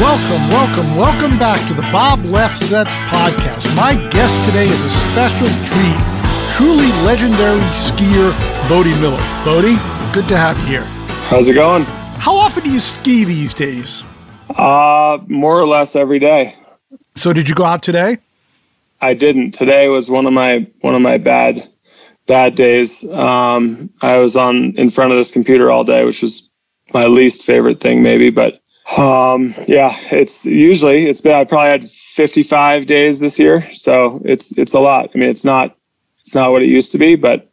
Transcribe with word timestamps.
Welcome, 0.00 0.48
welcome, 0.48 0.96
welcome 0.96 1.38
back 1.38 1.66
to 1.68 1.74
the 1.74 1.82
Bob 1.92 2.20
Lefsetz 2.20 2.90
podcast. 3.10 3.76
My 3.76 3.94
guest 4.10 4.34
today 4.46 4.66
is 4.68 4.80
a 4.80 4.90
special 5.10 5.48
treat, 5.66 5.96
truly 6.56 6.88
legendary 7.04 7.60
skier, 7.70 8.32
Bode 8.68 8.86
Miller. 9.00 9.18
Bodie, 9.44 9.76
good 10.12 10.28
to 10.28 10.36
have 10.36 10.58
you 10.60 10.66
here. 10.66 10.84
How's 11.28 11.48
it 11.48 11.54
going? 11.54 11.84
How 11.84 12.34
often 12.36 12.64
do 12.64 12.70
you 12.70 12.80
ski 12.80 13.24
these 13.24 13.52
days? 13.52 14.02
Uh, 14.56 15.18
more 15.28 15.60
or 15.60 15.66
less 15.66 15.94
every 15.96 16.18
day. 16.18 16.54
So 17.14 17.32
did 17.32 17.48
you 17.48 17.54
go 17.54 17.64
out 17.64 17.82
today? 17.82 18.18
I 19.00 19.14
didn't. 19.14 19.52
Today 19.52 19.88
was 19.88 20.10
one 20.10 20.26
of 20.26 20.32
my 20.32 20.66
one 20.80 20.94
of 20.94 21.02
my 21.02 21.18
bad 21.18 21.68
bad 22.26 22.54
days. 22.54 23.04
Um, 23.10 23.90
I 24.02 24.16
was 24.16 24.36
on 24.36 24.74
in 24.76 24.90
front 24.90 25.12
of 25.12 25.18
this 25.18 25.30
computer 25.30 25.70
all 25.70 25.84
day, 25.84 26.04
which 26.04 26.22
was 26.22 26.48
my 26.92 27.06
least 27.06 27.44
favorite 27.44 27.80
thing, 27.80 28.02
maybe. 28.02 28.30
But 28.30 28.60
um, 28.96 29.54
yeah, 29.66 29.96
it's 30.10 30.44
usually 30.44 31.06
it's 31.06 31.20
been. 31.20 31.34
I 31.34 31.44
probably 31.44 31.70
had 31.70 31.90
55 31.90 32.86
days 32.86 33.20
this 33.20 33.38
year, 33.38 33.68
so 33.74 34.20
it's 34.24 34.56
it's 34.58 34.74
a 34.74 34.80
lot. 34.80 35.10
I 35.14 35.18
mean, 35.18 35.28
it's 35.28 35.44
not 35.44 35.76
it's 36.20 36.34
not 36.34 36.52
what 36.52 36.62
it 36.62 36.68
used 36.68 36.92
to 36.92 36.98
be, 36.98 37.16
but 37.16 37.50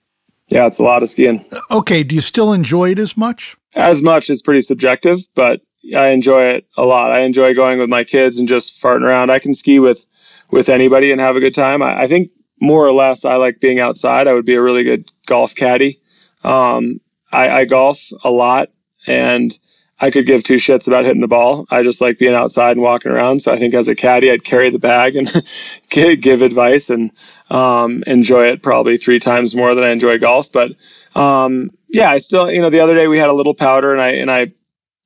yeah, 0.48 0.66
it's 0.66 0.80
a 0.80 0.84
lot 0.84 1.04
of 1.04 1.10
skiing. 1.10 1.46
Okay, 1.72 2.04
do 2.04 2.16
you 2.16 2.22
still 2.22 2.54
enjoy 2.54 2.92
it 2.92 3.00
as 3.00 3.18
much? 3.18 3.58
As 3.76 4.02
much 4.02 4.30
is 4.30 4.42
pretty 4.42 4.62
subjective, 4.62 5.20
but 5.36 5.62
I 5.96 6.08
enjoy 6.08 6.44
it 6.46 6.68
a 6.78 6.84
lot. 6.84 7.12
I 7.12 7.22
enjoy 7.22 7.54
going 7.54 7.80
with 7.80 7.90
my 7.90 8.04
kids 8.04 8.40
and 8.40 8.48
just 8.48 8.82
farting 8.82 9.04
around. 9.04 9.30
I 9.30 9.40
can 9.40 9.54
ski 9.54 9.80
with 9.80 10.06
with 10.52 10.70
anybody 10.70 11.12
and 11.12 11.22
have 11.22 11.36
a 11.36 11.40
good 11.40 11.56
time. 11.56 11.82
I, 11.82 12.02
I 12.02 12.08
think 12.08 12.32
more 12.60 12.86
or 12.86 12.94
less 12.94 13.26
I 13.26 13.36
like 13.36 13.60
being 13.60 13.80
outside. 13.80 14.28
I 14.28 14.34
would 14.34 14.46
be 14.46 14.56
a 14.56 14.62
really 14.62 14.84
good 14.84 15.10
golf 15.26 15.56
caddy. 15.56 16.00
Um, 16.44 17.00
I, 17.32 17.50
I 17.50 17.66
golf 17.66 18.02
a 18.24 18.30
lot 18.30 18.70
and 19.06 19.58
I 20.00 20.12
could 20.12 20.28
give 20.28 20.44
two 20.44 20.56
shits 20.56 20.88
about 20.88 21.06
hitting 21.06 21.22
the 21.22 21.28
ball. 21.28 21.66
I 21.72 21.82
just 21.82 22.02
like 22.02 22.20
being 22.20 22.36
outside 22.36 22.72
and 22.72 22.82
walking 22.82 23.12
around. 23.12 23.42
So 23.42 23.52
I 23.52 23.58
think 23.60 23.74
as 23.74 23.88
a 23.88 23.96
caddy, 23.96 24.32
I'd 24.32 24.44
carry 24.44 24.70
the 24.70 24.80
bag 24.80 25.16
and 25.16 25.44
give 25.90 26.42
advice 26.44 26.90
and 26.90 27.12
um, 27.50 28.04
enjoy 28.06 28.46
it 28.46 28.62
probably 28.62 28.98
three 28.98 29.20
times 29.20 29.56
more 29.56 29.74
than 29.74 29.84
I 29.84 29.92
enjoy 29.92 30.20
golf. 30.20 30.52
But 30.52 30.72
um, 31.16 31.72
yeah, 31.90 32.12
I 32.12 32.20
still, 32.20 32.52
you 32.52 32.62
know, 32.62 32.70
the 32.70 32.80
other 32.80 32.96
day 32.96 33.08
we 33.08 33.18
had 33.18 33.30
a 33.30 33.34
little 33.34 33.56
powder 33.56 33.92
and 33.92 34.02
I 34.02 34.10
and 34.10 34.30
I 34.30 34.52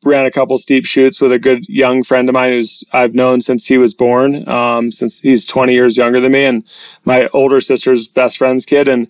ran 0.04 0.26
a 0.26 0.32
couple 0.32 0.58
steep 0.58 0.86
chutes 0.86 1.22
with 1.22 1.32
a 1.32 1.40
good 1.40 1.68
young 1.70 2.04
friend 2.04 2.28
of 2.28 2.34
mine 2.34 2.54
who's 2.54 2.84
I've 2.92 3.14
known 3.14 3.42
since 3.42 3.66
he 3.66 3.78
was 3.78 3.94
born, 3.94 4.48
um, 4.48 4.92
since 4.92 5.20
he's 5.20 5.46
20 5.46 5.74
years 5.74 5.98
younger 5.98 6.20
than 6.20 6.32
me, 6.32 6.46
and 6.46 6.64
my 7.06 7.28
older 7.34 7.60
sister's 7.60 8.08
best 8.08 8.38
friend's 8.38 8.66
kid, 8.66 8.88
and 8.88 9.08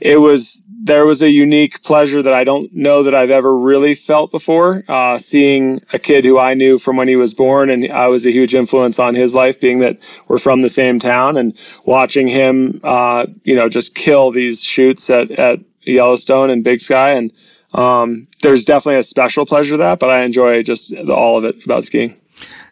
it 0.00 0.18
was 0.18 0.62
there 0.80 1.06
was 1.06 1.22
a 1.22 1.28
unique 1.28 1.82
pleasure 1.82 2.22
that 2.22 2.32
I 2.32 2.44
don't 2.44 2.72
know 2.72 3.02
that 3.02 3.14
I've 3.14 3.32
ever 3.32 3.56
really 3.58 3.94
felt 3.94 4.30
before. 4.30 4.84
Uh, 4.86 5.18
seeing 5.18 5.82
a 5.92 5.98
kid 5.98 6.24
who 6.24 6.38
I 6.38 6.54
knew 6.54 6.78
from 6.78 6.96
when 6.96 7.08
he 7.08 7.16
was 7.16 7.34
born, 7.34 7.68
and 7.68 7.90
I 7.92 8.06
was 8.06 8.24
a 8.24 8.30
huge 8.30 8.54
influence 8.54 9.00
on 9.00 9.16
his 9.16 9.34
life, 9.34 9.58
being 9.58 9.80
that 9.80 9.98
we're 10.28 10.38
from 10.38 10.62
the 10.62 10.68
same 10.68 11.00
town, 11.00 11.36
and 11.36 11.56
watching 11.84 12.28
him, 12.28 12.80
uh, 12.84 13.26
you 13.42 13.56
know, 13.56 13.68
just 13.68 13.96
kill 13.96 14.30
these 14.30 14.62
chutes 14.62 15.10
at 15.10 15.32
at 15.32 15.58
Yellowstone 15.82 16.50
and 16.50 16.62
Big 16.62 16.80
Sky, 16.80 17.10
and 17.10 17.32
um, 17.74 18.26
there's 18.42 18.64
definitely 18.64 19.00
a 19.00 19.04
special 19.04 19.46
pleasure 19.46 19.72
to 19.72 19.78
that, 19.78 19.98
but 19.98 20.10
I 20.10 20.22
enjoy 20.22 20.62
just 20.62 20.90
the, 20.90 21.12
all 21.12 21.36
of 21.38 21.44
it 21.44 21.56
about 21.64 21.84
skiing. 21.84 22.16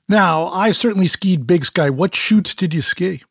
Now, 0.08 0.46
I 0.48 0.72
certainly 0.72 1.08
skied 1.08 1.46
Big 1.46 1.64
Sky. 1.64 1.90
What 1.90 2.14
chutes 2.14 2.54
did 2.54 2.72
you 2.72 2.82
ski? 2.82 3.22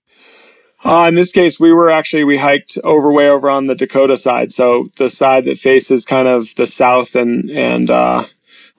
Uh, 0.83 1.05
in 1.07 1.15
this 1.15 1.31
case, 1.31 1.59
we 1.59 1.71
were 1.71 1.89
actually 1.89 2.23
we 2.23 2.37
hiked 2.37 2.77
over 2.83 3.11
way 3.11 3.27
over 3.27 3.49
on 3.49 3.65
the 3.65 3.75
Dakota 3.75 4.17
side, 4.17 4.51
so 4.51 4.89
the 4.97 5.09
side 5.09 5.45
that 5.45 5.57
faces 5.57 6.05
kind 6.05 6.27
of 6.27 6.53
the 6.55 6.67
south, 6.67 7.15
and 7.15 7.49
and 7.49 7.89
uh, 7.89 8.25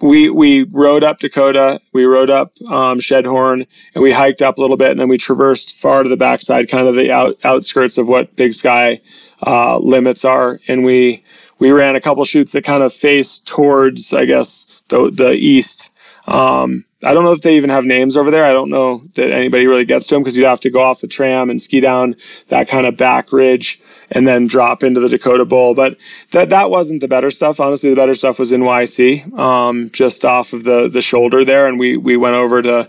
we 0.00 0.30
we 0.30 0.62
rode 0.64 1.02
up 1.02 1.18
Dakota, 1.18 1.80
we 1.92 2.04
rode 2.04 2.30
up 2.30 2.52
um, 2.68 3.00
Shedhorn, 3.00 3.66
and 3.94 4.04
we 4.04 4.12
hiked 4.12 4.40
up 4.40 4.58
a 4.58 4.60
little 4.60 4.76
bit, 4.76 4.92
and 4.92 5.00
then 5.00 5.08
we 5.08 5.18
traversed 5.18 5.72
far 5.72 6.04
to 6.04 6.08
the 6.08 6.16
backside, 6.16 6.68
kind 6.68 6.86
of 6.86 6.94
the 6.94 7.10
out, 7.10 7.38
outskirts 7.42 7.98
of 7.98 8.06
what 8.06 8.36
Big 8.36 8.54
Sky 8.54 9.00
uh, 9.44 9.78
limits 9.78 10.24
are, 10.24 10.60
and 10.68 10.84
we 10.84 11.24
we 11.58 11.70
ran 11.70 11.96
a 11.96 12.00
couple 12.00 12.24
chutes 12.24 12.52
that 12.52 12.64
kind 12.64 12.82
of 12.82 12.92
face 12.92 13.38
towards, 13.38 14.12
I 14.12 14.24
guess, 14.24 14.66
the 14.88 15.10
the 15.10 15.32
east. 15.32 15.90
Um, 16.26 16.84
I 17.04 17.14
don't 17.14 17.24
know 17.24 17.32
if 17.32 17.42
they 17.42 17.54
even 17.56 17.70
have 17.70 17.84
names 17.84 18.16
over 18.16 18.30
there. 18.30 18.44
I 18.44 18.52
don't 18.52 18.70
know 18.70 19.02
that 19.14 19.30
anybody 19.30 19.66
really 19.66 19.84
gets 19.84 20.06
to 20.08 20.14
them 20.14 20.22
because 20.22 20.36
you'd 20.36 20.46
have 20.46 20.60
to 20.62 20.70
go 20.70 20.82
off 20.82 21.00
the 21.00 21.06
tram 21.06 21.50
and 21.50 21.62
ski 21.62 21.78
down 21.80 22.16
that 22.48 22.68
kind 22.68 22.84
of 22.86 22.96
back 22.96 23.32
ridge 23.32 23.80
and 24.10 24.26
then 24.26 24.46
drop 24.46 24.82
into 24.82 25.00
the 25.00 25.08
Dakota 25.08 25.44
Bowl. 25.44 25.74
But 25.74 25.98
that 26.32 26.48
that 26.50 26.70
wasn't 26.70 27.00
the 27.00 27.08
better 27.08 27.30
stuff. 27.30 27.60
Honestly, 27.60 27.90
the 27.90 27.96
better 27.96 28.14
stuff 28.14 28.38
was 28.38 28.52
in 28.52 28.62
YC, 28.62 29.38
um, 29.38 29.90
just 29.90 30.24
off 30.24 30.52
of 30.52 30.64
the 30.64 30.88
the 30.88 31.02
shoulder 31.02 31.44
there, 31.44 31.66
and 31.66 31.78
we 31.78 31.96
we 31.96 32.16
went 32.16 32.34
over 32.34 32.62
to 32.62 32.88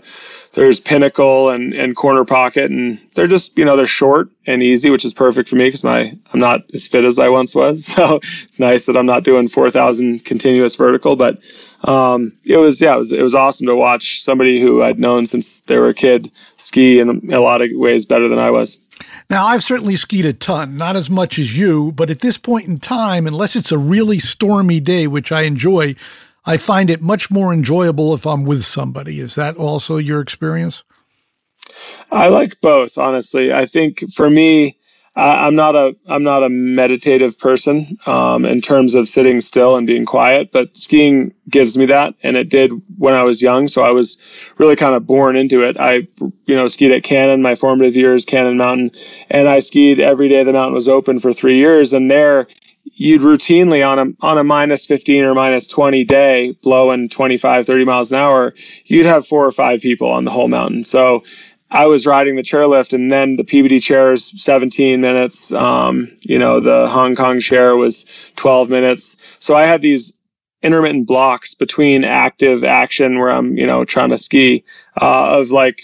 there's 0.58 0.80
Pinnacle 0.80 1.50
and, 1.50 1.72
and 1.72 1.94
Corner 1.94 2.24
Pocket, 2.24 2.68
and 2.68 2.98
they're 3.14 3.28
just 3.28 3.56
you 3.56 3.64
know 3.64 3.76
they're 3.76 3.86
short 3.86 4.28
and 4.44 4.60
easy, 4.60 4.90
which 4.90 5.04
is 5.04 5.14
perfect 5.14 5.48
for 5.48 5.54
me 5.54 5.66
because 5.66 5.84
my 5.84 6.12
I'm 6.32 6.40
not 6.40 6.62
as 6.74 6.84
fit 6.84 7.04
as 7.04 7.16
I 7.20 7.28
once 7.28 7.54
was. 7.54 7.86
So 7.98 8.20
it's 8.42 8.58
nice 8.58 8.86
that 8.86 8.96
I'm 8.96 9.06
not 9.06 9.24
doing 9.24 9.48
4,000 9.48 10.24
continuous 10.24 10.74
vertical, 10.74 11.16
but 11.16 11.38
um, 11.84 12.36
it 12.44 12.56
was 12.56 12.80
yeah 12.80 12.94
it 12.94 12.98
was 12.98 13.12
it 13.12 13.22
was 13.22 13.36
awesome 13.36 13.66
to 13.68 13.76
watch 13.76 14.22
somebody 14.22 14.60
who 14.60 14.82
I'd 14.82 14.98
known 14.98 15.26
since 15.26 15.62
they 15.62 15.76
were 15.76 15.90
a 15.90 15.94
kid 15.94 16.30
ski 16.56 16.98
in 16.98 17.32
a 17.32 17.40
lot 17.40 17.62
of 17.62 17.70
ways 17.72 18.04
better 18.04 18.28
than 18.28 18.40
I 18.40 18.50
was. 18.50 18.78
Now, 19.30 19.46
I've 19.46 19.62
certainly 19.62 19.94
skied 19.94 20.26
a 20.26 20.32
ton, 20.32 20.76
not 20.76 20.96
as 20.96 21.08
much 21.08 21.38
as 21.38 21.56
you, 21.56 21.92
but 21.92 22.10
at 22.10 22.18
this 22.18 22.36
point 22.36 22.66
in 22.66 22.80
time, 22.80 23.28
unless 23.28 23.54
it's 23.54 23.70
a 23.70 23.78
really 23.78 24.18
stormy 24.18 24.80
day, 24.80 25.06
which 25.06 25.30
I 25.30 25.42
enjoy, 25.42 25.94
I 26.48 26.56
find 26.56 26.88
it 26.88 27.02
much 27.02 27.30
more 27.30 27.52
enjoyable 27.52 28.14
if 28.14 28.26
I'm 28.26 28.44
with 28.44 28.64
somebody. 28.64 29.20
Is 29.20 29.34
that 29.34 29.58
also 29.58 29.98
your 29.98 30.20
experience? 30.20 30.82
I 32.10 32.28
like 32.28 32.58
both, 32.62 32.96
honestly. 32.96 33.52
I 33.52 33.66
think 33.66 34.10
for 34.14 34.30
me, 34.30 34.78
I, 35.14 35.46
am 35.46 35.54
not 35.54 35.76
a 35.76 35.94
I'm 36.08 36.22
not 36.22 36.42
a 36.42 36.48
meditative 36.48 37.38
person 37.38 37.98
um, 38.06 38.46
in 38.46 38.62
terms 38.62 38.94
of 38.94 39.10
sitting 39.10 39.42
still 39.42 39.76
and 39.76 39.86
being 39.86 40.06
quiet, 40.06 40.50
but 40.50 40.74
skiing 40.74 41.34
gives 41.50 41.76
me 41.76 41.84
that, 41.84 42.14
and 42.22 42.34
it 42.34 42.48
did 42.48 42.72
when 42.96 43.12
I 43.12 43.24
was 43.24 43.42
young. 43.42 43.68
So 43.68 43.82
I 43.82 43.90
was 43.90 44.16
really 44.56 44.76
kind 44.76 44.94
of 44.94 45.06
born 45.06 45.36
into 45.36 45.62
it. 45.62 45.76
I 45.78 46.08
you 46.46 46.56
know 46.56 46.66
skied 46.66 46.92
at 46.92 47.02
Cannon 47.02 47.42
my 47.42 47.56
formative 47.56 47.94
years, 47.94 48.24
Cannon 48.24 48.56
Mountain, 48.56 48.92
and 49.28 49.50
I 49.50 49.58
skied 49.58 50.00
every 50.00 50.30
day 50.30 50.44
the 50.44 50.54
mountain 50.54 50.74
was 50.74 50.88
open 50.88 51.18
for 51.18 51.34
three 51.34 51.58
years. 51.58 51.92
And 51.92 52.10
there, 52.10 52.46
you'd 52.94 53.22
routinely 53.22 53.86
on 53.86 53.98
a 53.98 54.26
on 54.26 54.38
a 54.38 54.44
minus 54.44 54.86
15 54.86 55.24
or 55.24 55.34
minus 55.34 55.66
20 55.66 56.04
day 56.04 56.56
blowing 56.62 57.08
25 57.08 57.66
30 57.66 57.84
miles 57.84 58.12
an 58.12 58.18
hour 58.18 58.54
you'd 58.86 59.06
have 59.06 59.26
four 59.26 59.46
or 59.46 59.52
five 59.52 59.80
people 59.80 60.10
on 60.10 60.24
the 60.24 60.30
whole 60.30 60.48
mountain 60.48 60.84
so 60.84 61.22
I 61.70 61.86
was 61.86 62.06
riding 62.06 62.36
the 62.36 62.42
chairlift, 62.42 62.94
and 62.94 63.12
then 63.12 63.36
the 63.36 63.44
PBD 63.44 63.82
chairs 63.82 64.32
17 64.42 65.00
minutes. 65.00 65.52
Um, 65.52 66.08
you 66.22 66.38
know, 66.38 66.60
the 66.60 66.88
Hong 66.88 67.14
Kong 67.14 67.40
chair 67.40 67.76
was 67.76 68.06
12 68.36 68.70
minutes. 68.70 69.16
So 69.38 69.54
I 69.54 69.66
had 69.66 69.82
these 69.82 70.14
intermittent 70.62 71.06
blocks 71.06 71.54
between 71.54 72.04
active 72.04 72.64
action 72.64 73.18
where 73.18 73.30
I'm, 73.30 73.56
you 73.56 73.66
know, 73.66 73.84
trying 73.84 74.10
to 74.10 74.18
ski 74.18 74.64
uh, 75.00 75.38
of 75.38 75.50
like 75.50 75.82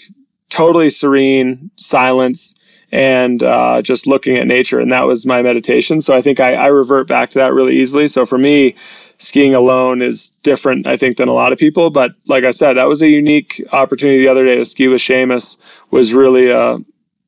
totally 0.49 0.89
serene 0.89 1.69
silence 1.75 2.55
and 2.91 3.43
uh, 3.43 3.81
just 3.81 4.07
looking 4.07 4.37
at 4.37 4.47
nature. 4.47 4.79
And 4.79 4.91
that 4.91 5.01
was 5.01 5.25
my 5.25 5.41
meditation. 5.41 6.01
So 6.01 6.13
I 6.13 6.21
think 6.21 6.39
I, 6.39 6.53
I 6.53 6.67
revert 6.67 7.07
back 7.07 7.29
to 7.31 7.39
that 7.39 7.53
really 7.53 7.79
easily. 7.79 8.07
So 8.07 8.25
for 8.25 8.37
me, 8.37 8.75
skiing 9.17 9.55
alone 9.55 10.01
is 10.01 10.29
different, 10.43 10.87
I 10.87 10.97
think, 10.97 11.17
than 11.17 11.27
a 11.27 11.33
lot 11.33 11.53
of 11.53 11.59
people. 11.59 11.89
But 11.89 12.11
like 12.27 12.43
I 12.43 12.51
said, 12.51 12.73
that 12.73 12.87
was 12.87 13.01
a 13.01 13.07
unique 13.07 13.63
opportunity 13.71 14.19
the 14.19 14.27
other 14.27 14.45
day 14.45 14.55
to 14.55 14.65
ski 14.65 14.87
with 14.87 15.01
Seamus. 15.01 15.57
Was 15.91 16.13
really 16.13 16.51
uh, 16.51 16.79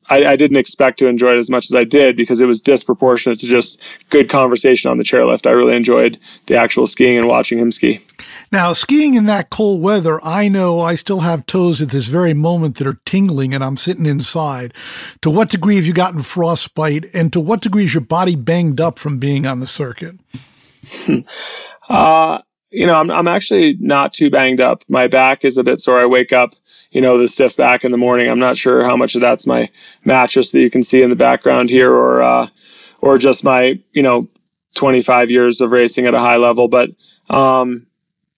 I, 0.09 0.25
I, 0.25 0.35
didn't 0.35 0.57
expect 0.57 0.99
to 0.99 1.07
enjoy 1.07 1.33
it 1.33 1.37
as 1.37 1.49
much 1.49 1.65
as 1.69 1.75
I 1.75 1.83
did 1.83 2.15
because 2.15 2.41
it 2.41 2.45
was 2.45 2.59
disproportionate 2.59 3.39
to 3.39 3.47
just 3.47 3.81
good 4.09 4.29
conversation 4.29 4.89
on 4.89 4.97
the 4.97 5.03
chairlift. 5.03 5.47
I 5.47 5.51
really 5.51 5.75
enjoyed 5.75 6.17
the 6.45 6.55
actual 6.55 6.87
skiing 6.87 7.17
and 7.17 7.27
watching 7.27 7.59
him 7.59 7.71
ski. 7.71 8.01
Now, 8.51 8.73
skiing 8.73 9.15
in 9.15 9.25
that 9.25 9.49
cold 9.49 9.81
weather, 9.81 10.23
I 10.23 10.47
know 10.47 10.79
I 10.79 10.95
still 10.95 11.21
have 11.21 11.45
toes 11.45 11.81
at 11.81 11.89
this 11.89 12.05
very 12.05 12.33
moment 12.33 12.77
that 12.77 12.87
are 12.87 12.99
tingling 13.05 13.53
and 13.53 13.63
I'm 13.63 13.77
sitting 13.77 14.05
inside. 14.05 14.73
To 15.21 15.29
what 15.29 15.49
degree 15.49 15.75
have 15.75 15.85
you 15.85 15.93
gotten 15.93 16.21
frostbite 16.21 17.05
and 17.13 17.33
to 17.33 17.39
what 17.39 17.61
degree 17.61 17.85
is 17.85 17.93
your 17.93 18.01
body 18.01 18.35
banged 18.35 18.79
up 18.79 18.99
from 18.99 19.19
being 19.19 19.45
on 19.45 19.59
the 19.59 19.67
circuit? 19.67 20.17
Uh, 21.89 22.39
you 22.69 22.85
know, 22.85 22.95
I'm, 22.95 23.09
I'm 23.09 23.27
actually 23.27 23.77
not 23.79 24.13
too 24.13 24.29
banged 24.29 24.59
up. 24.59 24.83
My 24.89 25.07
back 25.07 25.45
is 25.45 25.57
a 25.57 25.63
bit 25.63 25.79
sore. 25.79 25.99
I 25.99 26.05
wake 26.05 26.33
up, 26.33 26.55
you 26.97 27.01
know, 27.01 27.19
the 27.19 27.27
stiff 27.27 27.55
back 27.55 27.85
in 27.85 27.91
the 27.91 27.97
morning. 27.97 28.27
I'm 28.27 28.39
not 28.39 28.57
sure 28.57 28.83
how 28.83 28.97
much 28.97 29.13
of 29.13 29.21
that's 29.21 29.45
my 29.45 29.69
mattress 30.03 30.51
that 30.51 30.59
you 30.61 30.71
can 30.71 30.81
see 30.81 31.03
in 31.03 31.11
the 31.11 31.15
background 31.15 31.69
here 31.69 31.93
or, 31.93 32.23
uh, 32.23 32.47
or 33.01 33.19
just 33.19 33.43
my, 33.43 33.79
you 33.91 34.01
know, 34.01 34.27
25 34.73 35.29
years 35.29 35.61
of 35.61 35.69
racing 35.69 36.07
at 36.07 36.15
a 36.15 36.19
high 36.19 36.37
level. 36.37 36.67
But, 36.67 36.89
um, 37.29 37.85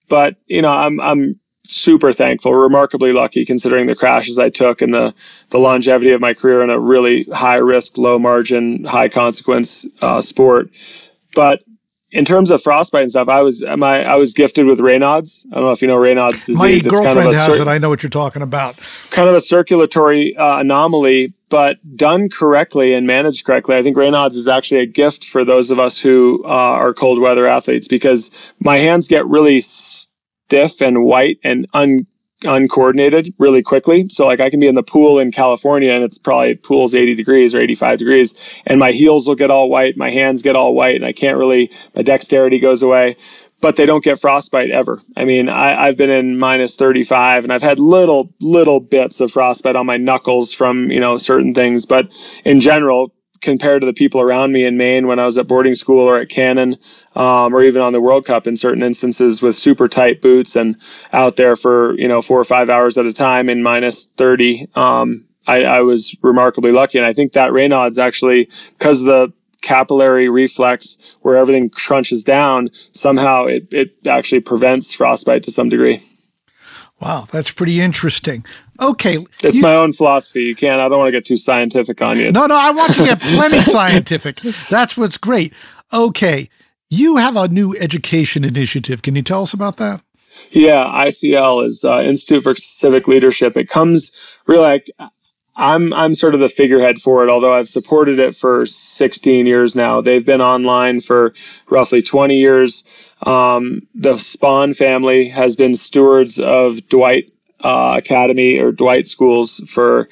but, 0.10 0.36
you 0.48 0.62
know, 0.62 0.74
I'm, 0.74 1.00
I'm 1.00 1.40
super 1.68 2.12
thankful, 2.12 2.54
remarkably 2.54 3.14
lucky 3.14 3.46
considering 3.46 3.88
the 3.88 3.96
crashes 3.96 4.38
I 4.38 4.50
took 4.50 4.82
and 4.82 4.94
the, 4.94 5.14
the 5.52 5.58
longevity 5.58 6.12
of 6.12 6.20
my 6.20 6.34
career 6.34 6.62
in 6.62 6.70
a 6.70 6.78
really 6.78 7.24
high 7.32 7.60
risk, 7.60 7.98
low 7.98 8.20
margin, 8.20 8.84
high 8.84 9.08
consequence, 9.08 9.86
uh, 10.02 10.22
sport. 10.22 10.70
But 11.34 11.62
in 12.12 12.26
terms 12.26 12.50
of 12.50 12.62
frostbite 12.62 13.04
and 13.04 13.12
stuff, 13.12 13.30
I 13.30 13.42
was 13.42 13.64
my 13.78 14.04
I 14.04 14.16
was 14.16 14.34
gifted 14.34 14.66
with 14.66 14.80
Raynaud's. 14.80 15.46
I 15.52 15.56
don't 15.56 15.66
know 15.66 15.72
if 15.72 15.82
you 15.82 15.88
know 15.88 15.98
Raynaud's 15.98 16.46
disease. 16.46 16.60
My 16.60 16.70
it's 16.70 16.88
girlfriend 16.88 17.16
kind 17.16 17.30
of 17.30 17.36
has 17.36 17.56
cir- 17.56 17.62
it. 17.62 17.68
I 17.68 17.78
know 17.78 17.90
what 17.90 18.02
you're 18.02 18.10
talking 18.10 18.42
about. 18.42 18.78
Kind 19.12 19.30
of 19.30 19.36
a 19.36 19.42
circulatory 19.42 20.36
uh, 20.36 20.60
anomaly, 20.60 21.34
but 21.50 21.78
done 21.96 22.30
correctly 22.30 22.94
and 22.94 23.06
managed 23.06 23.46
correctly. 23.46 23.76
I 23.76 23.84
think 23.84 23.96
Raynaud's 23.96 24.38
is 24.38 24.48
actually 24.48 24.82
a 24.82 24.88
gift 24.88 25.26
for 25.26 25.46
those 25.46 25.70
of 25.70 25.80
us 25.80 26.00
who 26.00 26.44
uh, 26.46 26.48
are 26.48 26.94
cold 26.94 27.20
weather 27.20 27.48
athletes 27.48 27.88
because 27.88 28.32
my 28.60 28.80
hands 28.80 29.08
get 29.08 29.26
really 29.28 29.62
stiff 29.62 30.82
and 30.82 31.04
white 31.04 31.40
and 31.44 31.68
un 31.74 32.08
uncoordinated 32.44 33.33
really 33.38 33.62
quickly. 33.62 34.07
So 34.09 34.25
like 34.25 34.39
I 34.39 34.50
can 34.50 34.59
be 34.59 34.68
in 34.68 34.75
the 34.75 34.83
pool 34.83 35.19
in 35.19 35.31
California 35.31 35.91
and 35.91 36.03
it's 36.03 36.18
probably 36.18 36.56
pool's 36.56 36.95
80 36.95 37.15
degrees 37.15 37.53
or 37.53 37.62
85 37.62 38.00
degrees 38.00 38.33
and 38.65 38.80
my 38.80 38.91
heels 38.91 39.27
will 39.27 39.36
get 39.36 39.51
all 39.51 39.69
white, 39.69 39.97
my 39.97 40.09
hands 40.09 40.41
get 40.41 40.56
all 40.56 40.74
white 40.74 40.95
and 40.95 41.06
I 41.06 41.12
can't 41.13 41.38
really 41.38 41.71
my 41.95 42.01
dexterity 42.01 42.59
goes 42.59 42.81
away. 42.81 43.18
But 43.62 43.75
they 43.75 43.86
don't 43.86 44.06
get 44.06 44.18
frostbite 44.18 44.71
ever. 44.71 45.01
I 45.18 45.25
mean, 45.25 45.50
I, 45.50 45.88
I've 45.88 45.97
been 45.97 46.09
in 46.09 46.39
minus 46.39 46.77
35 46.77 47.44
and 47.44 47.51
I've 47.51 47.62
had 47.62 47.77
little, 47.77 48.33
little 48.39 48.80
bits 48.80 49.19
of 49.19 49.31
frostbite 49.31 49.75
on 49.75 49.86
my 49.86 49.97
knuckles 49.97 50.53
from, 50.53 50.89
you 50.89 51.00
know, 51.01 51.18
certain 51.18 51.53
things. 51.53 51.86
But 51.86 52.09
in 52.45 52.62
general, 52.62 53.13
compared 53.41 53.81
to 53.81 53.86
the 53.86 53.94
people 53.94 54.21
around 54.21 54.51
me 54.51 54.65
in 54.65 54.77
Maine 54.77 55.07
when 55.07 55.19
I 55.19 55.25
was 55.25 55.38
at 55.38 55.47
boarding 55.47 55.75
school 55.75 56.01
or 56.01 56.19
at 56.19 56.30
Cannon, 56.30 56.77
um, 57.15 57.53
or 57.53 57.63
even 57.63 57.81
on 57.81 57.94
the 57.94 58.01
World 58.01 58.25
Cup 58.25 58.47
in 58.47 58.57
certain 58.57 58.83
instances 58.83 59.41
with 59.41 59.56
super 59.56 59.88
tight 59.88 60.21
boots 60.21 60.56
and 60.56 60.75
out 61.13 61.36
there 61.36 61.56
for 61.56 61.97
you 62.00 62.07
know 62.07 62.21
four 62.21 62.39
or 62.39 62.44
five 62.44 62.69
hours 62.69 62.97
at 62.97 63.06
a 63.06 63.13
time 63.13 63.50
in 63.50 63.63
minus 63.63 64.06
30. 64.18 64.68
Um, 64.75 65.25
I, 65.47 65.63
I, 65.63 65.80
was 65.80 66.15
remarkably 66.21 66.71
lucky, 66.71 67.00
and 67.00 67.07
I 67.07 67.13
think 67.13 67.33
that 67.33 67.51
Raynaud's 67.51 67.97
actually 67.97 68.50
because 68.77 69.01
the 69.01 69.33
capillary 69.62 70.30
reflex 70.30 70.97
where 71.21 71.36
everything 71.36 71.69
crunches 71.69 72.24
down 72.24 72.69
somehow 72.94 73.45
it, 73.45 73.68
it 73.71 73.95
actually 74.07 74.39
prevents 74.39 74.94
frostbite 74.94 75.44
to 75.44 75.51
some 75.51 75.69
degree. 75.69 76.01
Wow, 77.00 77.28
that's 77.31 77.51
pretty 77.51 77.80
interesting. 77.80 78.46
Okay. 78.80 79.25
It's 79.44 79.56
you, 79.56 79.62
my 79.62 79.75
own 79.75 79.94
philosophy. 79.94 80.44
You 80.44 80.56
can't, 80.56 80.81
I 80.81 80.90
don't 80.90 81.00
want 81.00 81.07
to 81.07 81.12
get 81.12 81.25
too 81.25 81.38
scientific 81.38 82.01
on 82.01 82.19
you. 82.19 82.31
No, 82.31 82.46
no, 82.46 82.56
I 82.56 82.72
want 82.72 82.94
to 82.96 83.06
get 83.06 83.22
plenty 83.22 83.62
scientific. 83.62 84.40
That's 84.69 84.98
what's 84.98 85.18
great. 85.18 85.54
Okay. 85.94 86.50
You 86.90 87.18
have 87.18 87.38
a 87.38 87.48
new 87.48 87.75
education 87.78 88.44
initiative. 88.44 89.01
Can 89.01 89.16
you 89.16 89.22
tell 89.22 89.44
us 89.44 89.54
about 89.54 89.78
that? 89.78 90.01
Yeah, 90.51 90.86
ICL 90.86 91.66
is 91.68 91.86
uh, 91.86 92.00
Institute 92.00 92.44
for 92.44 92.56
Civic 92.56 93.07
Leadership. 93.07 93.56
It 93.56 93.69
comes 93.69 94.12
really 94.48 94.62
like 94.62 94.90
I'm 95.60 95.94
I'm 95.94 96.16
sort 96.16 96.34
of 96.34 96.40
the 96.40 96.50
figurehead 96.50 97.00
for 97.00 97.24
it, 97.24 97.30
although 97.30 97.54
I've 97.54 97.68
supported 97.68 98.18
it 98.18 98.36
for 98.36 98.66
16 98.66 99.46
years 99.46 99.75
now. 99.75 100.00
They've 100.00 100.25
been 100.25 100.42
online 100.42 101.01
for 101.01 101.34
roughly 101.69 102.01
20 102.01 102.38
years. 102.38 102.84
Um, 103.24 103.81
the 103.95 104.13
Spahn 104.13 104.75
family 104.75 105.27
has 105.27 105.56
been 105.56 105.75
stewards 105.75 106.39
of 106.39 106.88
Dwight 106.89 107.31
uh, 107.63 107.95
Academy 107.98 108.57
or 108.57 108.71
Dwight 108.71 109.07
schools 109.07 109.62
for 109.68 110.07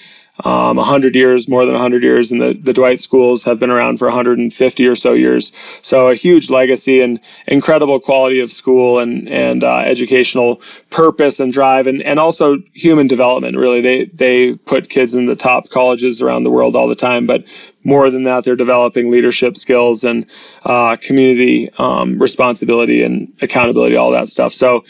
um, 0.45 0.77
100 0.77 1.15
years, 1.15 1.47
more 1.47 1.65
than 1.65 1.73
100 1.73 2.03
years, 2.03 2.31
and 2.31 2.39
the, 2.41 2.53
the 2.61 2.73
Dwight 2.73 2.99
schools 2.99 3.43
have 3.43 3.59
been 3.59 3.71
around 3.71 3.97
for 3.97 4.07
150 4.07 4.85
or 4.85 4.95
so 4.95 5.13
years. 5.13 5.51
So 5.81 6.09
a 6.09 6.15
huge 6.15 6.49
legacy 6.49 7.01
and 7.01 7.19
incredible 7.47 7.99
quality 7.99 8.39
of 8.39 8.51
school 8.51 8.99
and 8.99 9.27
and 9.29 9.63
uh, 9.63 9.79
educational 9.79 10.61
purpose 10.91 11.39
and 11.39 11.51
drive, 11.51 11.87
and, 11.87 12.03
and 12.03 12.19
also 12.19 12.57
human 12.73 13.07
development. 13.07 13.57
Really, 13.57 13.81
they 13.81 14.05
they 14.13 14.53
put 14.53 14.89
kids 14.89 15.15
in 15.15 15.25
the 15.25 15.35
top 15.35 15.69
colleges 15.69 16.21
around 16.21 16.43
the 16.43 16.51
world 16.51 16.75
all 16.75 16.87
the 16.87 16.95
time, 16.95 17.25
but 17.25 17.43
more 17.83 18.09
than 18.11 18.23
that, 18.23 18.43
they're 18.43 18.55
developing 18.55 19.11
leadership 19.11 19.55
skills 19.55 20.03
and 20.03 20.25
uh, 20.65 20.97
community 21.01 21.69
um, 21.77 22.19
responsibility 22.19 23.03
and 23.03 23.31
accountability, 23.41 23.95
all 23.95 24.11
that 24.11 24.27
stuff. 24.27 24.53
So 24.53 24.83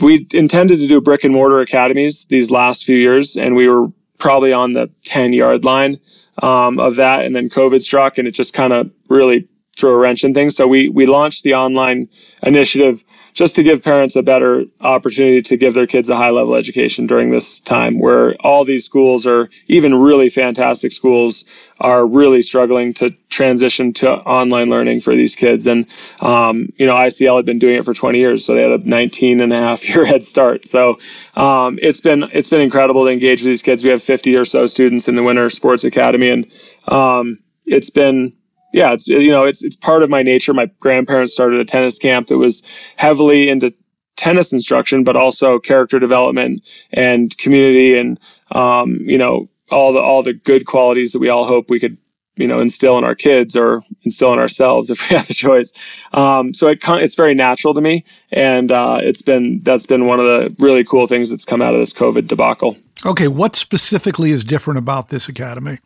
we 0.00 0.26
intended 0.32 0.78
to 0.78 0.88
do 0.88 1.00
brick 1.00 1.24
and 1.24 1.32
mortar 1.32 1.60
academies 1.60 2.24
these 2.28 2.50
last 2.50 2.84
few 2.84 2.96
years, 2.96 3.36
and 3.36 3.54
we 3.54 3.68
were 3.68 3.88
probably 4.18 4.52
on 4.52 4.72
the 4.72 4.90
10 5.04 5.32
yard 5.32 5.64
line 5.64 5.98
um, 6.42 6.78
of 6.78 6.96
that. 6.96 7.24
And 7.24 7.34
then 7.34 7.48
COVID 7.48 7.82
struck 7.82 8.18
and 8.18 8.28
it 8.28 8.32
just 8.32 8.52
kind 8.54 8.72
of 8.72 8.90
really 9.08 9.48
threw 9.76 9.90
a 9.90 9.96
wrench 9.96 10.24
in 10.24 10.34
things. 10.34 10.56
So 10.56 10.66
we, 10.66 10.88
we 10.88 11.06
launched 11.06 11.44
the 11.44 11.54
online 11.54 12.08
initiative 12.42 13.04
just 13.32 13.54
to 13.54 13.62
give 13.62 13.82
parents 13.82 14.16
a 14.16 14.22
better 14.22 14.64
opportunity 14.80 15.40
to 15.42 15.56
give 15.56 15.74
their 15.74 15.86
kids 15.86 16.10
a 16.10 16.16
high 16.16 16.30
level 16.30 16.54
education 16.54 17.06
during 17.06 17.30
this 17.30 17.60
time 17.60 17.98
where 18.00 18.34
all 18.40 18.64
these 18.64 18.84
schools 18.84 19.26
are 19.26 19.48
even 19.68 19.94
really 19.94 20.28
fantastic 20.28 20.92
schools 20.92 21.44
are 21.80 22.06
really 22.06 22.42
struggling 22.42 22.92
to 22.92 23.10
transition 23.30 23.92
to 23.94 24.10
online 24.10 24.68
learning 24.68 25.00
for 25.00 25.14
these 25.14 25.36
kids. 25.36 25.66
And, 25.66 25.86
um, 26.20 26.68
you 26.76 26.86
know, 26.86 26.94
ICL 26.94 27.36
had 27.36 27.46
been 27.46 27.58
doing 27.58 27.76
it 27.76 27.84
for 27.84 27.94
20 27.94 28.18
years, 28.18 28.44
so 28.44 28.54
they 28.54 28.62
had 28.62 28.72
a 28.72 28.78
19 28.78 29.40
and 29.40 29.52
a 29.52 29.56
half 29.56 29.88
year 29.88 30.04
head 30.06 30.24
start. 30.24 30.66
So, 30.66 30.98
um, 31.36 31.78
it's 31.80 32.00
been, 32.00 32.24
it's 32.32 32.50
been 32.50 32.60
incredible 32.60 33.04
to 33.04 33.10
engage 33.10 33.40
with 33.40 33.46
these 33.46 33.62
kids. 33.62 33.84
We 33.84 33.90
have 33.90 34.02
50 34.02 34.34
or 34.36 34.44
so 34.44 34.66
students 34.66 35.08
in 35.08 35.14
the 35.14 35.22
Winter 35.22 35.48
Sports 35.48 35.84
Academy 35.84 36.28
and, 36.28 36.50
um, 36.88 37.38
it's 37.66 37.90
been, 37.90 38.32
yeah, 38.72 38.92
it's 38.92 39.08
you 39.08 39.30
know, 39.30 39.44
it's 39.44 39.62
it's 39.62 39.76
part 39.76 40.02
of 40.02 40.10
my 40.10 40.22
nature. 40.22 40.54
My 40.54 40.66
grandparents 40.80 41.32
started 41.32 41.60
a 41.60 41.64
tennis 41.64 41.98
camp 41.98 42.28
that 42.28 42.38
was 42.38 42.62
heavily 42.96 43.48
into 43.48 43.74
tennis 44.16 44.52
instruction, 44.52 45.02
but 45.02 45.16
also 45.16 45.58
character 45.58 45.98
development 45.98 46.66
and 46.92 47.36
community 47.38 47.98
and 47.98 48.20
um, 48.52 48.96
you 49.00 49.18
know 49.18 49.48
all 49.70 49.92
the 49.92 50.00
all 50.00 50.22
the 50.22 50.32
good 50.32 50.66
qualities 50.66 51.12
that 51.12 51.18
we 51.18 51.28
all 51.28 51.44
hope 51.44 51.70
we 51.70 51.80
could 51.80 51.96
you 52.36 52.46
know 52.46 52.60
instill 52.60 52.98
in 52.98 53.04
our 53.04 53.14
kids 53.14 53.56
or 53.56 53.82
instill 54.02 54.32
in 54.32 54.38
ourselves 54.38 54.90
if 54.90 55.08
we 55.08 55.16
have 55.16 55.26
the 55.26 55.34
choice. 55.34 55.72
Um, 56.12 56.54
so 56.54 56.68
it 56.68 56.78
it's 56.82 57.14
very 57.14 57.34
natural 57.34 57.74
to 57.74 57.80
me, 57.80 58.04
and 58.30 58.70
uh, 58.70 58.98
it's 59.02 59.22
been 59.22 59.60
that's 59.62 59.86
been 59.86 60.06
one 60.06 60.20
of 60.20 60.26
the 60.26 60.54
really 60.58 60.84
cool 60.84 61.06
things 61.06 61.30
that's 61.30 61.44
come 61.44 61.62
out 61.62 61.74
of 61.74 61.80
this 61.80 61.92
COVID 61.92 62.28
debacle. 62.28 62.76
Okay, 63.04 63.28
what 63.28 63.56
specifically 63.56 64.30
is 64.30 64.44
different 64.44 64.78
about 64.78 65.08
this 65.08 65.28
academy? 65.28 65.78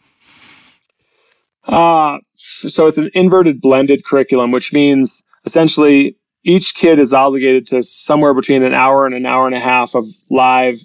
Uh, 1.67 2.19
so 2.35 2.87
it's 2.87 2.99
an 2.99 3.11
inverted 3.15 3.61
blended 3.61 4.05
curriculum, 4.05 4.51
which 4.51 4.73
means 4.73 5.25
essentially 5.45 6.17
each 6.45 6.75
kid 6.75 6.99
is 6.99 7.15
obligated 7.15 7.67
to 7.69 7.83
somewhere 7.83 8.35
between 8.35 8.63
an 8.63 8.75
hour 8.75 9.07
and 9.07 9.15
an 9.15 9.27
hour 9.27 9.47
and 9.47 9.55
a 9.55 9.61
half 9.61 9.95
of 9.95 10.05
live 10.31 10.77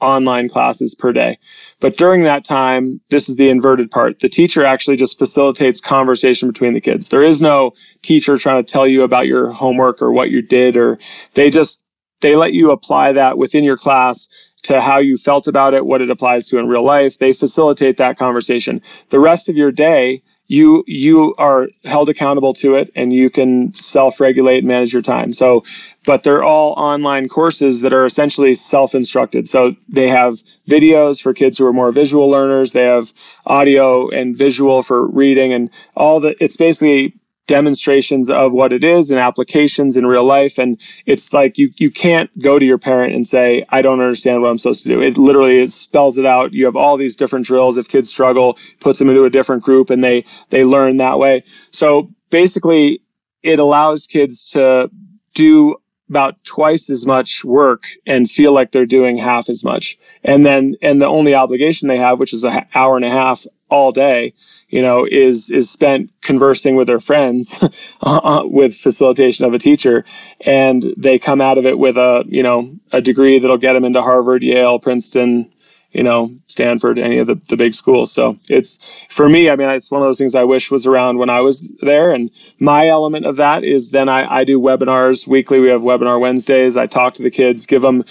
online 0.00 0.48
classes 0.48 0.94
per 0.94 1.12
day. 1.12 1.36
But 1.80 1.96
during 1.96 2.22
that 2.22 2.44
time, 2.44 3.00
this 3.10 3.28
is 3.28 3.34
the 3.34 3.48
inverted 3.48 3.90
part. 3.90 4.20
The 4.20 4.28
teacher 4.28 4.64
actually 4.64 4.96
just 4.96 5.18
facilitates 5.18 5.80
conversation 5.80 6.48
between 6.48 6.74
the 6.74 6.80
kids. 6.80 7.08
There 7.08 7.24
is 7.24 7.42
no 7.42 7.72
teacher 8.02 8.38
trying 8.38 8.64
to 8.64 8.72
tell 8.72 8.86
you 8.86 9.02
about 9.02 9.26
your 9.26 9.50
homework 9.50 10.00
or 10.00 10.12
what 10.12 10.30
you 10.30 10.40
did, 10.40 10.76
or 10.76 10.98
they 11.34 11.50
just, 11.50 11.82
they 12.20 12.36
let 12.36 12.52
you 12.52 12.70
apply 12.70 13.12
that 13.12 13.38
within 13.38 13.64
your 13.64 13.76
class 13.76 14.28
to 14.62 14.80
how 14.80 14.98
you 14.98 15.16
felt 15.16 15.48
about 15.48 15.74
it, 15.74 15.86
what 15.86 16.00
it 16.00 16.10
applies 16.10 16.46
to 16.46 16.58
in 16.58 16.68
real 16.68 16.84
life. 16.84 17.18
They 17.18 17.32
facilitate 17.32 17.96
that 17.96 18.18
conversation. 18.18 18.80
The 19.10 19.20
rest 19.20 19.48
of 19.48 19.56
your 19.56 19.72
day, 19.72 20.22
you 20.48 20.82
you 20.86 21.34
are 21.36 21.68
held 21.84 22.08
accountable 22.08 22.54
to 22.54 22.74
it 22.74 22.90
and 22.96 23.12
you 23.12 23.30
can 23.30 23.72
self-regulate 23.74 24.58
and 24.58 24.68
manage 24.68 24.92
your 24.92 25.02
time. 25.02 25.32
So 25.32 25.62
but 26.04 26.22
they're 26.22 26.42
all 26.42 26.72
online 26.72 27.28
courses 27.28 27.82
that 27.82 27.92
are 27.92 28.06
essentially 28.06 28.54
self-instructed. 28.54 29.46
So 29.46 29.76
they 29.88 30.08
have 30.08 30.38
videos 30.66 31.20
for 31.20 31.34
kids 31.34 31.58
who 31.58 31.66
are 31.66 31.72
more 31.72 31.92
visual 31.92 32.30
learners. 32.30 32.72
They 32.72 32.84
have 32.84 33.12
audio 33.44 34.08
and 34.08 34.36
visual 34.36 34.82
for 34.82 35.06
reading 35.06 35.52
and 35.52 35.70
all 35.96 36.18
the 36.18 36.34
it's 36.42 36.56
basically 36.56 37.14
demonstrations 37.48 38.30
of 38.30 38.52
what 38.52 38.72
it 38.72 38.84
is 38.84 39.10
and 39.10 39.18
applications 39.18 39.96
in 39.96 40.06
real 40.06 40.24
life. 40.24 40.58
And 40.58 40.80
it's 41.06 41.32
like 41.32 41.58
you 41.58 41.70
you 41.78 41.90
can't 41.90 42.30
go 42.38 42.60
to 42.60 42.64
your 42.64 42.78
parent 42.78 43.14
and 43.14 43.26
say, 43.26 43.64
I 43.70 43.82
don't 43.82 44.00
understand 44.00 44.40
what 44.40 44.50
I'm 44.50 44.58
supposed 44.58 44.84
to 44.84 44.88
do. 44.88 45.02
It 45.02 45.18
literally 45.18 45.60
it 45.60 45.70
spells 45.70 46.16
it 46.16 46.26
out. 46.26 46.52
You 46.52 46.64
have 46.66 46.76
all 46.76 46.96
these 46.96 47.16
different 47.16 47.46
drills. 47.46 47.76
If 47.76 47.88
kids 47.88 48.08
struggle, 48.08 48.56
puts 48.78 49.00
them 49.00 49.08
into 49.08 49.24
a 49.24 49.30
different 49.30 49.64
group 49.64 49.90
and 49.90 50.04
they 50.04 50.24
they 50.50 50.64
learn 50.64 50.98
that 50.98 51.18
way. 51.18 51.42
So 51.72 52.08
basically 52.30 53.02
it 53.42 53.58
allows 53.58 54.06
kids 54.06 54.48
to 54.50 54.90
do 55.34 55.76
about 56.08 56.42
twice 56.44 56.88
as 56.88 57.04
much 57.04 57.44
work 57.44 57.84
and 58.06 58.30
feel 58.30 58.52
like 58.52 58.72
they're 58.72 58.86
doing 58.86 59.16
half 59.16 59.48
as 59.48 59.62
much. 59.62 59.98
And 60.24 60.44
then, 60.44 60.74
and 60.80 61.02
the 61.02 61.06
only 61.06 61.34
obligation 61.34 61.88
they 61.88 61.98
have, 61.98 62.18
which 62.18 62.32
is 62.32 62.44
an 62.44 62.66
hour 62.74 62.96
and 62.96 63.04
a 63.04 63.10
half 63.10 63.46
all 63.68 63.92
day, 63.92 64.32
you 64.68 64.82
know, 64.82 65.06
is 65.10 65.50
is 65.50 65.70
spent 65.70 66.10
conversing 66.22 66.76
with 66.76 66.86
their 66.88 67.00
friends 67.00 67.54
uh, 68.02 68.42
with 68.44 68.76
facilitation 68.76 69.44
of 69.44 69.54
a 69.54 69.58
teacher, 69.60 70.04
and 70.42 70.94
they 70.96 71.18
come 71.18 71.40
out 71.40 71.58
of 71.58 71.66
it 71.66 71.78
with 71.78 71.96
a 71.96 72.24
you 72.28 72.42
know 72.42 72.74
a 72.92 73.00
degree 73.00 73.38
that'll 73.38 73.58
get 73.58 73.74
them 73.74 73.84
into 73.84 74.02
Harvard, 74.02 74.42
Yale, 74.42 74.78
Princeton, 74.78 75.52
you 75.92 76.02
know, 76.02 76.30
Stanford, 76.48 76.98
any 76.98 77.18
of 77.18 77.26
the, 77.26 77.40
the 77.48 77.56
big 77.56 77.74
schools. 77.74 78.12
So 78.12 78.36
it's 78.48 78.78
for 79.10 79.28
me, 79.28 79.50
I 79.50 79.56
mean, 79.56 79.70
it's 79.70 79.90
one 79.90 80.02
of 80.02 80.06
those 80.08 80.18
things 80.18 80.34
I 80.34 80.44
wish 80.44 80.70
was 80.70 80.86
around 80.86 81.18
when 81.18 81.30
I 81.30 81.40
was 81.40 81.72
there. 81.82 82.12
And 82.12 82.30
my 82.60 82.88
element 82.88 83.26
of 83.26 83.36
that 83.36 83.64
is 83.64 83.90
then 83.90 84.08
I, 84.08 84.40
I 84.40 84.44
do 84.44 84.60
webinars 84.60 85.26
weekly. 85.26 85.60
We 85.60 85.68
have 85.70 85.82
webinar 85.82 86.20
Wednesdays. 86.20 86.76
I 86.76 86.86
talk 86.86 87.14
to 87.14 87.22
the 87.22 87.30
kids, 87.30 87.66
give 87.66 87.82
them 87.82 88.04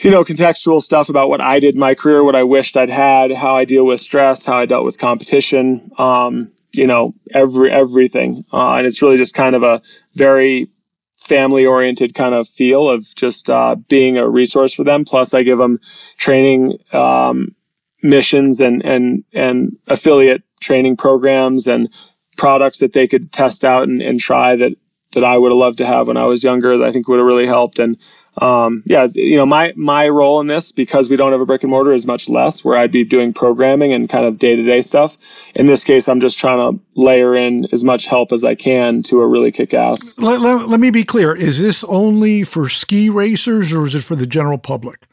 you 0.00 0.10
know, 0.10 0.24
contextual 0.24 0.80
stuff 0.82 1.08
about 1.08 1.28
what 1.28 1.40
I 1.40 1.58
did 1.58 1.74
in 1.74 1.80
my 1.80 1.94
career, 1.94 2.22
what 2.22 2.36
I 2.36 2.44
wished 2.44 2.76
I'd 2.76 2.90
had, 2.90 3.32
how 3.32 3.56
I 3.56 3.64
deal 3.64 3.84
with 3.84 4.00
stress, 4.00 4.44
how 4.44 4.58
I 4.58 4.66
dealt 4.66 4.84
with 4.84 4.98
competition, 4.98 5.90
um, 5.98 6.52
you 6.72 6.86
know, 6.86 7.14
every 7.34 7.72
everything. 7.72 8.44
Uh, 8.52 8.74
and 8.74 8.86
it's 8.86 9.02
really 9.02 9.16
just 9.16 9.34
kind 9.34 9.56
of 9.56 9.62
a 9.62 9.82
very 10.14 10.68
family 11.16 11.66
oriented 11.66 12.14
kind 12.14 12.34
of 12.34 12.48
feel 12.48 12.88
of 12.88 13.04
just 13.16 13.50
uh, 13.50 13.74
being 13.88 14.16
a 14.18 14.28
resource 14.28 14.72
for 14.72 14.84
them. 14.84 15.04
Plus, 15.04 15.34
I 15.34 15.42
give 15.42 15.58
them 15.58 15.80
training 16.16 16.78
um, 16.92 17.54
missions 18.02 18.60
and 18.60 18.84
and 18.84 19.24
and 19.34 19.76
affiliate 19.88 20.42
training 20.60 20.96
programs 20.96 21.66
and 21.66 21.88
products 22.36 22.78
that 22.78 22.92
they 22.92 23.08
could 23.08 23.32
test 23.32 23.64
out 23.64 23.82
and, 23.88 24.00
and 24.00 24.20
try 24.20 24.54
that 24.54 24.72
that 25.12 25.24
I 25.24 25.36
would 25.36 25.50
have 25.50 25.58
loved 25.58 25.78
to 25.78 25.86
have 25.86 26.06
when 26.06 26.16
I 26.16 26.24
was 26.24 26.44
younger. 26.44 26.78
That 26.78 26.86
I 26.86 26.92
think 26.92 27.08
would 27.08 27.18
have 27.18 27.26
really 27.26 27.46
helped 27.46 27.80
and 27.80 27.96
um, 28.42 28.82
yeah, 28.86 29.08
you 29.14 29.36
know, 29.36 29.46
my 29.46 29.72
my 29.76 30.08
role 30.08 30.40
in 30.40 30.46
this 30.46 30.72
because 30.72 31.08
we 31.08 31.16
don't 31.16 31.32
have 31.32 31.40
a 31.40 31.46
brick 31.46 31.62
and 31.62 31.70
mortar 31.70 31.92
is 31.92 32.06
much 32.06 32.28
less, 32.28 32.64
where 32.64 32.76
I'd 32.78 32.92
be 32.92 33.04
doing 33.04 33.32
programming 33.32 33.92
and 33.92 34.08
kind 34.08 34.24
of 34.26 34.38
day 34.38 34.56
to 34.56 34.62
day 34.62 34.82
stuff. 34.82 35.18
In 35.54 35.66
this 35.66 35.84
case, 35.84 36.08
I'm 36.08 36.20
just 36.20 36.38
trying 36.38 36.58
to 36.58 36.82
layer 36.94 37.36
in 37.36 37.66
as 37.72 37.84
much 37.84 38.06
help 38.06 38.32
as 38.32 38.44
I 38.44 38.54
can 38.54 39.02
to 39.04 39.20
a 39.20 39.26
really 39.26 39.52
kick 39.52 39.74
ass. 39.74 40.18
Let, 40.18 40.40
let, 40.40 40.68
let 40.68 40.80
me 40.80 40.90
be 40.90 41.04
clear: 41.04 41.34
is 41.34 41.60
this 41.60 41.84
only 41.84 42.44
for 42.44 42.68
ski 42.68 43.10
racers, 43.10 43.72
or 43.72 43.86
is 43.86 43.94
it 43.94 44.04
for 44.04 44.16
the 44.16 44.26
general 44.26 44.58
public? 44.58 45.06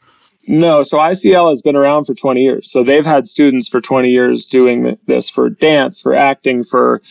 No, 0.48 0.84
so 0.84 0.98
ICL 0.98 1.48
has 1.48 1.60
been 1.60 1.74
around 1.74 2.04
for 2.04 2.14
20 2.14 2.40
years. 2.40 2.70
So 2.70 2.84
they've 2.84 3.04
had 3.04 3.26
students 3.26 3.66
for 3.68 3.80
20 3.80 4.10
years 4.10 4.46
doing 4.46 4.96
this 5.06 5.28
for 5.28 5.50
dance, 5.50 6.00
for 6.00 6.14
acting, 6.14 6.62
for 6.62 7.02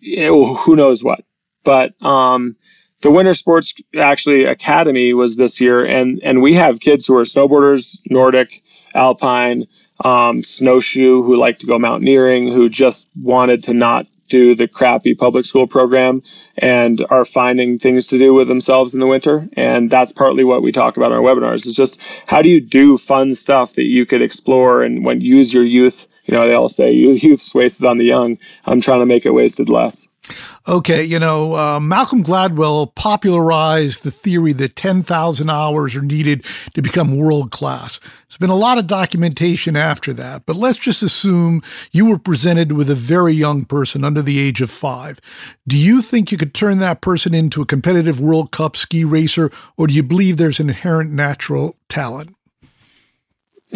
you 0.00 0.22
know, 0.22 0.54
who 0.54 0.76
knows 0.76 1.02
what. 1.02 1.20
But 1.62 1.94
um, 2.04 2.56
the 3.04 3.10
Winter 3.10 3.34
Sports 3.34 3.74
actually 3.98 4.44
Academy 4.44 5.12
was 5.12 5.36
this 5.36 5.60
year, 5.60 5.84
and 5.84 6.18
and 6.24 6.40
we 6.40 6.54
have 6.54 6.80
kids 6.80 7.04
who 7.06 7.14
are 7.18 7.24
snowboarders, 7.24 7.98
Nordic, 8.08 8.62
Alpine, 8.94 9.66
um, 10.06 10.42
snowshoe, 10.42 11.22
who 11.22 11.36
like 11.36 11.58
to 11.58 11.66
go 11.66 11.78
mountaineering, 11.78 12.48
who 12.48 12.70
just 12.70 13.06
wanted 13.20 13.62
to 13.64 13.74
not 13.74 14.06
do 14.30 14.54
the 14.54 14.66
crappy 14.66 15.14
public 15.14 15.44
school 15.44 15.66
program 15.66 16.22
and 16.56 17.04
are 17.10 17.26
finding 17.26 17.78
things 17.78 18.06
to 18.06 18.18
do 18.18 18.32
with 18.32 18.48
themselves 18.48 18.94
in 18.94 19.00
the 19.00 19.06
winter. 19.06 19.46
And 19.52 19.90
that's 19.90 20.10
partly 20.10 20.42
what 20.42 20.62
we 20.62 20.72
talk 20.72 20.96
about 20.96 21.12
in 21.12 21.18
our 21.18 21.22
webinars 21.22 21.66
is 21.66 21.74
just 21.74 21.98
how 22.26 22.40
do 22.40 22.48
you 22.48 22.58
do 22.58 22.96
fun 22.96 23.34
stuff 23.34 23.74
that 23.74 23.84
you 23.84 24.06
could 24.06 24.22
explore 24.22 24.82
and 24.82 25.04
when 25.04 25.20
use 25.20 25.52
your 25.52 25.64
youth. 25.64 26.08
You 26.24 26.32
know, 26.32 26.48
they 26.48 26.54
all 26.54 26.70
say 26.70 26.90
youth's 26.90 27.54
wasted 27.54 27.84
on 27.84 27.98
the 27.98 28.06
young. 28.06 28.38
I'm 28.64 28.80
trying 28.80 29.00
to 29.00 29.06
make 29.06 29.26
it 29.26 29.34
wasted 29.34 29.68
less. 29.68 30.08
Okay, 30.66 31.04
you 31.04 31.18
know, 31.18 31.54
uh, 31.54 31.78
Malcolm 31.78 32.24
Gladwell 32.24 32.94
popularized 32.94 34.02
the 34.02 34.10
theory 34.10 34.54
that 34.54 34.76
10,000 34.76 35.50
hours 35.50 35.94
are 35.94 36.00
needed 36.00 36.44
to 36.72 36.80
become 36.80 37.16
world 37.16 37.50
class. 37.50 38.00
There's 38.00 38.38
been 38.38 38.48
a 38.48 38.56
lot 38.56 38.78
of 38.78 38.86
documentation 38.86 39.76
after 39.76 40.14
that, 40.14 40.46
but 40.46 40.56
let's 40.56 40.78
just 40.78 41.02
assume 41.02 41.62
you 41.92 42.06
were 42.06 42.18
presented 42.18 42.72
with 42.72 42.88
a 42.88 42.94
very 42.94 43.34
young 43.34 43.66
person 43.66 44.04
under 44.04 44.22
the 44.22 44.38
age 44.38 44.62
of 44.62 44.70
five. 44.70 45.20
Do 45.68 45.76
you 45.76 46.00
think 46.00 46.32
you 46.32 46.38
could 46.38 46.54
turn 46.54 46.78
that 46.78 47.02
person 47.02 47.34
into 47.34 47.60
a 47.60 47.66
competitive 47.66 48.18
World 48.18 48.50
Cup 48.50 48.76
ski 48.76 49.04
racer, 49.04 49.50
or 49.76 49.86
do 49.86 49.94
you 49.94 50.02
believe 50.02 50.38
there's 50.38 50.60
an 50.60 50.70
inherent 50.70 51.10
natural 51.10 51.76
talent? 51.90 52.34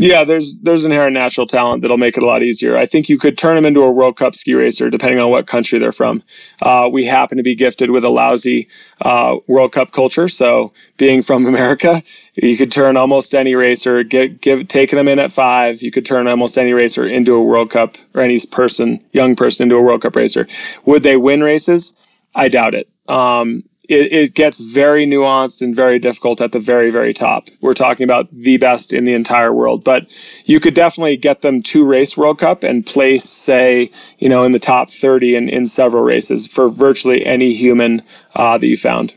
Yeah, 0.00 0.22
there's 0.22 0.56
there's 0.62 0.84
inherent 0.84 1.14
natural 1.14 1.46
talent 1.48 1.82
that'll 1.82 1.98
make 1.98 2.16
it 2.16 2.22
a 2.22 2.26
lot 2.26 2.44
easier. 2.44 2.78
I 2.78 2.86
think 2.86 3.08
you 3.08 3.18
could 3.18 3.36
turn 3.36 3.56
them 3.56 3.64
into 3.64 3.80
a 3.82 3.90
World 3.90 4.16
Cup 4.16 4.36
ski 4.36 4.54
racer, 4.54 4.90
depending 4.90 5.18
on 5.18 5.30
what 5.30 5.48
country 5.48 5.80
they're 5.80 5.90
from. 5.90 6.22
Uh, 6.62 6.88
we 6.90 7.04
happen 7.04 7.36
to 7.36 7.42
be 7.42 7.56
gifted 7.56 7.90
with 7.90 8.04
a 8.04 8.08
lousy 8.08 8.68
uh, 9.00 9.36
World 9.48 9.72
Cup 9.72 9.90
culture, 9.90 10.28
so 10.28 10.72
being 10.98 11.20
from 11.20 11.46
America, 11.46 12.00
you 12.36 12.56
could 12.56 12.70
turn 12.70 12.96
almost 12.96 13.34
any 13.34 13.56
racer. 13.56 14.04
Get 14.04 14.40
give 14.40 14.68
taking 14.68 14.98
them 14.98 15.08
in 15.08 15.18
at 15.18 15.32
five, 15.32 15.82
you 15.82 15.90
could 15.90 16.06
turn 16.06 16.28
almost 16.28 16.58
any 16.58 16.72
racer 16.72 17.04
into 17.04 17.34
a 17.34 17.42
World 17.42 17.70
Cup 17.70 17.96
or 18.14 18.22
any 18.22 18.38
person, 18.46 19.04
young 19.12 19.34
person, 19.34 19.64
into 19.64 19.74
a 19.74 19.82
World 19.82 20.02
Cup 20.02 20.14
racer. 20.14 20.46
Would 20.84 21.02
they 21.02 21.16
win 21.16 21.42
races? 21.42 21.96
I 22.36 22.46
doubt 22.46 22.74
it. 22.74 22.88
Um, 23.08 23.64
it, 23.88 24.12
it 24.12 24.34
gets 24.34 24.60
very 24.60 25.06
nuanced 25.06 25.62
and 25.62 25.74
very 25.74 25.98
difficult 25.98 26.40
at 26.40 26.52
the 26.52 26.58
very, 26.58 26.90
very 26.90 27.14
top. 27.14 27.48
We're 27.60 27.74
talking 27.74 28.04
about 28.04 28.28
the 28.32 28.58
best 28.58 28.92
in 28.92 29.04
the 29.04 29.14
entire 29.14 29.52
world, 29.52 29.82
but 29.82 30.06
you 30.44 30.60
could 30.60 30.74
definitely 30.74 31.16
get 31.16 31.40
them 31.40 31.62
to 31.64 31.84
race 31.84 32.16
World 32.16 32.38
Cup 32.38 32.64
and 32.64 32.84
place, 32.84 33.24
say, 33.24 33.90
you 34.18 34.28
know, 34.28 34.44
in 34.44 34.52
the 34.52 34.58
top 34.58 34.90
30 34.90 35.36
in, 35.36 35.48
in 35.48 35.66
several 35.66 36.02
races 36.02 36.46
for 36.46 36.68
virtually 36.68 37.24
any 37.24 37.54
human 37.54 38.02
uh, 38.34 38.58
that 38.58 38.66
you 38.66 38.76
found. 38.76 39.14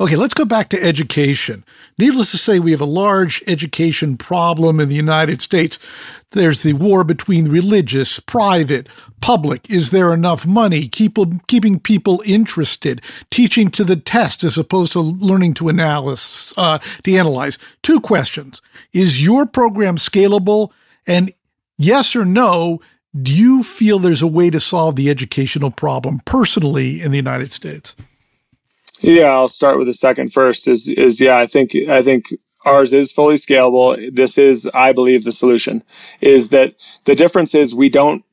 Okay, 0.00 0.16
let's 0.16 0.34
go 0.34 0.44
back 0.44 0.68
to 0.70 0.82
education. 0.82 1.64
Needless 1.98 2.30
to 2.30 2.38
say, 2.38 2.60
we 2.60 2.70
have 2.70 2.80
a 2.80 2.86
large 2.86 3.42
education 3.48 4.16
problem 4.16 4.78
in 4.78 4.88
the 4.88 4.94
United 4.94 5.42
States. 5.42 5.80
There's 6.30 6.62
the 6.62 6.74
war 6.74 7.02
between 7.02 7.48
religious, 7.48 8.20
private, 8.20 8.88
public. 9.20 9.68
Is 9.68 9.90
there 9.90 10.14
enough 10.14 10.46
money? 10.46 10.86
Keep, 10.86 11.18
keeping 11.48 11.80
people 11.80 12.22
interested, 12.24 13.02
teaching 13.30 13.68
to 13.72 13.82
the 13.82 13.96
test 13.96 14.44
as 14.44 14.56
opposed 14.56 14.92
to 14.92 15.00
learning 15.00 15.54
to 15.54 15.68
analyze. 15.68 16.54
Uh, 16.56 16.78
to 17.02 17.16
analyze. 17.16 17.58
Two 17.82 18.00
questions: 18.00 18.62
Is 18.92 19.24
your 19.24 19.44
program 19.46 19.96
scalable? 19.96 20.70
And 21.06 21.32
yes 21.78 22.14
or 22.14 22.24
no, 22.24 22.80
do 23.20 23.32
you 23.32 23.62
feel 23.62 23.98
there's 23.98 24.22
a 24.22 24.26
way 24.26 24.50
to 24.50 24.60
solve 24.60 24.96
the 24.96 25.10
educational 25.10 25.70
problem 25.70 26.20
personally 26.24 27.00
in 27.00 27.10
the 27.10 27.16
United 27.16 27.50
States? 27.50 27.96
Yeah, 29.00 29.26
I'll 29.26 29.48
start 29.48 29.78
with 29.78 29.86
the 29.86 29.92
second 29.92 30.32
first. 30.32 30.68
Is 30.68 30.88
is 30.88 31.20
yeah, 31.20 31.38
I 31.38 31.46
think 31.46 31.74
I 31.88 32.02
think 32.02 32.26
ours 32.64 32.92
is 32.94 33.12
fully 33.12 33.36
scalable. 33.36 34.14
This 34.14 34.38
is, 34.38 34.68
I 34.74 34.92
believe, 34.92 35.24
the 35.24 35.32
solution. 35.32 35.82
Is 36.20 36.50
that 36.50 36.74
the 37.04 37.14
difference 37.14 37.54
is 37.54 37.74
we 37.74 37.88
don't. 37.88 38.24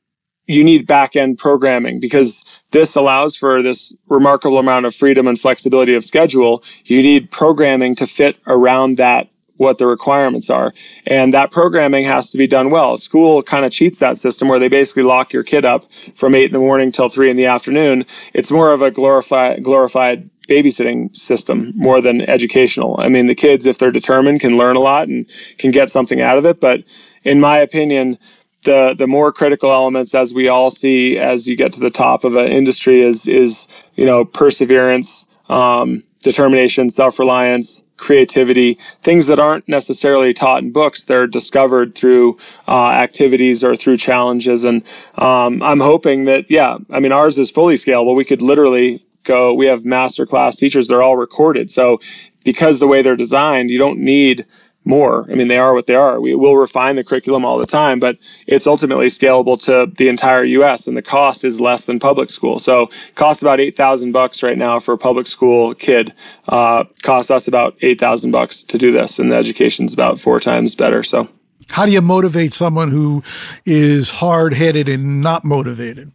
You 0.48 0.62
need 0.64 0.86
back 0.86 1.16
end 1.16 1.38
programming 1.38 2.00
because 2.00 2.44
this 2.70 2.94
allows 2.96 3.36
for 3.36 3.62
this 3.62 3.94
remarkable 4.08 4.58
amount 4.58 4.86
of 4.86 4.94
freedom 4.94 5.26
and 5.26 5.40
flexibility 5.40 5.94
of 5.94 6.04
schedule. 6.04 6.62
You 6.84 7.02
need 7.02 7.30
programming 7.32 7.96
to 7.96 8.06
fit 8.06 8.36
around 8.46 8.96
that 8.98 9.28
what 9.56 9.78
the 9.78 9.86
requirements 9.86 10.50
are. 10.50 10.72
And 11.06 11.32
that 11.34 11.50
programming 11.50 12.04
has 12.04 12.30
to 12.30 12.38
be 12.38 12.46
done 12.46 12.70
well. 12.70 12.96
School 12.96 13.42
kind 13.42 13.64
of 13.64 13.72
cheats 13.72 13.98
that 14.00 14.18
system 14.18 14.48
where 14.48 14.58
they 14.58 14.68
basically 14.68 15.02
lock 15.02 15.32
your 15.32 15.42
kid 15.42 15.64
up 15.64 15.86
from 16.14 16.34
eight 16.34 16.46
in 16.46 16.52
the 16.52 16.58
morning 16.58 16.92
till 16.92 17.08
three 17.08 17.30
in 17.30 17.36
the 17.36 17.46
afternoon. 17.46 18.04
It's 18.34 18.50
more 18.50 18.72
of 18.72 18.82
a 18.82 18.90
glorified 18.90 19.62
glorified 19.64 20.28
babysitting 20.48 21.14
system 21.16 21.72
more 21.76 22.00
than 22.00 22.22
educational. 22.22 22.96
I 22.98 23.08
mean, 23.08 23.26
the 23.26 23.34
kids, 23.34 23.66
if 23.66 23.78
they're 23.78 23.90
determined, 23.90 24.40
can 24.40 24.56
learn 24.56 24.76
a 24.76 24.80
lot 24.80 25.08
and 25.08 25.26
can 25.58 25.70
get 25.70 25.90
something 25.90 26.20
out 26.20 26.38
of 26.38 26.46
it. 26.46 26.60
But 26.60 26.84
in 27.24 27.40
my 27.40 27.58
opinion, 27.58 28.18
the 28.64 28.94
the 28.96 29.06
more 29.06 29.32
critical 29.32 29.72
elements, 29.72 30.14
as 30.14 30.34
we 30.34 30.48
all 30.48 30.70
see, 30.70 31.18
as 31.18 31.46
you 31.46 31.56
get 31.56 31.72
to 31.74 31.80
the 31.80 31.90
top 31.90 32.24
of 32.24 32.34
an 32.34 32.48
industry, 32.48 33.02
is 33.02 33.26
is 33.26 33.68
you 33.94 34.04
know 34.04 34.24
perseverance, 34.24 35.26
um, 35.48 36.02
determination, 36.22 36.90
self 36.90 37.18
reliance, 37.18 37.84
creativity, 37.96 38.78
things 39.02 39.26
that 39.26 39.38
aren't 39.38 39.68
necessarily 39.68 40.34
taught 40.34 40.62
in 40.62 40.72
books. 40.72 41.04
They're 41.04 41.26
discovered 41.26 41.94
through 41.94 42.38
uh, 42.68 42.88
activities 42.90 43.64
or 43.64 43.76
through 43.76 43.96
challenges. 43.98 44.64
And 44.64 44.82
um, 45.16 45.62
I'm 45.62 45.80
hoping 45.80 46.24
that, 46.24 46.50
yeah, 46.50 46.78
I 46.90 47.00
mean, 47.00 47.12
ours 47.12 47.38
is 47.38 47.50
fully 47.50 47.76
scalable. 47.76 48.14
We 48.14 48.24
could 48.24 48.42
literally 48.42 49.04
go, 49.26 49.52
we 49.52 49.66
have 49.66 49.84
master 49.84 50.24
class 50.24 50.56
teachers, 50.56 50.88
they're 50.88 51.02
all 51.02 51.16
recorded. 51.16 51.70
So 51.70 52.00
because 52.44 52.78
the 52.78 52.86
way 52.86 53.02
they're 53.02 53.16
designed, 53.16 53.70
you 53.70 53.78
don't 53.78 53.98
need 53.98 54.46
more. 54.86 55.30
I 55.30 55.34
mean, 55.34 55.48
they 55.48 55.58
are 55.58 55.74
what 55.74 55.86
they 55.86 55.94
are. 55.94 56.20
We 56.20 56.34
will 56.34 56.56
refine 56.56 56.96
the 56.96 57.04
curriculum 57.04 57.44
all 57.44 57.58
the 57.58 57.66
time, 57.66 57.98
but 57.98 58.16
it's 58.46 58.66
ultimately 58.66 59.08
scalable 59.08 59.60
to 59.64 59.92
the 59.96 60.08
entire 60.08 60.44
U.S. 60.44 60.86
and 60.86 60.96
the 60.96 61.02
cost 61.02 61.44
is 61.44 61.60
less 61.60 61.84
than 61.84 61.98
public 61.98 62.30
school. 62.30 62.58
So, 62.58 62.88
costs 63.16 63.42
about 63.42 63.60
eight 63.60 63.76
thousand 63.76 64.12
bucks 64.12 64.42
right 64.42 64.56
now 64.56 64.78
for 64.78 64.94
a 64.94 64.98
public 64.98 65.26
school 65.26 65.74
kid. 65.74 66.14
Uh, 66.48 66.84
costs 67.02 67.30
us 67.30 67.48
about 67.48 67.76
eight 67.82 67.98
thousand 67.98 68.30
bucks 68.30 68.62
to 68.64 68.78
do 68.78 68.92
this, 68.92 69.18
and 69.18 69.32
the 69.32 69.36
education's 69.36 69.92
about 69.92 70.20
four 70.20 70.38
times 70.38 70.74
better. 70.76 71.02
So, 71.02 71.28
how 71.68 71.84
do 71.84 71.92
you 71.92 72.00
motivate 72.00 72.52
someone 72.52 72.90
who 72.90 73.22
is 73.64 74.08
hard 74.08 74.54
headed 74.54 74.88
and 74.88 75.20
not 75.20 75.44
motivated? 75.44 76.12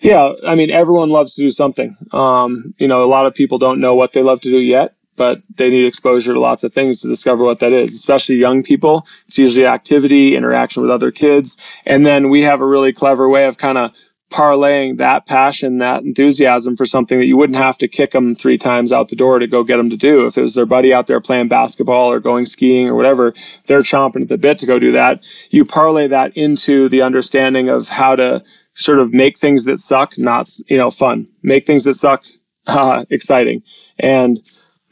Yeah, 0.00 0.32
I 0.46 0.54
mean, 0.54 0.70
everyone 0.70 1.10
loves 1.10 1.34
to 1.34 1.42
do 1.42 1.50
something. 1.50 1.96
Um, 2.12 2.74
you 2.78 2.88
know, 2.88 3.02
a 3.04 3.06
lot 3.08 3.26
of 3.26 3.34
people 3.34 3.58
don't 3.58 3.80
know 3.80 3.94
what 3.94 4.12
they 4.12 4.22
love 4.22 4.40
to 4.42 4.50
do 4.50 4.58
yet 4.58 4.96
but 5.16 5.40
they 5.56 5.70
need 5.70 5.86
exposure 5.86 6.34
to 6.34 6.40
lots 6.40 6.62
of 6.62 6.72
things 6.72 7.00
to 7.00 7.08
discover 7.08 7.42
what 7.42 7.60
that 7.60 7.72
is, 7.72 7.94
especially 7.94 8.36
young 8.36 8.62
people. 8.62 9.06
It's 9.26 9.38
usually 9.38 9.66
activity, 9.66 10.36
interaction 10.36 10.82
with 10.82 10.90
other 10.90 11.10
kids. 11.10 11.56
And 11.86 12.06
then 12.06 12.30
we 12.30 12.42
have 12.42 12.60
a 12.60 12.66
really 12.66 12.92
clever 12.92 13.28
way 13.28 13.46
of 13.46 13.58
kind 13.58 13.78
of 13.78 13.92
parlaying 14.30 14.98
that 14.98 15.24
passion, 15.24 15.78
that 15.78 16.02
enthusiasm 16.02 16.76
for 16.76 16.84
something 16.84 17.18
that 17.18 17.26
you 17.26 17.36
wouldn't 17.36 17.56
have 17.58 17.78
to 17.78 17.86
kick 17.86 18.10
them 18.10 18.34
three 18.34 18.58
times 18.58 18.92
out 18.92 19.08
the 19.08 19.16
door 19.16 19.38
to 19.38 19.46
go 19.46 19.62
get 19.62 19.76
them 19.76 19.88
to 19.88 19.96
do. 19.96 20.26
If 20.26 20.36
it 20.36 20.42
was 20.42 20.54
their 20.54 20.66
buddy 20.66 20.92
out 20.92 21.06
there 21.06 21.20
playing 21.20 21.48
basketball 21.48 22.10
or 22.10 22.18
going 22.18 22.44
skiing 22.44 22.88
or 22.88 22.96
whatever, 22.96 23.34
they're 23.66 23.82
chomping 23.82 24.22
at 24.22 24.28
the 24.28 24.36
bit 24.36 24.58
to 24.58 24.66
go 24.66 24.78
do 24.78 24.92
that. 24.92 25.20
You 25.50 25.64
parlay 25.64 26.08
that 26.08 26.36
into 26.36 26.88
the 26.88 27.02
understanding 27.02 27.68
of 27.68 27.88
how 27.88 28.16
to 28.16 28.42
sort 28.76 29.00
of 29.00 29.12
make 29.12 29.38
things 29.38 29.64
that 29.64 29.80
suck 29.80 30.16
not, 30.18 30.48
you 30.68 30.76
know, 30.76 30.90
fun, 30.90 31.26
make 31.42 31.66
things 31.66 31.84
that 31.84 31.94
suck 31.94 32.24
uh, 32.66 33.04
exciting. 33.10 33.62
And 33.98 34.40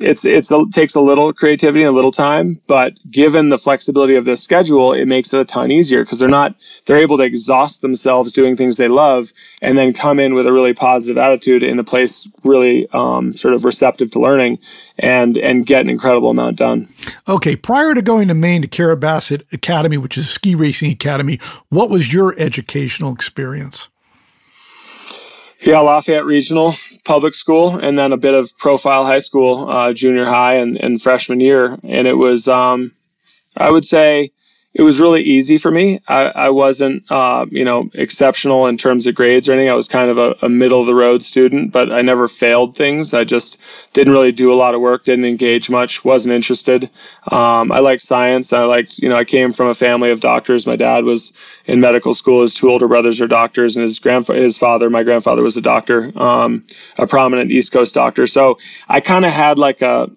it's 0.00 0.24
it's 0.24 0.50
it 0.50 0.72
takes 0.72 0.94
a 0.96 1.00
little 1.00 1.32
creativity 1.32 1.82
and 1.84 1.92
a 1.92 1.94
little 1.96 2.10
time, 2.10 2.60
but 2.66 2.94
given 3.10 3.48
the 3.48 3.58
flexibility 3.58 4.16
of 4.16 4.24
this 4.24 4.42
schedule, 4.42 4.92
it 4.92 5.06
makes 5.06 5.32
it 5.32 5.40
a 5.40 5.44
ton 5.44 5.70
easier 5.70 6.04
because 6.04 6.18
they're 6.18 6.28
not 6.28 6.54
they're 6.86 6.98
able 6.98 7.16
to 7.18 7.22
exhaust 7.22 7.80
themselves 7.80 8.32
doing 8.32 8.56
things 8.56 8.76
they 8.76 8.88
love 8.88 9.32
and 9.62 9.78
then 9.78 9.92
come 9.92 10.18
in 10.18 10.34
with 10.34 10.46
a 10.46 10.52
really 10.52 10.74
positive 10.74 11.16
attitude 11.16 11.62
in 11.62 11.78
a 11.78 11.84
place 11.84 12.26
really 12.42 12.88
um, 12.92 13.36
sort 13.36 13.54
of 13.54 13.64
receptive 13.64 14.10
to 14.10 14.18
learning 14.18 14.58
and 14.98 15.36
and 15.36 15.66
get 15.66 15.80
an 15.80 15.90
incredible 15.90 16.30
amount 16.30 16.56
done. 16.56 16.88
Okay, 17.28 17.56
prior 17.56 17.94
to 17.94 18.02
going 18.02 18.28
to 18.28 18.34
Maine 18.34 18.62
to 18.62 18.68
Carrabassett 18.68 19.52
Academy, 19.52 19.96
which 19.96 20.16
is 20.16 20.26
a 20.26 20.28
ski 20.28 20.54
racing 20.54 20.90
academy, 20.90 21.40
what 21.68 21.90
was 21.90 22.12
your 22.12 22.38
educational 22.38 23.12
experience? 23.12 23.88
Yeah, 25.60 25.80
Lafayette 25.80 26.26
Regional 26.26 26.74
public 27.04 27.34
school, 27.34 27.78
and 27.78 27.98
then 27.98 28.12
a 28.12 28.16
bit 28.16 28.34
of 28.34 28.56
Profile 28.58 29.04
High 29.04 29.18
School, 29.18 29.68
uh, 29.70 29.92
junior 29.92 30.24
high 30.24 30.54
and, 30.56 30.76
and 30.76 31.00
freshman 31.00 31.40
year. 31.40 31.78
And 31.82 32.06
it 32.06 32.14
was, 32.14 32.48
um, 32.48 32.92
I 33.56 33.70
would 33.70 33.84
say, 33.84 34.30
it 34.74 34.82
was 34.82 35.00
really 35.00 35.22
easy 35.22 35.56
for 35.56 35.70
me. 35.70 36.00
I, 36.08 36.22
I 36.24 36.48
wasn't, 36.50 37.04
uh, 37.10 37.46
you 37.48 37.64
know, 37.64 37.88
exceptional 37.94 38.66
in 38.66 38.76
terms 38.76 39.06
of 39.06 39.14
grades 39.14 39.48
or 39.48 39.52
anything. 39.52 39.70
I 39.70 39.74
was 39.74 39.86
kind 39.86 40.10
of 40.10 40.18
a, 40.18 40.34
a, 40.42 40.48
middle 40.48 40.80
of 40.80 40.86
the 40.86 40.94
road 40.94 41.22
student, 41.22 41.70
but 41.70 41.92
I 41.92 42.02
never 42.02 42.26
failed 42.26 42.76
things. 42.76 43.14
I 43.14 43.22
just 43.22 43.56
didn't 43.92 44.12
really 44.12 44.32
do 44.32 44.52
a 44.52 44.56
lot 44.56 44.74
of 44.74 44.80
work, 44.80 45.04
didn't 45.04 45.26
engage 45.26 45.70
much, 45.70 46.04
wasn't 46.04 46.34
interested. 46.34 46.90
Um, 47.30 47.70
I 47.70 47.78
liked 47.78 48.02
science. 48.02 48.52
I 48.52 48.64
liked, 48.64 48.98
you 48.98 49.08
know, 49.08 49.16
I 49.16 49.24
came 49.24 49.52
from 49.52 49.68
a 49.68 49.74
family 49.74 50.10
of 50.10 50.18
doctors. 50.18 50.66
My 50.66 50.76
dad 50.76 51.04
was 51.04 51.32
in 51.66 51.78
medical 51.78 52.12
school. 52.12 52.42
His 52.42 52.52
two 52.52 52.68
older 52.68 52.88
brothers 52.88 53.20
are 53.20 53.28
doctors, 53.28 53.76
and 53.76 53.84
his 53.84 54.00
grandfather, 54.00 54.42
his 54.42 54.58
father, 54.58 54.90
my 54.90 55.04
grandfather, 55.04 55.42
was 55.42 55.56
a 55.56 55.62
doctor, 55.62 56.10
um, 56.20 56.66
a 56.98 57.06
prominent 57.06 57.52
East 57.52 57.70
Coast 57.70 57.94
doctor. 57.94 58.26
So 58.26 58.58
I 58.88 58.98
kind 58.98 59.24
of 59.24 59.30
had 59.30 59.56
like 59.56 59.82
a 59.82 60.10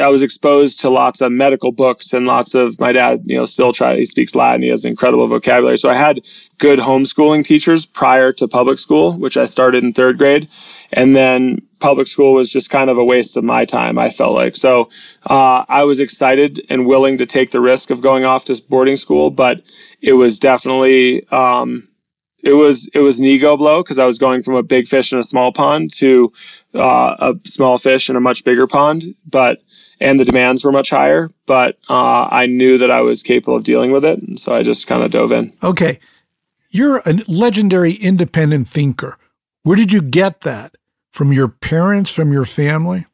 I 0.00 0.08
was 0.08 0.22
exposed 0.22 0.80
to 0.80 0.90
lots 0.90 1.20
of 1.20 1.30
medical 1.30 1.70
books 1.70 2.12
and 2.12 2.26
lots 2.26 2.54
of 2.54 2.78
my 2.80 2.92
dad, 2.92 3.22
you 3.24 3.36
know, 3.36 3.44
still 3.44 3.72
try 3.72 3.96
he 3.96 4.06
speaks 4.06 4.34
Latin. 4.34 4.62
He 4.62 4.68
has 4.68 4.84
incredible 4.84 5.26
vocabulary. 5.28 5.78
So 5.78 5.88
I 5.88 5.96
had 5.96 6.20
good 6.58 6.78
homeschooling 6.78 7.44
teachers 7.44 7.86
prior 7.86 8.32
to 8.34 8.48
public 8.48 8.78
school, 8.78 9.12
which 9.12 9.36
I 9.36 9.44
started 9.44 9.84
in 9.84 9.92
third 9.92 10.18
grade. 10.18 10.48
And 10.92 11.14
then 11.14 11.60
public 11.80 12.06
school 12.06 12.34
was 12.34 12.50
just 12.50 12.70
kind 12.70 12.90
of 12.90 12.98
a 12.98 13.04
waste 13.04 13.36
of 13.36 13.44
my 13.44 13.64
time, 13.64 13.98
I 13.98 14.10
felt 14.10 14.34
like. 14.34 14.56
So 14.56 14.90
uh, 15.28 15.64
I 15.68 15.84
was 15.84 16.00
excited 16.00 16.64
and 16.68 16.86
willing 16.86 17.18
to 17.18 17.26
take 17.26 17.50
the 17.50 17.60
risk 17.60 17.90
of 17.90 18.00
going 18.00 18.24
off 18.24 18.46
to 18.46 18.62
boarding 18.68 18.96
school, 18.96 19.30
but 19.30 19.62
it 20.00 20.14
was 20.14 20.38
definitely 20.38 21.26
um, 21.30 21.88
it 22.44 22.52
was 22.52 22.88
it 22.92 23.00
was 23.00 23.18
an 23.18 23.24
ego 23.24 23.56
blow 23.56 23.82
because 23.82 23.98
I 23.98 24.04
was 24.04 24.18
going 24.18 24.42
from 24.42 24.54
a 24.54 24.62
big 24.62 24.86
fish 24.86 25.12
in 25.12 25.18
a 25.18 25.24
small 25.24 25.50
pond 25.52 25.92
to 25.96 26.32
uh, 26.74 27.16
a 27.18 27.48
small 27.48 27.78
fish 27.78 28.10
in 28.10 28.16
a 28.16 28.20
much 28.20 28.44
bigger 28.44 28.66
pond. 28.66 29.14
But 29.26 29.58
and 30.00 30.18
the 30.18 30.24
demands 30.24 30.64
were 30.64 30.72
much 30.72 30.90
higher, 30.90 31.30
but 31.46 31.78
uh, 31.88 32.28
I 32.30 32.46
knew 32.46 32.78
that 32.78 32.90
I 32.90 33.00
was 33.00 33.22
capable 33.22 33.56
of 33.56 33.64
dealing 33.64 33.92
with 33.92 34.04
it. 34.04 34.18
And 34.20 34.40
so 34.40 34.52
I 34.52 34.62
just 34.62 34.86
kind 34.86 35.02
of 35.02 35.10
dove 35.10 35.32
in. 35.32 35.52
Okay. 35.62 36.00
You're 36.70 37.02
a 37.06 37.12
legendary 37.28 37.92
independent 37.92 38.68
thinker. 38.68 39.16
Where 39.62 39.76
did 39.76 39.92
you 39.92 40.02
get 40.02 40.42
that? 40.42 40.76
From 41.12 41.32
your 41.32 41.46
parents, 41.46 42.10
from 42.10 42.32
your 42.32 42.44
family? 42.44 43.06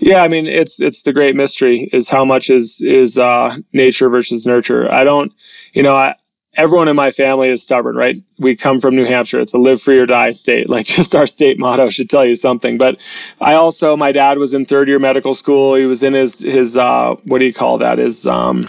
Yeah, 0.00 0.18
I 0.22 0.28
mean 0.28 0.46
it's 0.46 0.80
it's 0.80 1.02
the 1.02 1.12
great 1.12 1.34
mystery 1.34 1.88
is 1.92 2.08
how 2.08 2.24
much 2.24 2.50
is 2.50 2.82
is 2.82 3.16
uh, 3.16 3.56
nature 3.72 4.10
versus 4.10 4.44
nurture. 4.44 4.90
I 4.92 5.04
don't, 5.04 5.32
you 5.72 5.82
know, 5.82 5.96
I 5.96 6.14
everyone 6.56 6.88
in 6.88 6.96
my 6.96 7.10
family 7.10 7.48
is 7.48 7.62
stubborn, 7.62 7.96
right? 7.96 8.22
We 8.38 8.56
come 8.56 8.80
from 8.80 8.96
New 8.96 9.04
Hampshire. 9.04 9.40
It's 9.40 9.54
a 9.54 9.58
live 9.58 9.80
free 9.80 9.98
or 9.98 10.06
die 10.06 10.30
state. 10.30 10.68
Like 10.74 10.86
just 10.86 11.14
our 11.14 11.28
state 11.28 11.56
motto 11.56 11.88
should 11.88 12.10
tell 12.10 12.26
you 12.26 12.34
something. 12.34 12.78
But 12.78 13.00
I 13.40 13.54
also, 13.54 13.96
my 13.96 14.10
dad 14.10 14.38
was 14.38 14.54
in 14.54 14.66
third 14.66 14.88
year 14.88 14.98
medical 14.98 15.32
school. 15.32 15.76
He 15.76 15.84
was 15.84 16.02
in 16.02 16.14
his, 16.14 16.40
his, 16.40 16.76
uh, 16.76 17.14
what 17.24 17.38
do 17.38 17.44
you 17.44 17.54
call 17.54 17.78
that? 17.78 17.98
His, 17.98 18.26
um, 18.26 18.62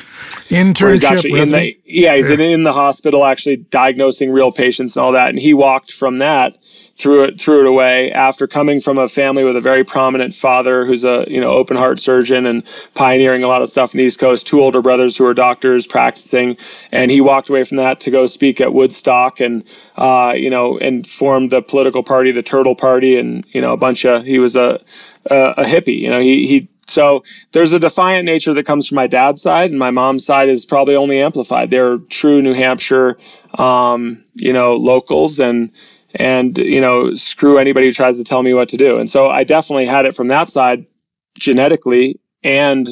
internship. 0.49 1.25
In 1.25 1.49
the, 1.49 1.75
yeah, 1.83 2.15
he's 2.15 2.29
yeah. 2.29 2.35
In, 2.35 2.41
in 2.41 2.63
the 2.63 2.73
hospital 2.73 3.25
actually 3.25 3.55
diagnosing 3.55 4.31
real 4.31 4.51
patients 4.51 4.95
and 4.95 5.03
all 5.03 5.13
that. 5.13 5.29
And 5.29 5.39
he 5.39 5.55
walked 5.55 5.91
from 5.91 6.19
that 6.19 6.57
threw 6.97 7.23
it 7.23 7.39
threw 7.39 7.59
it 7.59 7.67
away 7.67 8.11
after 8.11 8.47
coming 8.47 8.79
from 8.79 8.97
a 8.97 9.07
family 9.07 9.43
with 9.43 9.55
a 9.55 9.61
very 9.61 9.83
prominent 9.83 10.33
father 10.33 10.85
who's 10.85 11.03
a 11.03 11.25
you 11.27 11.41
know 11.41 11.51
open 11.51 11.75
heart 11.75 11.99
surgeon 11.99 12.45
and 12.45 12.63
pioneering 12.93 13.43
a 13.43 13.47
lot 13.47 13.61
of 13.61 13.69
stuff 13.69 13.93
in 13.93 13.97
the 13.97 14.05
East 14.05 14.19
Coast. 14.19 14.47
Two 14.47 14.61
older 14.61 14.81
brothers 14.81 15.17
who 15.17 15.25
are 15.25 15.33
doctors 15.33 15.85
practicing, 15.85 16.55
and 16.91 17.11
he 17.11 17.19
walked 17.19 17.49
away 17.49 17.63
from 17.63 17.77
that 17.77 17.99
to 18.01 18.11
go 18.11 18.25
speak 18.27 18.61
at 18.61 18.73
Woodstock 18.73 19.39
and 19.39 19.63
uh, 19.97 20.33
you 20.35 20.49
know 20.49 20.77
and 20.79 21.05
formed 21.05 21.51
the 21.51 21.61
political 21.61 22.03
party, 22.03 22.31
the 22.31 22.43
Turtle 22.43 22.75
Party, 22.75 23.17
and 23.17 23.45
you 23.51 23.61
know 23.61 23.73
a 23.73 23.77
bunch 23.77 24.05
of 24.05 24.23
he 24.23 24.39
was 24.39 24.55
a 24.55 24.79
a, 25.29 25.35
a 25.57 25.63
hippie. 25.63 25.99
You 25.99 26.09
know 26.09 26.19
he 26.19 26.47
he 26.47 26.69
so 26.87 27.23
there's 27.51 27.73
a 27.73 27.79
defiant 27.79 28.25
nature 28.25 28.53
that 28.53 28.65
comes 28.65 28.87
from 28.87 28.95
my 28.95 29.07
dad's 29.07 29.41
side, 29.41 29.71
and 29.71 29.79
my 29.79 29.91
mom's 29.91 30.25
side 30.25 30.49
is 30.49 30.65
probably 30.65 30.95
only 30.95 31.19
amplified. 31.19 31.71
They're 31.71 31.97
true 32.09 32.41
New 32.41 32.53
Hampshire, 32.53 33.17
um, 33.55 34.23
you 34.35 34.53
know, 34.53 34.75
locals, 34.75 35.39
and 35.39 35.71
and 36.15 36.57
you 36.57 36.81
know 36.81 37.13
screw 37.15 37.57
anybody 37.57 37.87
who 37.87 37.91
tries 37.91 38.17
to 38.17 38.23
tell 38.23 38.43
me 38.43 38.53
what 38.53 38.69
to 38.69 38.77
do. 38.77 38.97
And 38.97 39.09
so 39.09 39.27
i 39.27 39.43
definitely 39.43 39.85
had 39.85 40.05
it 40.05 40.15
from 40.15 40.27
that 40.29 40.49
side 40.49 40.85
genetically 41.37 42.19
and 42.43 42.89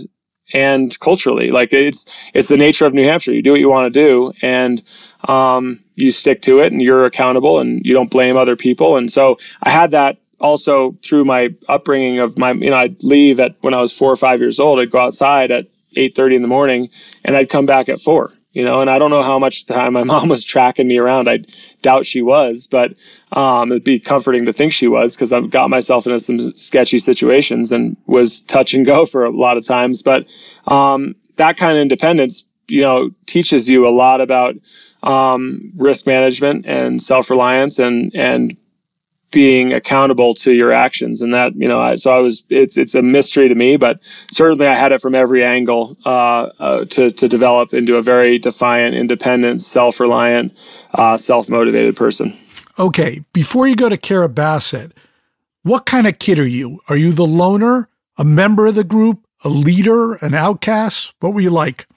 and 0.54 1.00
culturally. 1.00 1.52
Like 1.52 1.74
it's 1.74 2.06
it's 2.34 2.50
the 2.50 2.58
nature 2.58 2.86
of 2.86 2.94
new 2.94 3.06
hampshire. 3.06 3.34
You 3.34 3.42
do 3.42 3.52
what 3.52 3.60
you 3.60 3.70
want 3.70 3.94
to 3.94 4.00
do 4.00 4.34
and 4.42 4.84
um, 5.30 5.82
you 5.96 6.12
stick 6.12 6.42
to 6.42 6.60
it 6.60 6.72
and 6.72 6.82
you're 6.82 7.06
accountable 7.06 7.60
and 7.60 7.82
you 7.86 7.94
don't 7.94 8.12
blame 8.12 8.36
other 8.36 8.56
people. 8.56 8.98
And 8.98 9.12
so 9.12 9.38
i 9.64 9.70
had 9.70 9.92
that 9.92 10.18
also 10.40 10.98
through 11.04 11.24
my 11.24 11.50
upbringing 11.70 12.20
of 12.20 12.38
my 12.38 12.52
you 12.52 12.70
know 12.70 12.76
i'd 12.76 13.02
leave 13.02 13.40
at 13.40 13.56
when 13.62 13.74
i 13.74 13.80
was 13.80 13.94
four 13.94 14.12
or 14.12 14.18
five 14.18 14.42
years 14.42 14.60
old 14.60 14.78
i'd 14.78 14.92
go 14.92 15.00
outside 15.00 15.52
at 15.52 15.70
8.30 15.96 16.36
in 16.36 16.42
the 16.42 16.50
morning 16.50 16.90
and 17.24 17.38
i'd 17.38 17.50
come 17.50 17.66
back 17.66 17.88
at 17.88 18.02
4 18.02 18.34
you 18.54 18.64
know, 18.64 18.82
and 18.82 18.90
I 18.90 19.00
don't 19.00 19.10
know 19.10 19.24
how 19.24 19.40
much 19.40 19.66
time 19.66 19.94
my 19.94 20.04
mom 20.14 20.30
was 20.30 20.46
tracking 20.46 20.88
me 20.88 20.98
around. 20.98 21.28
I 21.28 21.40
doubt 21.84 22.08
she 22.08 22.24
was, 22.24 22.66
but 22.66 22.96
um, 23.34 23.72
it'd 23.72 23.84
be 23.84 24.00
comforting 24.00 24.46
to 24.46 24.54
think 24.54 24.74
she 24.74 24.88
was 24.88 25.16
because 25.16 25.32
I've 25.32 25.52
got 25.52 25.70
myself 25.70 26.08
into 26.08 26.20
some 26.20 26.56
sketchy 26.56 26.98
situations 26.98 27.72
and 27.72 27.96
was 28.08 28.42
touch 28.42 28.74
and 28.74 28.86
go 28.86 29.06
for 29.06 29.24
a 29.24 29.30
lot 29.30 29.58
of 29.58 29.66
times. 29.66 30.02
But 30.02 30.26
um, 30.66 31.16
that 31.36 31.58
kind 31.58 31.78
of 31.78 31.82
independence, 31.82 32.44
you 32.68 32.82
know, 32.82 33.12
teaches 33.28 33.70
you 33.70 33.88
a 33.88 33.92
lot 33.92 34.22
about 34.22 34.56
um, 35.04 35.72
risk 35.76 36.08
management 36.08 36.66
and 36.66 37.04
self 37.04 37.30
reliance 37.30 37.78
and 37.78 38.12
and 38.16 38.58
being 39.34 39.74
accountable 39.74 40.36
to 40.36 40.54
your 40.54 40.72
actions 40.72 41.20
and 41.20 41.34
that 41.34 41.54
you 41.56 41.68
know 41.68 41.82
I, 41.82 41.96
so 41.96 42.12
i 42.12 42.20
was 42.20 42.44
it's 42.50 42.78
it's 42.78 42.94
a 42.94 43.02
mystery 43.02 43.50
to 43.50 43.56
me 43.56 43.78
but 43.78 44.00
certainly 44.32 44.68
i 44.68 44.76
had 44.76 44.92
it 44.92 45.02
from 45.02 45.16
every 45.16 45.44
angle 45.44 45.98
uh, 46.06 46.50
uh, 46.60 46.86
to, 46.86 47.12
to 47.12 47.28
develop 47.28 47.74
into 47.74 47.96
a 47.96 48.02
very 48.04 48.38
defiant 48.38 48.96
independent 48.96 49.64
self-reliant 49.64 50.56
uh, 50.94 51.18
self-motivated 51.18 51.96
person. 51.96 52.38
Okay 52.80 53.24
before 53.34 53.68
you 53.68 53.76
go 53.76 53.90
to 53.90 53.98
Carrabassett 53.98 54.92
what 55.64 55.86
kind 55.86 56.08
of 56.08 56.20
kid 56.20 56.40
are 56.40 56.48
you? 56.48 56.82
Are 56.90 56.98
you 56.98 57.14
the 57.14 57.26
loner 57.26 57.90
a 58.18 58.26
member 58.26 58.68
of 58.68 58.76
the 58.76 58.84
group 58.84 59.26
a 59.46 59.50
leader 59.50 60.14
an 60.16 60.34
outcast? 60.34 61.14
What 61.22 61.34
were 61.34 61.42
you 61.42 61.50
like? 61.50 61.88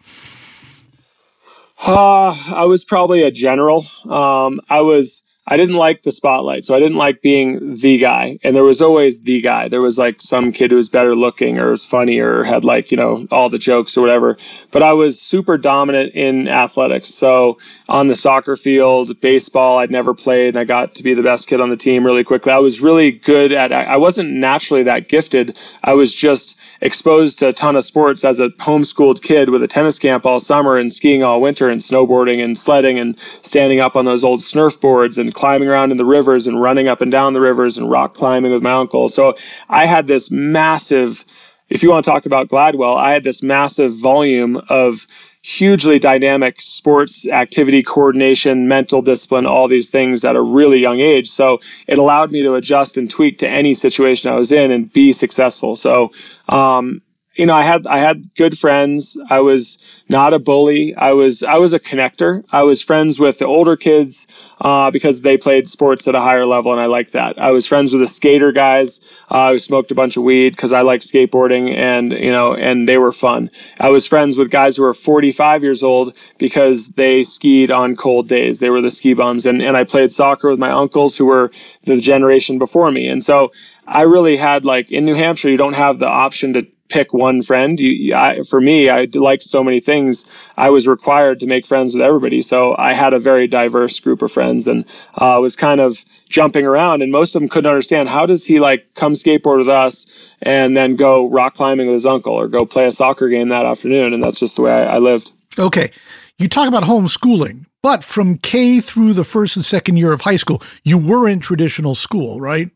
Uh, 1.85 2.29
i 2.55 2.65
was 2.65 2.85
probably 2.85 3.23
a 3.23 3.31
general. 3.31 3.87
Um, 4.05 4.61
i 4.71 4.81
was 4.81 5.23
I 5.49 5.57
didn't 5.57 5.77
like 5.77 6.03
the 6.03 6.11
spotlight. 6.11 6.65
So 6.65 6.75
I 6.75 6.81
didn't 6.81 6.97
like 6.97 7.23
being 7.23 7.77
the 7.77 7.99
guy. 7.99 8.39
And 8.43 8.57
there 8.57 8.65
was 8.65 8.83
always 8.83 9.21
the 9.21 9.41
guy. 9.41 9.69
There 9.69 9.81
was 9.81 9.97
like 9.97 10.21
some 10.21 10.51
kid 10.51 10.73
who 10.73 10.77
was 10.77 10.89
better 10.89 11.15
looking 11.15 11.59
or 11.59 11.71
was 11.71 11.85
funnier 11.85 12.41
or 12.41 12.45
had 12.45 12.65
like, 12.65 12.91
you 12.91 12.97
know, 12.97 13.27
all 13.31 13.49
the 13.49 13.59
jokes 13.59 13.97
or 13.97 14.01
whatever. 14.01 14.37
But 14.73 14.83
I 14.83 14.93
was 14.93 15.21
super 15.21 15.57
dominant 15.57 16.15
in 16.15 16.49
athletics. 16.49 17.15
So 17.15 17.59
on 17.89 18.09
the 18.09 18.17
soccer 18.17 18.57
field, 18.57 19.21
baseball, 19.21 19.79
I'd 19.79 19.91
never 19.91 20.15
played 20.15 20.49
and 20.49 20.59
I 20.59 20.65
got 20.65 20.97
to 20.97 21.05
be 21.05 21.15
the 21.15 21.23
best 21.23 21.47
kid 21.47 21.61
on 21.61 21.71
the 21.71 21.77
team 21.77 22.05
really 22.05 22.25
quickly. 22.25 22.51
I 22.51 22.59
was 22.59 22.81
really 22.81 23.13
good 23.13 23.53
at, 23.53 23.73
I 23.73 23.97
wasn't 23.99 24.31
naturally 24.31 24.83
that 24.83 25.09
gifted. 25.09 25.57
I 25.85 25.93
was 25.93 26.13
just 26.13 26.57
exposed 26.81 27.39
to 27.39 27.49
a 27.49 27.53
ton 27.53 27.77
of 27.77 27.85
sports 27.85 28.25
as 28.25 28.41
a 28.41 28.49
homeschooled 28.61 29.23
kid 29.23 29.51
with 29.51 29.63
a 29.63 29.69
tennis 29.69 29.99
camp 29.99 30.27
all 30.27 30.41
summer 30.41 30.77
and 30.77 30.93
skiing 30.93 31.23
all 31.23 31.41
winter 31.41 31.69
and 31.69 31.81
snowboarding 31.81 32.43
and 32.43 32.59
sledding 32.59 32.99
and 32.99 33.17
standing 33.43 33.81
up 33.81 33.97
on 33.97 34.05
those 34.05 34.25
old 34.25 34.41
snurf 34.41 34.81
boards 34.81 35.19
and 35.19 35.35
climbing 35.35 35.69
around 35.69 35.91
in 35.91 35.97
the 35.97 36.05
rivers 36.05 36.47
and 36.47 36.61
running 36.61 36.89
up 36.89 37.01
and 37.01 37.11
down 37.11 37.33
the 37.33 37.41
rivers 37.41 37.77
and 37.77 37.91
rock 37.91 38.15
climbing 38.15 38.53
with 38.53 38.63
my 38.63 38.73
uncle. 38.73 39.09
So 39.09 39.35
I 39.69 39.87
had 39.87 40.07
this 40.07 40.31
massive, 40.31 41.25
if 41.69 41.83
you 41.83 41.91
want 41.91 42.05
to 42.05 42.11
talk 42.11 42.27
about 42.27 42.49
Gladwell, 42.49 42.97
I 42.97 43.13
had 43.13 43.25
this 43.25 43.43
massive 43.43 43.97
volume 43.97 44.61
of 44.69 45.07
hugely 45.47 45.97
dynamic 45.97 46.61
sports 46.61 47.25
activity 47.29 47.81
coordination 47.81 48.67
mental 48.67 49.01
discipline 49.01 49.47
all 49.47 49.69
these 49.69 49.91
things 49.91 50.25
at 50.25 50.35
a 50.35 50.43
really 50.43 50.81
young 50.81 50.99
age. 50.99 51.31
So 51.31 51.61
it 51.87 51.99
allowed 51.99 52.33
me 52.33 52.43
to 52.43 52.55
adjust 52.55 52.97
and 52.97 53.09
tweak 53.09 53.39
to 53.39 53.49
any 53.49 53.73
situation 53.73 54.29
i 54.29 54.35
was 54.35 54.51
in 54.51 54.73
and 54.73 54.93
be 54.93 55.13
successful. 55.13 55.77
So 55.77 56.11
um, 56.49 57.01
you 57.37 57.47
know 57.47 57.55
i 57.55 57.63
had 57.63 57.87
i 57.87 57.99
had 57.99 58.35
good 58.35 58.59
friends 58.59 59.17
i 59.31 59.41
was 59.41 59.79
not 60.09 60.33
a 60.33 60.39
bully. 60.39 60.95
I 60.97 61.13
was 61.13 61.43
I 61.43 61.57
was 61.57 61.73
a 61.73 61.81
connector. 61.81 62.45
I 62.51 62.63
was 62.63 62.81
friends 62.81 63.19
with 63.19 63.39
the 63.39 63.47
older 63.47 63.77
kids 63.77 64.27
uh, 64.61 64.91
because 64.91 65.23
they 65.23 65.37
played 65.37 65.69
sports 65.69 66.07
at 66.07 66.15
a 66.15 66.21
higher 66.21 66.47
level, 66.47 66.73
and 66.73 66.81
I 66.81 66.87
liked 66.87 67.13
that. 67.13 67.39
I 67.39 67.51
was 67.51 67.67
friends 67.67 67.93
with 67.93 68.03
the 68.03 68.07
skater 68.07 68.53
guys 68.53 69.01
uh, 69.31 69.51
who 69.51 69.59
smoked 69.59 69.91
a 69.91 69.97
bunch 69.97 70.17
of 70.17 70.23
weed 70.23 70.51
because 70.51 70.73
I 70.73 70.83
liked 70.83 71.05
skateboarding, 71.05 71.77
and 71.77 72.13
you 72.13 72.31
know, 72.31 72.55
and 72.55 72.89
they 72.89 72.99
were 72.99 73.13
fun. 73.13 73.51
I 73.81 73.89
was 73.89 74.07
friends 74.07 74.37
with 74.37 74.51
guys 74.51 74.77
who 74.77 74.83
were 74.83 74.95
45 74.95 75.63
years 75.63 75.83
old 75.83 76.15
because 76.39 76.89
they 76.91 77.25
skied 77.25 77.71
on 77.71 77.97
cold 77.97 78.29
days. 78.29 78.61
They 78.61 78.71
were 78.71 78.83
the 78.83 78.91
ski 78.93 79.15
bums, 79.15 79.45
and 79.45 79.61
and 79.61 79.77
I 79.77 79.85
played 79.85 80.13
soccer 80.13 80.51
with 80.51 80.59
my 80.59 80.71
uncles 80.71 81.17
who 81.17 81.27
were 81.27 81.51
the 81.85 82.01
generation 82.01 82.59
before 82.59 82.91
me, 82.91 83.09
and 83.09 83.23
so. 83.23 83.53
I 83.89 84.03
really 84.03 84.37
had 84.37 84.65
like 84.65 84.91
in 84.91 85.05
New 85.05 85.15
Hampshire, 85.15 85.49
you 85.49 85.57
don't 85.57 85.75
have 85.75 86.01
the 86.01 86.09
option 86.09 86.55
to 86.55 86.67
pick 86.89 87.13
one 87.13 87.43
friend. 87.43 87.79
You, 87.79 88.15
I, 88.15 88.43
for 88.43 88.61
me, 88.61 88.89
I 88.89 89.09
liked 89.15 89.43
so 89.43 89.63
many 89.63 89.81
things. 89.81 90.25
I 90.57 90.71
was 90.71 90.87
required 90.87 91.41
to 91.41 91.47
make 91.47 91.67
friends 91.67 91.95
with 91.95 92.03
everybody, 92.03 92.43
so 92.43 92.77
I 92.79 92.95
had 92.95 93.13
a 93.13 93.19
very 93.19 93.47
diverse 93.47 93.99
group 94.01 94.23
of 94.23 94.33
friends, 94.33 94.67
and 94.67 94.85
uh, 95.17 95.39
was 95.41 95.57
kind 95.57 95.81
of 95.81 96.05
jumping 96.29 96.65
around. 96.65 97.03
And 97.03 97.13
most 97.13 97.35
of 97.35 97.41
them 97.41 97.49
couldn't 97.49 97.71
understand 97.71 98.09
how 98.09 98.27
does 98.27 98.45
he 98.45 98.61
like 98.61 98.87
come 98.95 99.13
skateboard 99.13 99.59
with 99.59 99.69
us 99.69 100.07
and 100.43 100.77
then 100.77 100.97
go 100.97 101.29
rock 101.29 101.55
climbing 101.55 101.87
with 101.87 101.95
his 101.95 102.07
uncle 102.07 102.35
or 102.35 102.49
go 102.49 102.67
play 102.67 102.87
a 102.87 102.93
soccer 102.93 103.29
game 103.29 103.49
that 103.49 103.65
afternoon. 103.65 104.13
And 104.13 104.23
that's 104.23 104.41
just 104.41 104.57
the 104.57 104.63
way 104.63 104.73
I, 104.73 104.97
I 104.97 104.99
lived. 104.99 105.31
Okay, 105.59 105.91
you 106.39 106.49
talk 106.49 106.69
about 106.69 106.85
homeschooling. 106.85 107.67
But 107.83 108.03
from 108.03 108.39
K 108.39 108.81
through 108.81 109.13
the 109.13 109.23
first 109.23 109.55
and 109.55 109.65
second 109.65 109.97
year 109.97 110.13
of 110.13 110.23
high 110.23 110.37
school, 110.37 110.61
you 110.83 110.99
were 110.99 111.29
in 111.29 111.39
traditional 111.39 111.95
school, 111.95 112.41
right? 112.41 112.71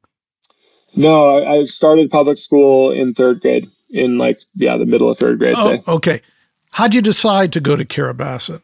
No, 0.95 1.45
I 1.45 1.65
started 1.65 2.11
public 2.11 2.39
school 2.39 2.93
in 2.93 3.15
third 3.15 3.41
grade 3.41 3.69
in 3.91 4.19
like 4.19 4.41
yeah 4.55 4.77
the 4.77 4.87
middle 4.87 5.11
of 5.11 5.19
third 5.19 5.39
grade. 5.39 5.55
Oh, 5.57 5.71
say. 5.71 5.83
okay. 5.87 6.23
How'd 6.73 6.95
you 6.95 7.03
decide 7.03 7.53
to 7.55 7.61
go 7.61 7.77
to 7.77 7.85
Carrabassett 7.85 8.63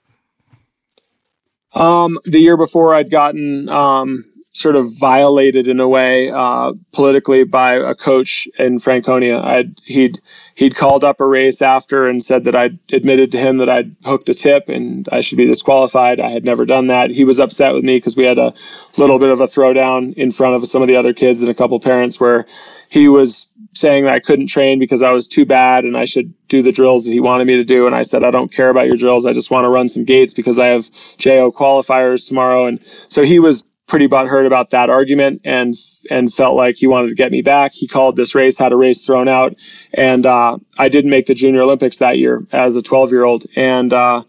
Um, 1.73 2.19
the 2.25 2.39
year 2.39 2.57
before, 2.57 2.95
I'd 2.95 3.11
gotten 3.11 3.69
um, 3.69 4.25
sort 4.53 4.77
of 4.77 4.91
violated 4.93 5.69
in 5.69 5.81
a 5.81 5.89
way 5.89 6.31
uh, 6.31 6.73
politically 6.93 7.45
by 7.45 7.75
a 7.75 7.95
coach 7.95 8.49
in 8.59 8.79
Franconia. 8.79 9.39
I'd 9.39 9.79
he'd 9.85 10.21
he'd 10.55 10.77
called 10.77 11.05
up 11.05 11.21
a 11.21 11.27
race 11.27 11.61
after 11.61 12.07
and 12.07 12.25
said 12.25 12.45
that 12.45 12.57
I'd 12.57 12.79
admitted 12.91 13.31
to 13.33 13.39
him 13.39 13.59
that 13.59 13.69
I'd 13.69 13.95
hooked 14.05 14.29
a 14.31 14.35
tip 14.35 14.69
and 14.69 15.07
I 15.13 15.21
should 15.21 15.37
be 15.37 15.47
disqualified. 15.47 16.21
I 16.21 16.31
had 16.31 16.45
never 16.45 16.65
done 16.65 16.87
that. 16.87 17.11
He 17.11 17.25
was 17.25 17.39
upset 17.39 17.75
with 17.75 17.85
me 17.85 17.99
because 17.99 18.17
we 18.17 18.25
had 18.25 18.39
a 18.39 18.55
little 18.97 19.19
bit 19.19 19.29
of 19.29 19.41
a 19.41 19.47
throwdown 19.47 20.15
in 20.15 20.31
front 20.31 20.55
of 20.55 20.67
some 20.67 20.81
of 20.81 20.89
the 20.89 20.97
other 20.97 21.13
kids 21.13 21.43
and 21.43 21.51
a 21.51 21.55
couple 21.55 21.79
parents 21.79 22.19
where 22.19 22.47
he 22.89 23.09
was 23.09 23.47
saying 23.77 24.05
that 24.05 24.15
I 24.15 24.21
couldn't 24.21 24.47
train 24.47 24.79
because 24.79 25.03
I 25.03 25.11
was 25.11 25.27
too 25.27 25.45
bad 25.45 25.85
and 25.85 25.97
I 25.97 26.05
should 26.05 26.33
do 26.49 26.63
the 26.63 26.73
drills 26.73 27.05
that 27.05 27.13
he 27.13 27.21
wanted 27.21 27.47
me 27.47 27.57
to 27.57 27.65
do. 27.65 27.87
And 27.87 27.95
I 27.95 28.03
said, 28.03 28.25
I 28.25 28.31
don't 28.31 28.53
care 28.53 28.71
about 28.71 28.87
your 28.87 28.97
drills. 28.97 29.27
I 29.27 29.33
just 29.33 29.51
want 29.51 29.65
to 29.65 29.69
run 29.69 29.89
some 29.89 30.05
gates 30.05 30.33
because 30.33 30.59
I 30.59 30.67
have 30.67 30.91
JO 31.19 31.53
qualifiers 31.53 32.27
tomorrow. 32.27 32.67
And 32.67 32.81
so 33.09 33.23
he 33.23 33.39
was 33.39 33.63
pretty 33.87 34.09
butthurt 34.09 34.47
about 34.47 34.71
that 34.71 34.91
argument 34.91 35.41
and 35.45 35.75
and 36.11 36.33
felt 36.33 36.57
like 36.57 36.77
he 36.77 36.87
wanted 36.87 37.09
to 37.09 37.15
get 37.15 37.31
me 37.31 37.43
back. 37.43 37.73
He 37.73 37.87
called 37.87 38.17
this 38.17 38.35
race, 38.35 38.59
had 38.59 38.73
a 38.73 38.77
race 38.77 39.03
thrown 39.03 39.29
out, 39.29 39.55
and 39.95 40.27
uh, 40.27 40.59
I 40.79 40.89
didn't 40.89 41.11
make 41.11 41.27
the 41.27 41.35
Junior 41.35 41.63
Olympics 41.63 41.99
that 41.99 42.19
year 42.19 42.45
as 42.53 42.77
a 42.77 42.83
12 42.83 43.11
year 43.11 43.25
old. 43.25 43.47
And 43.57 43.93
uh, 43.93 44.23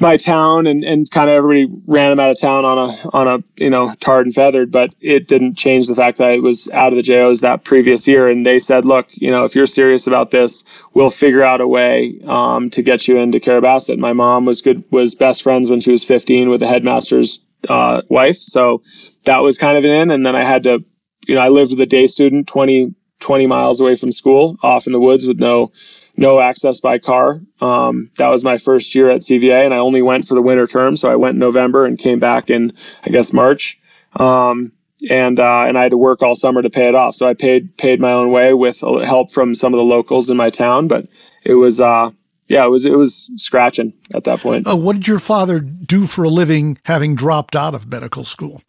my 0.00 0.16
town 0.16 0.66
and, 0.66 0.82
and 0.82 1.08
kind 1.10 1.30
of 1.30 1.36
everybody 1.36 1.72
ran 1.86 2.10
him 2.10 2.18
out 2.18 2.30
of 2.30 2.40
town 2.40 2.64
on 2.64 2.78
a 2.78 3.10
on 3.12 3.28
a 3.28 3.62
you 3.62 3.70
know 3.70 3.94
tarred 4.00 4.26
and 4.26 4.34
feathered, 4.34 4.72
but 4.72 4.94
it 5.00 5.28
didn't 5.28 5.54
change 5.54 5.86
the 5.86 5.94
fact 5.94 6.18
that 6.18 6.28
I 6.28 6.38
was 6.38 6.68
out 6.70 6.92
of 6.92 6.96
the 6.96 7.02
JOs 7.02 7.40
that 7.40 7.64
previous 7.64 8.06
year. 8.08 8.28
And 8.28 8.44
they 8.44 8.58
said, 8.58 8.84
look, 8.84 9.06
you 9.12 9.30
know, 9.30 9.44
if 9.44 9.54
you're 9.54 9.66
serious 9.66 10.06
about 10.06 10.32
this, 10.32 10.64
we'll 10.94 11.10
figure 11.10 11.44
out 11.44 11.60
a 11.60 11.68
way 11.68 12.20
um, 12.26 12.70
to 12.70 12.82
get 12.82 13.06
you 13.06 13.18
into 13.18 13.38
Carrabassett. 13.38 13.98
My 13.98 14.12
mom 14.12 14.46
was 14.46 14.62
good 14.62 14.82
was 14.90 15.14
best 15.14 15.42
friends 15.42 15.70
when 15.70 15.80
she 15.80 15.92
was 15.92 16.02
15 16.02 16.48
with 16.48 16.60
the 16.60 16.66
headmaster's 16.66 17.44
uh, 17.68 18.02
wife. 18.08 18.36
So 18.36 18.82
that 19.24 19.38
was 19.38 19.58
kind 19.58 19.78
of 19.78 19.84
an 19.84 19.90
in. 19.90 20.10
And 20.10 20.26
then 20.26 20.36
I 20.36 20.44
had 20.44 20.64
to, 20.64 20.84
you 21.26 21.34
know, 21.34 21.40
I 21.40 21.48
lived 21.48 21.70
with 21.70 21.80
a 21.80 21.86
day 21.86 22.06
student 22.06 22.48
20, 22.48 22.94
20 23.20 23.46
miles 23.46 23.80
away 23.80 23.94
from 23.94 24.12
school 24.12 24.56
off 24.62 24.86
in 24.86 24.92
the 24.92 25.00
woods 25.00 25.26
with 25.26 25.38
no, 25.38 25.72
no 26.16 26.40
access 26.40 26.80
by 26.80 26.98
car. 26.98 27.40
Um, 27.60 28.10
that 28.18 28.28
was 28.28 28.44
my 28.44 28.58
first 28.58 28.94
year 28.94 29.10
at 29.10 29.20
CVA 29.20 29.64
and 29.64 29.74
I 29.74 29.78
only 29.78 30.02
went 30.02 30.28
for 30.28 30.34
the 30.34 30.42
winter 30.42 30.66
term. 30.66 30.96
So 30.96 31.10
I 31.10 31.16
went 31.16 31.34
in 31.34 31.38
November 31.40 31.84
and 31.84 31.98
came 31.98 32.20
back 32.20 32.50
in, 32.50 32.72
I 33.04 33.10
guess, 33.10 33.32
March. 33.32 33.78
Um, 34.16 34.72
and 35.10 35.38
uh, 35.40 35.64
and 35.66 35.76
I 35.76 35.82
had 35.82 35.90
to 35.90 35.98
work 35.98 36.22
all 36.22 36.36
summer 36.36 36.62
to 36.62 36.70
pay 36.70 36.88
it 36.88 36.94
off. 36.94 37.14
So 37.14 37.28
I 37.28 37.34
paid 37.34 37.76
paid 37.76 38.00
my 38.00 38.12
own 38.12 38.30
way 38.30 38.54
with 38.54 38.80
help 38.80 39.32
from 39.32 39.54
some 39.54 39.74
of 39.74 39.78
the 39.78 39.84
locals 39.84 40.30
in 40.30 40.36
my 40.36 40.50
town. 40.50 40.88
But 40.88 41.08
it 41.44 41.54
was 41.54 41.80
uh, 41.80 42.10
yeah, 42.48 42.64
it 42.64 42.70
was 42.70 42.84
it 42.84 42.96
was 42.96 43.30
scratching 43.36 43.92
at 44.14 44.24
that 44.24 44.40
point. 44.40 44.66
Oh, 44.66 44.76
what 44.76 44.94
did 44.94 45.08
your 45.08 45.18
father 45.18 45.60
do 45.60 46.06
for 46.06 46.24
a 46.24 46.28
living, 46.28 46.78
having 46.84 47.14
dropped 47.14 47.56
out 47.56 47.74
of 47.74 47.86
medical 47.86 48.24
school? 48.24 48.62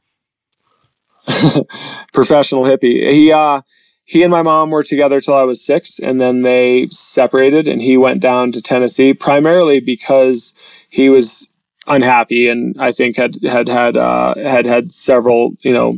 Professional 2.14 2.64
hippie. 2.64 3.12
He 3.12 3.32
uh, 3.32 3.62
he 4.06 4.24
and 4.24 4.32
my 4.32 4.44
mom 4.44 4.70
were 4.70 4.84
together 4.84 5.20
till 5.20 5.34
I 5.36 5.44
was 5.44 5.66
six, 5.66 6.00
and 6.00 6.22
then 6.22 6.44
they 6.44 6.88
separated, 6.92 7.68
and 7.68 7.82
he 7.82 7.98
went 7.98 8.22
down 8.22 8.52
to 8.54 8.62
Tennessee 8.62 9.14
primarily 9.14 9.80
because 9.80 10.54
he 10.90 11.10
was 11.10 11.48
unhappy, 11.88 12.48
and 12.48 12.76
I 12.80 12.92
think 12.92 13.18
had 13.18 13.38
had 13.44 13.68
had 13.68 13.98
uh, 13.98 14.36
had 14.36 14.66
had 14.66 14.92
several 14.92 15.54
you 15.62 15.74
know 15.74 15.98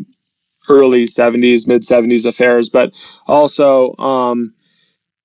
early 0.69 1.05
70s 1.05 1.67
mid 1.67 1.81
70s 1.83 2.25
affairs 2.25 2.69
but 2.69 2.91
also 3.27 3.95
um, 3.97 4.53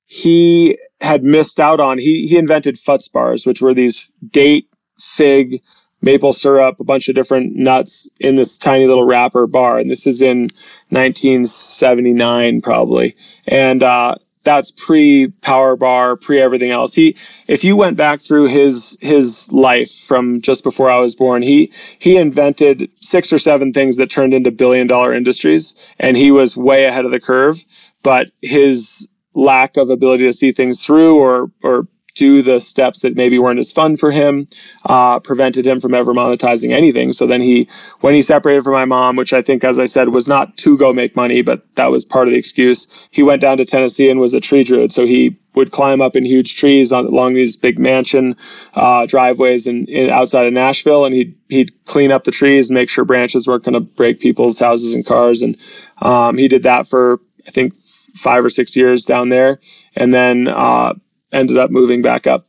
he 0.07 0.77
had 1.01 1.25
missed 1.25 1.59
out 1.59 1.81
on. 1.81 1.99
He 1.99 2.27
he 2.27 2.37
invented 2.37 2.77
futz 2.77 3.11
bars, 3.11 3.47
which 3.47 3.63
were 3.63 3.73
these 3.73 4.11
date, 4.31 4.69
fig, 5.01 5.63
maple 6.03 6.35
syrup, 6.35 6.79
a 6.81 6.85
bunch 6.85 7.09
of 7.09 7.15
different 7.15 7.57
nuts 7.57 8.11
in 8.21 8.37
this 8.37 8.59
tiny 8.59 8.87
little 8.87 9.07
wrapper 9.07 9.47
bar. 9.47 9.79
And 9.79 9.91
this 9.91 10.07
is 10.07 10.21
in 10.21 10.51
1979 10.93 12.61
probably. 12.61 13.17
And 13.49 13.83
uh, 13.83 14.17
that's 14.43 14.71
pre 14.71 15.29
power 15.41 15.77
bar, 15.77 16.17
pre 16.17 16.41
everything 16.41 16.71
else. 16.71 16.95
He, 16.95 17.17
if 17.47 17.65
you 17.65 17.77
went 17.77 17.97
back 17.97 18.21
through 18.21 18.49
his 18.49 18.99
his 19.01 19.51
life 19.53 19.91
from 19.91 20.41
just 20.41 20.65
before 20.65 20.91
I 20.91 20.99
was 20.99 21.15
born, 21.15 21.43
he 21.43 21.73
he 21.99 22.17
invented 22.17 22.93
six 23.03 23.33
or 23.33 23.39
seven 23.39 23.73
things 23.73 23.97
that 23.97 24.11
turned 24.11 24.35
into 24.35 24.51
billion 24.51 24.87
dollar 24.87 25.13
industries, 25.15 25.75
and 25.99 26.17
he 26.17 26.31
was 26.31 26.57
way 26.57 26.85
ahead 26.85 27.05
of 27.05 27.11
the 27.11 27.21
curve. 27.21 27.65
But 28.03 28.29
his 28.43 29.09
lack 29.35 29.77
of 29.77 29.91
ability 29.91 30.25
to 30.25 30.33
see 30.33 30.53
things 30.53 30.85
through 30.85 31.19
or 31.19 31.51
or 31.63 31.87
do 32.15 32.43
the 32.43 32.61
steps 32.61 33.01
that 33.01 33.17
maybe 33.17 33.39
weren't 33.39 33.59
as 33.59 33.73
fun 33.73 33.97
for 33.97 34.11
him, 34.11 34.47
uh, 34.85 35.19
prevented 35.21 35.67
him 35.67 35.81
from 35.81 35.95
ever 35.95 36.13
monetizing 36.13 36.73
anything. 36.73 37.13
So 37.13 37.27
then 37.27 37.41
he, 37.41 37.69
when 38.01 38.15
he 38.15 38.23
separated 38.23 38.65
from 38.65 38.75
my 38.75 38.85
mom, 38.85 39.17
which 39.17 39.33
I 39.33 39.41
think, 39.41 39.65
as 39.65 39.79
I 39.79 39.87
said, 39.87 40.11
was 40.11 40.29
not 40.29 40.57
to 40.59 40.77
go 40.77 40.93
make 40.93 41.17
money, 41.17 41.43
but 41.43 41.65
that 41.77 41.91
was 41.91 42.05
part 42.05 42.29
of 42.29 42.33
the 42.33 42.39
excuse, 42.39 42.87
he 43.11 43.23
went 43.23 43.41
down 43.41 43.57
to 43.59 43.65
Tennessee 43.65 44.11
and 44.11 44.21
was 44.21 44.35
a 44.35 44.41
tree 44.41 44.63
druid. 44.63 44.93
So 44.93 45.07
he 45.07 45.39
would 45.55 45.71
climb 45.71 46.01
up 46.01 46.17
in 46.17 46.25
huge 46.25 46.57
trees 46.57 46.93
on, 46.93 47.07
along 47.07 47.35
these 47.35 47.57
big 47.57 47.79
mansion 47.79 48.37
uh, 48.75 49.07
driveways 49.07 49.67
in, 49.67 49.87
outside 50.11 50.47
of 50.47 50.53
Nashville, 50.53 51.05
and 51.05 51.15
he'd 51.15 51.35
he'd 51.49 51.73
clean 51.85 52.11
up 52.11 52.25
the 52.25 52.31
trees 52.31 52.69
and 52.71 52.75
make 52.75 52.89
sure 52.89 53.05
branches 53.05 53.47
weren't 53.47 53.65
going 53.65 53.75
to 53.75 53.81
break 53.81 54.21
people's 54.21 54.59
houses 54.59 54.95
and 54.95 55.05
cars. 55.05 55.43
And 55.43 55.57
um, 56.01 56.39
he 56.39 56.49
did 56.49 56.63
that 56.63 56.87
for 56.89 57.21
I 57.47 57.51
think 57.51 57.75
five 58.15 58.45
or 58.45 58.51
six 58.51 58.77
years 58.77 59.05
down 59.05 59.29
there, 59.29 59.59
and 59.97 60.13
then 60.13 60.49
uh, 60.49 60.95
ended 61.33 61.59
up 61.59 61.71
moving 61.71 62.03
back 62.03 62.27
up. 62.27 62.47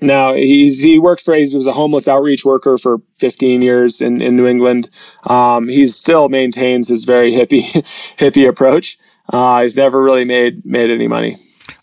Now 0.00 0.34
he's 0.34 0.82
he 0.82 0.98
worked 0.98 1.22
for 1.22 1.34
he 1.34 1.54
was 1.54 1.66
a 1.66 1.72
homeless 1.72 2.06
outreach 2.06 2.44
worker 2.44 2.76
for 2.76 2.98
15 3.18 3.62
years 3.62 4.00
in, 4.00 4.20
in 4.20 4.36
New 4.36 4.46
England. 4.46 4.90
Um, 5.24 5.68
he 5.68 5.86
still 5.86 6.28
maintains 6.28 6.88
his 6.88 7.04
very 7.04 7.32
hippie 7.32 7.62
hippie 8.16 8.48
approach. 8.48 8.98
Uh, 9.32 9.62
he's 9.62 9.76
never 9.76 10.02
really 10.02 10.24
made 10.24 10.64
made 10.66 10.90
any 10.90 11.08
money. 11.08 11.36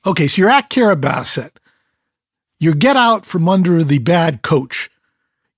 Okay, 0.05 0.27
so 0.27 0.41
you're 0.41 0.49
at 0.49 0.69
Carrabassett. 0.69 1.51
You 2.59 2.75
get 2.75 2.95
out 2.95 3.25
from 3.25 3.49
under 3.49 3.83
the 3.83 3.99
bad 3.99 4.41
coach. 4.41 4.89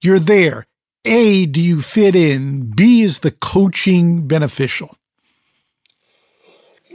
You're 0.01 0.19
there. 0.19 0.65
A, 1.03 1.45
do 1.45 1.61
you 1.61 1.81
fit 1.81 2.15
in? 2.15 2.71
B, 2.71 3.01
is 3.01 3.19
the 3.19 3.31
coaching 3.31 4.27
beneficial? 4.27 4.95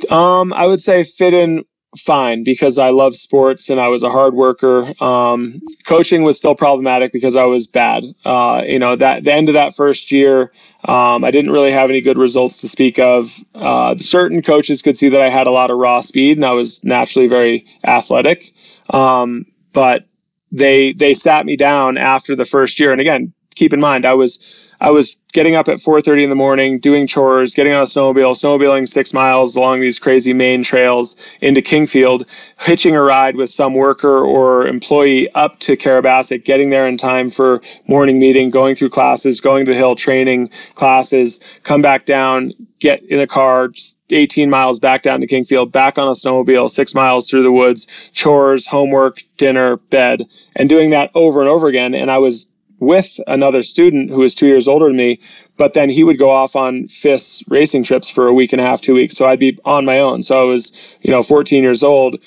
Um, 0.09 0.53
I 0.53 0.66
would 0.66 0.81
say 0.81 1.03
fit 1.05 1.35
in 1.35 1.64
fine 1.98 2.44
because 2.44 2.79
I 2.79 2.90
love 2.90 3.16
sports 3.16 3.68
and 3.68 3.81
I 3.81 3.88
was 3.88 4.03
a 4.03 4.11
hard 4.11 4.35
worker. 4.35 4.92
Um, 5.03 5.61
coaching 5.87 6.22
was 6.22 6.38
still 6.38 6.55
problematic 6.55 7.12
because 7.12 7.37
I 7.37 7.44
was 7.44 7.66
bad. 7.66 8.05
Uh, 8.24 8.62
you 8.64 8.79
know, 8.79 8.96
that 8.96 9.24
the 9.24 9.33
end 9.33 9.48
of 9.48 9.55
that 9.55 9.74
first 9.74 10.12
year, 10.12 10.53
um, 10.85 11.24
I 11.24 11.31
didn't 11.31 11.50
really 11.50 11.72
have 11.72 11.90
any 11.90 12.00
good 12.00 12.18
results 12.18 12.59
to 12.59 12.68
speak 12.68 12.98
of. 12.98 13.37
Uh, 13.55 13.96
certain 13.98 14.42
coaches 14.42 14.83
could 14.83 14.96
see 14.96 15.09
that 15.09 15.20
I 15.20 15.29
had 15.29 15.46
a 15.46 15.50
lot 15.50 15.70
of 15.70 15.79
raw 15.79 16.00
speed 16.00 16.37
and 16.38 16.46
I 16.46 16.53
was 16.53 16.83
naturally 16.85 17.26
very 17.26 17.66
athletic. 17.85 18.53
Um, 18.90 19.46
but 19.72 20.07
they 20.53 20.92
they 20.94 21.14
sat 21.14 21.46
me 21.46 21.57
down 21.57 21.96
after 21.96 22.35
the 22.35 22.44
first 22.44 22.81
year. 22.81 22.92
And 22.92 23.00
again, 23.00 23.33
keep 23.55 23.72
in 23.72 23.81
mind, 23.81 24.05
I 24.05 24.14
was 24.14 24.38
I 24.81 24.90
was 24.90 25.14
getting 25.33 25.55
up 25.55 25.69
at 25.69 25.79
4:30 25.79 26.25
in 26.25 26.31
the 26.31 26.37
morning, 26.37 26.79
doing 26.79 27.07
chores, 27.07 27.53
getting 27.55 27.73
on 27.73 27.83
a 27.83 27.87
snowmobile, 27.87 28.35
snowmobiling 28.35 28.88
six 28.88 29.12
miles 29.12 29.55
along 29.55 29.81
these 29.81 29.99
crazy 29.99 30.33
main 30.33 30.62
trails 30.62 31.16
into 31.43 31.61
Kingfield, 31.61 32.27
hitching 32.59 32.97
a 32.97 33.03
ride 33.03 33.37
with 33.37 33.51
some 33.51 33.75
worker 33.75 34.25
or 34.25 34.66
employee 34.66 35.31
up 35.35 35.59
to 35.61 35.77
Carrabassett, 35.77 36.45
getting 36.45 36.71
there 36.71 36.88
in 36.88 36.97
time 36.97 37.31
for 37.31 37.61
morning 37.87 38.19
meeting, 38.19 38.49
going 38.51 38.75
through 38.75 38.90
classes, 38.90 39.38
going 39.40 39.66
to 39.66 39.73
the 39.73 39.79
hill, 39.79 39.95
training 39.95 40.49
classes, 40.75 41.40
come 41.64 41.83
back 41.83 42.07
down, 42.07 42.53
get 42.81 43.03
in 43.05 43.21
a 43.21 43.27
car. 43.27 43.71
18 44.12 44.51
miles 44.51 44.81
back 44.81 45.03
down 45.03 45.21
to 45.21 45.27
Kingfield, 45.29 45.71
back 45.71 45.97
on 45.97 46.09
a 46.09 46.12
snowmobile, 46.12 46.69
six 46.69 46.97
miles 46.97 47.31
through 47.31 47.45
the 47.45 47.53
woods, 47.53 47.87
chores, 48.12 48.66
homework, 48.66 49.23
dinner, 49.37 49.77
bed, 49.77 50.25
and 50.57 50.69
doing 50.69 50.90
that 50.90 51.12
over 51.14 51.38
and 51.38 51.49
over 51.49 51.69
again. 51.69 51.95
And 51.95 52.11
I 52.11 52.19
was 52.19 52.49
with 52.81 53.21
another 53.27 53.62
student 53.62 54.11
who 54.11 54.19
was 54.21 54.35
two 54.35 54.47
years 54.47 54.66
older 54.66 54.88
than 54.88 54.97
me, 54.97 55.21
but 55.57 55.75
then 55.75 55.88
he 55.88 56.03
would 56.03 56.19
go 56.19 56.31
off 56.31 56.57
on 56.57 56.88
FIS 56.88 57.45
racing 57.49 57.85
trips 57.85 58.11
for 58.11 58.27
a 58.27 58.35
week 58.35 58.53
and 58.53 58.61
a 58.61 58.64
half, 58.64 58.81
two 58.81 58.95
weeks. 58.95 59.16
So 59.16 59.29
I'd 59.29 59.38
be 59.38 59.59
on 59.64 59.85
my 59.85 59.99
own. 59.99 60.23
So 60.23 60.40
I 60.40 60.45
was, 60.45 60.73
you 61.03 61.11
know, 61.11 61.23
14 61.23 61.62
years 61.62 61.85
old, 61.85 62.19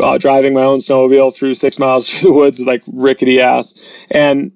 uh, 0.00 0.18
driving 0.18 0.54
my 0.54 0.62
own 0.62 0.78
snowmobile 0.78 1.34
through 1.34 1.54
six 1.54 1.78
miles 1.78 2.08
through 2.10 2.20
the 2.20 2.32
woods, 2.32 2.60
like 2.60 2.82
rickety 2.86 3.40
ass. 3.40 3.74
And 4.10 4.52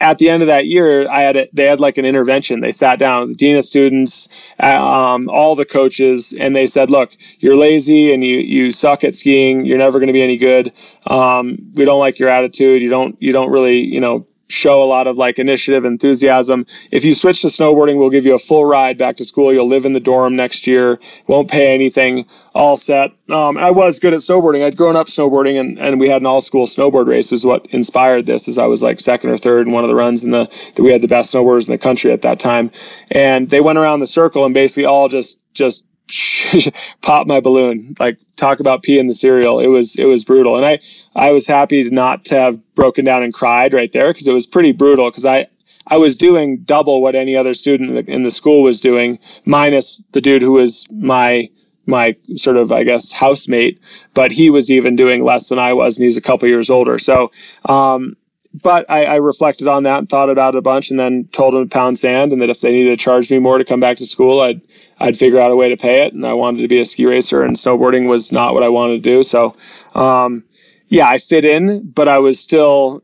at 0.00 0.18
the 0.18 0.30
end 0.30 0.42
of 0.42 0.46
that 0.46 0.66
year, 0.66 1.08
I 1.10 1.22
had 1.22 1.36
a, 1.36 1.48
they 1.52 1.64
had 1.64 1.80
like 1.80 1.98
an 1.98 2.04
intervention. 2.04 2.60
They 2.60 2.70
sat 2.70 2.98
down, 2.98 3.28
the 3.28 3.34
dean 3.34 3.56
of 3.56 3.64
students, 3.64 4.28
um, 4.60 5.28
all 5.28 5.56
the 5.56 5.64
coaches, 5.64 6.32
and 6.38 6.54
they 6.54 6.68
said, 6.68 6.88
"Look, 6.88 7.16
you're 7.40 7.56
lazy 7.56 8.12
and 8.12 8.22
you 8.22 8.36
you 8.36 8.70
suck 8.70 9.02
at 9.02 9.16
skiing. 9.16 9.66
You're 9.66 9.78
never 9.78 9.98
going 9.98 10.06
to 10.06 10.12
be 10.12 10.22
any 10.22 10.36
good. 10.36 10.72
Um, 11.08 11.58
we 11.74 11.84
don't 11.84 11.98
like 11.98 12.18
your 12.20 12.28
attitude. 12.28 12.80
You 12.80 12.90
don't 12.90 13.16
you 13.20 13.32
don't 13.32 13.50
really 13.50 13.78
you 13.78 13.98
know 13.98 14.24
show 14.48 14.82
a 14.82 14.86
lot 14.86 15.06
of 15.06 15.16
like 15.16 15.38
initiative, 15.38 15.84
enthusiasm. 15.84 16.66
If 16.90 17.04
you 17.04 17.14
switch 17.14 17.42
to 17.42 17.48
snowboarding, 17.48 17.98
we'll 17.98 18.10
give 18.10 18.24
you 18.24 18.34
a 18.34 18.38
full 18.38 18.64
ride 18.64 18.98
back 18.98 19.16
to 19.18 19.24
school. 19.24 19.52
You'll 19.52 19.68
live 19.68 19.84
in 19.84 19.92
the 19.92 20.00
dorm 20.00 20.36
next 20.36 20.66
year. 20.66 20.98
Won't 21.26 21.50
pay 21.50 21.72
anything. 21.74 22.26
All 22.54 22.76
set. 22.76 23.10
Um, 23.28 23.56
I 23.56 23.70
was 23.70 24.00
good 24.00 24.14
at 24.14 24.20
snowboarding. 24.20 24.64
I'd 24.64 24.76
grown 24.76 24.96
up 24.96 25.06
snowboarding, 25.06 25.60
and, 25.60 25.78
and 25.78 26.00
we 26.00 26.08
had 26.08 26.22
an 26.22 26.26
all 26.26 26.40
school 26.40 26.66
snowboard 26.66 27.06
race. 27.06 27.30
Was 27.30 27.44
what 27.44 27.66
inspired 27.66 28.26
this. 28.26 28.48
As 28.48 28.58
I 28.58 28.66
was 28.66 28.82
like 28.82 29.00
second 29.00 29.30
or 29.30 29.38
third 29.38 29.66
in 29.66 29.72
one 29.72 29.84
of 29.84 29.88
the 29.88 29.94
runs, 29.94 30.24
in 30.24 30.32
the 30.32 30.50
that 30.74 30.82
we 30.82 30.90
had 30.90 31.02
the 31.02 31.08
best 31.08 31.32
snowboarders 31.32 31.68
in 31.68 31.72
the 31.72 31.78
country 31.78 32.10
at 32.10 32.22
that 32.22 32.40
time. 32.40 32.70
And 33.10 33.50
they 33.50 33.60
went 33.60 33.78
around 33.78 34.00
the 34.00 34.06
circle 34.06 34.44
and 34.44 34.54
basically 34.54 34.86
all 34.86 35.08
just 35.08 35.38
just 35.52 35.84
pop 37.02 37.26
my 37.26 37.40
balloon 37.40 37.94
like 37.98 38.18
talk 38.36 38.60
about 38.60 38.82
pee 38.82 38.98
in 38.98 39.08
the 39.08 39.14
cereal 39.14 39.60
it 39.60 39.66
was 39.66 39.94
it 39.96 40.06
was 40.06 40.24
brutal 40.24 40.56
and 40.56 40.64
i 40.64 40.78
i 41.18 41.30
was 41.30 41.46
happy 41.46 41.82
to 41.82 41.90
not 41.90 42.24
to 42.24 42.38
have 42.38 42.74
broken 42.74 43.04
down 43.04 43.22
and 43.22 43.34
cried 43.34 43.74
right 43.74 43.92
there 43.92 44.12
because 44.12 44.26
it 44.26 44.32
was 44.32 44.46
pretty 44.46 44.72
brutal 44.72 45.10
because 45.10 45.26
i 45.26 45.46
i 45.88 45.96
was 45.96 46.16
doing 46.16 46.58
double 46.58 47.02
what 47.02 47.14
any 47.14 47.36
other 47.36 47.54
student 47.54 48.08
in 48.08 48.22
the, 48.22 48.30
school 48.30 48.62
was 48.62 48.80
doing 48.80 49.18
minus 49.44 50.00
the 50.12 50.20
dude 50.20 50.42
who 50.42 50.52
was 50.52 50.86
my 50.90 51.48
my 51.86 52.14
sort 52.36 52.56
of 52.56 52.72
i 52.72 52.82
guess 52.82 53.12
housemate 53.12 53.80
but 54.14 54.30
he 54.32 54.50
was 54.50 54.70
even 54.70 54.96
doing 54.96 55.24
less 55.24 55.48
than 55.48 55.58
i 55.58 55.72
was 55.72 55.96
and 55.96 56.04
he's 56.04 56.16
a 56.16 56.22
couple 56.22 56.48
years 56.48 56.70
older 56.70 56.98
so 56.98 57.30
um 57.66 58.16
but 58.54 58.88
I, 58.90 59.04
I, 59.04 59.14
reflected 59.16 59.68
on 59.68 59.82
that 59.82 59.98
and 59.98 60.08
thought 60.08 60.30
about 60.30 60.54
it 60.54 60.58
a 60.58 60.62
bunch 60.62 60.90
and 60.90 60.98
then 60.98 61.28
told 61.32 61.54
them 61.54 61.68
to 61.68 61.72
pound 61.72 61.98
sand 61.98 62.32
and 62.32 62.40
that 62.40 62.50
if 62.50 62.60
they 62.60 62.72
needed 62.72 62.98
to 62.98 63.02
charge 63.02 63.30
me 63.30 63.38
more 63.38 63.58
to 63.58 63.64
come 63.64 63.80
back 63.80 63.96
to 63.98 64.06
school, 64.06 64.40
I'd 64.40 64.62
I'd 65.00 65.16
figure 65.16 65.40
out 65.40 65.50
a 65.50 65.56
way 65.56 65.68
to 65.68 65.76
pay 65.76 66.04
it. 66.04 66.12
And 66.12 66.26
I 66.26 66.32
wanted 66.32 66.62
to 66.62 66.68
be 66.68 66.80
a 66.80 66.84
ski 66.84 67.06
racer, 67.06 67.42
and 67.42 67.56
snowboarding 67.56 68.08
was 68.08 68.32
not 68.32 68.54
what 68.54 68.62
I 68.62 68.68
wanted 68.68 69.02
to 69.02 69.10
do. 69.10 69.22
So, 69.22 69.54
um, 69.94 70.42
yeah, 70.88 71.08
I 71.08 71.18
fit 71.18 71.44
in, 71.44 71.90
but 71.90 72.08
I 72.08 72.18
was 72.18 72.40
still 72.40 73.02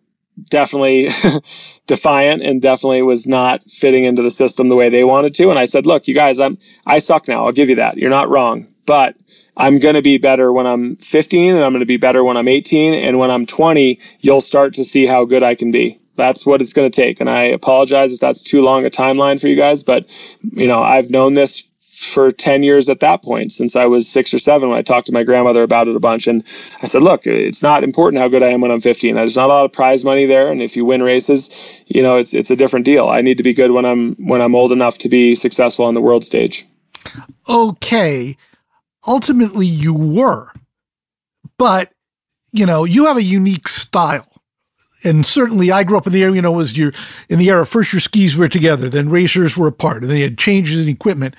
definitely 0.50 1.10
defiant 1.86 2.42
and 2.42 2.60
definitely 2.60 3.02
was 3.02 3.26
not 3.26 3.62
fitting 3.70 4.04
into 4.04 4.22
the 4.22 4.30
system 4.30 4.68
the 4.68 4.74
way 4.74 4.88
they 4.88 5.04
wanted 5.04 5.34
to. 5.36 5.50
And 5.50 5.58
I 5.58 5.64
said, 5.64 5.86
look, 5.86 6.08
you 6.08 6.14
guys, 6.14 6.40
I'm 6.40 6.58
I 6.86 6.98
suck 6.98 7.28
now. 7.28 7.46
I'll 7.46 7.52
give 7.52 7.68
you 7.68 7.76
that. 7.76 7.96
You're 7.96 8.10
not 8.10 8.28
wrong, 8.28 8.66
but 8.86 9.16
I'm 9.56 9.78
going 9.78 9.94
to 9.94 10.02
be 10.02 10.18
better 10.18 10.52
when 10.52 10.66
I'm 10.66 10.96
15 10.96 11.54
and 11.54 11.64
I'm 11.64 11.72
going 11.72 11.80
to 11.80 11.86
be 11.86 11.96
better 11.96 12.24
when 12.24 12.36
I'm 12.36 12.48
18 12.48 12.94
and 12.94 13.18
when 13.18 13.30
I'm 13.30 13.46
20, 13.46 14.00
you'll 14.20 14.40
start 14.40 14.74
to 14.74 14.84
see 14.84 15.06
how 15.06 15.24
good 15.24 15.42
I 15.42 15.54
can 15.54 15.70
be 15.70 16.00
that's 16.16 16.46
what 16.46 16.60
it's 16.60 16.72
going 16.72 16.90
to 16.90 16.94
take. 16.94 17.20
And 17.20 17.28
I 17.28 17.42
apologize 17.42 18.12
if 18.12 18.20
that's 18.20 18.42
too 18.42 18.62
long 18.62 18.84
a 18.86 18.90
timeline 18.90 19.40
for 19.40 19.48
you 19.48 19.56
guys, 19.56 19.82
but 19.82 20.06
you 20.52 20.66
know, 20.66 20.82
I've 20.82 21.10
known 21.10 21.34
this 21.34 21.62
for 22.02 22.30
10 22.30 22.62
years 22.62 22.88
at 22.88 23.00
that 23.00 23.22
point 23.22 23.52
since 23.52 23.76
I 23.76 23.86
was 23.86 24.08
six 24.08 24.32
or 24.32 24.38
seven 24.38 24.68
when 24.68 24.78
I 24.78 24.82
talked 24.82 25.06
to 25.06 25.12
my 25.12 25.22
grandmother 25.22 25.62
about 25.62 25.88
it 25.88 25.96
a 25.96 26.00
bunch. 26.00 26.26
And 26.26 26.42
I 26.82 26.86
said, 26.86 27.02
look, 27.02 27.26
it's 27.26 27.62
not 27.62 27.84
important 27.84 28.20
how 28.20 28.28
good 28.28 28.42
I 28.42 28.48
am 28.48 28.60
when 28.60 28.70
I'm 28.70 28.80
15. 28.80 29.14
There's 29.14 29.36
not 29.36 29.46
a 29.46 29.52
lot 29.52 29.64
of 29.64 29.72
prize 29.72 30.04
money 30.04 30.26
there. 30.26 30.50
And 30.50 30.62
if 30.62 30.76
you 30.76 30.84
win 30.84 31.02
races, 31.02 31.50
you 31.86 32.02
know, 32.02 32.16
it's, 32.16 32.34
it's 32.34 32.50
a 32.50 32.56
different 32.56 32.84
deal. 32.84 33.08
I 33.08 33.20
need 33.20 33.36
to 33.36 33.42
be 33.42 33.52
good 33.52 33.72
when 33.72 33.84
I'm, 33.84 34.14
when 34.16 34.40
I'm 34.40 34.54
old 34.54 34.72
enough 34.72 34.98
to 34.98 35.08
be 35.08 35.34
successful 35.34 35.84
on 35.84 35.94
the 35.94 36.00
world 36.00 36.24
stage. 36.24 36.66
Okay. 37.48 38.36
Ultimately 39.06 39.66
you 39.66 39.94
were, 39.94 40.50
but 41.58 41.92
you 42.52 42.66
know, 42.66 42.84
you 42.84 43.06
have 43.06 43.16
a 43.16 43.22
unique 43.22 43.68
style 43.68 44.28
and 45.04 45.24
certainly 45.24 45.70
I 45.70 45.84
grew 45.84 45.98
up 45.98 46.06
in 46.06 46.12
the 46.12 46.22
era, 46.22 46.34
you 46.34 46.42
know, 46.42 46.52
was 46.52 46.76
your 46.76 46.92
in 47.28 47.38
the 47.38 47.50
era 47.50 47.66
first 47.66 47.92
your 47.92 48.00
skis 48.00 48.34
were 48.34 48.48
together, 48.48 48.88
then 48.88 49.10
racers 49.10 49.56
were 49.56 49.68
apart, 49.68 50.02
and 50.02 50.10
then 50.10 50.20
had 50.20 50.38
changes 50.38 50.82
in 50.82 50.88
equipment. 50.88 51.36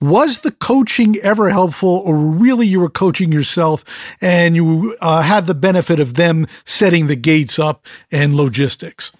Was 0.00 0.40
the 0.40 0.50
coaching 0.50 1.16
ever 1.22 1.48
helpful, 1.48 2.02
or 2.04 2.16
really 2.16 2.66
you 2.66 2.80
were 2.80 2.90
coaching 2.90 3.32
yourself 3.32 3.82
and 4.20 4.54
you 4.54 4.94
uh, 5.00 5.22
had 5.22 5.46
the 5.46 5.54
benefit 5.54 6.00
of 6.00 6.14
them 6.14 6.46
setting 6.66 7.06
the 7.06 7.16
gates 7.16 7.58
up 7.58 7.86
and 8.12 8.34
logistics? 8.34 9.10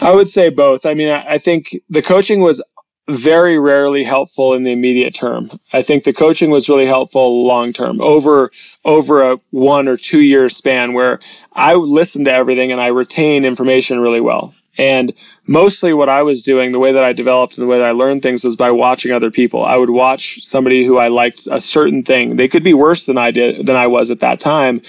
I 0.00 0.12
would 0.12 0.28
say 0.28 0.50
both. 0.50 0.86
I 0.86 0.94
mean, 0.94 1.10
I 1.10 1.38
think 1.38 1.76
the 1.90 2.02
coaching 2.02 2.40
was 2.40 2.62
very 3.10 3.58
rarely 3.58 4.04
helpful 4.04 4.54
in 4.54 4.62
the 4.62 4.70
immediate 4.70 5.14
term. 5.14 5.50
I 5.72 5.82
think 5.82 6.04
the 6.04 6.12
coaching 6.12 6.50
was 6.50 6.68
really 6.68 6.86
helpful 6.86 7.44
long 7.44 7.72
term 7.72 8.00
over 8.00 8.52
over 8.84 9.32
a 9.32 9.40
one 9.50 9.88
or 9.88 9.96
two 9.96 10.20
year 10.20 10.48
span 10.48 10.92
where 10.92 11.18
I 11.54 11.74
listened 11.74 12.26
to 12.26 12.32
everything 12.32 12.70
and 12.70 12.80
I 12.80 12.86
retain 12.86 13.44
information 13.44 14.00
really 14.00 14.20
well. 14.20 14.54
And 14.78 15.12
mostly 15.46 15.92
what 15.92 16.08
I 16.08 16.22
was 16.22 16.42
doing, 16.42 16.72
the 16.72 16.78
way 16.78 16.92
that 16.92 17.04
I 17.04 17.12
developed 17.12 17.58
and 17.58 17.62
the 17.62 17.70
way 17.70 17.78
that 17.78 17.86
I 17.86 17.90
learned 17.90 18.22
things 18.22 18.42
was 18.44 18.56
by 18.56 18.70
watching 18.70 19.12
other 19.12 19.30
people. 19.30 19.64
I 19.64 19.76
would 19.76 19.90
watch 19.90 20.42
somebody 20.42 20.84
who 20.84 20.98
I 20.98 21.08
liked 21.08 21.46
a 21.50 21.60
certain 21.60 22.02
thing. 22.02 22.36
They 22.36 22.48
could 22.48 22.64
be 22.64 22.74
worse 22.74 23.04
than 23.06 23.18
I 23.18 23.30
did 23.30 23.66
than 23.66 23.76
I 23.76 23.86
was 23.86 24.10
at 24.10 24.20
that 24.20 24.40
time, 24.40 24.80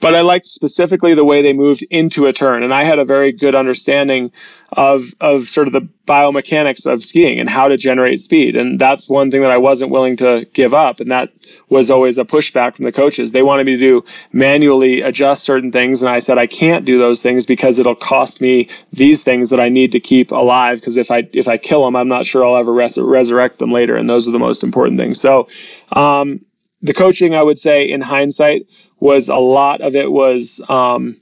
but 0.00 0.14
I 0.14 0.22
liked 0.22 0.46
specifically 0.46 1.14
the 1.14 1.24
way 1.24 1.42
they 1.42 1.52
moved 1.52 1.82
into 1.90 2.26
a 2.26 2.32
turn. 2.32 2.62
And 2.62 2.72
I 2.72 2.84
had 2.84 2.98
a 2.98 3.04
very 3.04 3.32
good 3.32 3.54
understanding 3.54 4.32
of, 4.72 5.14
of 5.20 5.48
sort 5.48 5.66
of 5.66 5.72
the 5.72 5.86
biomechanics 6.06 6.86
of 6.86 7.04
skiing 7.04 7.38
and 7.38 7.48
how 7.48 7.68
to 7.68 7.76
generate 7.76 8.20
speed. 8.20 8.56
And 8.56 8.80
that's 8.80 9.08
one 9.08 9.30
thing 9.30 9.42
that 9.42 9.50
I 9.50 9.58
wasn't 9.58 9.90
willing 9.90 10.16
to 10.18 10.46
give 10.54 10.72
up. 10.72 11.00
And 11.00 11.10
that 11.10 11.30
was 11.68 11.90
always 11.90 12.18
a 12.18 12.24
pushback 12.24 12.76
from 12.76 12.84
the 12.84 12.92
coaches. 12.92 13.32
They 13.32 13.42
wanted 13.42 13.66
me 13.66 13.72
to 13.76 13.78
do 13.78 14.04
manually 14.32 15.02
adjust 15.02 15.42
certain 15.42 15.70
things. 15.70 16.02
And 16.02 16.10
I 16.10 16.20
said, 16.20 16.38
I 16.38 16.46
can't 16.46 16.84
do 16.84 16.98
those 16.98 17.20
things 17.20 17.44
because 17.44 17.78
it'll 17.78 17.94
cost 17.94 18.40
me 18.40 18.68
these 18.92 19.22
things 19.22 19.50
that 19.50 19.60
I 19.60 19.68
need 19.68 19.92
to 19.92 20.00
keep 20.00 20.30
alive. 20.30 20.80
Because 20.80 20.96
if 20.96 21.10
I, 21.10 21.28
if 21.34 21.46
I 21.46 21.58
kill 21.58 21.84
them, 21.84 21.96
I'm 21.96 22.08
not 22.08 22.24
sure 22.24 22.46
I'll 22.46 22.56
ever 22.56 22.72
res- 22.72 22.96
resurrect 22.96 23.58
them 23.58 23.72
later. 23.72 23.96
And 23.96 24.08
those 24.08 24.26
are 24.26 24.32
the 24.32 24.38
most 24.38 24.62
important 24.62 24.98
things. 24.98 25.20
So, 25.20 25.48
um, 25.92 26.40
the 26.82 26.94
coaching, 26.94 27.34
I 27.34 27.42
would 27.42 27.58
say 27.58 27.88
in 27.88 28.00
hindsight, 28.00 28.66
was 29.00 29.28
a 29.28 29.36
lot 29.36 29.80
of 29.80 29.96
it 29.96 30.12
was 30.12 30.60
um, 30.68 31.20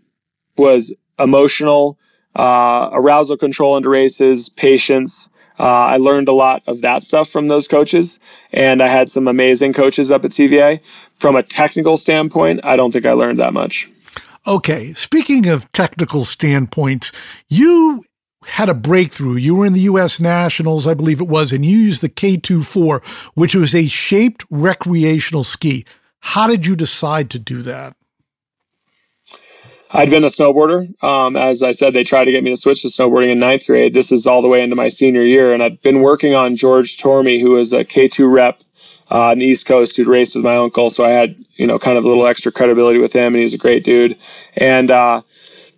was 0.57 0.93
emotional, 1.19 1.99
uh, 2.37 2.91
arousal 2.93 3.37
control 3.37 3.77
into 3.77 3.89
races, 3.89 4.49
patience. 4.49 5.31
Uh, 5.59 5.65
I 5.65 5.97
learned 5.97 6.29
a 6.29 6.33
lot 6.33 6.63
of 6.67 6.83
that 6.83 7.03
stuff 7.03 7.29
from 7.29 7.49
those 7.49 7.67
coaches, 7.67 8.21
and 8.53 8.83
I 8.83 8.89
had 8.89 9.11
some 9.11 9.27
amazing 9.27 9.73
coaches 9.73 10.11
up 10.11 10.25
at 10.25 10.33
CVA. 10.33 10.81
From 11.19 11.35
a 11.35 11.43
technical 11.43 11.97
standpoint, 11.97 12.61
I 12.63 12.77
don't 12.77 12.93
think 12.93 13.07
I 13.07 13.13
learned 13.13 13.41
that 13.41 13.53
much. 13.53 13.91
Okay, 14.47 14.93
speaking 14.95 15.49
of 15.49 15.71
technical 15.73 16.25
standpoints, 16.25 17.11
you 17.49 18.05
had 18.45 18.69
a 18.69 18.75
breakthrough. 18.75 19.35
You 19.35 19.57
were 19.57 19.67
in 19.67 19.73
the 19.73 19.81
U.S. 19.81 20.21
Nationals, 20.21 20.87
I 20.87 20.95
believe 20.95 21.21
it 21.21 21.29
was, 21.29 21.53
and 21.53 21.67
you 21.67 21.77
used 21.77 22.03
the 22.03 22.09
K24, 22.09 23.05
which 23.35 23.55
was 23.55 23.75
a 23.75 23.89
shaped 23.89 24.45
recreational 24.49 25.45
ski. 25.45 25.85
How 26.21 26.47
did 26.47 26.67
you 26.67 26.77
decide 26.77 27.31
to 27.31 27.39
do 27.39 27.63
that? 27.63 27.97
I'd 29.91 30.11
been 30.11 30.25
a 30.25 30.29
snowboarder. 30.29 31.03
Um, 31.03 31.37
as 31.37 31.63
I 31.63 31.71
said, 31.71 31.95
they 31.95 32.05
tried 32.05 32.27
to 32.27 32.31
get 32.33 32.45
me 32.45 32.51
to 32.51 32.57
switch 32.57 32.83
to 32.83 32.89
snowboarding 32.89 33.33
in 33.33 33.39
ninth 33.39 33.67
grade. 33.67 33.95
This 33.95 34.13
is 34.13 34.27
all 34.27 34.43
the 34.43 34.49
way 34.49 34.63
into 34.63 34.77
my 34.77 34.89
senior 34.89 35.25
year. 35.25 35.55
And 35.55 35.63
I'd 35.63 35.81
been 35.81 36.03
working 36.03 36.35
on 36.35 36.57
George 36.57 36.99
Tormey, 36.99 37.41
who 37.41 37.53
was 37.53 37.73
a 37.73 37.85
K2 37.85 38.31
rep 38.31 38.63
uh, 39.11 39.31
on 39.31 39.39
the 39.39 39.47
East 39.47 39.65
Coast 39.65 39.97
who'd 39.97 40.07
raced 40.07 40.35
with 40.35 40.45
my 40.45 40.57
uncle. 40.57 40.91
So 40.91 41.05
I 41.05 41.11
had, 41.11 41.37
you 41.57 41.67
know, 41.67 41.79
kind 41.79 41.97
of 41.97 42.05
a 42.05 42.09
little 42.09 42.27
extra 42.27 42.53
credibility 42.53 42.99
with 42.99 43.15
him. 43.15 43.35
And 43.35 43.43
he's 43.43 43.55
a 43.55 43.59
great 43.59 43.83
dude. 43.83 44.19
And 44.57 44.91
uh, 44.91 45.23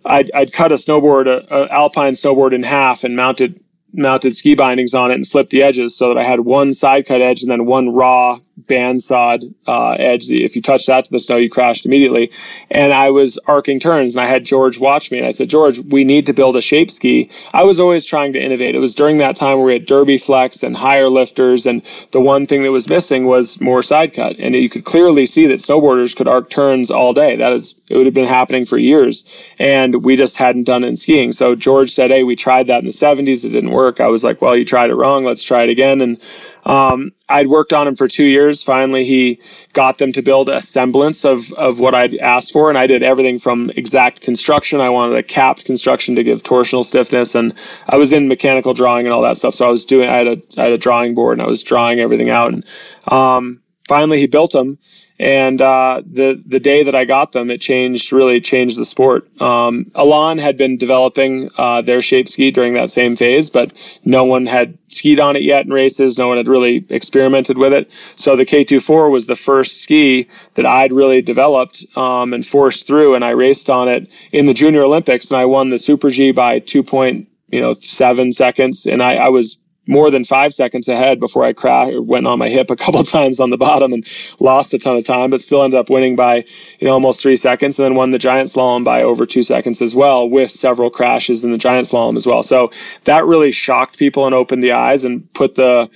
I'd, 0.03 0.29
I'd 0.33 0.51
cut 0.51 0.73
a 0.73 0.75
snowboard, 0.75 1.27
a, 1.27 1.47
a 1.55 1.71
alpine 1.71 2.13
snowboard 2.13 2.53
in 2.53 2.63
half 2.63 3.03
and 3.05 3.15
mounted 3.15 3.63
mounted 3.93 4.35
ski 4.35 4.55
bindings 4.55 4.93
on 4.93 5.11
it 5.11 5.15
and 5.15 5.27
flipped 5.27 5.49
the 5.49 5.61
edges 5.61 5.97
so 5.97 6.07
that 6.07 6.17
I 6.17 6.23
had 6.23 6.41
one 6.41 6.71
side 6.71 7.05
cut 7.05 7.21
edge 7.21 7.41
and 7.41 7.51
then 7.51 7.65
one 7.65 7.93
raw 7.93 8.39
bandsawed 8.67 9.53
uh, 9.67 9.91
edge. 9.91 10.29
If 10.29 10.55
you 10.55 10.61
touch 10.61 10.85
that 10.87 11.05
to 11.05 11.11
the 11.11 11.19
snow, 11.19 11.37
you 11.37 11.49
crashed 11.49 11.85
immediately. 11.85 12.31
And 12.69 12.93
I 12.93 13.09
was 13.09 13.37
arcing 13.47 13.79
turns, 13.79 14.15
and 14.15 14.23
I 14.23 14.27
had 14.27 14.45
George 14.45 14.79
watch 14.79 15.11
me, 15.11 15.17
and 15.17 15.27
I 15.27 15.31
said, 15.31 15.49
George, 15.49 15.79
we 15.79 16.03
need 16.03 16.25
to 16.25 16.33
build 16.33 16.55
a 16.55 16.61
shape 16.61 16.91
ski. 16.91 17.29
I 17.53 17.63
was 17.63 17.79
always 17.79 18.05
trying 18.05 18.33
to 18.33 18.39
innovate. 18.39 18.75
It 18.75 18.79
was 18.79 18.95
during 18.95 19.17
that 19.17 19.35
time 19.35 19.57
where 19.57 19.65
we 19.67 19.73
had 19.73 19.85
derby 19.85 20.17
flex 20.17 20.63
and 20.63 20.75
higher 20.75 21.09
lifters, 21.09 21.65
and 21.65 21.81
the 22.11 22.21
one 22.21 22.47
thing 22.47 22.63
that 22.63 22.71
was 22.71 22.87
missing 22.87 23.25
was 23.25 23.59
more 23.61 23.83
side 23.83 24.13
cut. 24.13 24.35
And 24.39 24.55
you 24.55 24.69
could 24.69 24.85
clearly 24.85 25.25
see 25.25 25.47
that 25.47 25.55
snowboarders 25.59 26.15
could 26.15 26.27
arc 26.27 26.49
turns 26.49 26.89
all 26.91 27.13
day. 27.13 27.35
That 27.35 27.53
is, 27.53 27.75
it 27.89 27.97
would 27.97 28.05
have 28.05 28.15
been 28.15 28.27
happening 28.27 28.65
for 28.65 28.77
years, 28.77 29.23
and 29.59 30.03
we 30.03 30.15
just 30.15 30.37
hadn't 30.37 30.63
done 30.63 30.83
it 30.83 30.87
in 30.87 30.97
skiing. 30.97 31.31
So 31.31 31.55
George 31.55 31.91
said, 31.91 32.11
Hey, 32.11 32.23
we 32.23 32.35
tried 32.35 32.67
that 32.67 32.79
in 32.79 32.85
the 32.85 32.91
70s. 32.91 33.45
It 33.45 33.49
didn't 33.49 33.71
work. 33.71 33.99
I 33.99 34.07
was 34.07 34.23
like, 34.23 34.41
Well, 34.41 34.55
you 34.55 34.65
tried 34.65 34.89
it 34.89 34.95
wrong. 34.95 35.23
Let's 35.23 35.43
try 35.43 35.63
it 35.63 35.69
again. 35.69 36.01
And 36.01 36.17
um, 36.65 37.11
I'd 37.29 37.47
worked 37.47 37.73
on 37.73 37.87
him 37.87 37.95
for 37.95 38.07
two 38.07 38.25
years. 38.25 38.61
Finally, 38.61 39.05
he 39.05 39.39
got 39.73 39.97
them 39.97 40.13
to 40.13 40.21
build 40.21 40.49
a 40.49 40.61
semblance 40.61 41.25
of, 41.25 41.51
of 41.53 41.79
what 41.79 41.95
I'd 41.95 42.15
asked 42.17 42.51
for. 42.51 42.69
And 42.69 42.77
I 42.77 42.87
did 42.87 43.03
everything 43.03 43.39
from 43.39 43.71
exact 43.71 44.21
construction. 44.21 44.81
I 44.81 44.89
wanted 44.89 45.17
a 45.17 45.23
capped 45.23 45.65
construction 45.65 46.15
to 46.15 46.23
give 46.23 46.43
torsional 46.43 46.85
stiffness. 46.85 47.33
And 47.35 47.53
I 47.89 47.97
was 47.97 48.13
in 48.13 48.27
mechanical 48.27 48.73
drawing 48.73 49.05
and 49.05 49.13
all 49.13 49.21
that 49.23 49.37
stuff. 49.37 49.55
So 49.55 49.65
I 49.67 49.71
was 49.71 49.85
doing, 49.85 50.09
I 50.09 50.17
had 50.17 50.27
a, 50.27 50.41
I 50.57 50.63
had 50.63 50.71
a 50.73 50.77
drawing 50.77 51.15
board 51.15 51.37
and 51.37 51.45
I 51.45 51.49
was 51.49 51.63
drawing 51.63 51.99
everything 51.99 52.29
out. 52.29 52.53
And 52.53 52.65
um, 53.07 53.61
finally, 53.87 54.19
he 54.19 54.27
built 54.27 54.51
them 54.51 54.77
and 55.21 55.61
uh, 55.61 56.01
the 56.03 56.41
the 56.47 56.59
day 56.59 56.83
that 56.83 56.95
I 56.95 57.05
got 57.05 57.31
them, 57.33 57.51
it 57.51 57.61
changed 57.61 58.11
really 58.11 58.41
changed 58.41 58.79
the 58.79 58.85
sport. 58.85 59.29
Um, 59.39 59.91
Elan 59.95 60.39
had 60.39 60.57
been 60.57 60.77
developing 60.77 61.47
uh, 61.59 61.83
their 61.83 62.01
shape 62.01 62.27
ski 62.27 62.49
during 62.49 62.73
that 62.73 62.89
same 62.89 63.15
phase, 63.15 63.47
but 63.47 63.71
no 64.03 64.23
one 64.23 64.47
had 64.47 64.75
skied 64.87 65.19
on 65.19 65.35
it 65.35 65.43
yet 65.43 65.63
in 65.63 65.71
races. 65.71 66.17
No 66.17 66.27
one 66.27 66.37
had 66.37 66.47
really 66.47 66.83
experimented 66.89 67.59
with 67.59 67.71
it. 67.71 67.91
So 68.15 68.35
the 68.35 68.47
K24 68.47 69.11
was 69.11 69.27
the 69.27 69.35
first 69.35 69.83
ski 69.83 70.27
that 70.55 70.65
I'd 70.65 70.91
really 70.91 71.21
developed 71.21 71.85
um, 71.95 72.33
and 72.33 72.43
forced 72.43 72.87
through, 72.87 73.13
and 73.13 73.23
I 73.23 73.29
raced 73.29 73.69
on 73.69 73.87
it 73.87 74.09
in 74.31 74.47
the 74.47 74.55
Junior 74.55 74.81
Olympics, 74.81 75.29
and 75.29 75.39
I 75.39 75.45
won 75.45 75.69
the 75.69 75.77
Super 75.77 76.09
G 76.09 76.31
by 76.31 76.57
two 76.57 76.81
point 76.81 77.27
you 77.49 77.61
know 77.61 77.73
seven 77.73 78.31
seconds, 78.31 78.87
and 78.87 79.03
I, 79.03 79.17
I 79.17 79.29
was 79.29 79.55
more 79.91 80.09
than 80.09 80.23
five 80.23 80.53
seconds 80.53 80.87
ahead 80.87 81.19
before 81.19 81.43
I 81.43 81.51
crashed, 81.51 81.99
went 81.99 82.25
on 82.25 82.39
my 82.39 82.49
hip 82.49 82.71
a 82.71 82.75
couple 82.83 83.03
times 83.03 83.39
on 83.39 83.49
the 83.49 83.57
bottom 83.57 83.91
and 83.91 84.07
lost 84.39 84.73
a 84.73 84.79
ton 84.79 84.95
of 84.95 85.05
time, 85.05 85.29
but 85.29 85.41
still 85.41 85.63
ended 85.63 85.77
up 85.77 85.89
winning 85.89 86.15
by 86.15 86.37
you 86.79 86.87
know 86.87 86.93
almost 86.93 87.21
three 87.21 87.37
seconds, 87.37 87.77
and 87.77 87.85
then 87.85 87.95
won 87.95 88.11
the 88.11 88.17
giant 88.17 88.49
slalom 88.49 88.83
by 88.83 89.03
over 89.03 89.25
two 89.25 89.43
seconds 89.43 89.81
as 89.81 89.93
well, 89.93 90.27
with 90.29 90.49
several 90.49 90.89
crashes 90.89 91.43
in 91.43 91.51
the 91.51 91.57
giant 91.57 91.87
slalom 91.87 92.15
as 92.15 92.25
well. 92.25 92.41
So 92.41 92.71
that 93.03 93.25
really 93.25 93.51
shocked 93.51 93.99
people 93.99 94.25
and 94.25 94.33
opened 94.33 94.63
the 94.63 94.71
eyes 94.71 95.03
and 95.03 95.31
put 95.33 95.55
the 95.55 95.89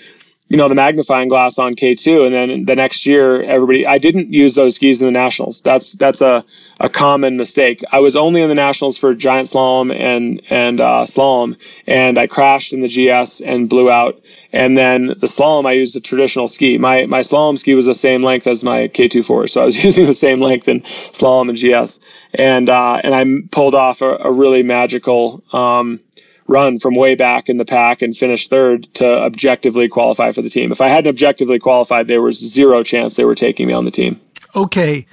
you 0.50 0.58
know 0.58 0.70
the 0.70 0.76
magnifying 0.76 1.28
glass 1.28 1.58
on 1.58 1.76
K2 1.76 2.28
and 2.28 2.36
then 2.36 2.66
the 2.66 2.76
next 2.76 3.06
year 3.06 3.42
everybody 3.44 3.86
I 3.86 3.98
didn't 3.98 4.32
use 4.32 4.54
those 4.56 4.76
skis 4.76 5.02
in 5.02 5.08
the 5.08 5.12
nationals. 5.12 5.62
That's 5.62 5.94
that's 5.94 6.22
a, 6.22 6.46
a 6.80 6.90
common 6.90 7.36
mistake. 7.38 7.84
I 7.92 8.00
was 8.00 8.16
only 8.16 8.42
in 8.42 8.50
the 8.50 8.56
nationals 8.56 8.98
for 8.98 9.14
giant 9.16 9.48
slalom 9.48 9.94
and 9.94 10.42
and 10.52 10.80
uh, 10.82 11.06
slalom 11.06 11.58
and 11.88 12.18
I 12.20 12.28
crashed 12.28 12.74
in 12.74 12.82
the 12.82 12.88
GS 12.88 13.42
and 13.42 13.70
blew 13.70 13.90
out. 13.90 14.22
And 14.54 14.78
then 14.78 15.08
the 15.08 15.28
slalom 15.28 15.66
I 15.66 15.74
used 15.74 15.96
a 15.96 16.00
traditional 16.00 16.48
ski. 16.48 16.78
My 16.78 17.08
my 17.08 17.22
slalom 17.22 17.58
ski 17.58 17.74
was 17.74 17.88
the 17.88 17.96
same 17.96 18.22
length 18.22 18.46
as 18.46 18.64
my 18.64 18.88
K2 18.90 19.26
four 19.26 19.48
so 19.48 19.62
I 19.62 19.66
was 19.66 19.84
using 19.84 20.06
the 20.06 20.14
same 20.14 20.42
length 20.42 20.68
in 20.68 20.82
slalom 20.82 21.50
and 21.50 21.58
GS 21.58 22.00
and 22.36 22.70
uh, 22.70 23.02
and 23.04 23.16
I 23.16 23.26
pulled 23.52 23.74
off 23.74 24.02
a, 24.02 24.18
a 24.18 24.32
really 24.32 24.62
magical 24.62 25.44
um, 25.54 26.00
run 26.48 26.80
from 26.80 26.96
way 26.96 27.16
back 27.16 27.50
in 27.50 27.58
the 27.58 27.66
pack 27.66 28.02
and 28.02 28.16
finish 28.16 28.48
third 28.48 28.84
to 28.96 29.06
objectively 29.06 29.88
qualify 29.88 30.32
for 30.32 30.42
the 30.42 30.50
team. 30.50 30.72
If 30.72 30.82
I 30.82 30.90
hadn't 30.90 31.10
objectively 31.10 31.60
qualified, 31.60 32.08
there 32.08 32.22
was 32.22 32.38
zero 32.38 32.84
chance 32.84 33.16
they 33.16 33.26
were 33.26 33.36
taking 33.36 33.68
me 33.68 33.74
on 33.74 33.86
the 33.86 33.92
team. 33.92 34.20
Okay. 34.56 35.06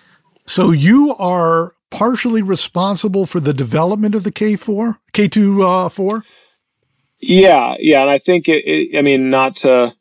So 0.47 0.71
you 0.71 1.15
are 1.17 1.75
partially 1.91 2.43
responsible 2.43 3.27
for 3.27 3.41
the 3.41 3.55
development 3.55 4.15
of 4.15 4.25
the 4.25 4.33
K4, 4.33 4.99
K2 5.13 5.87
uh, 5.87 5.89
4? 5.89 6.25
Yeah, 7.21 7.77
yeah, 7.79 8.01
and 8.01 8.11
I 8.11 8.19
think 8.19 8.49
it, 8.49 8.65
it, 8.67 8.99
I 8.99 9.03
mean 9.03 9.31
not 9.31 9.57
to 9.57 9.95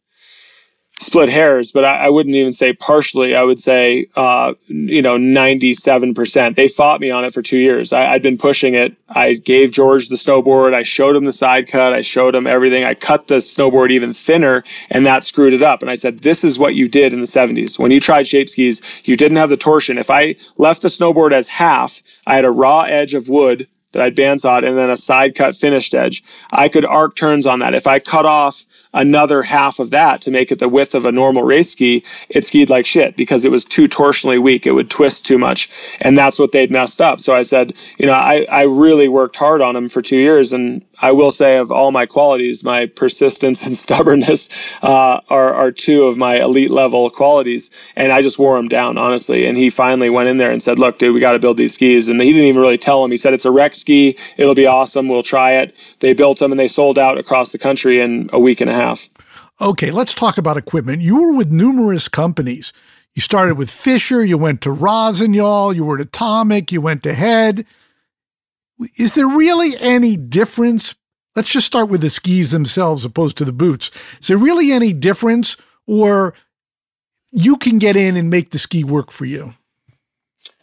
split 1.01 1.29
hairs, 1.29 1.71
but 1.71 1.83
I, 1.83 2.05
I, 2.05 2.09
wouldn't 2.09 2.35
even 2.35 2.53
say 2.53 2.73
partially. 2.73 3.35
I 3.35 3.41
would 3.41 3.59
say, 3.59 4.07
uh, 4.15 4.53
you 4.67 5.01
know, 5.01 5.17
97%. 5.17 6.55
They 6.55 6.67
fought 6.67 7.01
me 7.01 7.09
on 7.09 7.25
it 7.25 7.33
for 7.33 7.41
two 7.41 7.57
years. 7.57 7.91
I, 7.91 8.05
had 8.05 8.21
been 8.21 8.37
pushing 8.37 8.75
it. 8.75 8.95
I 9.09 9.33
gave 9.33 9.71
George 9.71 10.09
the 10.09 10.15
snowboard. 10.15 10.75
I 10.75 10.83
showed 10.83 11.15
him 11.15 11.25
the 11.25 11.31
side 11.31 11.67
cut. 11.67 11.93
I 11.93 12.01
showed 12.01 12.35
him 12.35 12.45
everything. 12.45 12.83
I 12.83 12.93
cut 12.93 13.27
the 13.27 13.37
snowboard 13.37 13.89
even 13.91 14.13
thinner, 14.13 14.63
and 14.91 15.05
that 15.07 15.23
screwed 15.23 15.53
it 15.53 15.63
up. 15.63 15.81
And 15.81 15.89
I 15.89 15.95
said, 15.95 16.19
this 16.19 16.43
is 16.43 16.59
what 16.59 16.75
you 16.75 16.87
did 16.87 17.13
in 17.13 17.19
the 17.19 17.25
70s. 17.25 17.79
When 17.79 17.89
you 17.89 17.99
tried 17.99 18.27
shape 18.27 18.47
skis, 18.47 18.81
you 19.03 19.17
didn't 19.17 19.37
have 19.37 19.49
the 19.49 19.57
torsion. 19.57 19.97
If 19.97 20.11
I 20.11 20.35
left 20.57 20.83
the 20.83 20.87
snowboard 20.87 21.33
as 21.33 21.47
half, 21.47 22.03
I 22.27 22.35
had 22.35 22.45
a 22.45 22.51
raw 22.51 22.81
edge 22.81 23.15
of 23.15 23.27
wood 23.27 23.67
that 23.91 24.01
I'd 24.01 24.15
bandsawed 24.15 24.65
and 24.67 24.77
then 24.77 24.89
a 24.89 24.97
side 24.97 25.35
cut 25.35 25.55
finished 25.55 25.93
edge. 25.93 26.23
I 26.51 26.69
could 26.69 26.85
arc 26.85 27.15
turns 27.15 27.47
on 27.47 27.59
that. 27.59 27.73
If 27.73 27.87
I 27.87 27.99
cut 27.99 28.25
off 28.25 28.65
another 28.93 29.41
half 29.41 29.79
of 29.79 29.89
that 29.91 30.21
to 30.21 30.31
make 30.31 30.51
it 30.51 30.59
the 30.59 30.69
width 30.69 30.95
of 30.95 31.05
a 31.05 31.11
normal 31.11 31.43
race 31.43 31.71
ski, 31.71 32.03
it 32.29 32.45
skied 32.45 32.69
like 32.69 32.85
shit 32.85 33.15
because 33.15 33.45
it 33.45 33.51
was 33.51 33.65
too 33.65 33.87
torsionally 33.87 34.41
weak. 34.41 34.65
It 34.65 34.73
would 34.73 34.89
twist 34.89 35.25
too 35.25 35.37
much. 35.37 35.69
And 36.01 36.17
that's 36.17 36.39
what 36.39 36.51
they'd 36.51 36.71
messed 36.71 37.01
up. 37.01 37.19
So 37.19 37.35
I 37.35 37.41
said, 37.41 37.73
you 37.97 38.05
know, 38.05 38.13
I, 38.13 38.45
I 38.49 38.63
really 38.63 39.07
worked 39.07 39.35
hard 39.35 39.61
on 39.61 39.75
them 39.75 39.89
for 39.89 40.01
two 40.01 40.17
years 40.17 40.53
and 40.53 40.83
I 41.01 41.11
will 41.11 41.31
say, 41.31 41.57
of 41.57 41.71
all 41.71 41.91
my 41.91 42.05
qualities, 42.05 42.63
my 42.63 42.85
persistence 42.85 43.63
and 43.63 43.75
stubbornness 43.85 44.49
uh, 44.81 45.19
are, 45.29 45.53
are 45.53 45.71
two 45.71 46.03
of 46.03 46.17
my 46.17 46.41
elite 46.41 46.71
level 46.71 47.09
qualities. 47.09 47.69
And 47.95 48.11
I 48.11 48.21
just 48.21 48.39
wore 48.39 48.57
him 48.57 48.67
down, 48.67 48.97
honestly. 48.97 49.45
And 49.45 49.57
he 49.57 49.69
finally 49.69 50.09
went 50.09 50.29
in 50.29 50.37
there 50.37 50.51
and 50.51 50.61
said, 50.61 50.79
Look, 50.79 50.99
dude, 50.99 51.13
we 51.13 51.19
got 51.19 51.33
to 51.33 51.39
build 51.39 51.57
these 51.57 51.73
skis. 51.73 52.07
And 52.07 52.21
he 52.21 52.31
didn't 52.31 52.47
even 52.47 52.61
really 52.61 52.77
tell 52.77 53.03
him. 53.03 53.11
He 53.11 53.17
said, 53.17 53.33
It's 53.33 53.45
a 53.45 53.51
rec 53.51 53.75
ski. 53.75 54.17
It'll 54.37 54.55
be 54.55 54.67
awesome. 54.67 55.07
We'll 55.07 55.23
try 55.23 55.53
it. 55.53 55.75
They 55.99 56.13
built 56.13 56.39
them 56.39 56.51
and 56.51 56.59
they 56.59 56.67
sold 56.67 56.97
out 56.97 57.17
across 57.17 57.51
the 57.51 57.57
country 57.57 57.99
in 57.99 58.29
a 58.31 58.39
week 58.39 58.61
and 58.61 58.69
a 58.69 58.73
half. 58.73 59.09
Okay, 59.59 59.91
let's 59.91 60.13
talk 60.13 60.37
about 60.37 60.57
equipment. 60.57 61.01
You 61.01 61.21
were 61.21 61.33
with 61.33 61.51
numerous 61.51 62.07
companies. 62.07 62.73
You 63.13 63.21
started 63.21 63.57
with 63.57 63.69
Fischer, 63.69 64.23
you 64.23 64.37
went 64.37 64.61
to 64.61 64.71
Rossignol, 64.71 65.75
you 65.75 65.83
were 65.83 65.95
at 65.95 66.01
Atomic, 66.01 66.71
you 66.71 66.79
went 66.79 67.03
to 67.03 67.13
Head 67.13 67.65
is 68.97 69.15
there 69.15 69.27
really 69.27 69.75
any 69.79 70.17
difference? 70.17 70.95
Let's 71.35 71.49
just 71.49 71.65
start 71.65 71.89
with 71.89 72.01
the 72.01 72.09
skis 72.09 72.51
themselves 72.51 73.05
opposed 73.05 73.37
to 73.37 73.45
the 73.45 73.53
boots. 73.53 73.91
Is 74.19 74.27
there 74.27 74.37
really 74.37 74.71
any 74.71 74.93
difference 74.93 75.57
or 75.87 76.33
you 77.31 77.57
can 77.57 77.79
get 77.79 77.95
in 77.95 78.17
and 78.17 78.29
make 78.29 78.51
the 78.51 78.57
ski 78.57 78.83
work 78.83 79.11
for 79.11 79.25
you? 79.25 79.53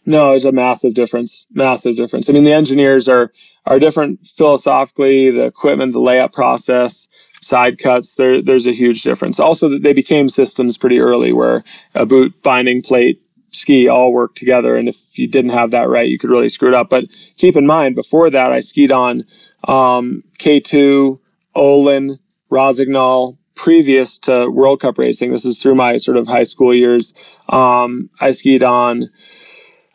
No, 0.05 0.29
there's 0.29 0.45
a 0.45 0.51
massive 0.51 0.93
difference. 0.93 1.45
Massive 1.51 1.95
difference. 1.95 2.29
I 2.29 2.33
mean, 2.33 2.43
the 2.43 2.53
engineers 2.53 3.07
are 3.07 3.31
are 3.65 3.79
different 3.79 4.25
philosophically. 4.25 5.29
The 5.31 5.45
equipment, 5.45 5.93
the 5.93 5.99
layout 5.99 6.33
process, 6.33 7.07
side 7.41 7.77
cuts. 7.77 8.15
There, 8.15 8.41
there's 8.41 8.65
a 8.65 8.73
huge 8.73 9.03
difference. 9.03 9.39
Also, 9.39 9.77
they 9.77 9.93
became 9.93 10.29
systems 10.29 10.77
pretty 10.77 10.99
early, 10.99 11.33
where 11.33 11.63
a 11.95 12.05
boot, 12.05 12.41
binding 12.41 12.81
plate, 12.81 13.21
ski 13.51 13.87
all 13.87 14.11
work 14.11 14.35
together. 14.35 14.75
And 14.75 14.87
if 14.87 15.17
you 15.17 15.27
didn't 15.27 15.51
have 15.51 15.71
that 15.71 15.89
right, 15.89 16.07
you 16.07 16.19
could 16.19 16.29
really 16.29 16.49
screw 16.49 16.69
it 16.69 16.73
up. 16.75 16.89
But 16.89 17.05
keep 17.37 17.55
in 17.55 17.65
mind, 17.65 17.95
before 17.95 18.29
that, 18.29 18.51
I 18.51 18.59
skied 18.59 18.91
on 18.91 19.25
um, 19.67 20.23
K2, 20.39 21.19
Olin, 21.55 22.19
Rossignol, 22.49 23.37
previous 23.55 24.17
to 24.19 24.49
World 24.49 24.81
Cup 24.81 24.97
racing. 24.97 25.31
This 25.31 25.45
is 25.45 25.57
through 25.57 25.75
my 25.75 25.97
sort 25.97 26.17
of 26.17 26.27
high 26.27 26.43
school 26.43 26.73
years. 26.73 27.13
Um, 27.49 28.09
I 28.21 28.31
skied 28.31 28.63
on 28.63 29.09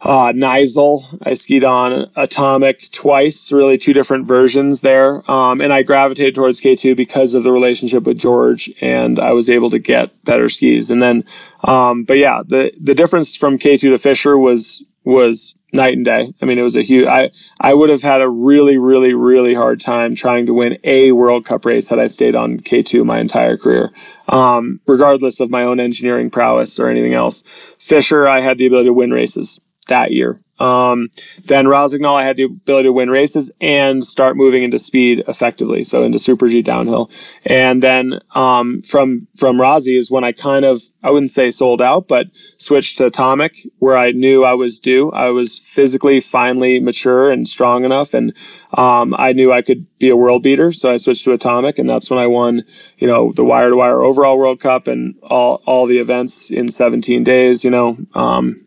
uh, 0.05 0.33
Kneissl. 0.33 1.03
I 1.27 1.35
skied 1.35 1.65
on 1.65 2.11
Atomic 2.17 2.91
twice, 2.93 3.51
really 3.51 3.79
two 3.79 3.95
different 3.95 4.27
versions 4.27 4.83
there. 4.83 5.29
Um, 5.31 5.61
and 5.61 5.73
I 5.73 5.83
gravitated 5.83 6.35
towards 6.35 6.61
K2 6.61 6.97
because 6.97 7.35
of 7.35 7.43
the 7.43 7.53
relationship 7.53 8.05
with 8.05 8.19
George, 8.19 8.71
and 8.81 9.19
I 9.19 9.33
was 9.33 9.49
able 9.49 9.71
to 9.71 9.79
get 9.79 10.11
better 10.25 10.49
skis. 10.49 10.91
And 10.91 11.03
then, 11.03 11.25
um, 11.65 12.05
but 12.05 12.19
yeah, 12.19 12.43
the 12.47 12.71
the 12.81 12.95
difference 12.95 13.35
from 13.35 13.59
K2 13.59 13.81
to 13.81 13.99
Fischer 13.99 14.37
was 14.37 14.85
was 15.05 15.55
night 15.73 15.95
and 15.95 16.05
day. 16.05 16.33
I 16.41 16.45
mean, 16.45 16.59
it 16.59 16.63
was 16.63 16.77
a 16.77 16.83
huge. 16.83 17.07
I 17.07 17.31
I 17.61 17.73
would 17.73 17.89
have 17.89 18.03
had 18.03 18.21
a 18.21 18.29
really, 18.29 18.77
really, 18.77 19.15
really 19.15 19.55
hard 19.55 19.81
time 19.81 20.15
trying 20.15 20.47
to 20.47 20.55
win 20.55 20.79
a 20.85 21.13
World 21.13 21.47
Cup 21.47 21.65
race 21.65 21.89
had 21.89 21.99
I 21.99 22.07
stayed 22.07 22.35
on 22.35 22.59
K2 22.59 23.07
my 23.07 23.19
entire 23.19 23.57
career, 23.57 23.91
um, 24.29 24.81
regardless 24.87 25.41
of 25.41 25.51
my 25.51 25.63
own 25.63 25.81
engineering 25.81 26.29
prowess 26.29 26.79
or 26.79 26.91
anything 26.91 27.15
else. 27.15 27.43
Fischer, 27.79 28.29
I 28.29 28.41
had 28.41 28.59
the 28.59 28.67
ability 28.67 28.89
to 28.89 28.95
win 28.95 29.11
races 29.11 29.61
that 29.89 30.13
year. 30.13 30.41
Um, 30.61 31.09
then 31.47 31.67
Rossignol, 31.67 32.15
I 32.15 32.25
had 32.25 32.37
the 32.37 32.45
ability 32.45 32.89
to 32.89 32.93
win 32.93 33.11
races 33.11 33.51
and 33.61 34.05
start 34.05 34.37
moving 34.37 34.63
into 34.63 34.79
speed 34.79 35.25
effectively, 35.27 35.83
so 35.83 36.05
into 36.05 36.19
Super 36.19 36.47
G 36.47 36.63
downhill. 36.63 37.11
And 37.45 37.83
then 37.83 38.21
um, 38.37 38.83
from 38.83 39.27
from 39.37 39.61
Rossi 39.61 39.99
is 39.99 40.13
when 40.13 40.23
I 40.23 40.31
kind 40.31 40.65
of 40.65 40.81
I 41.03 41.11
wouldn't 41.11 41.33
say 41.33 41.51
sold 41.51 41.83
out, 41.83 42.07
but 42.07 42.29
switched 42.59 42.99
to 42.99 43.07
Atomic, 43.07 43.67
where 43.79 43.97
I 43.97 44.13
knew 44.13 44.45
I 44.45 44.55
was 44.55 44.79
due. 44.79 45.11
I 45.11 45.31
was 45.31 45.59
physically 45.59 46.21
finally 46.21 46.79
mature 46.79 47.33
and 47.33 47.49
strong 47.49 47.85
enough, 47.85 48.15
and 48.15 48.33
um, 48.79 49.13
I 49.19 49.33
knew 49.33 49.53
I 49.53 49.63
could 49.63 49.87
be 49.99 50.09
a 50.09 50.17
world 50.17 50.45
beater. 50.45 50.71
So 50.71 50.93
I 50.93 50.99
switched 50.99 51.25
to 51.25 51.33
Atomic, 51.33 51.81
and 51.81 51.89
that's 51.89 52.11
when 52.11 52.21
I 52.21 52.29
won, 52.29 52.63
you 52.99 53.09
know, 53.09 53.33
the 53.35 53.45
wire 53.45 53.71
to 53.71 53.77
wire 53.77 54.03
overall 54.03 54.39
World 54.39 54.61
Cup 54.61 54.87
and 54.87 55.17
all 55.21 55.63
all 55.67 55.87
the 55.87 55.99
events 55.99 56.53
in 56.53 56.69
17 56.69 57.25
days. 57.25 57.65
You 57.65 57.71
know. 57.71 57.97
Um, 58.15 58.61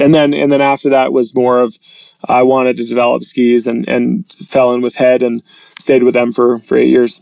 and 0.00 0.14
then 0.14 0.32
and 0.32 0.50
then 0.50 0.60
after 0.60 0.88
that 0.90 1.12
was 1.12 1.34
more 1.34 1.60
of 1.60 1.78
I 2.28 2.42
wanted 2.42 2.76
to 2.78 2.84
develop 2.84 3.24
skis 3.24 3.66
and 3.66 3.86
and 3.88 4.24
fell 4.48 4.72
in 4.72 4.80
with 4.80 4.94
Head 4.94 5.22
and 5.22 5.42
stayed 5.78 6.02
with 6.02 6.14
them 6.14 6.32
for 6.32 6.60
for 6.60 6.78
eight 6.78 6.88
years. 6.88 7.20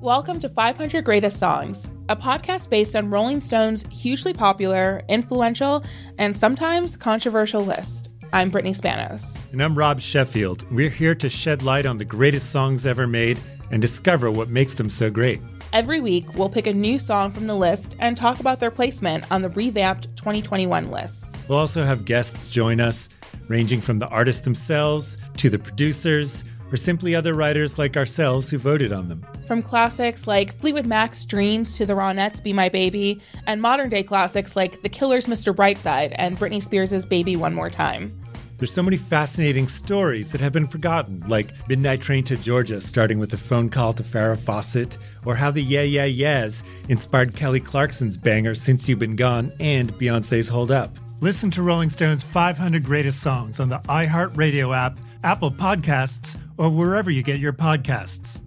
Welcome 0.00 0.38
to 0.40 0.48
500 0.48 1.04
Greatest 1.04 1.38
Songs, 1.38 1.86
a 2.08 2.14
podcast 2.14 2.68
based 2.68 2.94
on 2.94 3.10
Rolling 3.10 3.40
Stone's 3.40 3.84
hugely 3.90 4.32
popular, 4.32 5.02
influential, 5.08 5.82
and 6.18 6.36
sometimes 6.36 6.96
controversial 6.96 7.62
list. 7.62 8.10
I'm 8.32 8.50
Brittany 8.50 8.74
Spanos. 8.74 9.36
And 9.50 9.60
I'm 9.60 9.76
Rob 9.76 10.00
Sheffield. 10.00 10.70
We're 10.70 10.90
here 10.90 11.14
to 11.16 11.28
shed 11.28 11.62
light 11.62 11.86
on 11.86 11.98
the 11.98 12.04
greatest 12.04 12.50
songs 12.50 12.86
ever 12.86 13.08
made 13.08 13.40
and 13.72 13.82
discover 13.82 14.30
what 14.30 14.48
makes 14.48 14.74
them 14.74 14.90
so 14.90 15.10
great. 15.10 15.40
Every 15.72 16.00
week, 16.00 16.34
we'll 16.34 16.48
pick 16.48 16.66
a 16.66 16.72
new 16.72 16.98
song 16.98 17.30
from 17.30 17.46
the 17.46 17.54
list 17.54 17.96
and 17.98 18.16
talk 18.16 18.40
about 18.40 18.60
their 18.60 18.70
placement 18.70 19.24
on 19.30 19.42
the 19.42 19.50
revamped 19.50 20.16
2021 20.16 20.90
list. 20.90 21.30
We'll 21.48 21.58
also 21.58 21.84
have 21.84 22.04
guests 22.04 22.48
join 22.48 22.80
us, 22.80 23.08
ranging 23.48 23.80
from 23.80 23.98
the 23.98 24.08
artists 24.08 24.42
themselves 24.42 25.16
to 25.38 25.50
the 25.50 25.58
producers, 25.58 26.44
or 26.72 26.76
simply 26.76 27.14
other 27.14 27.34
writers 27.34 27.78
like 27.78 27.96
ourselves 27.96 28.48
who 28.48 28.58
voted 28.58 28.92
on 28.92 29.08
them. 29.08 29.24
From 29.46 29.62
classics 29.62 30.26
like 30.26 30.58
Fleetwood 30.58 30.86
Mac's 30.86 31.24
Dreams 31.24 31.76
to 31.76 31.86
the 31.86 31.94
Ronettes' 31.94 32.42
Be 32.42 32.52
My 32.52 32.68
Baby, 32.68 33.20
and 33.46 33.60
modern 33.60 33.88
day 33.90 34.02
classics 34.02 34.56
like 34.56 34.82
The 34.82 34.88
Killer's 34.88 35.26
Mr. 35.26 35.54
Brightside 35.54 36.14
and 36.16 36.38
Britney 36.38 36.62
Spears' 36.62 37.04
Baby 37.04 37.36
One 37.36 37.54
More 37.54 37.70
Time. 37.70 38.18
There's 38.58 38.72
so 38.72 38.82
many 38.82 38.96
fascinating 38.96 39.68
stories 39.68 40.32
that 40.32 40.40
have 40.40 40.54
been 40.54 40.66
forgotten, 40.66 41.22
like 41.28 41.52
Midnight 41.68 42.00
Train 42.00 42.24
to 42.24 42.38
Georgia, 42.38 42.80
starting 42.80 43.18
with 43.18 43.34
a 43.34 43.36
phone 43.36 43.68
call 43.68 43.92
to 43.92 44.02
Farrah 44.02 44.38
Fawcett, 44.38 44.96
or 45.26 45.34
how 45.34 45.50
the 45.50 45.62
Yeah 45.62 45.82
Yeah 45.82 46.06
Yeahs 46.06 46.62
inspired 46.88 47.36
Kelly 47.36 47.60
Clarkson's 47.60 48.16
banger 48.16 48.54
Since 48.54 48.88
You've 48.88 49.00
Been 49.00 49.16
Gone 49.16 49.52
and 49.60 49.92
Beyonce's 49.98 50.48
Hold 50.48 50.70
Up. 50.70 50.96
Listen 51.20 51.50
to 51.50 51.62
Rolling 51.62 51.90
Stone's 51.90 52.22
500 52.22 52.84
Greatest 52.84 53.20
Songs 53.20 53.60
on 53.60 53.68
the 53.68 53.78
iHeartRadio 53.80 54.74
app, 54.74 54.98
Apple 55.24 55.50
Podcasts, 55.50 56.38
or 56.56 56.70
wherever 56.70 57.10
you 57.10 57.22
get 57.22 57.40
your 57.40 57.52
podcasts. 57.52 58.40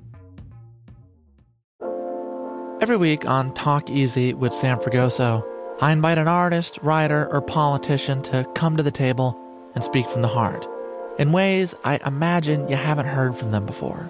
Every 2.82 2.97
week 2.97 3.25
on 3.27 3.53
Talk 3.53 3.89
Easy 3.89 4.34
with 4.34 4.53
Sam 4.53 4.80
Fragoso, 4.80 5.45
I 5.82 5.91
invite 5.91 6.17
an 6.17 6.27
artist, 6.27 6.80
writer, 6.82 7.27
or 7.27 7.41
politician 7.41 8.21
to 8.23 8.49
come 8.55 8.77
to 8.77 8.84
the 8.84 8.91
table 8.91 9.38
and 9.75 9.84
speak 9.84 10.07
from 10.07 10.21
the 10.21 10.27
heart 10.27 10.65
in 11.17 11.34
ways 11.34 11.75
I 11.84 11.99
imagine 12.05 12.69
you 12.69 12.77
haven't 12.77 13.07
heard 13.07 13.36
from 13.36 13.51
them 13.51 13.65
before. 13.65 14.09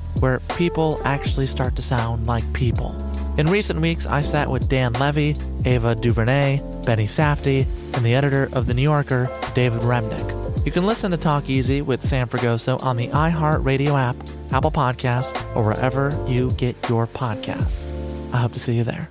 where 0.19 0.39
people 0.57 0.99
actually 1.03 1.47
start 1.47 1.75
to 1.75 1.81
sound 1.81 2.27
like 2.27 2.51
people. 2.53 2.95
In 3.37 3.49
recent 3.49 3.79
weeks, 3.79 4.05
I 4.05 4.21
sat 4.21 4.49
with 4.49 4.67
Dan 4.67 4.93
Levy, 4.93 5.35
Ava 5.65 5.95
DuVernay, 5.95 6.61
Benny 6.85 7.07
Safdie, 7.07 7.65
and 7.93 8.05
the 8.05 8.15
editor 8.15 8.49
of 8.53 8.67
The 8.67 8.73
New 8.73 8.81
Yorker, 8.81 9.29
David 9.53 9.81
Remnick. 9.81 10.65
You 10.65 10.71
can 10.71 10.85
listen 10.85 11.11
to 11.11 11.17
Talk 11.17 11.49
Easy 11.49 11.81
with 11.81 12.03
Sam 12.03 12.27
Fragoso 12.27 12.81
on 12.83 12.97
the 12.97 13.07
iHeartRadio 13.07 13.99
app, 13.99 14.15
Apple 14.51 14.71
Podcasts, 14.71 15.33
or 15.55 15.63
wherever 15.63 16.15
you 16.27 16.51
get 16.51 16.75
your 16.89 17.07
podcasts. 17.07 17.87
I 18.33 18.37
hope 18.37 18.53
to 18.53 18.59
see 18.59 18.75
you 18.75 18.83
there. 18.83 19.09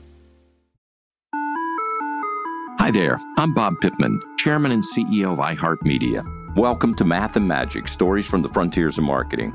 Hi 2.79 2.91
there, 2.91 3.19
I'm 3.37 3.53
Bob 3.53 3.75
Pittman, 3.81 4.21
Chairman 4.39 4.73
and 4.73 4.83
CEO 4.83 5.33
of 5.33 5.39
iHeartMedia. 5.39 6.57
Welcome 6.57 6.95
to 6.97 7.05
Math 7.05 7.37
and 7.37 7.47
Magic 7.47 7.89
Stories 7.89 8.27
from 8.27 8.43
the 8.43 8.49
Frontiers 8.49 8.99
of 8.99 9.05
Marketing. 9.05 9.55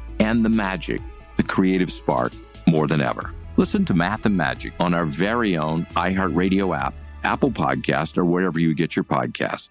and 0.21 0.45
the 0.45 0.49
magic, 0.49 1.01
the 1.37 1.43
creative 1.43 1.91
spark, 1.91 2.31
more 2.67 2.85
than 2.85 3.01
ever. 3.01 3.33
Listen 3.57 3.83
to 3.85 3.93
Math 3.95 4.25
and 4.25 4.37
Magic 4.37 4.71
on 4.79 4.93
our 4.93 5.03
very 5.05 5.57
own 5.57 5.85
iHeartRadio 5.95 6.77
app, 6.77 6.93
Apple 7.23 7.51
Podcast, 7.51 8.17
or 8.17 8.23
wherever 8.23 8.59
you 8.59 8.75
get 8.75 8.95
your 8.95 9.03
podcast. 9.03 9.69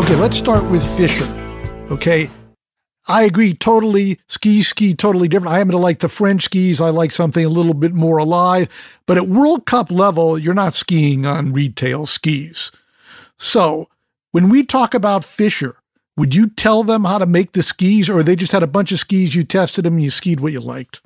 Okay, 0.00 0.16
let's 0.16 0.36
start 0.36 0.68
with 0.70 0.84
Fischer. 0.96 1.24
Okay, 1.90 2.28
I 3.06 3.22
agree 3.22 3.54
totally. 3.54 4.18
Ski 4.26 4.62
ski 4.62 4.94
totally 4.94 5.28
different. 5.28 5.54
I 5.54 5.58
happen 5.58 5.70
to 5.72 5.78
like 5.78 6.00
the 6.00 6.08
French 6.08 6.44
skis. 6.44 6.80
I 6.80 6.90
like 6.90 7.12
something 7.12 7.44
a 7.44 7.48
little 7.48 7.74
bit 7.74 7.94
more 7.94 8.18
alive. 8.18 8.68
But 9.06 9.16
at 9.16 9.28
World 9.28 9.66
Cup 9.66 9.92
level, 9.92 10.36
you're 10.38 10.54
not 10.54 10.74
skiing 10.74 11.24
on 11.24 11.52
retail 11.52 12.06
skis. 12.06 12.72
So 13.38 13.88
when 14.32 14.48
we 14.48 14.64
talk 14.64 14.94
about 14.94 15.24
Fischer, 15.24 15.76
would 16.16 16.34
you 16.34 16.48
tell 16.48 16.82
them 16.82 17.04
how 17.04 17.18
to 17.18 17.26
make 17.26 17.52
the 17.52 17.62
skis, 17.62 18.08
or 18.08 18.22
they 18.22 18.36
just 18.36 18.52
had 18.52 18.62
a 18.62 18.68
bunch 18.68 18.92
of 18.92 18.98
skis, 18.98 19.34
you 19.34 19.44
tested 19.44 19.84
them, 19.84 19.94
and 19.94 20.02
you 20.02 20.10
skied 20.10 20.40
what 20.40 20.52
you 20.52 20.60
liked? 20.60 21.00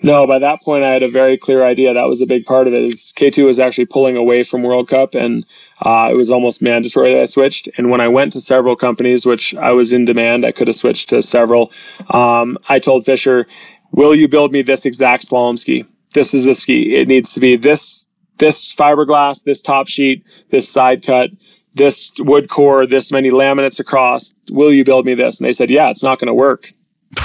No, 0.00 0.26
by 0.26 0.38
that 0.38 0.62
point 0.62 0.84
I 0.84 0.92
had 0.92 1.02
a 1.02 1.08
very 1.08 1.36
clear 1.36 1.64
idea. 1.64 1.92
That 1.92 2.08
was 2.08 2.20
a 2.20 2.26
big 2.26 2.44
part 2.44 2.68
of 2.68 2.74
it. 2.74 2.84
Is 2.84 3.12
K2 3.16 3.44
was 3.44 3.58
actually 3.58 3.86
pulling 3.86 4.16
away 4.16 4.42
from 4.44 4.62
World 4.62 4.88
Cup, 4.88 5.14
and 5.14 5.44
uh, 5.84 6.08
it 6.10 6.14
was 6.14 6.30
almost 6.30 6.62
mandatory 6.62 7.14
that 7.14 7.20
I 7.20 7.24
switched. 7.24 7.68
And 7.76 7.90
when 7.90 8.00
I 8.00 8.06
went 8.06 8.32
to 8.34 8.40
several 8.40 8.76
companies, 8.76 9.26
which 9.26 9.54
I 9.56 9.72
was 9.72 9.92
in 9.92 10.04
demand, 10.04 10.46
I 10.46 10.52
could 10.52 10.68
have 10.68 10.76
switched 10.76 11.08
to 11.10 11.20
several. 11.22 11.72
Um, 12.10 12.58
I 12.68 12.78
told 12.78 13.04
Fischer 13.04 13.46
"Will 13.90 14.14
you 14.14 14.28
build 14.28 14.52
me 14.52 14.62
this 14.62 14.86
exact 14.86 15.28
slalom 15.28 15.58
ski? 15.58 15.84
This 16.14 16.32
is 16.32 16.44
the 16.44 16.54
ski. 16.54 16.94
It 16.94 17.08
needs 17.08 17.32
to 17.32 17.40
be 17.40 17.56
this 17.56 18.06
this 18.38 18.72
fiberglass, 18.72 19.42
this 19.42 19.60
top 19.60 19.88
sheet, 19.88 20.24
this 20.50 20.68
side 20.68 21.04
cut." 21.04 21.30
This 21.78 22.12
wood 22.18 22.50
core, 22.50 22.86
this 22.86 23.10
many 23.10 23.30
laminates 23.30 23.80
across. 23.80 24.34
Will 24.50 24.72
you 24.72 24.84
build 24.84 25.06
me 25.06 25.14
this? 25.14 25.40
And 25.40 25.48
they 25.48 25.52
said, 25.52 25.70
"Yeah, 25.70 25.90
it's 25.90 26.02
not 26.02 26.18
going 26.18 26.28
to 26.28 26.34
work, 26.34 26.72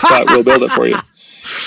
but 0.02 0.30
we'll 0.30 0.44
build 0.44 0.64
it 0.64 0.72
for 0.72 0.88
you." 0.88 0.98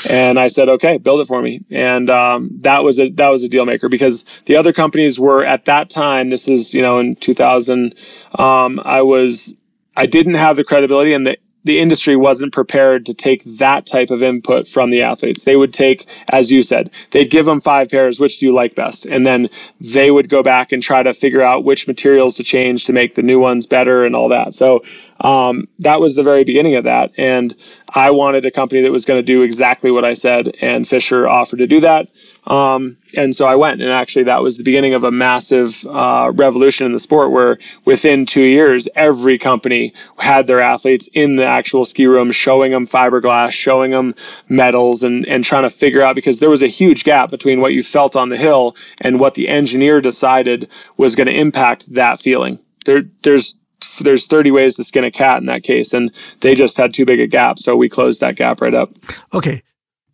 And 0.09 0.39
I 0.39 0.49
said, 0.49 0.69
okay, 0.69 0.97
build 0.97 1.21
it 1.21 1.27
for 1.27 1.43
me. 1.43 1.61
And 1.71 2.09
um, 2.09 2.51
that 2.61 2.83
was 2.83 2.99
a 2.99 3.11
that 3.11 3.29
was 3.29 3.45
a 3.45 3.49
deal 3.49 3.67
maker 3.67 3.89
because 3.89 4.25
the 4.47 4.57
other 4.57 4.73
companies 4.73 5.19
were 5.19 5.45
at 5.45 5.67
that 5.67 5.91
time. 5.91 6.31
This 6.31 6.49
is 6.49 6.73
you 6.73 6.81
know 6.81 6.99
in 6.99 7.17
2000. 7.17 7.95
Um, 8.39 8.81
I 8.85 9.03
was 9.03 9.55
I 9.97 10.07
didn't 10.07 10.35
have 10.35 10.57
the 10.57 10.65
credibility 10.65 11.13
and 11.13 11.27
the 11.27 11.37
the 11.67 11.81
industry 11.81 12.17
wasn't 12.17 12.53
prepared 12.53 13.05
to 13.07 13.13
take 13.13 13.43
that 13.45 13.87
type 13.87 14.11
of 14.11 14.23
input 14.23 14.69
from 14.69 14.91
the 14.91 15.03
athletes. 15.03 15.43
They 15.43 15.57
would 15.57 15.75
take, 15.75 16.07
as 16.31 16.51
you 16.51 16.63
said, 16.63 16.91
they'd 17.11 17.31
give 17.31 17.45
them 17.45 17.61
five 17.61 17.91
pairs. 17.91 18.21
Which 18.21 18.39
do 18.39 18.47
you 18.47 18.55
like 18.55 18.77
best? 18.77 19.05
And 19.05 19.27
then 19.27 19.49
they 19.81 20.13
would 20.13 20.29
go 20.29 20.45
back 20.45 20.71
and 20.71 20.81
try 20.81 21.03
to 21.03 21.13
figure 21.13 21.43
out 21.43 21.65
which 21.65 21.89
materials 21.89 22.37
to 22.37 22.45
change 22.45 22.85
to 22.85 22.93
make 22.93 23.17
the 23.17 23.23
new 23.23 23.41
ones 23.41 23.67
better 23.67 24.05
and 24.05 24.15
all 24.15 24.29
that. 24.29 24.55
So 24.55 24.85
um, 25.23 25.67
that 25.81 25.99
was 25.99 26.15
the 26.15 26.23
very 26.23 26.45
beginning 26.45 26.77
of 26.77 26.85
that. 26.85 27.11
And 27.19 27.55
I 27.95 28.13
wanted 28.13 28.45
a 28.45 28.51
company 28.53 28.81
that 28.83 28.93
was 28.93 29.05
going 29.05 29.19
to 29.19 29.27
do 29.27 29.43
exactly 29.43 29.91
what 29.91 30.05
I 30.05 30.15
said, 30.15 30.55
and 30.61 30.87
Fischer 30.87 31.29
offered 31.29 31.59
to 31.59 31.67
do 31.67 31.81
that. 31.81 32.09
Um, 32.47 32.97
and 33.17 33.35
so 33.35 33.47
I 33.47 33.57
went, 33.57 33.83
and 33.83 33.91
actually, 33.91 34.25
that 34.25 34.43
was 34.43 34.57
the 34.57 34.63
beginning 34.63 34.95
of 34.95 35.03
a 35.03 35.11
massive 35.11 35.85
uh, 35.87 36.31
revolution 36.33 36.87
in 36.87 36.93
the 36.93 36.99
sport 36.99 37.33
where 37.33 37.59
within 37.85 38.25
two 38.25 38.45
years, 38.45 38.87
every 38.95 39.37
company 39.37 39.93
had 40.19 40.47
their 40.47 40.61
athletes 40.61 41.09
in 41.13 41.37
the 41.37 41.45
actual 41.45 41.85
ski 41.85 42.07
room 42.07 42.31
showing 42.31 42.71
them 42.71 42.87
fiberglass, 42.87 43.51
showing 43.51 43.91
them 43.91 44.15
metals, 44.49 45.03
and, 45.03 45.27
and 45.27 45.45
trying 45.45 45.65
to 45.65 45.71
figure 45.71 46.03
out 46.03 46.15
because 46.15 46.39
there 46.39 46.51
was 46.51 46.63
a 46.63 46.69
huge 46.69 47.03
gap 47.03 47.31
between 47.31 47.61
what 47.61 47.73
you 47.73 47.83
felt 47.83 48.15
on 48.15 48.29
the 48.29 48.37
hill 48.37 48.77
and 49.01 49.19
what 49.19 49.35
the 49.35 49.49
engineer 49.49 50.01
decided 50.01 50.71
was 50.97 51.17
going 51.17 51.27
to 51.27 51.35
impact 51.35 51.93
that 51.93 52.21
feeling. 52.21 52.59
There, 52.85 53.03
there's 53.23 53.55
there's 54.01 54.27
30 54.27 54.53
ways 54.53 54.75
to 54.77 54.85
skin 54.85 55.05
a 55.05 55.11
cat 55.11 55.39
in 55.39 55.47
that 55.47 55.63
case 55.63 55.93
and 55.93 56.11
they 56.41 56.55
just 56.55 56.79
had 56.79 56.95
too 56.95 57.05
big 57.05 57.21
a 57.21 57.27
gap 57.27 57.59
so 57.59 57.77
we 57.77 57.91
closed 57.91 58.21
that 58.21 58.35
gap 58.35 58.63
right 58.63 58.75
up 58.75 58.91
okay 59.35 59.63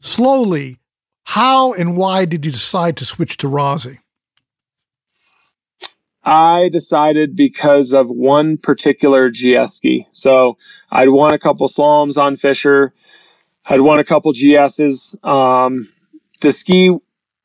slowly 0.01 0.81
how 1.25 1.73
and 1.73 1.97
why 1.97 2.25
did 2.25 2.45
you 2.45 2.53
decide 2.53 2.97
to 2.99 3.05
switch 3.05 3.37
to 3.39 3.49
Rossi? 3.49 4.01
I 6.25 6.69
decided 6.71 7.35
because 7.35 7.93
of 7.93 8.09
one 8.09 8.57
particular 8.57 9.29
GS 9.31 9.75
ski. 9.75 10.07
So 10.13 10.57
I'd 10.91 11.09
won 11.09 11.35
a 11.35 11.39
couple 11.39 11.67
slaloms 11.69 12.17
on 12.17 12.37
Fischer. 12.37 12.93
I'd 13.67 13.81
won 13.81 13.99
a 13.99 14.05
couple 14.05 14.33
GSs. 14.33 15.25
Um, 15.25 15.89
the 16.41 16.53
ski 16.53 16.97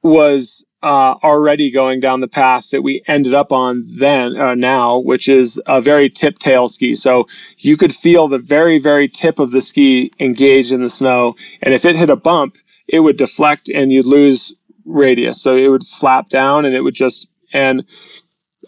was 0.03 0.65
uh, 0.83 1.15
already 1.23 1.71
going 1.71 1.99
down 1.99 2.21
the 2.21 2.27
path 2.27 2.69
that 2.69 2.83
we 2.83 3.03
ended 3.07 3.33
up 3.33 3.51
on 3.51 3.87
then 3.97 4.37
uh, 4.37 4.53
now, 4.53 4.99
which 4.99 5.27
is 5.27 5.59
a 5.65 5.81
very 5.81 6.09
tip 6.09 6.37
tail 6.39 6.67
ski. 6.67 6.95
So 6.95 7.27
you 7.57 7.77
could 7.77 7.95
feel 7.95 8.27
the 8.27 8.37
very 8.37 8.79
very 8.79 9.07
tip 9.07 9.39
of 9.39 9.51
the 9.51 9.61
ski 9.61 10.11
engaged 10.19 10.71
in 10.71 10.81
the 10.81 10.89
snow, 10.89 11.35
and 11.63 11.73
if 11.73 11.83
it 11.83 11.95
hit 11.95 12.09
a 12.09 12.15
bump, 12.15 12.57
it 12.87 12.99
would 13.01 13.17
deflect 13.17 13.69
and 13.69 13.91
you'd 13.91 14.05
lose 14.05 14.53
radius. 14.85 15.41
So 15.41 15.55
it 15.55 15.67
would 15.67 15.85
flap 15.85 16.29
down 16.29 16.65
and 16.65 16.75
it 16.75 16.81
would 16.81 16.95
just 16.95 17.27
and 17.53 17.83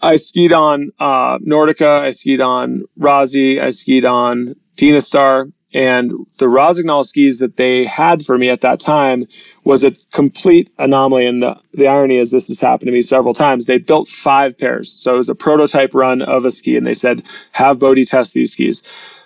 I 0.02 0.16
skied 0.16 0.52
on 0.52 0.90
uh, 0.98 1.38
Nordica, 1.38 2.00
I 2.00 2.10
skied 2.10 2.40
on 2.40 2.84
Rossi, 2.96 3.60
I 3.60 3.70
skied 3.70 4.04
on 4.04 4.54
Dynastar, 4.76 5.52
and 5.72 6.12
the 6.38 6.48
Rossignol 6.48 7.04
skis 7.04 7.38
that 7.38 7.56
they 7.56 7.84
had 7.84 8.24
for 8.24 8.38
me 8.38 8.50
at 8.50 8.60
that 8.62 8.80
time 8.80 9.26
was 9.64 9.84
a 9.84 9.92
complete 10.12 10.70
anomaly. 10.78 11.26
And 11.26 11.42
the, 11.42 11.54
the 11.74 11.86
irony 11.86 12.16
is, 12.16 12.30
this 12.30 12.48
has 12.48 12.60
happened 12.60 12.88
to 12.88 12.92
me 12.92 13.02
several 13.02 13.34
times. 13.34 13.66
They 13.66 13.78
built 13.78 14.08
five 14.08 14.58
pairs. 14.58 14.92
So 14.92 15.14
it 15.14 15.18
was 15.18 15.28
a 15.28 15.34
prototype 15.34 15.94
run 15.94 16.22
of 16.22 16.44
a 16.44 16.50
ski, 16.50 16.76
and 16.76 16.86
they 16.86 16.94
said, 16.94 17.22
have 17.52 17.78
Bode 17.78 18.06
test 18.08 18.32
these 18.32 18.52
skis. 18.52 18.82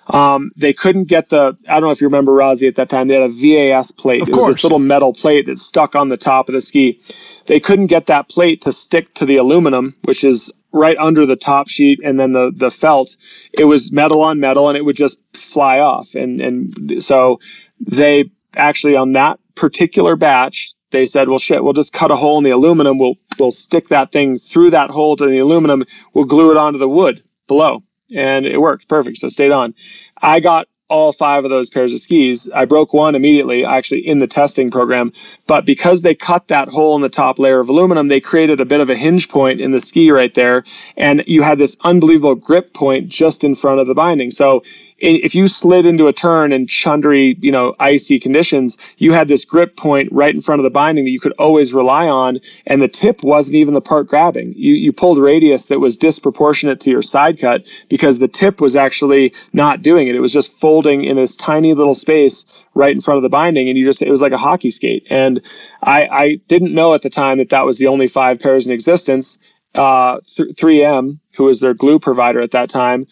Um, 0.09 0.51
they 0.57 0.73
couldn't 0.73 1.05
get 1.05 1.31
the. 1.31 1.57
I 1.69 1.75
don't 1.75 1.83
know 1.83 1.91
if 1.91 2.01
you 2.01 2.07
remember 2.07 2.33
Rossi 2.33 2.67
at 2.67 2.77
that 2.77 2.91
time. 2.91 3.09
They 3.09 3.15
had 3.15 3.23
a 3.23 3.29
VAS 3.73 3.91
plate. 3.91 4.23
Of 4.23 4.29
it 4.29 4.33
course. 4.33 4.47
was 4.49 4.57
this 4.57 4.65
little 4.65 4.79
metal 4.79 5.15
plate 5.15 5.47
that 5.47 5.59
stuck 5.59 5.95
on 5.95 6.09
the 6.09 6.17
top 6.17 6.49
of 6.49 6.55
the 6.55 6.61
ski. 6.61 7.01
They 7.47 7.61
couldn't 7.61 7.87
get 7.87 8.07
that 8.07 8.29
plate 8.29 8.61
to 8.63 8.73
stick 8.73 9.15
to 9.15 9.27
the 9.27 9.37
aluminum, 9.37 9.97
which 10.05 10.23
is 10.23 10.51
right 10.73 10.97
under 10.99 11.25
the 11.25 11.37
top 11.37 11.69
sheet, 11.69 12.01
and 12.05 12.21
then 12.21 12.33
the 12.33 12.53
the 12.55 12.71
felt. 12.71 13.17
It 13.59 13.65
was 13.65 13.93
metal 13.93 14.21
on 14.21 14.41
metal, 14.41 14.69
and 14.69 14.77
it 14.77 14.85
would 14.85 14.97
just 14.97 15.19
fly 15.33 15.79
off. 15.79 16.15
And 16.15 16.41
and 16.41 17.03
so 17.03 17.41
they 17.81 18.31
actually 18.57 18.97
on 18.97 19.13
that 19.13 19.39
particular 19.55 20.17
batch, 20.17 20.75
they 20.91 21.07
said, 21.07 21.29
"Well, 21.31 21.39
shit, 21.39 21.65
we'll 21.65 21.73
just 21.73 21.95
cut 21.95 22.11
a 22.11 22.17
hole 22.17 22.37
in 22.37 22.45
the 22.45 22.51
aluminum. 22.51 22.99
We'll 22.99 23.15
we'll 23.39 23.53
stick 23.53 23.89
that 23.89 24.13
thing 24.13 24.37
through 24.37 24.71
that 24.73 24.91
hole 24.91 25.17
to 25.17 25.27
the 25.27 25.39
aluminum. 25.39 25.85
We'll 26.13 26.27
glue 26.27 26.51
it 26.51 26.59
onto 26.59 26.79
the 26.79 26.89
wood 26.89 27.23
below." 27.49 27.83
And 28.15 28.47
it 28.47 28.59
worked 28.61 28.89
perfect. 28.89 29.19
So 29.19 29.29
stayed 29.29 29.53
on. 29.53 29.75
I 30.23 30.41
got 30.41 30.69
all 30.91 31.13
five 31.13 31.45
of 31.45 31.51
those 31.51 31.71
pairs 31.71 31.93
of 31.93 32.01
skis. 32.01 32.49
I 32.55 32.67
broke 32.67 32.93
one 32.93 33.15
immediately, 33.15 33.65
actually 33.65 34.07
in 34.07 34.19
the 34.19 34.27
testing 34.27 34.71
program. 34.71 35.13
But 35.47 35.65
because 35.65 36.03
they 36.03 36.15
cut 36.15 36.49
that 36.49 36.69
hole 36.69 36.95
in 36.95 37.03
the 37.03 37.09
top 37.09 37.39
layer 37.39 37.59
of 37.59 37.69
aluminum, 37.69 38.09
they 38.09 38.21
created 38.21 38.61
a 38.61 38.65
bit 38.67 38.81
of 38.81 38.91
a 38.91 38.97
hinge 38.97 39.29
point 39.29 39.61
in 39.61 39.73
the 39.73 39.81
ski 39.81 40.11
right 40.11 40.35
there. 40.35 40.65
And 40.97 41.25
you 41.27 41.43
had 41.43 41.59
this 41.59 41.77
unbelievable 41.85 42.35
grip 42.35 42.75
point 42.75 43.09
just 43.09 43.45
in 43.45 43.55
front 43.55 43.81
of 43.81 43.87
the 43.87 43.95
binding. 43.95 44.31
So 44.31 44.63
if 44.99 45.35
you 45.35 45.49
slid 45.49 45.87
into 45.87 46.07
a 46.07 46.13
turn 46.13 46.53
in 46.53 46.67
chundry, 46.67 47.37
you 47.41 47.53
know, 47.53 47.75
icy 47.81 48.21
conditions, 48.21 48.79
you 48.99 49.13
had 49.13 49.29
this 49.29 49.45
grip 49.45 49.77
point 49.77 50.09
right 50.13 50.35
in 50.35 50.41
front 50.41 50.61
of 50.61 50.65
the 50.65 50.71
binding 50.71 51.05
that 51.05 51.11
you 51.11 51.21
could 51.21 51.33
always 51.33 51.75
rely 51.75 52.09
on, 52.09 52.41
and 52.67 52.83
the 52.83 52.89
tip 52.89 53.23
wasn't 53.23 53.57
even 53.57 53.75
the 53.75 53.81
part 53.81 54.09
grabbing. 54.09 54.55
You 54.57 54.75
you 54.75 54.93
pulled 54.93 55.19
radius 55.19 55.67
that 55.67 55.81
was 55.81 55.97
disproportionate 55.97 56.81
to 56.83 56.91
your 56.91 57.03
side 57.03 57.39
cut 57.39 57.67
because 57.89 58.21
the 58.21 58.29
tip 58.29 58.61
was 58.61 58.77
actually 58.77 59.35
not 59.53 59.83
doing 59.83 60.09
it. 60.09 60.15
It 60.15 60.21
was 60.21 60.33
just 60.33 60.53
folding 60.61 61.05
in 61.05 61.17
this 61.17 61.37
tiny 61.37 61.75
little 61.75 61.95
space 61.95 62.45
right 62.75 62.95
in 62.95 63.01
front 63.01 63.19
of 63.19 63.23
the 63.23 63.29
binding, 63.29 63.69
and 63.69 63.79
you 63.79 63.85
just 63.85 64.03
it 64.03 64.11
was 64.11 64.23
like 64.23 64.33
a 64.33 64.39
hockey 64.39 64.71
skate. 64.71 65.07
And 65.11 65.43
I 65.83 66.09
I 66.11 66.37
didn't 66.49 66.75
know 66.75 66.95
at 66.95 67.03
the 67.03 67.11
time 67.11 67.39
that 67.39 67.51
that 67.51 67.67
was 67.67 67.79
the 67.79 67.89
only 67.89 68.09
five 68.09 68.41
pairs 68.41 68.67
in 68.67 68.73
existence. 68.73 69.39
Uh, 69.75 70.21
3M, 70.39 71.21
who 71.37 71.45
was 71.45 71.61
their 71.61 71.75
glue 71.75 71.99
provider 71.99 72.41
at 72.41 72.53
that 72.53 72.71
time, 72.71 73.07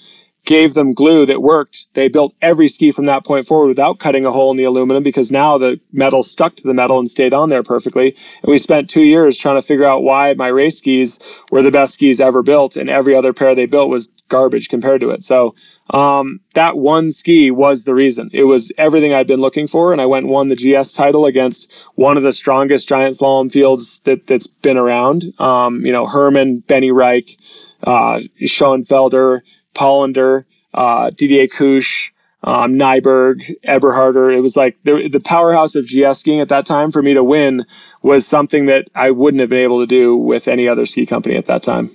gave 0.45 0.75
them 0.75 0.93
glue 0.93 1.25
that 1.27 1.41
worked. 1.41 1.87
They 1.95 2.09
built 2.09 2.35
every 2.43 2.69
ski 2.69 2.91
from 2.91 3.07
that 3.07 3.25
point 3.25 3.47
forward 3.47 3.69
without 3.69 4.01
cutting 4.01 4.27
a 4.27 4.33
hole 4.33 4.51
in 4.51 4.57
the 4.57 4.65
aluminum 4.65 5.03
because 5.03 5.31
now 5.31 5.57
the 5.57 5.79
metal 5.93 6.23
stuck 6.23 6.57
to 6.57 6.63
the 6.65 6.75
metal 6.75 6.99
and 6.99 7.09
stayed 7.09 7.33
on 7.33 7.49
there 7.49 7.63
perfectly. 7.63 8.17
And 8.43 8.51
we 8.51 8.59
spent 8.59 8.91
two 8.91 9.03
years 9.03 9.39
trying 9.39 9.61
to 9.61 9.67
figure 9.67 9.87
out 9.87 10.03
why 10.03 10.35
my 10.35 10.49
race 10.49 10.79
skis 10.79 11.21
were 11.51 11.63
the 11.63 11.71
best 11.71 11.95
skis 11.95 12.21
ever 12.21 12.43
built, 12.43 12.77
and 12.77 12.91
every 12.91 13.15
other 13.15 13.33
pair 13.33 13.55
they 13.55 13.67
built 13.67 13.89
was 13.89 14.09
garbage 14.29 14.69
compared 14.69 15.01
to 15.03 15.11
it. 15.11 15.23
So 15.23 15.55
um, 15.91 16.41
that 16.55 16.77
one 16.77 17.13
ski 17.13 17.51
was 17.51 17.85
the 17.85 17.95
reason. 17.95 18.31
It 18.33 18.45
was 18.45 18.73
everything 18.79 19.13
I'd 19.13 19.27
been 19.27 19.41
looking 19.41 19.69
for, 19.69 19.93
and 19.93 20.01
I 20.01 20.07
went 20.07 20.25
and 20.25 20.33
won 20.33 20.49
the 20.49 20.57
GS 20.57 20.93
title 20.93 21.27
against 21.27 21.71
one 21.95 22.17
of 22.17 22.25
the 22.25 22.33
strongest 22.33 22.89
giant 22.89 23.15
slalom 23.15 23.53
fields 23.53 24.01
that 24.05 24.27
that's 24.27 24.47
been 24.49 24.77
around. 24.77 25.33
Um, 25.39 25.87
you 25.87 25.93
know, 25.93 26.07
Hermann, 26.07 26.65
Benni 26.67 26.91
Raich, 26.91 27.37
uh, 27.85 28.21
Schoenfelder, 28.41 29.41
Palander, 29.75 30.45
uh, 30.75 31.11
Didier 31.11 31.49
Cuche, 31.49 32.11
um, 32.45 32.75
Nyberg, 32.75 33.55
Eberharter. 33.65 34.37
It 34.37 34.41
was 34.41 34.57
like 34.57 34.77
the, 34.85 35.09
the 35.11 35.21
powerhouse 35.21 35.75
of 35.75 35.87
GS 35.87 36.21
skiing 36.21 36.41
at 36.41 36.49
that 36.49 36.67
time 36.67 36.91
for 36.91 37.03
me 37.03 37.15
to 37.15 37.25
win 37.25 37.65
was 38.03 38.27
something 38.27 38.67
that 38.67 38.89
I 38.95 39.11
wouldn't 39.11 39.41
have 39.41 39.51
been 39.51 39.63
able 39.63 39.81
to 39.81 39.87
do 39.87 40.17
with 40.17 40.49
any 40.49 40.69
other 40.69 40.87
ski 40.87 41.07
company 41.07 41.37
at 41.37 41.47
that 41.47 41.63
time. 41.63 41.91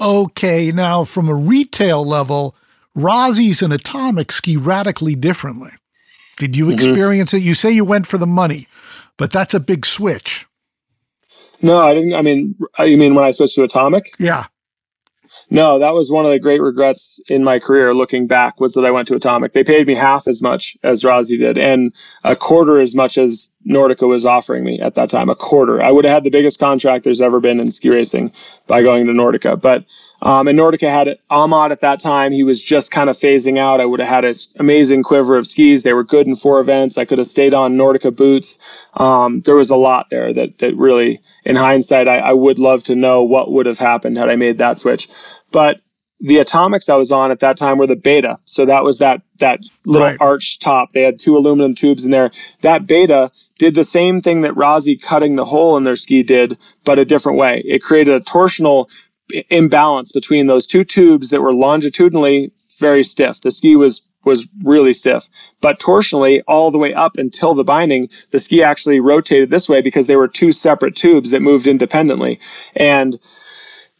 Okay, 0.00 0.72
now 0.72 1.04
from 1.04 1.28
a 1.28 1.34
retail 1.34 2.06
level, 2.06 2.54
Rossi's 2.94 3.60
and 3.60 3.72
Atomic 3.72 4.32
ski 4.32 4.56
radically 4.56 5.14
differently. 5.14 5.70
Did 6.36 6.56
you 6.56 6.70
experience 6.70 7.30
mm-hmm. 7.30 7.38
it? 7.38 7.42
You 7.42 7.54
say 7.54 7.70
you 7.70 7.84
went 7.84 8.06
for 8.06 8.16
the 8.16 8.26
money, 8.26 8.66
but 9.18 9.30
that's 9.30 9.52
a 9.52 9.60
big 9.60 9.84
switch. 9.84 10.46
No, 11.60 11.82
I 11.82 11.92
didn't. 11.92 12.14
I 12.14 12.22
mean, 12.22 12.56
you 12.78 12.96
mean 12.96 13.14
when 13.14 13.26
I 13.26 13.30
switched 13.32 13.56
to 13.56 13.64
Atomic? 13.64 14.14
Yeah. 14.18 14.46
No, 15.50 15.80
that 15.80 15.94
was 15.94 16.10
one 16.10 16.24
of 16.24 16.30
the 16.30 16.38
great 16.38 16.60
regrets 16.62 17.20
in 17.28 17.42
my 17.44 17.58
career 17.58 17.92
looking 17.92 18.26
back 18.28 18.60
was 18.60 18.74
that 18.74 18.84
I 18.84 18.92
went 18.92 19.08
to 19.08 19.16
Atomic. 19.16 19.52
They 19.52 19.64
paid 19.64 19.86
me 19.86 19.96
half 19.96 20.28
as 20.28 20.40
much 20.40 20.76
as 20.84 21.04
Rossi 21.04 21.36
did 21.36 21.58
and 21.58 21.92
a 22.24 22.36
quarter 22.36 22.78
as 22.80 22.94
much 22.94 23.18
as 23.18 23.50
Nordica 23.68 24.08
was 24.08 24.24
offering 24.24 24.64
me 24.64 24.80
at 24.80 24.94
that 24.94 25.10
time. 25.10 25.28
A 25.28 25.34
quarter. 25.34 25.82
I 25.82 25.90
would 25.90 26.04
have 26.04 26.14
had 26.14 26.24
the 26.24 26.30
biggest 26.30 26.60
contract 26.60 27.04
there's 27.04 27.20
ever 27.20 27.40
been 27.40 27.60
in 27.60 27.70
ski 27.72 27.90
racing 27.90 28.32
by 28.68 28.82
going 28.82 29.06
to 29.06 29.12
Nordica. 29.12 29.60
But 29.60 29.84
Um, 30.22 30.48
and 30.48 30.58
Nordica 30.58 30.90
had 30.90 31.18
Aamodt 31.30 31.70
at 31.72 31.80
that 31.80 31.98
time. 31.98 32.30
He 32.32 32.42
was 32.42 32.62
just 32.62 32.90
kind 32.90 33.08
of 33.08 33.18
phasing 33.18 33.58
out. 33.58 33.80
I 33.80 33.86
would 33.86 34.00
have 34.00 34.08
had 34.08 34.24
an 34.24 34.34
amazing 34.58 35.02
quiver 35.02 35.36
of 35.36 35.46
skis. 35.46 35.82
They 35.82 35.94
were 35.94 36.04
good 36.04 36.26
in 36.26 36.36
four 36.36 36.60
events. 36.60 36.98
I 36.98 37.06
could 37.06 37.18
have 37.18 37.26
stayed 37.26 37.54
on 37.54 37.76
Nordica 37.76 38.14
boots. 38.14 38.58
Um, 38.94 39.40
there 39.46 39.54
was 39.54 39.70
a 39.70 39.76
lot 39.76 40.06
there 40.10 40.32
that 40.34 40.58
that 40.58 40.76
really, 40.76 41.20
in 41.44 41.56
hindsight, 41.56 42.06
I, 42.06 42.18
I 42.18 42.32
would 42.32 42.58
love 42.58 42.84
to 42.84 42.94
know 42.94 43.22
what 43.22 43.50
would 43.50 43.66
have 43.66 43.78
happened 43.78 44.18
had 44.18 44.28
I 44.28 44.36
made 44.36 44.58
that 44.58 44.78
switch. 44.78 45.08
But 45.52 45.80
the 46.20 46.38
atomics 46.38 46.88
I 46.88 46.96
was 46.96 47.10
on 47.10 47.30
at 47.30 47.40
that 47.40 47.56
time 47.56 47.78
were 47.78 47.86
the 47.86 47.96
beta. 47.96 48.36
So 48.44 48.66
that 48.66 48.84
was 48.84 48.98
that 48.98 49.22
that 49.38 49.60
little 49.86 50.08
right. 50.08 50.20
arch 50.20 50.58
top. 50.58 50.92
They 50.92 51.02
had 51.02 51.18
two 51.18 51.36
aluminum 51.36 51.74
tubes 51.74 52.04
in 52.04 52.10
there. 52.10 52.30
That 52.62 52.86
beta 52.86 53.30
did 53.58 53.74
the 53.74 53.84
same 53.84 54.20
thing 54.20 54.42
that 54.42 54.56
Rossi 54.56 54.96
cutting 54.96 55.36
the 55.36 55.44
hole 55.44 55.76
in 55.76 55.84
their 55.84 55.96
ski 55.96 56.22
did, 56.22 56.58
but 56.84 56.98
a 56.98 57.04
different 57.04 57.38
way. 57.38 57.62
It 57.66 57.82
created 57.82 58.14
a 58.14 58.20
torsional 58.20 58.86
imbalance 59.48 60.12
between 60.12 60.46
those 60.46 60.66
two 60.66 60.84
tubes 60.84 61.30
that 61.30 61.40
were 61.40 61.54
longitudinally 61.54 62.52
very 62.78 63.04
stiff. 63.04 63.40
The 63.40 63.50
ski 63.50 63.76
was 63.76 64.02
was 64.24 64.46
really 64.64 64.92
stiff, 64.92 65.30
but 65.62 65.80
torsionally 65.80 66.42
all 66.46 66.70
the 66.70 66.76
way 66.76 66.92
up 66.92 67.16
until 67.16 67.54
the 67.54 67.64
binding, 67.64 68.06
the 68.32 68.38
ski 68.38 68.62
actually 68.62 69.00
rotated 69.00 69.48
this 69.48 69.66
way 69.66 69.80
because 69.80 70.06
they 70.06 70.16
were 70.16 70.28
two 70.28 70.52
separate 70.52 70.94
tubes 70.94 71.30
that 71.30 71.40
moved 71.40 71.66
independently. 71.66 72.38
And 72.76 73.18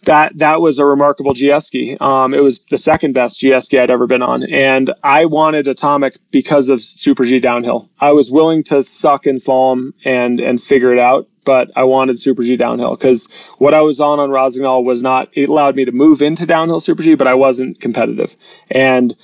that 0.05 0.37
that 0.39 0.61
was 0.61 0.79
a 0.79 0.85
remarkable 0.85 1.35
GS. 1.35 1.71
Um, 2.01 2.35
it 2.35 2.43
was 2.43 2.61
the 2.71 2.79
second 2.79 3.13
best 3.13 3.41
GS 3.41 3.73
I'd 3.75 3.91
ever 3.91 4.07
been 4.07 4.23
on, 4.23 4.45
and 4.45 4.93
I 5.03 5.27
wanted 5.27 5.69
Atomic 5.69 6.19
because 6.31 6.69
of 6.69 6.81
Super 6.83 7.25
G 7.25 7.39
downhill. 7.39 7.89
I 8.01 8.13
was 8.13 8.31
willing 8.31 8.63
to 8.65 8.83
suck 8.83 9.27
in 9.27 9.37
slalom 9.37 9.93
and 10.05 10.41
and 10.41 10.63
figure 10.63 10.93
it 10.93 10.99
out, 10.99 11.29
but 11.45 11.71
I 11.77 11.85
wanted 11.85 12.19
Super 12.19 12.43
G 12.43 12.57
downhill 12.57 12.97
because 12.97 13.29
what 13.59 13.75
I 13.75 13.83
was 13.83 14.01
on 14.01 14.21
on 14.21 14.31
Rossignol 14.31 14.85
was 14.85 15.03
not. 15.03 15.29
It 15.35 15.49
allowed 15.49 15.77
me 15.77 15.85
to 15.85 15.93
move 15.93 16.23
into 16.23 16.47
downhill 16.47 16.81
Super 16.81 17.03
G, 17.03 17.15
but 17.15 17.27
I 17.27 17.35
wasn't 17.35 17.81
competitive. 17.81 18.37
And 18.71 19.15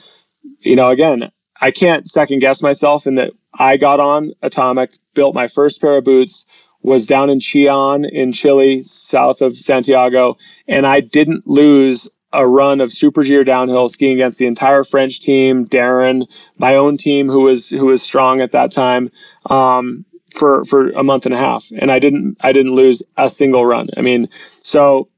you 0.61 0.77
know, 0.77 0.91
again, 0.91 1.31
I 1.61 1.70
can't 1.70 2.09
second 2.09 2.41
guess 2.41 2.62
myself 2.62 3.07
in 3.07 3.14
that 3.16 3.33
I 3.59 3.77
got 3.77 4.01
on 4.01 4.33
Atomic, 4.43 4.91
built 5.14 5.35
my 5.35 5.49
first 5.49 5.81
pair 5.81 5.97
of 5.97 6.05
boots 6.05 6.47
was 6.87 7.05
down 7.05 7.28
in 7.28 7.41
Chillán 7.41 8.09
in 8.09 8.30
Chile, 8.30 8.80
south 8.80 9.43
of 9.43 9.59
Santiago, 9.59 10.39
and 10.68 10.87
I 10.87 11.01
didn't 11.01 11.45
lose 11.45 12.09
a 12.32 12.47
run 12.47 12.80
of 12.80 12.93
super 12.93 13.24
G 13.24 13.34
or 13.34 13.43
downhill 13.43 13.89
skiing 13.89 14.14
against 14.14 14.39
the 14.39 14.47
entire 14.47 14.84
French 14.84 15.20
team, 15.20 15.66
Daron, 15.66 16.28
my 16.59 16.76
own 16.76 16.97
team 16.97 17.28
who 17.28 17.41
was 17.41 17.68
who 17.68 17.87
was 17.87 18.03
strong 18.03 18.41
at 18.41 18.53
that 18.53 18.70
time, 18.70 19.11
um, 19.51 20.05
for 20.37 20.64
for 20.64 20.91
a 20.91 21.03
month 21.03 21.26
and 21.26 21.34
a 21.34 21.39
half, 21.39 21.66
and 21.76 21.91
I 21.91 21.99
didn't 21.99 22.37
I 22.43 22.53
didn't 22.53 22.76
lose 22.76 23.03
a 23.16 23.28
single 23.28 23.66
run. 23.66 23.89
I 23.97 24.01
mean, 24.01 24.28
so 24.62 25.09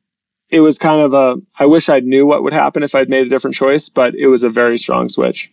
it 0.49 0.61
was 0.61 0.79
kind 0.79 1.03
of 1.03 1.13
a 1.13 1.37
I 1.59 1.67
wish 1.67 1.91
I 1.91 2.01
knew 2.01 2.27
what 2.27 2.45
would 2.45 2.55
happen 2.55 2.83
if 2.83 2.95
I'd 2.95 3.11
made 3.11 3.27
a 3.27 3.31
different 3.31 3.57
choice, 3.57 3.91
but 3.91 4.15
it 4.15 4.29
was 4.29 4.43
a 4.43 4.49
very 4.49 4.79
strong 4.79 5.11
switch. 5.11 5.53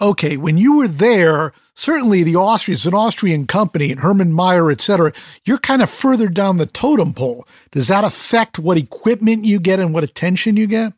Okay, 0.00 0.36
when 0.36 0.58
you 0.58 0.76
were 0.76 0.86
there, 0.86 1.52
certainly 1.76 2.24
the 2.24 2.34
Austrians, 2.34 2.86
an 2.86 2.94
Austrian 2.94 3.46
company, 3.46 3.92
and 3.92 4.00
Hermann 4.00 4.32
Maier, 4.32 4.72
et 4.72 4.80
cetera, 4.80 5.12
you're 5.44 5.58
kind 5.58 5.82
of 5.82 5.90
further 5.90 6.28
down 6.28 6.56
the 6.56 6.66
totem 6.66 7.14
pole. 7.14 7.46
Does 7.70 7.88
that 7.88 8.02
affect 8.02 8.58
what 8.58 8.76
equipment 8.76 9.44
you 9.44 9.60
get 9.60 9.78
and 9.78 9.94
what 9.94 10.02
attention 10.02 10.56
you 10.56 10.66
get? 10.66 10.92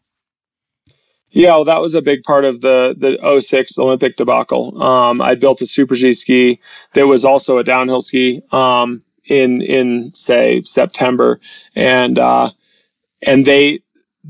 Yeah, 1.31 1.57
well, 1.57 1.65
that 1.65 1.83
was 1.83 1.95
a 1.95 2.01
big 2.01 2.23
part 2.23 2.47
of 2.47 2.63
the 2.63 2.95
the 2.97 3.41
06 3.41 3.79
Olympic 3.79 4.17
debacle. 4.17 4.83
Um, 4.83 5.21
I 5.21 5.35
built 5.35 5.61
a 5.61 5.67
Super 5.67 5.95
G 5.95 6.15
ski 6.15 6.59
that 6.95 7.07
was 7.07 7.23
also 7.23 7.59
a 7.59 7.65
downhill 7.65 8.01
ski 8.01 8.41
um, 8.51 9.03
in 9.27 9.61
in 9.61 10.11
say 10.15 10.63
September, 10.63 11.39
and 11.75 12.19
uh, 12.19 12.51
and 13.21 13.45
they 13.45 13.81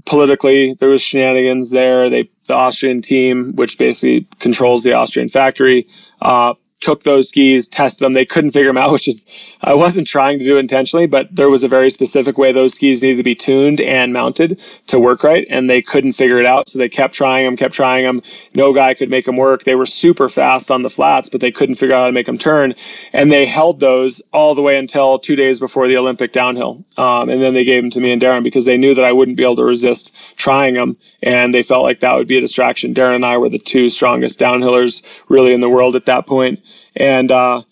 politically 0.06 0.74
there 0.74 0.88
was 0.88 1.00
shenanigans 1.00 1.70
there. 1.70 2.10
They 2.10 2.28
the 2.48 2.54
Austrian 2.54 3.00
team, 3.00 3.54
which 3.54 3.78
basically 3.78 4.26
controls 4.40 4.82
the 4.82 4.92
Austrian 4.92 5.28
factory, 5.28 5.86
uh, 6.22 6.54
took 6.80 7.02
those 7.02 7.28
skis, 7.28 7.68
tested 7.68 8.04
them. 8.04 8.12
They 8.12 8.24
couldn't 8.24 8.52
figure 8.52 8.68
them 8.68 8.78
out, 8.78 8.92
which 8.98 9.08
is, 9.08 9.26
I 9.62 9.74
wasn't 9.74 10.06
trying 10.06 10.38
to 10.38 10.44
do 10.44 10.56
intentionally, 10.56 11.06
but 11.06 11.34
there 11.34 11.50
was 11.50 11.64
a 11.64 11.68
very 11.68 11.90
specific 11.90 12.38
way 12.38 12.52
those 12.52 12.74
skis 12.74 13.02
needed 13.02 13.16
to 13.16 13.22
be 13.22 13.34
tuned 13.34 13.80
and 13.80 14.12
mounted 14.12 14.60
to 14.86 14.98
work 14.98 15.22
right. 15.22 15.46
And 15.50 15.68
they 15.68 15.82
couldn't 15.82 16.12
figure 16.12 16.38
it 16.38 16.46
out. 16.46 16.68
So 16.68 16.78
they 16.78 16.88
kept 16.88 17.14
trying 17.14 17.44
them, 17.44 17.56
kept 17.56 17.74
trying 17.74 18.04
them. 18.04 18.22
No 18.54 18.72
guy 18.72 18.94
could 18.94 19.10
make 19.10 19.24
them 19.24 19.36
work. 19.36 19.64
They 19.64 19.74
were 19.74 19.86
super 19.86 20.28
fast 20.28 20.70
on 20.70 20.82
the 20.82 20.90
flats, 20.90 21.28
but 21.28 21.40
they 21.40 21.50
couldn't 21.50 21.76
figure 21.76 21.94
out 21.94 22.00
how 22.00 22.06
to 22.06 22.12
make 22.12 22.26
them 22.26 22.38
turn. 22.38 22.74
And 23.12 23.32
they 23.32 23.46
held 23.46 23.80
those 23.80 24.22
all 24.32 24.54
the 24.54 24.62
way 24.62 24.78
until 24.78 25.18
two 25.18 25.36
days 25.36 25.58
before 25.58 25.88
the 25.88 25.96
Olympic 25.96 26.32
downhill. 26.32 26.84
Um, 26.96 27.28
and 27.28 27.42
then 27.42 27.54
they 27.54 27.64
gave 27.64 27.82
them 27.82 27.90
to 27.92 28.00
me 28.00 28.12
and 28.12 28.22
Daron 28.22 28.44
because 28.44 28.64
they 28.64 28.76
knew 28.76 28.94
that 28.94 29.04
I 29.04 29.12
wouldn't 29.12 29.36
be 29.36 29.42
able 29.42 29.56
to 29.56 29.64
resist 29.64 30.14
trying 30.36 30.74
them. 30.74 30.96
And 31.22 31.54
they 31.54 31.62
felt 31.62 31.82
like 31.82 32.00
that 32.00 32.14
would 32.14 32.28
be 32.28 32.38
a 32.38 32.40
distraction. 32.40 32.94
Daron 32.94 33.16
and 33.16 33.24
I 33.24 33.36
were 33.38 33.48
the 33.48 33.58
two 33.58 33.90
strongest 33.90 34.38
downhillers 34.38 35.02
really 35.28 35.52
in 35.52 35.60
the 35.60 35.68
world 35.68 35.96
at 35.96 36.06
that 36.06 36.26
point 36.26 36.60
and 36.98 37.32
uh, 37.32 37.62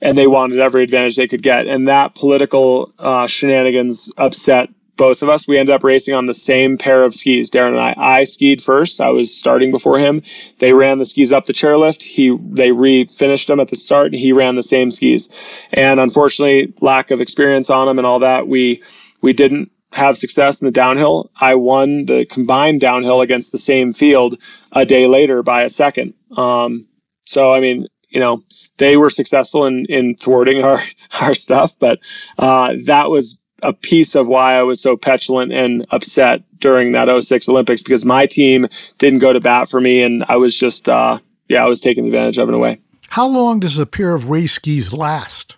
and 0.00 0.16
they 0.16 0.26
wanted 0.26 0.60
every 0.60 0.84
advantage 0.84 1.16
they 1.16 1.26
could 1.26 1.42
get. 1.42 1.66
And 1.66 1.88
that 1.88 2.14
political 2.14 2.92
uh, 2.98 3.26
shenanigans 3.26 4.12
upset 4.16 4.68
both 4.96 5.22
of 5.22 5.28
us. 5.28 5.48
We 5.48 5.58
ended 5.58 5.74
up 5.74 5.82
racing 5.82 6.14
on 6.14 6.26
the 6.26 6.34
same 6.34 6.78
pair 6.78 7.02
of 7.02 7.14
skis, 7.14 7.50
Daron 7.50 7.70
and 7.70 7.80
I. 7.80 7.94
I 7.96 8.24
skied 8.24 8.62
first. 8.62 9.00
I 9.00 9.08
was 9.08 9.36
starting 9.36 9.72
before 9.72 9.98
him. 9.98 10.22
They 10.58 10.72
ran 10.72 10.98
the 10.98 11.06
skis 11.06 11.32
up 11.32 11.46
the 11.46 11.52
chairlift. 11.52 12.02
He 12.02 12.36
they 12.52 12.68
refinished 12.68 13.46
them 13.46 13.60
at 13.60 13.68
the 13.68 13.76
start, 13.76 14.12
and 14.12 14.20
he 14.20 14.32
ran 14.32 14.54
the 14.54 14.62
same 14.62 14.90
skis. 14.90 15.28
And 15.72 15.98
unfortunately, 15.98 16.72
lack 16.80 17.10
of 17.10 17.20
experience 17.20 17.70
on 17.70 17.86
them 17.86 17.98
and 17.98 18.06
all 18.06 18.20
that, 18.20 18.46
we 18.46 18.82
we 19.20 19.32
didn't 19.32 19.70
have 19.92 20.18
success 20.18 20.60
in 20.60 20.66
the 20.66 20.72
downhill. 20.72 21.30
I 21.40 21.54
won 21.54 22.06
the 22.06 22.26
combined 22.28 22.80
downhill 22.80 23.20
against 23.20 23.52
the 23.52 23.58
same 23.58 23.92
field 23.92 24.38
a 24.72 24.84
day 24.84 25.06
later 25.06 25.42
by 25.42 25.62
a 25.62 25.70
second. 25.70 26.14
Um, 26.36 26.86
so 27.24 27.52
I 27.52 27.60
mean, 27.60 27.88
you 28.10 28.20
know, 28.20 28.42
they 28.78 28.96
were 28.96 29.10
successful 29.10 29.66
in 29.66 29.86
in 29.88 30.16
thwarting 30.16 30.62
our 30.62 30.82
our 31.20 31.34
stuff, 31.34 31.78
but 31.78 31.98
uh, 32.38 32.74
that 32.84 33.10
was 33.10 33.38
a 33.62 33.72
piece 33.72 34.14
of 34.14 34.26
why 34.26 34.58
I 34.58 34.62
was 34.62 34.80
so 34.80 34.96
petulant 34.96 35.52
and 35.52 35.86
upset 35.90 36.42
during 36.58 36.92
that 36.92 37.08
06 37.22 37.48
Olympics 37.48 37.82
because 37.82 38.04
my 38.04 38.26
team 38.26 38.66
didn't 38.98 39.20
go 39.20 39.32
to 39.32 39.40
bat 39.40 39.68
for 39.70 39.80
me, 39.80 40.02
and 40.02 40.24
I 40.28 40.36
was 40.36 40.56
just 40.56 40.88
uh, 40.88 41.18
yeah, 41.48 41.64
I 41.64 41.68
was 41.68 41.80
taking 41.80 42.06
advantage 42.06 42.38
of 42.38 42.48
it 42.48 42.52
in 42.52 42.54
a 42.54 42.58
way. 42.58 42.80
How 43.08 43.26
long 43.26 43.60
does 43.60 43.78
a 43.78 43.86
pair 43.86 44.14
of 44.14 44.28
race 44.28 44.54
skis 44.54 44.92
last? 44.92 45.56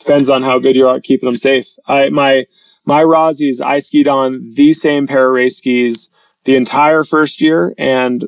Depends 0.00 0.28
on 0.28 0.42
how 0.42 0.58
good 0.58 0.76
you 0.76 0.86
are 0.88 0.96
at 0.96 1.04
keeping 1.04 1.26
them 1.26 1.38
safe. 1.38 1.66
I 1.86 2.08
my 2.10 2.44
my 2.84 3.02
Rossis, 3.02 3.60
I 3.60 3.78
skied 3.78 4.08
on 4.08 4.52
the 4.54 4.74
same 4.74 5.06
pair 5.06 5.28
of 5.28 5.32
race 5.32 5.58
skis 5.58 6.08
the 6.44 6.56
entire 6.56 7.04
first 7.04 7.40
year 7.40 7.74
and 7.78 8.24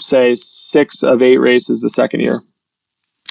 say 0.00 0.34
six 0.34 1.02
of 1.02 1.22
eight 1.22 1.38
races 1.38 1.80
the 1.80 1.88
second 1.88 2.20
year. 2.20 2.42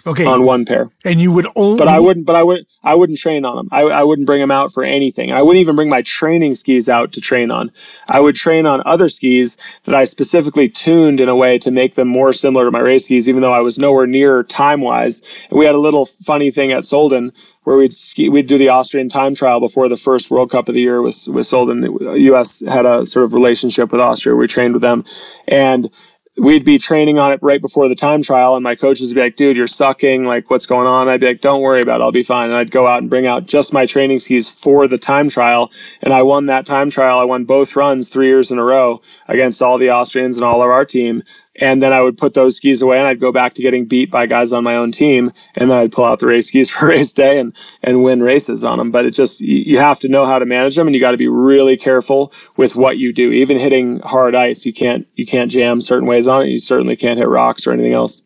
Okay. 0.07 0.25
On 0.25 0.43
one 0.43 0.65
pair. 0.65 0.91
And 1.03 1.19
you 1.19 1.31
would 1.31 1.47
only 1.55 1.79
But 1.79 1.87
I 1.87 1.99
wouldn't 1.99 2.25
but 2.25 2.35
I 2.35 2.43
would 2.43 2.65
I 2.83 2.93
wouldn't 2.93 3.17
train 3.17 3.43
on 3.43 3.55
them. 3.55 3.69
I, 3.71 3.81
I 3.81 4.03
wouldn't 4.03 4.27
bring 4.27 4.39
them 4.39 4.51
out 4.51 4.71
for 4.71 4.83
anything. 4.83 5.31
I 5.31 5.41
wouldn't 5.41 5.61
even 5.61 5.75
bring 5.75 5.89
my 5.89 6.03
training 6.03 6.53
skis 6.55 6.87
out 6.89 7.11
to 7.13 7.21
train 7.21 7.49
on. 7.49 7.71
I 8.09 8.19
would 8.19 8.35
train 8.35 8.67
on 8.67 8.83
other 8.85 9.07
skis 9.07 9.57
that 9.85 9.95
I 9.95 10.05
specifically 10.05 10.69
tuned 10.69 11.19
in 11.19 11.27
a 11.27 11.35
way 11.35 11.57
to 11.57 11.71
make 11.71 11.95
them 11.95 12.07
more 12.07 12.33
similar 12.33 12.65
to 12.65 12.71
my 12.71 12.79
race 12.79 13.05
skis, 13.05 13.27
even 13.27 13.41
though 13.41 13.53
I 13.53 13.61
was 13.61 13.79
nowhere 13.79 14.05
near 14.05 14.43
time 14.43 14.81
wise. 14.81 15.21
And 15.49 15.57
we 15.57 15.65
had 15.65 15.75
a 15.75 15.79
little 15.79 16.05
funny 16.05 16.51
thing 16.51 16.71
at 16.71 16.83
Solden 16.83 17.31
where 17.63 17.77
we'd 17.77 17.93
ski, 17.93 18.29
we'd 18.29 18.47
do 18.47 18.59
the 18.59 18.69
Austrian 18.69 19.09
time 19.09 19.33
trial 19.33 19.59
before 19.59 19.89
the 19.89 19.97
first 19.97 20.29
World 20.29 20.51
Cup 20.51 20.69
of 20.69 20.75
the 20.75 20.81
year 20.81 21.01
was 21.01 21.27
was 21.27 21.49
Solden. 21.49 21.81
The 21.81 22.19
U.S. 22.25 22.61
had 22.67 22.85
a 22.85 23.05
sort 23.05 23.25
of 23.25 23.33
relationship 23.33 23.91
with 23.91 24.01
Austria. 24.01 24.35
We 24.35 24.47
trained 24.47 24.73
with 24.73 24.83
them, 24.83 25.03
and 25.47 25.89
we'd 26.37 26.65
be 26.65 26.77
training 26.77 27.17
on 27.17 27.31
it 27.31 27.39
right 27.41 27.61
before 27.61 27.87
the 27.87 27.95
time 27.95 28.21
trial 28.21 28.55
and 28.55 28.63
my 28.63 28.75
coaches 28.75 29.09
would 29.09 29.15
be 29.15 29.21
like 29.21 29.35
dude 29.35 29.55
you're 29.55 29.67
sucking. 29.67 30.25
Like 30.25 30.49
what's 30.49 30.65
going 30.65 30.87
on? 30.87 31.07
I'd 31.07 31.21
be 31.21 31.27
like 31.27 31.41
don't 31.41 31.61
worry 31.61 31.81
about 31.81 32.01
it. 32.01 32.03
I'll 32.03 32.11
be 32.11 32.23
fine. 32.23 32.49
And 32.49 32.57
i'd 32.57 32.71
go 32.71 32.87
out 32.87 32.99
and 32.99 33.09
bring 33.09 33.25
out 33.25 33.45
just 33.45 33.73
my 33.73 33.85
training 33.85 34.19
skis 34.19 34.49
for 34.49 34.87
the 34.87 34.97
time 34.97 35.29
trial. 35.29 35.71
And 36.01 36.13
i 36.13 36.21
won 36.21 36.47
that 36.47 36.65
time 36.65 36.89
trial. 36.89 37.19
I 37.19 37.23
won 37.23 37.45
both 37.45 37.75
runs 37.75 38.09
three 38.09 38.27
years 38.27 38.51
in 38.51 38.59
a 38.59 38.63
row 38.63 39.01
against 39.27 39.61
all 39.61 39.77
the 39.77 39.91
austrians 39.91 40.37
and 40.37 40.45
all 40.45 40.61
of 40.61 40.69
our 40.69 40.85
team 40.85 41.23
and 41.57 41.81
then 41.81 41.93
I 41.93 42.01
would 42.01 42.17
put 42.17 42.33
those 42.33 42.57
skis 42.57 42.81
away 42.81 42.97
and 42.97 43.07
I'd 43.07 43.19
go 43.19 43.31
back 43.31 43.53
to 43.53 43.61
getting 43.61 43.85
beat 43.85 44.11
by 44.11 44.25
guys 44.25 44.51
on 44.51 44.63
my 44.63 44.75
own 44.75 44.91
team. 44.91 45.31
And 45.55 45.71
then 45.71 45.77
I'd 45.77 45.91
pull 45.91 46.05
out 46.05 46.19
the 46.19 46.27
race 46.27 46.47
skis 46.47 46.69
for 46.69 46.87
race 46.87 47.13
day 47.13 47.39
and, 47.39 47.55
and 47.81 48.03
win 48.03 48.21
races 48.21 48.63
on 48.63 48.77
them. 48.77 48.91
But 48.91 49.05
it 49.05 49.11
just, 49.11 49.39
you 49.41 49.79
have 49.79 49.99
to 50.01 50.09
know 50.09 50.25
how 50.25 50.39
to 50.39 50.45
manage 50.45 50.75
them 50.75 50.87
and 50.87 50.93
you 50.93 50.99
got 50.99 51.11
to 51.11 51.17
be 51.17 51.27
really 51.27 51.77
careful 51.77 52.33
with 52.57 52.75
what 52.75 52.97
you 52.97 53.13
do. 53.13 53.31
Even 53.31 53.57
hitting 53.57 53.99
hard 54.01 54.35
ice, 54.35 54.65
you 54.65 54.73
can't, 54.73 55.07
you 55.15 55.25
can't 55.25 55.49
jam 55.49 55.81
certain 55.81 56.07
ways 56.07 56.27
on 56.27 56.43
it. 56.43 56.49
You 56.49 56.59
certainly 56.59 56.95
can't 56.95 57.17
hit 57.17 57.27
rocks 57.27 57.65
or 57.65 57.71
anything 57.71 57.93
else. 57.93 58.21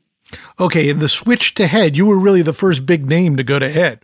Okay. 0.60 0.90
And 0.90 1.00
the 1.00 1.08
switch 1.08 1.54
to 1.56 1.68
head, 1.68 1.96
you 1.96 2.06
were 2.06 2.20
really 2.20 2.42
the 2.42 2.54
first 2.54 2.86
big 2.86 3.08
name 3.08 3.38
to 3.38 3.44
go 3.44 3.60
to 3.60 3.70
head. 3.70 4.00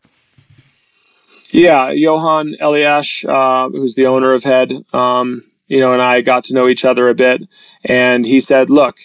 Yeah. 1.50 1.92
Johan 1.92 2.56
Eliasch, 2.62 3.26
uh, 3.28 3.70
who's 3.70 3.96
the 3.96 4.08
owner 4.08 4.34
of 4.34 4.44
Head, 4.44 4.74
um, 4.94 5.42
you 5.68 5.80
know, 5.80 5.94
and 5.94 6.02
I 6.02 6.22
got 6.22 6.46
to 6.46 6.54
know 6.54 6.68
each 6.68 6.86
other 6.86 7.10
a 7.10 7.16
bit. 7.16 7.42
And 7.84 8.26
he 8.26 8.40
said, 8.40 8.70
look, 8.70 8.98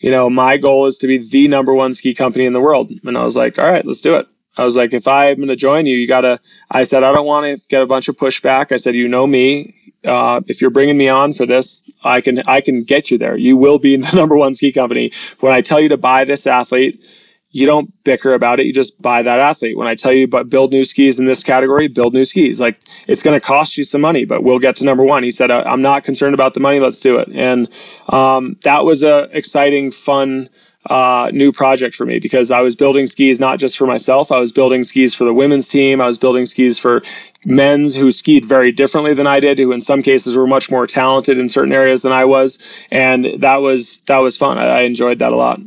you 0.00 0.10
know, 0.10 0.30
my 0.30 0.58
goal 0.58 0.86
is 0.86 0.98
to 0.98 1.08
be 1.08 1.18
the 1.18 1.48
number 1.48 1.74
one 1.74 1.94
ski 1.94 2.14
company 2.14 2.46
in 2.46 2.52
the 2.54 2.60
world. 2.60 2.92
And 3.04 3.18
I 3.18 3.24
was 3.24 3.36
like, 3.36 3.58
all 3.58 3.70
right, 3.70 3.84
let's 3.86 4.00
do 4.02 4.16
it. 4.16 4.26
I 4.58 4.64
was 4.64 4.76
like, 4.76 4.94
if 4.94 5.08
I'm 5.08 5.36
going 5.36 5.48
to 5.48 5.56
join 5.56 5.86
you, 5.86 5.96
you 5.96 6.08
got 6.08 6.22
to, 6.22 6.40
I 6.70 6.84
said, 6.84 7.04
I 7.04 7.12
don't 7.12 7.26
want 7.26 7.46
to 7.58 7.64
get 7.68 7.82
a 7.82 7.86
bunch 7.86 8.08
of 8.08 8.16
pushback. 8.16 8.72
I 8.72 8.76
said, 8.76 8.94
you 8.96 9.08
know 9.08 9.26
me. 9.26 9.74
uh, 10.04 10.40
if 10.48 10.60
you're 10.60 10.70
bringing 10.70 10.98
me 10.98 11.08
on 11.08 11.32
for 11.32 11.46
this, 11.46 11.84
I 12.04 12.20
can 12.22 12.42
I 12.48 12.60
can 12.62 12.84
get 12.84 13.10
you 13.10 13.18
there. 13.18 13.36
You 13.36 13.56
will 13.56 13.78
be 13.78 13.96
the 13.98 14.16
number 14.16 14.36
one 14.36 14.54
ski 14.54 14.72
company. 14.72 15.12
When 15.40 15.52
I 15.52 15.62
tell 15.62 15.80
you 15.80 15.90
to 15.90 15.98
buy 15.98 16.24
this 16.24 16.46
athlete, 16.46 17.04
you 17.50 17.66
don't 17.66 17.92
bicker 18.04 18.34
about 18.34 18.60
it. 18.60 18.66
You 18.66 18.72
just 18.72 19.00
buy 19.00 19.22
that 19.22 19.40
athlete. 19.40 19.76
When 19.76 19.88
I 19.88 19.94
tell 19.94 20.12
you 20.12 20.26
but 20.26 20.50
build 20.50 20.72
new 20.72 20.84
skis 20.84 21.18
in 21.18 21.26
this 21.26 21.42
category, 21.42 21.88
build 21.88 22.14
new 22.14 22.24
skis. 22.24 22.60
Like 22.60 22.80
it's 23.06 23.22
going 23.22 23.38
to 23.38 23.44
cost 23.44 23.78
you 23.78 23.84
some 23.84 24.00
money, 24.00 24.24
but 24.24 24.44
we'll 24.44 24.58
get 24.58 24.76
to 24.76 24.84
number 24.84 25.04
one. 25.04 25.22
He 25.22 25.30
said, 25.30 25.50
"I'm 25.50 25.82
not 25.82 26.04
concerned 26.04 26.34
about 26.34 26.54
the 26.54 26.60
money. 26.60 26.80
Let's 26.80 27.00
do 27.00 27.16
it." 27.16 27.28
And 27.32 27.68
um, 28.08 28.56
that 28.62 28.84
was 28.84 29.02
a 29.02 29.28
exciting, 29.32 29.90
fun 29.90 30.50
uh, 30.90 31.30
new 31.32 31.52
project 31.52 31.94
for 31.94 32.06
me 32.06 32.18
because 32.18 32.50
I 32.50 32.60
was 32.60 32.74
building 32.76 33.06
skis 33.06 33.40
not 33.40 33.58
just 33.58 33.76
for 33.76 33.86
myself. 33.86 34.30
I 34.32 34.38
was 34.38 34.52
building 34.52 34.84
skis 34.84 35.14
for 35.14 35.24
the 35.24 35.34
women's 35.34 35.68
team. 35.68 36.00
I 36.00 36.06
was 36.06 36.18
building 36.18 36.46
skis 36.46 36.78
for 36.78 37.02
men's 37.44 37.94
who 37.94 38.10
skied 38.10 38.44
very 38.44 38.72
differently 38.72 39.14
than 39.14 39.26
I 39.26 39.40
did, 39.40 39.58
who 39.58 39.72
in 39.72 39.80
some 39.80 40.02
cases 40.02 40.36
were 40.36 40.46
much 40.46 40.70
more 40.70 40.86
talented 40.86 41.38
in 41.38 41.48
certain 41.48 41.72
areas 41.72 42.02
than 42.02 42.12
I 42.12 42.24
was, 42.24 42.58
and 42.90 43.26
that 43.38 43.56
was 43.56 44.00
that 44.06 44.18
was 44.18 44.36
fun. 44.36 44.58
I, 44.58 44.66
I 44.66 44.80
enjoyed 44.82 45.18
that 45.18 45.32
a 45.32 45.36
lot. 45.36 45.60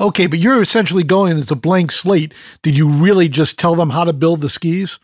Okay, 0.00 0.26
but 0.26 0.38
you're 0.38 0.62
essentially 0.62 1.04
going 1.04 1.36
as 1.36 1.50
a 1.50 1.56
blank 1.56 1.92
slate. 1.92 2.32
Did 2.62 2.76
you 2.76 2.88
really 2.88 3.28
just 3.28 3.58
tell 3.58 3.74
them 3.74 3.90
how 3.90 4.04
to 4.04 4.12
build 4.12 4.40
the 4.40 4.48
skis? 4.48 4.98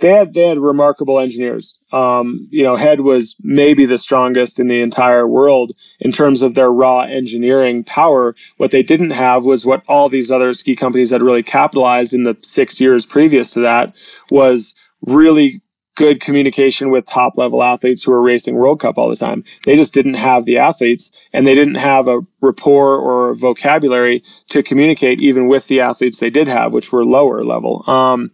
they 0.00 0.08
had 0.08 0.34
they 0.34 0.48
had 0.48 0.58
remarkable 0.58 1.20
engineers. 1.20 1.78
Um, 1.92 2.48
you 2.50 2.62
know, 2.62 2.76
Head 2.76 3.00
was 3.00 3.36
maybe 3.42 3.86
the 3.86 3.98
strongest 3.98 4.58
in 4.58 4.68
the 4.68 4.80
entire 4.80 5.26
world 5.26 5.72
in 6.00 6.10
terms 6.10 6.42
of 6.42 6.54
their 6.54 6.72
raw 6.72 7.00
engineering 7.00 7.84
power. 7.84 8.34
What 8.56 8.70
they 8.70 8.82
didn't 8.82 9.10
have 9.10 9.44
was 9.44 9.64
what 9.64 9.82
all 9.88 10.08
these 10.08 10.30
other 10.30 10.52
ski 10.52 10.74
companies 10.74 11.10
had 11.10 11.22
really 11.22 11.42
capitalized 11.42 12.12
in 12.12 12.24
the 12.24 12.36
six 12.42 12.80
years 12.80 13.06
previous 13.06 13.50
to 13.52 13.60
that 13.60 13.94
was 14.30 14.74
really 15.06 15.60
good 16.00 16.20
communication 16.22 16.90
with 16.90 17.04
top 17.04 17.36
level 17.36 17.62
athletes 17.62 18.02
who 18.02 18.10
are 18.10 18.22
racing 18.22 18.54
World 18.54 18.80
Cup 18.80 18.96
all 18.96 19.10
the 19.10 19.16
time. 19.16 19.44
They 19.66 19.76
just 19.76 19.92
didn't 19.92 20.14
have 20.14 20.46
the 20.46 20.56
athletes 20.56 21.12
and 21.34 21.46
they 21.46 21.54
didn't 21.54 21.74
have 21.74 22.08
a 22.08 22.20
rapport 22.40 22.96
or 22.96 23.28
a 23.28 23.36
vocabulary 23.36 24.24
to 24.48 24.62
communicate 24.62 25.20
even 25.20 25.46
with 25.46 25.66
the 25.66 25.80
athletes 25.80 26.18
they 26.18 26.30
did 26.30 26.48
have, 26.48 26.72
which 26.72 26.90
were 26.90 27.04
lower 27.04 27.44
level. 27.44 27.84
Um, 27.86 28.30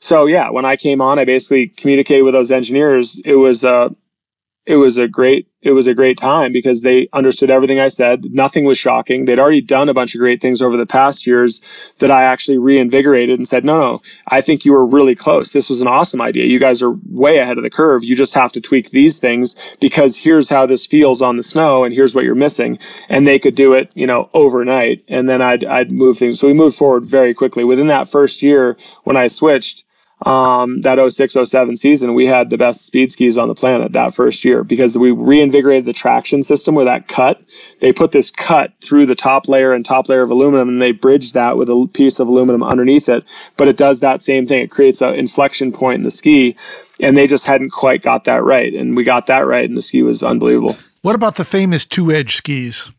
so 0.00 0.24
yeah, 0.24 0.48
when 0.48 0.64
I 0.64 0.76
came 0.76 1.02
on, 1.02 1.18
I 1.18 1.26
basically 1.26 1.68
communicated 1.68 2.22
with 2.22 2.32
those 2.32 2.50
engineers. 2.50 3.20
It 3.26 3.36
was 3.36 3.62
uh, 3.62 3.90
it 4.66 4.76
was 4.76 4.98
a 4.98 5.08
great 5.08 5.48
it 5.62 5.72
was 5.72 5.86
a 5.86 5.94
great 5.94 6.18
time 6.18 6.52
because 6.52 6.82
they 6.82 7.08
understood 7.12 7.50
everything 7.50 7.78
I 7.78 7.88
said. 7.88 8.24
Nothing 8.32 8.64
was 8.64 8.78
shocking. 8.78 9.24
They'd 9.24 9.38
already 9.38 9.60
done 9.60 9.88
a 9.88 9.94
bunch 9.94 10.14
of 10.14 10.18
great 10.18 10.40
things 10.40 10.60
over 10.60 10.76
the 10.76 10.86
past 10.86 11.26
years 11.26 11.60
that 12.00 12.10
I 12.10 12.24
actually 12.24 12.58
reinvigorated 12.58 13.38
and 13.38 13.46
said, 13.46 13.64
no, 13.64 13.72
no, 13.72 14.02
I 14.28 14.40
think 14.40 14.64
you 14.64 14.72
were 14.72 14.86
really 14.86 15.14
close. 15.14 15.52
This 15.52 15.68
was 15.70 15.80
an 15.80 15.88
awesome 15.88 16.20
idea. 16.20 16.44
You 16.46 16.58
guys 16.58 16.82
are 16.82 16.92
way 17.10 17.38
ahead 17.38 17.58
of 17.58 17.64
the 17.64 17.70
curve. 17.70 18.04
You 18.04 18.14
just 18.14 18.34
have 18.34 18.52
to 18.52 18.60
tweak 18.60 18.90
these 18.90 19.18
things 19.18 19.56
because 19.80 20.16
here's 20.16 20.48
how 20.48 20.66
this 20.66 20.86
feels 20.86 21.22
on 21.22 21.36
the 21.36 21.42
snow 21.42 21.84
and 21.84 21.94
here's 21.94 22.14
what 22.14 22.24
you're 22.24 22.34
missing. 22.34 22.78
And 23.08 23.26
they 23.26 23.38
could 23.38 23.54
do 23.54 23.72
it, 23.72 23.90
you 23.94 24.06
know, 24.06 24.28
overnight. 24.34 25.04
And 25.08 25.28
then 25.28 25.42
I'd 25.42 25.64
I'd 25.64 25.90
move 25.90 26.18
things. 26.18 26.38
So 26.38 26.46
we 26.46 26.54
moved 26.54 26.76
forward 26.76 27.04
very 27.04 27.34
quickly. 27.34 27.64
Within 27.64 27.88
that 27.88 28.08
first 28.08 28.42
year 28.42 28.76
when 29.04 29.16
I 29.16 29.28
switched, 29.28 29.84
um, 30.26 30.80
that 30.82 30.98
06 31.12 31.36
07 31.44 31.76
season, 31.76 32.14
we 32.14 32.26
had 32.26 32.50
the 32.50 32.56
best 32.56 32.86
speed 32.86 33.12
skis 33.12 33.38
on 33.38 33.48
the 33.48 33.54
planet 33.54 33.92
that 33.92 34.14
first 34.14 34.44
year 34.44 34.64
because 34.64 34.96
we 34.96 35.10
reinvigorated 35.10 35.84
the 35.84 35.92
traction 35.92 36.42
system 36.42 36.74
where 36.74 36.84
that 36.84 37.08
cut. 37.08 37.42
They 37.80 37.92
put 37.92 38.12
this 38.12 38.30
cut 38.30 38.72
through 38.82 39.06
the 39.06 39.14
top 39.14 39.48
layer 39.48 39.72
and 39.72 39.84
top 39.84 40.08
layer 40.08 40.22
of 40.22 40.30
aluminum 40.30 40.68
and 40.68 40.82
they 40.82 40.92
bridged 40.92 41.34
that 41.34 41.56
with 41.56 41.68
a 41.68 41.88
piece 41.92 42.20
of 42.20 42.28
aluminum 42.28 42.62
underneath 42.62 43.08
it. 43.08 43.24
But 43.56 43.68
it 43.68 43.76
does 43.76 44.00
that 44.00 44.22
same 44.22 44.46
thing. 44.46 44.60
It 44.60 44.70
creates 44.70 45.00
an 45.00 45.14
inflection 45.14 45.72
point 45.72 45.98
in 45.98 46.04
the 46.04 46.10
ski. 46.10 46.56
And 47.00 47.16
they 47.16 47.26
just 47.26 47.44
hadn't 47.44 47.70
quite 47.70 48.02
got 48.02 48.24
that 48.24 48.44
right. 48.44 48.72
And 48.72 48.96
we 48.96 49.02
got 49.02 49.26
that 49.26 49.40
right, 49.40 49.64
and 49.64 49.76
the 49.76 49.82
ski 49.82 50.02
was 50.02 50.22
unbelievable. 50.22 50.76
What 51.00 51.16
about 51.16 51.34
the 51.34 51.44
famous 51.44 51.84
two 51.84 52.12
edge 52.12 52.36
skis? 52.36 52.90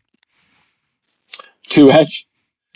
Two 1.68 1.90
edge? 1.90 2.26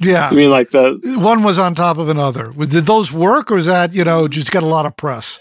Yeah. 0.00 0.28
I 0.28 0.34
mean, 0.34 0.50
like 0.50 0.70
the 0.70 0.98
one 1.18 1.42
was 1.42 1.58
on 1.58 1.74
top 1.74 1.98
of 1.98 2.08
another. 2.08 2.52
Did 2.52 2.86
those 2.86 3.12
work, 3.12 3.50
or 3.50 3.58
is 3.58 3.66
that 3.66 3.92
you 3.92 4.04
know 4.04 4.28
just 4.28 4.50
got 4.50 4.62
a 4.62 4.66
lot 4.66 4.86
of 4.86 4.96
press? 4.96 5.40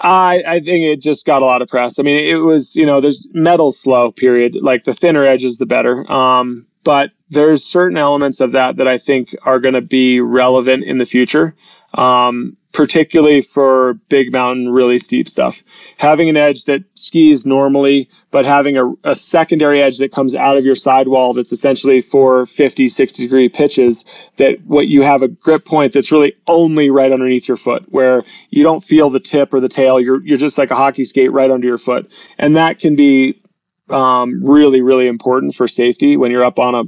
I 0.00 0.42
I 0.46 0.60
think 0.60 0.84
it 0.84 1.00
just 1.02 1.26
got 1.26 1.42
a 1.42 1.44
lot 1.44 1.62
of 1.62 1.68
press. 1.68 1.98
I 1.98 2.02
mean, 2.02 2.16
it 2.16 2.36
was 2.36 2.74
you 2.74 2.86
know 2.86 3.00
there's 3.00 3.26
metal 3.32 3.70
slow 3.70 4.12
period. 4.12 4.56
Like 4.60 4.84
the 4.84 4.94
thinner 4.94 5.26
edges, 5.26 5.58
the 5.58 5.66
better. 5.66 6.10
Um, 6.10 6.66
but 6.84 7.10
there's 7.30 7.64
certain 7.64 7.98
elements 7.98 8.40
of 8.40 8.52
that 8.52 8.76
that 8.76 8.88
I 8.88 8.98
think 8.98 9.34
are 9.42 9.58
going 9.58 9.74
to 9.74 9.80
be 9.80 10.20
relevant 10.20 10.84
in 10.84 10.98
the 10.98 11.06
future. 11.06 11.54
Um, 11.94 12.56
particularly 12.74 13.40
for 13.40 13.94
big 14.08 14.32
mountain, 14.32 14.68
really 14.68 14.98
steep 14.98 15.28
stuff. 15.28 15.62
Having 15.96 16.28
an 16.28 16.36
edge 16.36 16.64
that 16.64 16.82
skis 16.94 17.46
normally, 17.46 18.10
but 18.32 18.44
having 18.44 18.76
a, 18.76 18.92
a, 19.04 19.14
secondary 19.14 19.80
edge 19.80 19.98
that 19.98 20.10
comes 20.10 20.34
out 20.34 20.56
of 20.56 20.64
your 20.64 20.74
sidewall 20.74 21.32
that's 21.32 21.52
essentially 21.52 22.00
for 22.00 22.46
50, 22.46 22.88
60 22.88 23.22
degree 23.22 23.48
pitches, 23.48 24.04
that 24.38 24.60
what 24.66 24.88
you 24.88 25.02
have 25.02 25.22
a 25.22 25.28
grip 25.28 25.64
point 25.64 25.92
that's 25.92 26.10
really 26.10 26.34
only 26.48 26.90
right 26.90 27.12
underneath 27.12 27.46
your 27.46 27.56
foot, 27.56 27.84
where 27.90 28.24
you 28.50 28.64
don't 28.64 28.82
feel 28.82 29.08
the 29.08 29.20
tip 29.20 29.54
or 29.54 29.60
the 29.60 29.68
tail. 29.68 30.00
You're, 30.00 30.22
you're 30.26 30.36
just 30.36 30.58
like 30.58 30.72
a 30.72 30.76
hockey 30.76 31.04
skate 31.04 31.30
right 31.30 31.52
under 31.52 31.68
your 31.68 31.78
foot. 31.78 32.10
And 32.38 32.56
that 32.56 32.80
can 32.80 32.96
be 32.96 33.40
um, 33.88 34.44
really, 34.44 34.80
really 34.80 35.06
important 35.06 35.54
for 35.54 35.68
safety 35.68 36.16
when 36.16 36.32
you're 36.32 36.44
up 36.44 36.58
on 36.58 36.74
a 36.74 36.84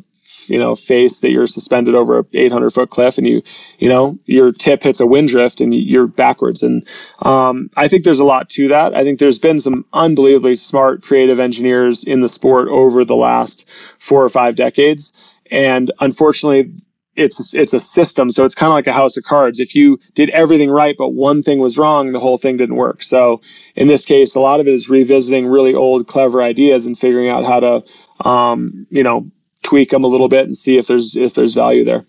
you 0.49 0.59
know 0.59 0.75
face 0.75 1.21
that 1.21 1.31
you're 1.31 1.47
suspended 1.47 1.95
over 1.95 2.21
a 2.21 2.25
800 2.35 2.71
foot 2.71 2.91
cliff 2.91 3.19
and 3.19 3.27
you 3.27 3.43
you 3.79 3.89
know 3.89 4.19
your 4.27 4.53
tip 4.53 4.83
hits 4.83 5.01
a 5.01 5.07
wind 5.07 5.29
drift 5.29 5.61
and 5.61 5.75
you're 5.75 6.07
backwards. 6.07 6.63
And 6.63 6.87
um, 7.23 7.71
i 7.77 7.89
think 7.89 8.05
there's 8.05 8.21
a 8.21 8.25
lot 8.25 8.49
to 8.51 8.69
that. 8.69 8.95
I 8.95 9.03
think 9.05 9.19
there's 9.19 9.39
been 9.39 9.61
some 9.61 9.85
unbelievably 9.93 10.57
smart 10.57 11.03
creative 11.03 11.41
engineers 11.41 12.05
in 12.05 12.21
the 12.21 12.29
sport 12.29 12.69
over 12.69 13.05
the 13.05 13.17
last 13.17 13.67
four 13.99 14.25
or 14.25 14.29
five 14.29 14.57
decades. 14.57 15.13
And 15.51 15.93
unfortunately 16.01 16.73
it's 17.17 17.55
it's 17.55 17.73
a 17.73 17.81
system. 17.81 18.31
So 18.31 18.45
it's 18.45 18.55
kind 18.55 18.71
of 18.71 18.75
like 18.75 18.87
a 18.87 18.93
house 18.93 19.17
of 19.17 19.25
cards. 19.25 19.59
If 19.59 19.75
you 19.75 19.99
did 20.15 20.31
everything 20.31 20.71
right 20.71 20.95
but 20.99 21.11
one 21.11 21.43
thing 21.43 21.59
was 21.59 21.79
wrong 21.79 22.13
the 22.13 22.21
whole 22.21 22.39
thing 22.39 22.57
didn't 22.57 22.77
work. 22.77 23.03
So 23.03 23.41
in 23.75 23.89
this 23.89 24.05
case 24.05 24.35
a 24.35 24.41
lot 24.41 24.61
of 24.61 24.69
it 24.69 24.75
is 24.75 24.89
revisiting 24.89 25.47
really 25.47 25.75
old 25.75 26.07
clever 26.07 26.43
ideas 26.43 26.87
and 26.87 26.99
figuring 26.99 27.29
out 27.29 27.45
how 27.45 27.61
to 27.61 28.29
um, 28.29 28.87
you 28.91 29.03
know 29.03 29.31
tweak 29.67 29.91
them 29.91 30.05
a 30.05 30.07
little 30.07 30.29
bit 30.29 30.45
and 30.45 30.57
see 30.57 30.79
if 30.79 30.87
there's 30.87 31.17
if 31.17 31.35
there's 31.35 31.55
value 31.55 31.85
there. 31.85 32.05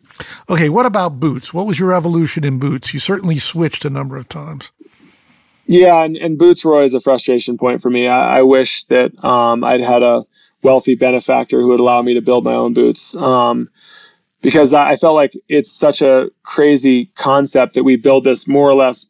Okay, 0.48 0.70
what 0.70 0.86
about 0.86 1.20
boots? 1.20 1.54
What 1.54 1.66
was 1.66 1.80
your 1.80 1.92
evolution 1.92 2.44
in 2.44 2.60
boots? 2.60 2.94
You 2.94 3.00
certainly 3.00 3.40
switched 3.40 3.84
a 3.84 3.90
number 3.90 4.16
of 4.16 4.30
times. 4.30 4.72
Yeah, 5.66 6.04
and, 6.04 6.16
and 6.16 6.38
boots 6.38 6.64
were 6.64 6.76
always 6.76 6.94
a 6.94 7.00
frustration 7.00 7.58
point 7.58 7.82
for 7.82 7.90
me. 7.90 8.08
I, 8.08 8.40
I 8.40 8.42
wish 8.44 8.86
that 8.86 9.12
um, 9.24 9.64
I'd 9.64 9.82
had 9.82 10.04
a 10.04 10.24
wealthy 10.62 10.96
benefactor 10.96 11.60
who 11.60 11.68
would 11.68 11.80
allow 11.80 12.02
me 12.02 12.14
to 12.14 12.22
build 12.22 12.44
my 12.44 12.54
own 12.54 12.74
boots. 12.74 13.16
Um, 13.16 13.70
because 14.42 14.74
I 14.74 14.96
felt 14.96 15.16
like 15.16 15.34
it's 15.50 15.72
such 15.72 16.02
a 16.02 16.30
crazy 16.44 17.08
concept 17.16 17.74
that 17.74 17.84
we 17.84 17.96
build 17.96 18.24
this 18.24 18.48
more 18.48 18.70
or 18.70 18.76
less 18.76 19.06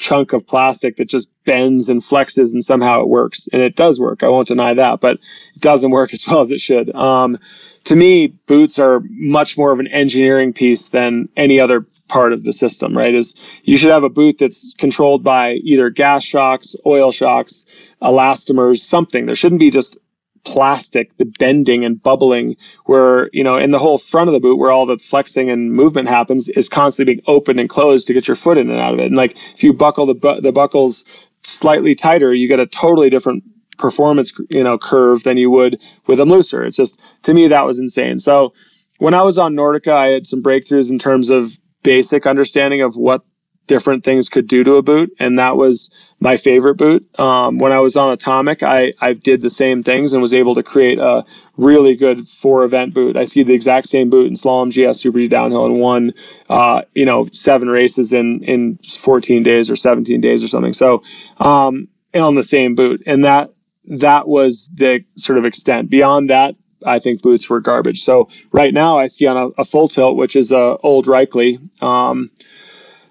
chunk 0.00 0.32
of 0.32 0.46
plastic 0.46 0.96
that 0.96 1.08
just 1.08 1.28
bends 1.44 1.88
and 1.88 2.02
flexes 2.02 2.52
and 2.52 2.64
somehow 2.64 3.00
it 3.00 3.08
works. 3.08 3.48
And 3.52 3.62
it 3.62 3.76
does 3.76 4.00
work. 4.00 4.22
I 4.22 4.28
won't 4.28 4.48
deny 4.48 4.74
that, 4.74 5.00
but 5.00 5.18
it 5.54 5.60
doesn't 5.60 5.90
work 5.98 6.12
as 6.12 6.26
well 6.26 6.40
as 6.40 6.50
it 6.50 6.60
should. 6.60 6.94
Um, 6.94 7.38
to 7.84 7.96
me, 7.96 8.28
boots 8.46 8.78
are 8.78 9.02
much 9.10 9.56
more 9.56 9.72
of 9.72 9.80
an 9.80 9.86
engineering 9.88 10.52
piece 10.52 10.88
than 10.88 11.28
any 11.36 11.60
other 11.60 11.86
part 12.08 12.32
of 12.32 12.44
the 12.44 12.52
system, 12.52 12.96
right? 12.96 13.14
Is 13.14 13.34
you 13.64 13.76
should 13.76 13.92
have 13.92 14.02
a 14.02 14.08
boot 14.08 14.38
that's 14.38 14.74
controlled 14.78 15.22
by 15.22 15.52
either 15.62 15.90
gas 15.90 16.24
shocks, 16.24 16.74
oil 16.84 17.12
shocks, 17.12 17.64
elastomers, 18.02 18.80
something. 18.80 19.26
There 19.26 19.34
shouldn't 19.34 19.60
be 19.60 19.70
just 19.70 19.96
plastic, 20.44 21.16
the 21.18 21.24
bending 21.38 21.84
and 21.84 22.02
bubbling, 22.02 22.56
where, 22.86 23.28
you 23.32 23.44
know, 23.44 23.56
in 23.56 23.70
the 23.70 23.78
whole 23.78 23.98
front 23.98 24.28
of 24.28 24.32
the 24.32 24.40
boot 24.40 24.58
where 24.58 24.70
all 24.70 24.86
the 24.86 24.98
flexing 24.98 25.50
and 25.50 25.72
movement 25.72 26.08
happens 26.08 26.48
is 26.50 26.68
constantly 26.68 27.14
being 27.14 27.24
opened 27.26 27.60
and 27.60 27.68
closed 27.68 28.06
to 28.06 28.14
get 28.14 28.26
your 28.26 28.36
foot 28.36 28.58
in 28.58 28.70
and 28.70 28.80
out 28.80 28.94
of 28.94 29.00
it. 29.00 29.06
And 29.06 29.16
like 29.16 29.36
if 29.54 29.62
you 29.62 29.72
buckle 29.72 30.06
the, 30.06 30.14
bu- 30.14 30.40
the 30.40 30.52
buckles 30.52 31.04
slightly 31.42 31.94
tighter, 31.94 32.34
you 32.34 32.48
get 32.48 32.60
a 32.60 32.66
totally 32.66 33.10
different 33.10 33.44
performance, 33.78 34.32
you 34.50 34.62
know, 34.62 34.78
curve 34.78 35.22
than 35.22 35.36
you 35.36 35.50
would 35.50 35.82
with 36.06 36.18
them 36.18 36.28
looser. 36.28 36.64
It's 36.64 36.76
just, 36.76 36.98
to 37.22 37.34
me, 37.34 37.48
that 37.48 37.64
was 37.66 37.78
insane. 37.78 38.18
So 38.18 38.52
when 38.98 39.14
I 39.14 39.22
was 39.22 39.38
on 39.38 39.54
Nordica, 39.54 39.92
I 39.92 40.08
had 40.08 40.26
some 40.26 40.42
breakthroughs 40.42 40.90
in 40.90 40.98
terms 40.98 41.30
of 41.30 41.58
basic 41.82 42.26
understanding 42.26 42.82
of 42.82 42.96
what 42.96 43.22
different 43.66 44.04
things 44.04 44.28
could 44.28 44.48
do 44.48 44.64
to 44.64 44.74
a 44.74 44.82
boot. 44.82 45.10
And 45.18 45.38
that 45.38 45.56
was 45.56 45.90
my 46.20 46.36
favorite 46.36 46.74
boot. 46.76 47.08
Um, 47.18 47.58
when 47.58 47.72
I 47.72 47.78
was 47.78 47.96
on 47.96 48.12
Atomic, 48.12 48.62
I, 48.62 48.92
I 49.00 49.14
did 49.14 49.40
the 49.40 49.50
same 49.50 49.82
things 49.82 50.12
and 50.12 50.20
was 50.20 50.34
able 50.34 50.54
to 50.54 50.62
create 50.62 50.98
a 50.98 51.24
really 51.56 51.96
good 51.96 52.28
four 52.28 52.62
event 52.62 52.92
boot. 52.92 53.16
I 53.16 53.24
skied 53.24 53.46
the 53.46 53.54
exact 53.54 53.88
same 53.88 54.10
boot 54.10 54.26
in 54.26 54.34
slalom, 54.34 54.70
GS, 54.70 55.00
Super 55.00 55.18
G 55.18 55.28
downhill, 55.28 55.64
and 55.64 55.80
won, 55.80 56.12
uh, 56.50 56.82
you 56.94 57.06
know, 57.06 57.26
seven 57.32 57.68
races 57.68 58.12
in 58.12 58.44
in 58.44 58.78
14 58.86 59.42
days 59.42 59.70
or 59.70 59.76
17 59.76 60.20
days 60.20 60.44
or 60.44 60.48
something. 60.48 60.74
So, 60.74 61.02
um, 61.38 61.88
on 62.14 62.34
the 62.34 62.42
same 62.42 62.74
boot, 62.74 63.02
and 63.06 63.24
that 63.24 63.52
that 63.86 64.28
was 64.28 64.68
the 64.74 65.02
sort 65.16 65.38
of 65.38 65.44
extent. 65.46 65.88
Beyond 65.88 66.28
that, 66.28 66.54
I 66.86 66.98
think 66.98 67.22
boots 67.22 67.48
were 67.48 67.60
garbage. 67.60 68.02
So 68.02 68.28
right 68.52 68.74
now, 68.74 68.98
I 68.98 69.06
ski 69.06 69.26
on 69.26 69.36
a, 69.36 69.46
a 69.60 69.64
full 69.64 69.88
tilt, 69.88 70.16
which 70.16 70.36
is 70.36 70.52
a 70.52 70.76
old 70.82 71.06
Raichle. 71.06 71.58
Um, 71.82 72.30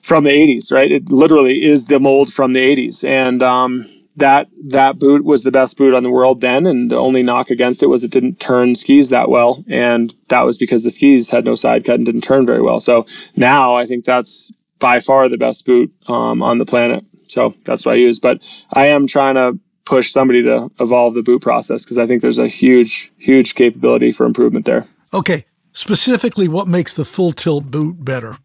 from 0.02 0.24
the 0.24 0.32
80s, 0.32 0.72
right? 0.72 0.92
It 0.92 1.12
literally 1.12 1.64
is 1.64 1.86
the 1.86 2.00
mold 2.00 2.34
from 2.34 2.54
the 2.54 2.60
80s. 2.60 3.04
And 3.04 3.44
um, 3.44 3.86
that 4.20 4.48
that 4.68 5.00
boot 5.00 5.24
was 5.24 5.44
the 5.44 5.52
best 5.52 5.78
boot 5.78 5.94
on 5.94 6.04
the 6.04 6.10
world 6.10 6.42
then, 6.42 6.66
and 6.66 6.92
the 6.92 6.98
only 6.98 7.24
knock 7.24 7.50
against 7.50 7.82
it 7.82 7.88
was 7.88 8.04
it 8.04 8.12
didn't 8.12 8.40
turn 8.40 8.76
skis 8.76 9.10
that 9.10 9.30
well, 9.30 9.64
and 9.70 10.14
that 10.28 10.42
was 10.42 10.58
because 10.58 10.84
the 10.84 10.92
skis 10.92 11.30
had 11.30 11.46
no 11.46 11.56
side 11.56 11.86
cut 11.86 11.96
and 11.96 12.06
didn't 12.06 12.24
turn 12.24 12.46
very 12.46 12.62
well. 12.62 12.80
So 12.80 13.06
now 13.36 13.76
I 13.76 13.86
think 13.86 14.06
that's 14.06 14.52
by 14.80 15.00
far 15.00 15.28
the 15.30 15.38
best 15.38 15.66
boot 15.66 15.94
um, 16.08 16.42
on 16.42 16.58
the 16.58 16.66
planet. 16.66 17.04
So 17.28 17.54
that's 17.66 17.86
what 17.86 17.94
I 17.94 17.98
use. 17.98 18.20
But 18.20 18.42
I 18.74 18.88
am 18.88 19.08
trying 19.08 19.36
to 19.36 19.60
push 19.86 20.12
somebody 20.12 20.44
to 20.44 20.72
evolve 20.80 21.14
the 21.14 21.22
boot 21.22 21.42
process 21.42 21.84
because 21.84 21.98
I 21.98 22.08
think 22.08 22.22
there's 22.22 22.38
a 22.38 22.48
huge, 22.48 23.12
huge 23.18 23.56
capability 23.56 24.12
for 24.12 24.26
improvement 24.26 24.66
there. 24.66 24.88
Okay. 25.14 25.46
Specifically, 25.74 26.48
what 26.48 26.68
makes 26.68 26.94
the 26.94 27.06
full 27.06 27.32
tilt 27.32 27.66
boot 27.70 28.04
better? 28.04 28.38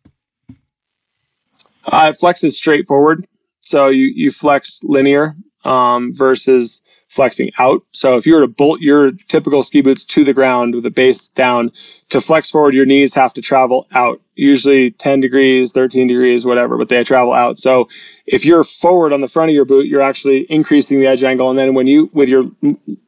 Uh, 1.86 2.12
it 2.12 2.18
flexes 2.20 2.52
straight 2.52 2.86
forward. 2.86 3.26
So 3.60 3.88
you, 3.88 4.12
you 4.14 4.30
flex 4.30 4.80
linear 4.84 5.36
um, 5.64 6.12
versus 6.14 6.82
flexing 7.08 7.50
out. 7.58 7.82
So 7.92 8.16
if 8.16 8.26
you 8.26 8.34
were 8.34 8.40
to 8.40 8.48
bolt 8.48 8.80
your 8.80 9.12
typical 9.28 9.62
ski 9.62 9.80
boots 9.80 10.04
to 10.06 10.24
the 10.24 10.32
ground 10.32 10.74
with 10.74 10.84
the 10.84 10.90
base 10.90 11.28
down, 11.28 11.70
to 12.10 12.20
flex 12.20 12.50
forward, 12.50 12.74
your 12.74 12.86
knees 12.86 13.14
have 13.14 13.32
to 13.34 13.40
travel 13.40 13.86
out, 13.92 14.20
usually 14.34 14.90
10 14.92 15.20
degrees, 15.20 15.72
13 15.72 16.08
degrees, 16.08 16.44
whatever, 16.44 16.76
but 16.76 16.88
they 16.88 17.02
travel 17.04 17.32
out. 17.32 17.58
So 17.58 17.88
if 18.26 18.44
you're 18.44 18.64
forward 18.64 19.12
on 19.12 19.20
the 19.20 19.28
front 19.28 19.50
of 19.50 19.54
your 19.54 19.64
boot, 19.64 19.86
you're 19.86 20.02
actually 20.02 20.46
increasing 20.50 21.00
the 21.00 21.06
edge 21.06 21.22
angle. 21.22 21.48
And 21.50 21.58
then 21.58 21.74
when 21.74 21.86
you, 21.86 22.10
with 22.12 22.28
your 22.28 22.50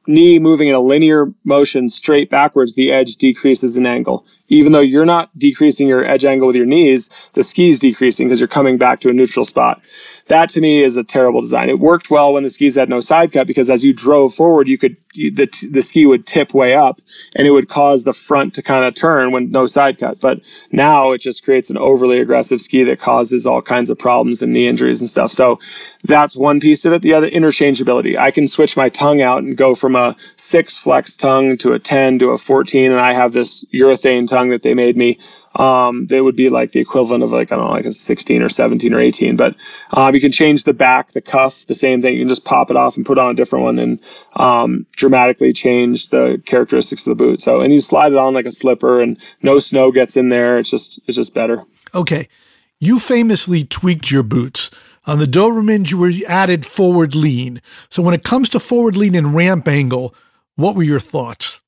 knee 0.06 0.38
moving 0.38 0.68
in 0.68 0.74
a 0.74 0.80
linear 0.80 1.26
motion 1.44 1.88
straight 1.90 2.30
backwards, 2.30 2.74
the 2.74 2.92
edge 2.92 3.16
decreases 3.16 3.76
in 3.76 3.86
angle. 3.86 4.24
Even 4.48 4.72
though 4.72 4.80
you're 4.80 5.06
not 5.06 5.36
decreasing 5.38 5.88
your 5.88 6.04
edge 6.04 6.24
angle 6.24 6.46
with 6.46 6.56
your 6.56 6.66
knees, 6.66 7.10
the 7.34 7.42
ski 7.42 7.70
is 7.70 7.78
decreasing 7.78 8.28
because 8.28 8.40
you're 8.40 8.48
coming 8.48 8.78
back 8.78 9.00
to 9.00 9.08
a 9.08 9.12
neutral 9.12 9.44
spot. 9.44 9.80
That 10.28 10.48
to 10.50 10.60
me 10.60 10.82
is 10.82 10.96
a 10.96 11.04
terrible 11.04 11.40
design. 11.40 11.68
It 11.68 11.78
worked 11.78 12.10
well 12.10 12.32
when 12.32 12.42
the 12.42 12.50
skis 12.50 12.74
had 12.74 12.88
no 12.88 13.00
side 13.00 13.32
cut 13.32 13.46
because 13.46 13.70
as 13.70 13.84
you 13.84 13.92
drove 13.92 14.34
forward, 14.34 14.66
you 14.66 14.76
could 14.76 14.96
the 15.14 15.48
the 15.70 15.82
ski 15.82 16.04
would 16.04 16.26
tip 16.26 16.52
way 16.52 16.74
up 16.74 17.00
and 17.36 17.46
it 17.46 17.52
would 17.52 17.68
cause 17.68 18.04
the 18.04 18.12
front 18.12 18.54
to 18.54 18.62
kind 18.62 18.84
of 18.84 18.94
turn 18.94 19.30
when 19.30 19.50
no 19.52 19.66
side 19.66 19.98
cut. 19.98 20.20
But 20.20 20.40
now 20.72 21.12
it 21.12 21.20
just 21.20 21.44
creates 21.44 21.70
an 21.70 21.78
overly 21.78 22.18
aggressive 22.20 22.60
ski 22.60 22.82
that 22.84 23.00
causes 23.00 23.46
all 23.46 23.62
kinds 23.62 23.88
of 23.88 23.98
problems 23.98 24.42
and 24.42 24.52
knee 24.52 24.68
injuries 24.68 25.00
and 25.00 25.08
stuff. 25.08 25.30
So 25.32 25.60
that's 26.04 26.36
one 26.36 26.60
piece 26.60 26.84
of 26.84 26.92
it. 26.92 27.02
The 27.02 27.14
other 27.14 27.30
interchangeability. 27.30 28.18
I 28.18 28.30
can 28.32 28.48
switch 28.48 28.76
my 28.76 28.88
tongue 28.88 29.22
out 29.22 29.38
and 29.42 29.56
go 29.56 29.74
from 29.74 29.96
a 29.96 30.16
six 30.36 30.76
flex 30.76 31.16
tongue 31.16 31.56
to 31.58 31.72
a 31.72 31.78
10 31.78 32.18
to 32.20 32.30
a 32.30 32.38
14. 32.38 32.90
And 32.90 33.00
I 33.00 33.14
have 33.14 33.32
this 33.32 33.64
urethane 33.72 34.28
tongue 34.28 34.50
that 34.50 34.62
they 34.62 34.74
made 34.74 34.96
me 34.96 35.18
um, 35.56 36.06
they 36.08 36.20
would 36.20 36.36
be 36.36 36.48
like 36.48 36.72
the 36.72 36.80
equivalent 36.80 37.24
of 37.24 37.30
like 37.30 37.50
I 37.50 37.56
don't 37.56 37.66
know, 37.66 37.72
like 37.72 37.84
a 37.84 37.92
16 37.92 38.42
or 38.42 38.48
17 38.48 38.92
or 38.92 39.00
18. 39.00 39.36
But 39.36 39.54
um, 39.92 40.14
you 40.14 40.20
can 40.20 40.32
change 40.32 40.64
the 40.64 40.72
back, 40.72 41.12
the 41.12 41.20
cuff, 41.20 41.66
the 41.66 41.74
same 41.74 42.02
thing. 42.02 42.14
You 42.14 42.20
can 42.20 42.28
just 42.28 42.44
pop 42.44 42.70
it 42.70 42.76
off 42.76 42.96
and 42.96 43.06
put 43.06 43.18
on 43.18 43.30
a 43.30 43.34
different 43.34 43.64
one 43.64 43.78
and 43.78 44.00
um, 44.34 44.86
dramatically 44.92 45.52
change 45.52 46.10
the 46.10 46.40
characteristics 46.46 47.06
of 47.06 47.16
the 47.16 47.24
boot. 47.24 47.40
So 47.40 47.60
and 47.60 47.72
you 47.72 47.80
slide 47.80 48.12
it 48.12 48.18
on 48.18 48.34
like 48.34 48.46
a 48.46 48.52
slipper, 48.52 49.00
and 49.00 49.18
no 49.42 49.58
snow 49.58 49.90
gets 49.90 50.16
in 50.16 50.28
there. 50.28 50.58
It's 50.58 50.70
just 50.70 51.00
it's 51.06 51.16
just 51.16 51.34
better. 51.34 51.64
Okay, 51.94 52.28
you 52.78 52.98
famously 52.98 53.64
tweaked 53.64 54.10
your 54.10 54.22
boots. 54.22 54.70
On 55.06 55.20
the 55.20 55.26
Dobermans, 55.26 55.90
you 55.92 55.98
were 55.98 56.10
added 56.28 56.66
forward 56.66 57.14
lean. 57.14 57.62
So 57.90 58.02
when 58.02 58.12
it 58.12 58.24
comes 58.24 58.48
to 58.50 58.60
forward 58.60 58.96
lean 58.96 59.14
and 59.14 59.34
ramp 59.34 59.68
angle, 59.68 60.12
what 60.56 60.74
were 60.74 60.82
your 60.82 60.98
thoughts? 60.98 61.60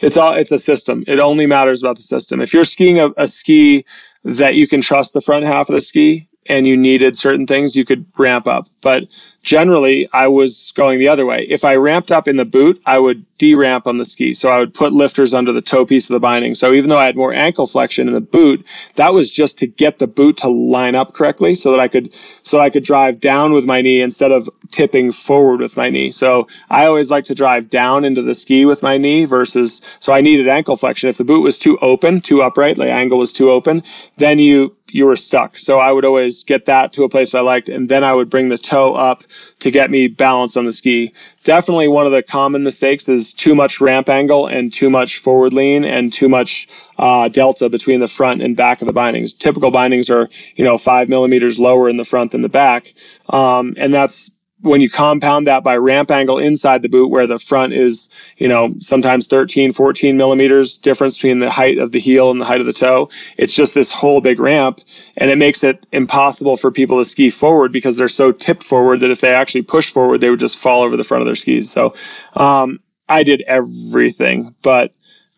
It's 0.00 0.16
all 0.16 0.34
it's 0.34 0.52
a 0.52 0.58
system. 0.58 1.04
It 1.06 1.18
only 1.18 1.46
matters 1.46 1.82
about 1.82 1.96
the 1.96 2.02
system. 2.02 2.40
If 2.40 2.52
you're 2.52 2.64
skiing 2.64 3.00
a, 3.00 3.08
a 3.16 3.28
ski 3.28 3.84
that 4.24 4.54
you 4.54 4.68
can 4.68 4.80
trust 4.80 5.14
the 5.14 5.20
front 5.20 5.44
half 5.44 5.68
of 5.68 5.74
the 5.74 5.80
ski 5.80 6.27
and 6.48 6.66
you 6.66 6.76
needed 6.76 7.16
certain 7.16 7.46
things, 7.46 7.76
you 7.76 7.84
could 7.84 8.06
ramp 8.16 8.46
up. 8.48 8.66
But 8.80 9.04
generally, 9.42 10.08
I 10.12 10.26
was 10.26 10.72
going 10.72 10.98
the 10.98 11.08
other 11.08 11.26
way. 11.26 11.46
If 11.48 11.64
I 11.64 11.74
ramped 11.74 12.10
up 12.10 12.26
in 12.26 12.36
the 12.36 12.44
boot, 12.44 12.80
I 12.86 12.98
would 12.98 13.24
de-ramp 13.38 13.86
on 13.86 13.98
the 13.98 14.04
ski. 14.04 14.34
So 14.34 14.50
I 14.50 14.58
would 14.58 14.74
put 14.74 14.92
lifters 14.92 15.32
under 15.32 15.52
the 15.52 15.62
toe 15.62 15.86
piece 15.86 16.10
of 16.10 16.14
the 16.14 16.20
binding. 16.20 16.54
So 16.54 16.72
even 16.72 16.90
though 16.90 16.98
I 16.98 17.06
had 17.06 17.16
more 17.16 17.32
ankle 17.32 17.66
flexion 17.66 18.08
in 18.08 18.14
the 18.14 18.20
boot, 18.20 18.66
that 18.96 19.14
was 19.14 19.30
just 19.30 19.58
to 19.58 19.66
get 19.66 19.98
the 19.98 20.06
boot 20.06 20.36
to 20.38 20.48
line 20.48 20.94
up 20.94 21.14
correctly 21.14 21.54
so 21.54 21.70
that 21.70 21.80
I 21.80 21.88
could 21.88 22.12
so 22.42 22.58
I 22.58 22.70
could 22.70 22.84
drive 22.84 23.20
down 23.20 23.52
with 23.52 23.64
my 23.64 23.80
knee 23.80 24.00
instead 24.00 24.32
of 24.32 24.48
tipping 24.70 25.12
forward 25.12 25.60
with 25.60 25.76
my 25.76 25.88
knee. 25.88 26.10
So 26.10 26.48
I 26.70 26.86
always 26.86 27.10
like 27.10 27.24
to 27.26 27.34
drive 27.34 27.70
down 27.70 28.04
into 28.04 28.22
the 28.22 28.34
ski 28.34 28.64
with 28.64 28.82
my 28.82 28.98
knee 28.98 29.24
versus 29.24 29.80
so 30.00 30.12
I 30.12 30.20
needed 30.20 30.48
ankle 30.48 30.76
flexion. 30.76 31.08
If 31.08 31.18
the 31.18 31.24
boot 31.24 31.42
was 31.42 31.58
too 31.58 31.78
open, 31.78 32.20
too 32.20 32.42
upright, 32.42 32.76
the 32.76 32.90
angle 32.90 33.18
was 33.18 33.32
too 33.32 33.50
open, 33.50 33.82
then 34.16 34.38
you 34.38 34.74
you 34.90 35.06
were 35.06 35.16
stuck. 35.16 35.58
So 35.58 35.78
I 35.78 35.92
would 35.92 36.04
always 36.04 36.44
get 36.44 36.66
that 36.66 36.92
to 36.94 37.04
a 37.04 37.08
place 37.08 37.34
I 37.34 37.40
liked, 37.40 37.68
and 37.68 37.88
then 37.88 38.04
I 38.04 38.12
would 38.12 38.30
bring 38.30 38.48
the 38.48 38.58
toe 38.58 38.94
up 38.94 39.24
to 39.60 39.70
get 39.70 39.90
me 39.90 40.08
balance 40.08 40.56
on 40.56 40.64
the 40.64 40.72
ski. 40.72 41.12
Definitely 41.44 41.88
one 41.88 42.06
of 42.06 42.12
the 42.12 42.22
common 42.22 42.62
mistakes 42.62 43.08
is 43.08 43.32
too 43.32 43.54
much 43.54 43.80
ramp 43.80 44.08
angle 44.08 44.46
and 44.46 44.72
too 44.72 44.90
much 44.90 45.18
forward 45.18 45.52
lean 45.52 45.84
and 45.84 46.12
too 46.12 46.28
much 46.28 46.68
uh, 46.98 47.28
delta 47.28 47.68
between 47.68 48.00
the 48.00 48.08
front 48.08 48.42
and 48.42 48.56
back 48.56 48.82
of 48.82 48.86
the 48.86 48.92
bindings. 48.92 49.32
Typical 49.32 49.70
bindings 49.70 50.10
are, 50.10 50.28
you 50.56 50.64
know, 50.64 50.76
five 50.76 51.08
millimeters 51.08 51.58
lower 51.58 51.88
in 51.88 51.96
the 51.96 52.04
front 52.04 52.32
than 52.32 52.42
the 52.42 52.48
back. 52.48 52.94
Um, 53.28 53.74
and 53.76 53.92
that's 53.92 54.30
when 54.62 54.80
you 54.80 54.90
compound 54.90 55.46
that 55.46 55.62
by 55.62 55.76
ramp 55.76 56.10
angle 56.10 56.38
inside 56.38 56.82
the 56.82 56.88
boot 56.88 57.08
where 57.08 57.26
the 57.26 57.38
front 57.38 57.72
is 57.72 58.08
you 58.38 58.48
know 58.48 58.74
sometimes 58.80 59.26
13 59.26 59.72
14 59.72 60.16
millimeters 60.16 60.76
difference 60.76 61.16
between 61.16 61.40
the 61.40 61.50
height 61.50 61.78
of 61.78 61.92
the 61.92 62.00
heel 62.00 62.30
and 62.30 62.40
the 62.40 62.44
height 62.44 62.60
of 62.60 62.66
the 62.66 62.72
toe 62.72 63.08
it's 63.36 63.54
just 63.54 63.74
this 63.74 63.90
whole 63.90 64.20
big 64.20 64.40
ramp. 64.40 64.80
And 65.16 65.30
it 65.30 65.38
makes 65.38 65.64
it 65.64 65.86
impossible 65.92 66.56
for 66.56 66.70
people 66.70 66.98
to 66.98 67.04
ski 67.04 67.30
forward 67.30 67.72
because 67.72 67.96
they're 67.96 68.08
so 68.08 68.32
tipped 68.32 68.62
forward 68.62 69.00
that 69.00 69.10
if 69.10 69.20
they 69.20 69.32
actually 69.32 69.62
push 69.62 69.92
forward 69.92 70.20
they 70.20 70.30
would 70.30 70.40
just 70.40 70.58
fall 70.58 70.82
over 70.82 70.96
the 70.96 71.04
front 71.04 71.22
of 71.22 71.26
their 71.26 71.36
skis. 71.36 71.70
So 71.70 71.94
um, 72.34 72.80
i 73.08 73.22
did 73.22 73.42
everything 73.46 74.54
but 74.62 74.92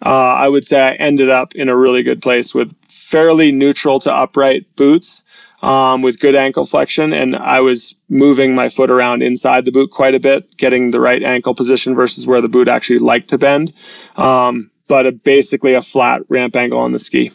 uh, 0.05 0.09
i 0.09 0.49
would 0.49 0.65
say 0.65 0.81
i 0.81 0.93
ended 0.95 1.31
up 1.31 1.55
in 1.55 1.69
a 1.69 1.77
really 1.77 2.03
good 2.03 2.21
place 2.21 2.53
with 2.55 2.75
fairly 2.89 3.53
neutral 3.53 4.01
to 4.01 4.13
upright 4.13 4.65
boots 4.77 5.25
um, 5.63 6.03
with 6.03 6.19
good 6.19 6.35
ankle 6.35 6.65
flexion, 6.65 7.13
and 7.13 7.37
I 7.37 7.61
was 7.61 7.95
moving 8.09 8.55
my 8.55 8.69
foot 8.69 8.91
around 8.91 9.23
inside 9.23 9.65
the 9.65 9.73
boot 9.73 9.91
quite 9.91 10.15
a 10.15 10.21
bit, 10.21 10.57
getting 10.57 10.91
the 10.91 11.01
right 11.01 11.23
ankle 11.23 11.55
position 11.55 11.95
versus 11.95 12.27
where 12.27 12.41
the 12.41 12.49
boot 12.49 12.69
actually 12.69 12.99
liked 12.99 13.31
to 13.31 13.39
bend. 13.39 13.73
Um, 14.17 14.71
but 14.89 15.07
a, 15.07 15.13
basically 15.13 15.75
a 15.75 15.83
flat 15.83 16.23
ramp 16.29 16.57
angle 16.57 16.81
on 16.81 16.93
the 16.93 16.99
ski. 16.99 17.33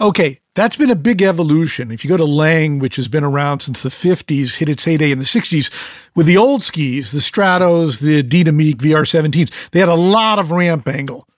Okay, 0.00 0.40
that's 0.54 0.76
been 0.76 0.90
a 0.90 0.96
big 0.96 1.22
evolution. 1.22 1.90
If 1.90 2.04
you 2.04 2.08
go 2.08 2.16
to 2.16 2.24
Lange, 2.24 2.80
which 2.80 2.96
has 2.96 3.08
been 3.08 3.24
around 3.24 3.60
since 3.60 3.82
the 3.82 3.88
50s, 3.88 4.56
hit 4.56 4.68
its 4.68 4.84
heyday 4.84 5.10
in 5.10 5.18
the 5.18 5.24
60s, 5.24 5.72
with 6.14 6.26
the 6.26 6.36
old 6.36 6.62
skis, 6.62 7.12
the 7.12 7.20
Stratos, 7.20 8.00
the 8.00 8.22
Dynamique 8.22 8.76
VR17s, 8.76 9.52
they 9.70 9.80
had 9.80 9.88
a 9.88 9.94
lot 9.94 10.38
of 10.38 10.50
ramp 10.50 10.88
angle. 10.88 11.28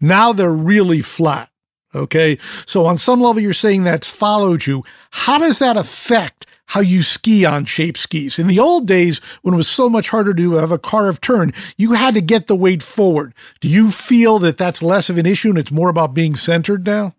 Now 0.00 0.32
they're 0.32 0.50
really 0.50 1.00
flat. 1.00 1.50
Okay. 1.94 2.38
So 2.66 2.86
on 2.86 2.96
some 2.98 3.20
level, 3.20 3.42
you're 3.42 3.52
saying 3.52 3.84
that's 3.84 4.08
followed 4.08 4.66
you. 4.66 4.84
How 5.10 5.38
does 5.38 5.58
that 5.60 5.76
affect 5.76 6.46
how 6.66 6.80
you 6.80 7.02
ski 7.02 7.44
on 7.44 7.64
shape 7.64 7.96
skis? 7.96 8.38
In 8.38 8.48
the 8.48 8.58
old 8.58 8.86
days, 8.86 9.18
when 9.42 9.54
it 9.54 9.56
was 9.56 9.68
so 9.68 9.88
much 9.88 10.08
harder 10.08 10.34
to 10.34 10.52
have 10.54 10.72
a 10.72 10.78
carved 10.78 11.22
turn, 11.22 11.52
you 11.76 11.92
had 11.92 12.14
to 12.14 12.20
get 12.20 12.46
the 12.46 12.56
weight 12.56 12.82
forward. 12.82 13.34
Do 13.60 13.68
you 13.68 13.90
feel 13.90 14.38
that 14.40 14.58
that's 14.58 14.82
less 14.82 15.08
of 15.08 15.18
an 15.18 15.26
issue 15.26 15.50
and 15.50 15.58
it's 15.58 15.70
more 15.70 15.88
about 15.88 16.14
being 16.14 16.34
centered 16.34 16.86
now? 16.86 17.14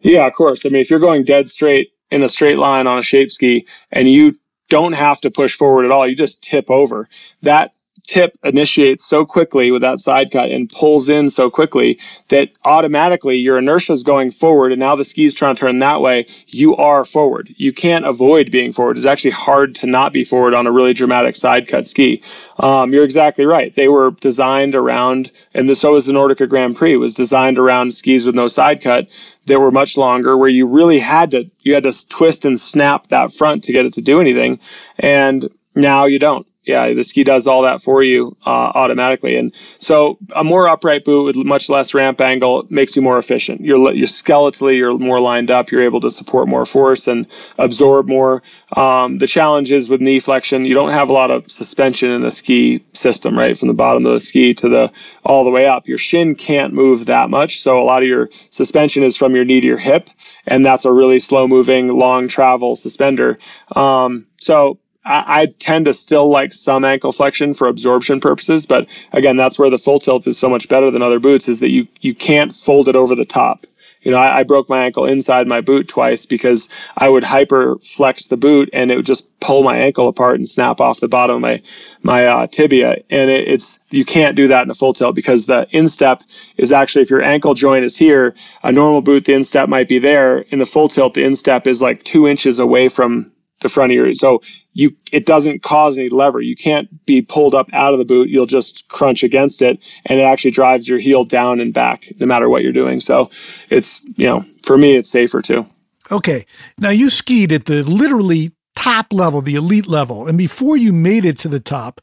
Yeah, 0.00 0.26
of 0.26 0.34
course. 0.34 0.64
I 0.64 0.68
mean, 0.68 0.80
if 0.80 0.90
you're 0.90 1.00
going 1.00 1.24
dead 1.24 1.48
straight 1.48 1.92
in 2.10 2.22
a 2.22 2.28
straight 2.28 2.58
line 2.58 2.86
on 2.86 2.98
a 2.98 3.02
shape 3.02 3.30
ski 3.30 3.66
and 3.90 4.08
you 4.08 4.38
don't 4.68 4.92
have 4.92 5.20
to 5.22 5.30
push 5.30 5.54
forward 5.54 5.84
at 5.84 5.90
all, 5.90 6.06
you 6.06 6.14
just 6.14 6.42
tip 6.42 6.70
over. 6.70 7.08
That 7.42 7.74
tip 8.08 8.36
initiates 8.42 9.04
so 9.04 9.24
quickly 9.24 9.70
with 9.70 9.82
that 9.82 10.00
side 10.00 10.30
cut 10.30 10.50
and 10.50 10.70
pulls 10.70 11.10
in 11.10 11.28
so 11.28 11.50
quickly 11.50 12.00
that 12.28 12.48
automatically 12.64 13.36
your 13.36 13.58
inertia 13.58 13.92
is 13.92 14.02
going 14.02 14.30
forward 14.30 14.72
and 14.72 14.80
now 14.80 14.96
the 14.96 15.04
ski 15.04 15.26
is 15.26 15.34
trying 15.34 15.54
to 15.54 15.60
turn 15.60 15.78
that 15.78 16.00
way. 16.00 16.26
You 16.46 16.74
are 16.76 17.04
forward. 17.04 17.54
You 17.58 17.72
can't 17.72 18.06
avoid 18.06 18.50
being 18.50 18.72
forward. 18.72 18.96
It's 18.96 19.06
actually 19.06 19.32
hard 19.32 19.74
to 19.76 19.86
not 19.86 20.12
be 20.12 20.24
forward 20.24 20.54
on 20.54 20.66
a 20.66 20.72
really 20.72 20.94
dramatic 20.94 21.36
side 21.36 21.68
cut 21.68 21.86
ski. 21.86 22.22
Um, 22.58 22.92
you're 22.92 23.04
exactly 23.04 23.44
right. 23.44 23.76
They 23.76 23.88
were 23.88 24.12
designed 24.12 24.74
around 24.74 25.30
and 25.54 25.76
so 25.76 25.92
was 25.92 26.06
the 26.06 26.12
nordica 26.12 26.48
grand 26.48 26.76
prix 26.76 26.96
was 26.96 27.14
designed 27.14 27.58
around 27.58 27.92
skis 27.92 28.24
with 28.24 28.34
no 28.34 28.48
side 28.48 28.82
cut 28.82 29.08
that 29.46 29.60
were 29.60 29.70
much 29.70 29.96
longer 29.96 30.36
where 30.36 30.48
you 30.48 30.66
really 30.66 30.98
had 30.98 31.30
to 31.32 31.50
you 31.60 31.74
had 31.74 31.82
to 31.82 32.08
twist 32.08 32.44
and 32.46 32.58
snap 32.58 33.08
that 33.08 33.32
front 33.32 33.64
to 33.64 33.72
get 33.72 33.84
it 33.84 33.92
to 33.92 34.00
do 34.00 34.20
anything 34.20 34.58
and 34.98 35.48
now 35.74 36.06
you 36.06 36.18
don't 36.18 36.47
yeah, 36.68 36.92
the 36.92 37.02
ski 37.02 37.24
does 37.24 37.46
all 37.46 37.62
that 37.62 37.80
for 37.80 38.02
you 38.02 38.36
uh, 38.44 38.70
automatically. 38.74 39.36
And 39.36 39.54
so 39.78 40.18
a 40.36 40.44
more 40.44 40.68
upright 40.68 41.02
boot 41.02 41.24
with 41.24 41.36
much 41.36 41.70
less 41.70 41.94
ramp 41.94 42.20
angle 42.20 42.66
makes 42.68 42.94
you 42.94 43.00
more 43.00 43.16
efficient. 43.16 43.62
You're, 43.62 43.94
you're 43.94 44.06
skeletally, 44.06 44.76
you're 44.76 44.96
more 44.98 45.18
lined 45.18 45.50
up. 45.50 45.70
You're 45.70 45.82
able 45.82 46.02
to 46.02 46.10
support 46.10 46.46
more 46.46 46.66
force 46.66 47.08
and 47.08 47.26
absorb 47.56 48.06
more. 48.06 48.42
Um, 48.76 49.16
the 49.16 49.26
challenge 49.26 49.72
is 49.72 49.88
with 49.88 50.02
knee 50.02 50.20
flexion, 50.20 50.66
you 50.66 50.74
don't 50.74 50.90
have 50.90 51.08
a 51.08 51.12
lot 51.12 51.30
of 51.30 51.50
suspension 51.50 52.10
in 52.10 52.22
the 52.22 52.30
ski 52.30 52.84
system, 52.92 53.36
right? 53.36 53.56
From 53.56 53.68
the 53.68 53.74
bottom 53.74 54.04
of 54.04 54.12
the 54.12 54.20
ski 54.20 54.52
to 54.52 54.68
the 54.68 54.92
all 55.24 55.44
the 55.44 55.50
way 55.50 55.66
up. 55.66 55.88
Your 55.88 55.98
shin 55.98 56.34
can't 56.34 56.74
move 56.74 57.06
that 57.06 57.30
much. 57.30 57.62
So 57.62 57.80
a 57.80 57.84
lot 57.84 58.02
of 58.02 58.08
your 58.08 58.28
suspension 58.50 59.02
is 59.02 59.16
from 59.16 59.34
your 59.34 59.46
knee 59.46 59.62
to 59.62 59.66
your 59.66 59.78
hip. 59.78 60.10
And 60.46 60.66
that's 60.66 60.84
a 60.84 60.92
really 60.92 61.18
slow 61.18 61.48
moving, 61.48 61.88
long 61.88 62.28
travel 62.28 62.76
suspender. 62.76 63.38
Um, 63.74 64.26
so 64.38 64.78
I, 65.08 65.46
tend 65.58 65.86
to 65.86 65.94
still 65.94 66.28
like 66.28 66.52
some 66.52 66.84
ankle 66.84 67.12
flexion 67.12 67.54
for 67.54 67.66
absorption 67.66 68.20
purposes, 68.20 68.66
but 68.66 68.86
again, 69.12 69.36
that's 69.36 69.58
where 69.58 69.70
the 69.70 69.78
full 69.78 69.98
tilt 69.98 70.26
is 70.26 70.38
so 70.38 70.48
much 70.48 70.68
better 70.68 70.90
than 70.90 71.02
other 71.02 71.18
boots 71.18 71.48
is 71.48 71.60
that 71.60 71.70
you 71.70 71.88
you 72.00 72.14
can't 72.14 72.54
fold 72.54 72.88
it 72.88 72.96
over 72.96 73.14
the 73.14 73.24
top. 73.24 73.64
You 74.02 74.12
know, 74.12 74.18
I, 74.18 74.40
I 74.40 74.42
broke 74.44 74.68
my 74.68 74.84
ankle 74.84 75.04
inside 75.06 75.46
my 75.46 75.60
boot 75.60 75.88
twice 75.88 76.24
because 76.24 76.68
I 76.98 77.08
would 77.08 77.24
hyper 77.24 77.78
flex 77.78 78.26
the 78.26 78.36
boot 78.36 78.70
and 78.72 78.90
it 78.90 78.96
would 78.96 79.06
just 79.06 79.28
pull 79.40 79.62
my 79.62 79.76
ankle 79.76 80.08
apart 80.08 80.36
and 80.36 80.48
snap 80.48 80.80
off 80.80 81.00
the 81.00 81.08
bottom 81.08 81.36
of 81.36 81.42
my 81.42 81.62
my 82.02 82.26
uh, 82.26 82.46
tibia. 82.46 82.96
And 83.10 83.30
it, 83.30 83.48
it's 83.48 83.80
you 83.90 84.04
can't 84.04 84.36
do 84.36 84.46
that 84.48 84.62
in 84.62 84.70
a 84.70 84.74
full 84.74 84.92
tilt 84.92 85.14
because 85.14 85.46
the 85.46 85.66
instep 85.70 86.22
is 86.58 86.72
actually 86.72 87.02
if 87.02 87.10
your 87.10 87.22
ankle 87.22 87.54
joint 87.54 87.84
is 87.84 87.96
here, 87.96 88.34
a 88.62 88.70
normal 88.70 89.00
boot 89.00 89.24
the 89.24 89.34
instep 89.34 89.68
might 89.68 89.88
be 89.88 89.98
there. 89.98 90.38
In 90.50 90.58
the 90.58 90.66
full 90.66 90.88
tilt, 90.88 91.14
the 91.14 91.24
instep 91.24 91.66
is 91.66 91.82
like 91.82 92.04
two 92.04 92.28
inches 92.28 92.58
away 92.58 92.88
from 92.88 93.32
the 93.60 93.68
front 93.68 93.90
of 93.90 93.96
your 93.96 94.14
so 94.14 94.40
you 94.78 94.94
it 95.10 95.26
doesn't 95.26 95.64
cause 95.64 95.98
any 95.98 96.08
lever. 96.08 96.40
You 96.40 96.54
can't 96.54 96.88
be 97.04 97.20
pulled 97.20 97.52
up 97.52 97.68
out 97.72 97.94
of 97.94 97.98
the 97.98 98.04
boot. 98.04 98.28
You'll 98.28 98.46
just 98.46 98.86
crunch 98.86 99.24
against 99.24 99.60
it 99.60 99.84
and 100.06 100.20
it 100.20 100.22
actually 100.22 100.52
drives 100.52 100.88
your 100.88 101.00
heel 101.00 101.24
down 101.24 101.58
and 101.58 101.74
back 101.74 102.06
no 102.20 102.26
matter 102.26 102.48
what 102.48 102.62
you're 102.62 102.72
doing. 102.72 103.00
So 103.00 103.28
it's 103.70 104.00
you 104.16 104.26
know 104.26 104.44
for 104.62 104.78
me 104.78 104.94
it's 104.94 105.10
safer 105.10 105.42
too. 105.42 105.66
Okay. 106.12 106.46
Now 106.78 106.90
you 106.90 107.10
skied 107.10 107.50
at 107.50 107.64
the 107.64 107.82
literally 107.82 108.52
top 108.76 109.12
level 109.12 109.40
the 109.40 109.56
elite 109.56 109.88
level 109.88 110.28
and 110.28 110.38
before 110.38 110.76
you 110.76 110.92
made 110.92 111.24
it 111.24 111.40
to 111.40 111.48
the 111.48 111.60
top 111.60 112.00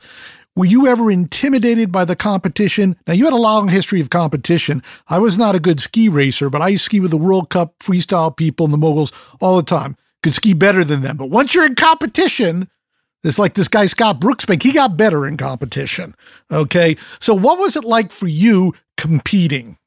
were 0.57 0.65
you 0.65 0.87
ever 0.87 1.11
intimidated 1.11 1.91
by 1.91 2.05
the 2.05 2.15
competition? 2.15 2.95
Now, 3.05 3.13
you 3.13 3.25
had 3.25 3.33
a 3.33 3.35
long 3.35 3.67
history 3.67 3.99
of 3.99 4.09
competition. 4.09 4.81
I 5.09 5.19
was 5.19 5.37
not 5.37 5.53
a 5.53 5.59
good 5.59 5.81
ski 5.81 6.07
racer, 6.07 6.49
but 6.49 6.61
I 6.61 6.75
ski 6.75 7.01
with 7.01 7.11
the 7.11 7.17
World 7.17 7.49
Cup 7.49 7.77
freestyle 7.79 8.33
people 8.33 8.65
and 8.65 8.71
the 8.71 8.77
moguls 8.77 9.11
all 9.41 9.57
the 9.57 9.63
time 9.63 9.97
could 10.25 10.33
ski 10.33 10.53
better 10.53 10.83
than 10.83 11.03
them. 11.03 11.17
But 11.17 11.29
once 11.29 11.53
you're 11.53 11.67
in 11.67 11.75
competition, 11.75 12.67
it's 13.23 13.37
like 13.37 13.53
this 13.53 13.67
guy 13.67 13.85
Scott 13.85 14.19
Brooksbank, 14.19 14.63
he 14.63 14.71
got 14.71 14.97
better 14.97 15.27
in 15.27 15.37
competition. 15.37 16.15
Okay. 16.51 16.97
So 17.19 17.35
what 17.35 17.59
was 17.59 17.75
it 17.75 17.83
like 17.83 18.11
for 18.11 18.27
you 18.27 18.73
competing? 18.97 19.77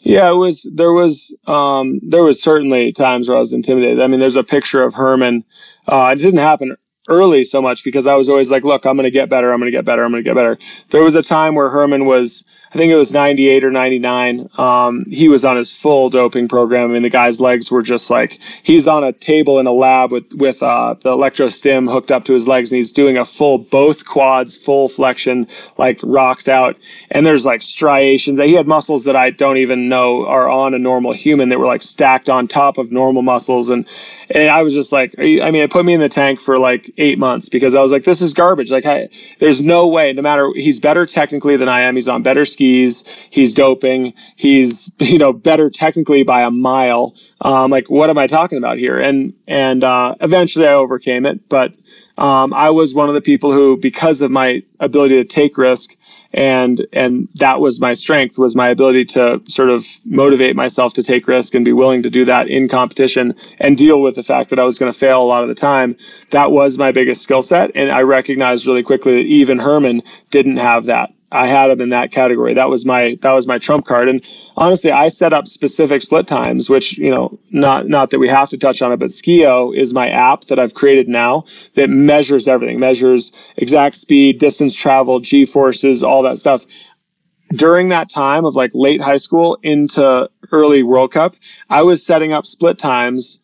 Yeah, 0.00 0.30
it 0.30 0.36
was 0.36 0.66
there 0.74 0.92
was 0.92 1.36
um 1.46 2.00
there 2.02 2.22
was 2.22 2.42
certainly 2.42 2.92
times 2.92 3.28
where 3.28 3.36
I 3.36 3.40
was 3.40 3.52
intimidated. 3.52 4.00
I 4.00 4.06
mean, 4.06 4.20
there's 4.20 4.36
a 4.36 4.42
picture 4.42 4.82
of 4.82 4.94
Hermann. 4.94 5.44
Uh, 5.86 6.14
it 6.14 6.20
didn't 6.20 6.40
happen 6.40 6.74
early 7.10 7.44
so 7.44 7.60
much 7.60 7.84
because 7.84 8.06
I 8.06 8.14
was 8.14 8.30
always 8.30 8.50
like, 8.50 8.64
look, 8.64 8.86
I'm 8.86 8.96
going 8.96 9.04
to 9.04 9.10
get 9.10 9.28
better. 9.28 9.52
I'm 9.52 9.60
going 9.60 9.70
to 9.70 9.76
get 9.76 9.84
better. 9.84 10.02
I'm 10.02 10.12
going 10.12 10.24
to 10.24 10.28
get 10.28 10.34
better. 10.34 10.56
There 10.90 11.02
was 11.02 11.14
a 11.14 11.22
time 11.22 11.54
where 11.54 11.68
Hermann 11.68 12.06
was 12.06 12.42
I 12.70 12.76
think 12.76 12.92
it 12.92 12.96
was 12.96 13.12
98 13.12 13.64
or 13.64 13.70
99. 13.70 14.50
Um, 14.58 15.04
he 15.06 15.28
was 15.28 15.44
on 15.44 15.56
his 15.56 15.72
full 15.72 16.10
doping 16.10 16.48
program. 16.48 16.90
I 16.90 16.94
mean, 16.94 17.02
the 17.02 17.10
guy's 17.10 17.40
legs 17.40 17.70
were 17.70 17.82
just 17.82 18.10
like 18.10 18.38
he's 18.62 18.86
on 18.86 19.04
a 19.04 19.12
table 19.12 19.58
in 19.58 19.66
a 19.66 19.72
lab 19.72 20.12
with 20.12 20.32
with 20.34 20.62
uh, 20.62 20.94
the 21.00 21.10
electro 21.10 21.48
stim 21.48 21.86
hooked 21.88 22.10
up 22.10 22.24
to 22.26 22.34
his 22.34 22.46
legs, 22.46 22.70
and 22.70 22.76
he's 22.76 22.90
doing 22.90 23.16
a 23.16 23.24
full 23.24 23.56
both 23.58 24.04
quads, 24.04 24.54
full 24.54 24.88
flexion, 24.88 25.46
like 25.78 25.98
rocked 26.02 26.48
out. 26.48 26.76
And 27.10 27.24
there's 27.24 27.46
like 27.46 27.62
striations. 27.62 28.38
He 28.40 28.52
had 28.52 28.66
muscles 28.66 29.04
that 29.04 29.16
I 29.16 29.30
don't 29.30 29.56
even 29.56 29.88
know 29.88 30.26
are 30.26 30.48
on 30.48 30.74
a 30.74 30.78
normal 30.78 31.14
human 31.14 31.48
that 31.48 31.58
were 31.58 31.66
like 31.66 31.82
stacked 31.82 32.28
on 32.28 32.48
top 32.48 32.76
of 32.76 32.92
normal 32.92 33.22
muscles, 33.22 33.70
and 33.70 33.88
and 34.30 34.50
I 34.50 34.62
was 34.62 34.74
just 34.74 34.92
like, 34.92 35.14
you, 35.18 35.42
I 35.42 35.50
mean, 35.50 35.62
it 35.62 35.70
put 35.70 35.84
me 35.84 35.94
in 35.94 36.00
the 36.00 36.08
tank 36.08 36.40
for 36.40 36.58
like 36.58 36.90
eight 36.98 37.18
months 37.18 37.48
because 37.48 37.74
I 37.74 37.80
was 37.80 37.92
like, 37.92 38.04
this 38.04 38.20
is 38.20 38.32
garbage. 38.32 38.70
Like, 38.70 38.86
I, 38.86 39.08
there's 39.38 39.60
no 39.60 39.86
way, 39.86 40.12
no 40.12 40.22
matter, 40.22 40.50
he's 40.54 40.80
better 40.80 41.06
technically 41.06 41.56
than 41.56 41.68
I 41.68 41.82
am. 41.82 41.94
He's 41.94 42.08
on 42.08 42.22
better 42.22 42.44
skis. 42.44 43.04
He's 43.30 43.54
doping. 43.54 44.12
He's, 44.36 44.94
you 45.00 45.18
know, 45.18 45.32
better 45.32 45.70
technically 45.70 46.22
by 46.22 46.42
a 46.42 46.50
mile. 46.50 47.14
Um, 47.40 47.70
like, 47.70 47.88
what 47.88 48.10
am 48.10 48.18
I 48.18 48.26
talking 48.26 48.58
about 48.58 48.78
here? 48.78 48.98
And, 48.98 49.32
and, 49.46 49.84
uh, 49.84 50.14
eventually 50.20 50.66
I 50.66 50.74
overcame 50.74 51.24
it. 51.26 51.48
But, 51.48 51.72
um, 52.18 52.52
I 52.52 52.70
was 52.70 52.94
one 52.94 53.08
of 53.08 53.14
the 53.14 53.20
people 53.20 53.52
who, 53.52 53.76
because 53.76 54.22
of 54.22 54.30
my 54.30 54.62
ability 54.80 55.16
to 55.16 55.24
take 55.24 55.56
risk, 55.56 55.96
and 56.32 56.86
and 56.92 57.28
that 57.36 57.60
was 57.60 57.80
my 57.80 57.94
strength 57.94 58.38
was 58.38 58.54
my 58.54 58.68
ability 58.68 59.04
to 59.04 59.40
sort 59.46 59.70
of 59.70 59.86
motivate 60.04 60.54
myself 60.54 60.94
to 60.94 61.02
take 61.02 61.26
risk 61.26 61.54
and 61.54 61.64
be 61.64 61.72
willing 61.72 62.02
to 62.02 62.10
do 62.10 62.24
that 62.24 62.48
in 62.48 62.68
competition 62.68 63.34
and 63.58 63.78
deal 63.78 64.02
with 64.02 64.14
the 64.14 64.22
fact 64.22 64.50
that 64.50 64.58
I 64.58 64.64
was 64.64 64.78
going 64.78 64.92
to 64.92 64.98
fail 64.98 65.22
a 65.22 65.24
lot 65.24 65.42
of 65.42 65.48
the 65.48 65.54
time. 65.54 65.96
That 66.30 66.50
was 66.50 66.76
my 66.76 66.92
biggest 66.92 67.22
skill 67.22 67.42
set 67.42 67.70
and 67.74 67.90
I 67.90 68.02
recognized 68.02 68.66
really 68.66 68.82
quickly 68.82 69.12
that 69.16 69.26
even 69.26 69.58
Hermann 69.58 70.02
didn't 70.30 70.58
have 70.58 70.84
that 70.84 71.12
I 71.30 71.46
had 71.46 71.70
him 71.70 71.80
in 71.80 71.90
that 71.90 72.10
category. 72.10 72.54
That 72.54 72.70
was 72.70 72.84
my 72.84 73.18
that 73.20 73.32
was 73.32 73.46
my 73.46 73.58
trump 73.58 73.86
card. 73.86 74.08
And 74.08 74.24
honestly, 74.56 74.90
I 74.90 75.08
set 75.08 75.32
up 75.32 75.46
specific 75.46 76.02
split 76.02 76.26
times, 76.26 76.70
which 76.70 76.96
you 76.96 77.10
know, 77.10 77.38
not 77.50 77.88
not 77.88 78.10
that 78.10 78.18
we 78.18 78.28
have 78.28 78.48
to 78.50 78.58
touch 78.58 78.80
on 78.80 78.92
it, 78.92 78.98
but 78.98 79.08
Skio 79.08 79.76
is 79.76 79.92
my 79.92 80.08
app 80.08 80.44
that 80.44 80.58
I've 80.58 80.74
created 80.74 81.08
now 81.08 81.44
that 81.74 81.90
measures 81.90 82.48
everything, 82.48 82.80
measures 82.80 83.32
exact 83.56 83.96
speed, 83.96 84.38
distance 84.38 84.74
traveled, 84.74 85.24
g 85.24 85.44
forces, 85.44 86.02
all 86.02 86.22
that 86.22 86.38
stuff. 86.38 86.66
During 87.50 87.88
that 87.90 88.10
time 88.10 88.44
of 88.44 88.56
like 88.56 88.70
late 88.74 89.00
high 89.00 89.16
school 89.16 89.58
into 89.62 90.28
early 90.50 90.82
World 90.82 91.12
Cup, 91.12 91.36
I 91.68 91.82
was 91.82 92.04
setting 92.04 92.32
up 92.32 92.46
split 92.46 92.78
times 92.78 93.40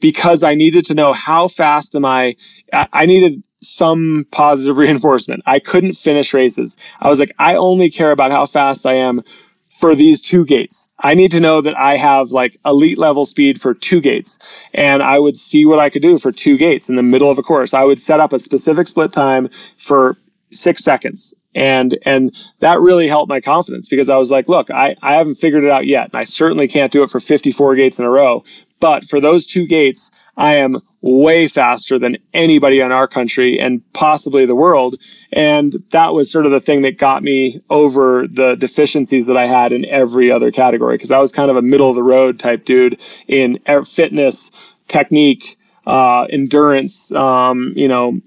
because 0.00 0.42
I 0.42 0.54
needed 0.54 0.86
to 0.86 0.94
know 0.94 1.12
how 1.12 1.48
fast 1.48 1.94
am 1.94 2.04
I. 2.04 2.36
I 2.72 3.06
needed 3.06 3.42
some 3.60 4.26
positive 4.30 4.76
reinforcement. 4.78 5.42
I 5.46 5.58
couldn't 5.58 5.94
finish 5.94 6.32
races. 6.34 6.76
I 7.00 7.08
was 7.08 7.20
like, 7.20 7.32
I 7.38 7.54
only 7.54 7.90
care 7.90 8.12
about 8.12 8.30
how 8.30 8.46
fast 8.46 8.86
I 8.86 8.94
am 8.94 9.22
for 9.78 9.94
these 9.94 10.20
two 10.20 10.44
gates. 10.44 10.88
I 11.00 11.14
need 11.14 11.30
to 11.30 11.40
know 11.40 11.60
that 11.60 11.78
I 11.78 11.96
have 11.96 12.32
like 12.32 12.58
elite 12.64 12.98
level 12.98 13.24
speed 13.24 13.60
for 13.60 13.74
two 13.74 14.00
gates. 14.00 14.38
And 14.74 15.02
I 15.02 15.20
would 15.20 15.36
see 15.36 15.64
what 15.64 15.78
I 15.78 15.88
could 15.88 16.02
do 16.02 16.18
for 16.18 16.32
two 16.32 16.56
gates 16.56 16.88
in 16.88 16.96
the 16.96 17.02
middle 17.02 17.30
of 17.30 17.38
a 17.38 17.42
course. 17.42 17.74
I 17.74 17.84
would 17.84 18.00
set 18.00 18.18
up 18.18 18.32
a 18.32 18.40
specific 18.40 18.88
split 18.88 19.12
time 19.12 19.48
for 19.76 20.16
six 20.50 20.82
seconds. 20.82 21.32
And 21.54 21.98
and 22.04 22.34
that 22.58 22.80
really 22.80 23.08
helped 23.08 23.28
my 23.28 23.40
confidence 23.40 23.88
because 23.88 24.10
I 24.10 24.16
was 24.16 24.30
like, 24.30 24.48
look, 24.48 24.70
I, 24.70 24.96
I 25.02 25.14
haven't 25.14 25.36
figured 25.36 25.64
it 25.64 25.70
out 25.70 25.86
yet. 25.86 26.06
And 26.06 26.16
I 26.16 26.24
certainly 26.24 26.66
can't 26.66 26.92
do 26.92 27.02
it 27.02 27.10
for 27.10 27.20
54 27.20 27.76
gates 27.76 27.98
in 27.98 28.04
a 28.04 28.10
row. 28.10 28.44
But 28.80 29.04
for 29.04 29.20
those 29.20 29.46
two 29.46 29.66
gates, 29.66 30.10
I 30.36 30.56
am 30.56 30.80
way 31.00 31.46
faster 31.46 31.98
than 31.98 32.16
anybody 32.34 32.80
in 32.80 32.90
our 32.90 33.06
country 33.06 33.58
and 33.58 33.80
possibly 33.92 34.46
the 34.46 34.54
world. 34.54 34.96
And 35.32 35.76
that 35.90 36.12
was 36.12 36.30
sort 36.30 36.44
of 36.44 36.52
the 36.52 36.60
thing 36.60 36.82
that 36.82 36.98
got 36.98 37.22
me 37.22 37.60
over 37.70 38.26
the 38.26 38.56
deficiencies 38.56 39.26
that 39.26 39.36
I 39.36 39.46
had 39.46 39.72
in 39.72 39.84
every 39.86 40.30
other 40.30 40.50
category 40.50 40.96
because 40.96 41.12
I 41.12 41.18
was 41.18 41.30
kind 41.30 41.50
of 41.50 41.56
a 41.56 41.62
middle 41.62 41.88
of 41.88 41.94
the 41.94 42.02
road 42.02 42.38
type 42.38 42.64
dude 42.64 43.00
in 43.28 43.58
fitness, 43.84 44.50
technique, 44.88 45.56
uh, 45.86 46.24
endurance, 46.24 47.12
um, 47.12 47.72
you 47.76 47.88
know, 47.88 48.20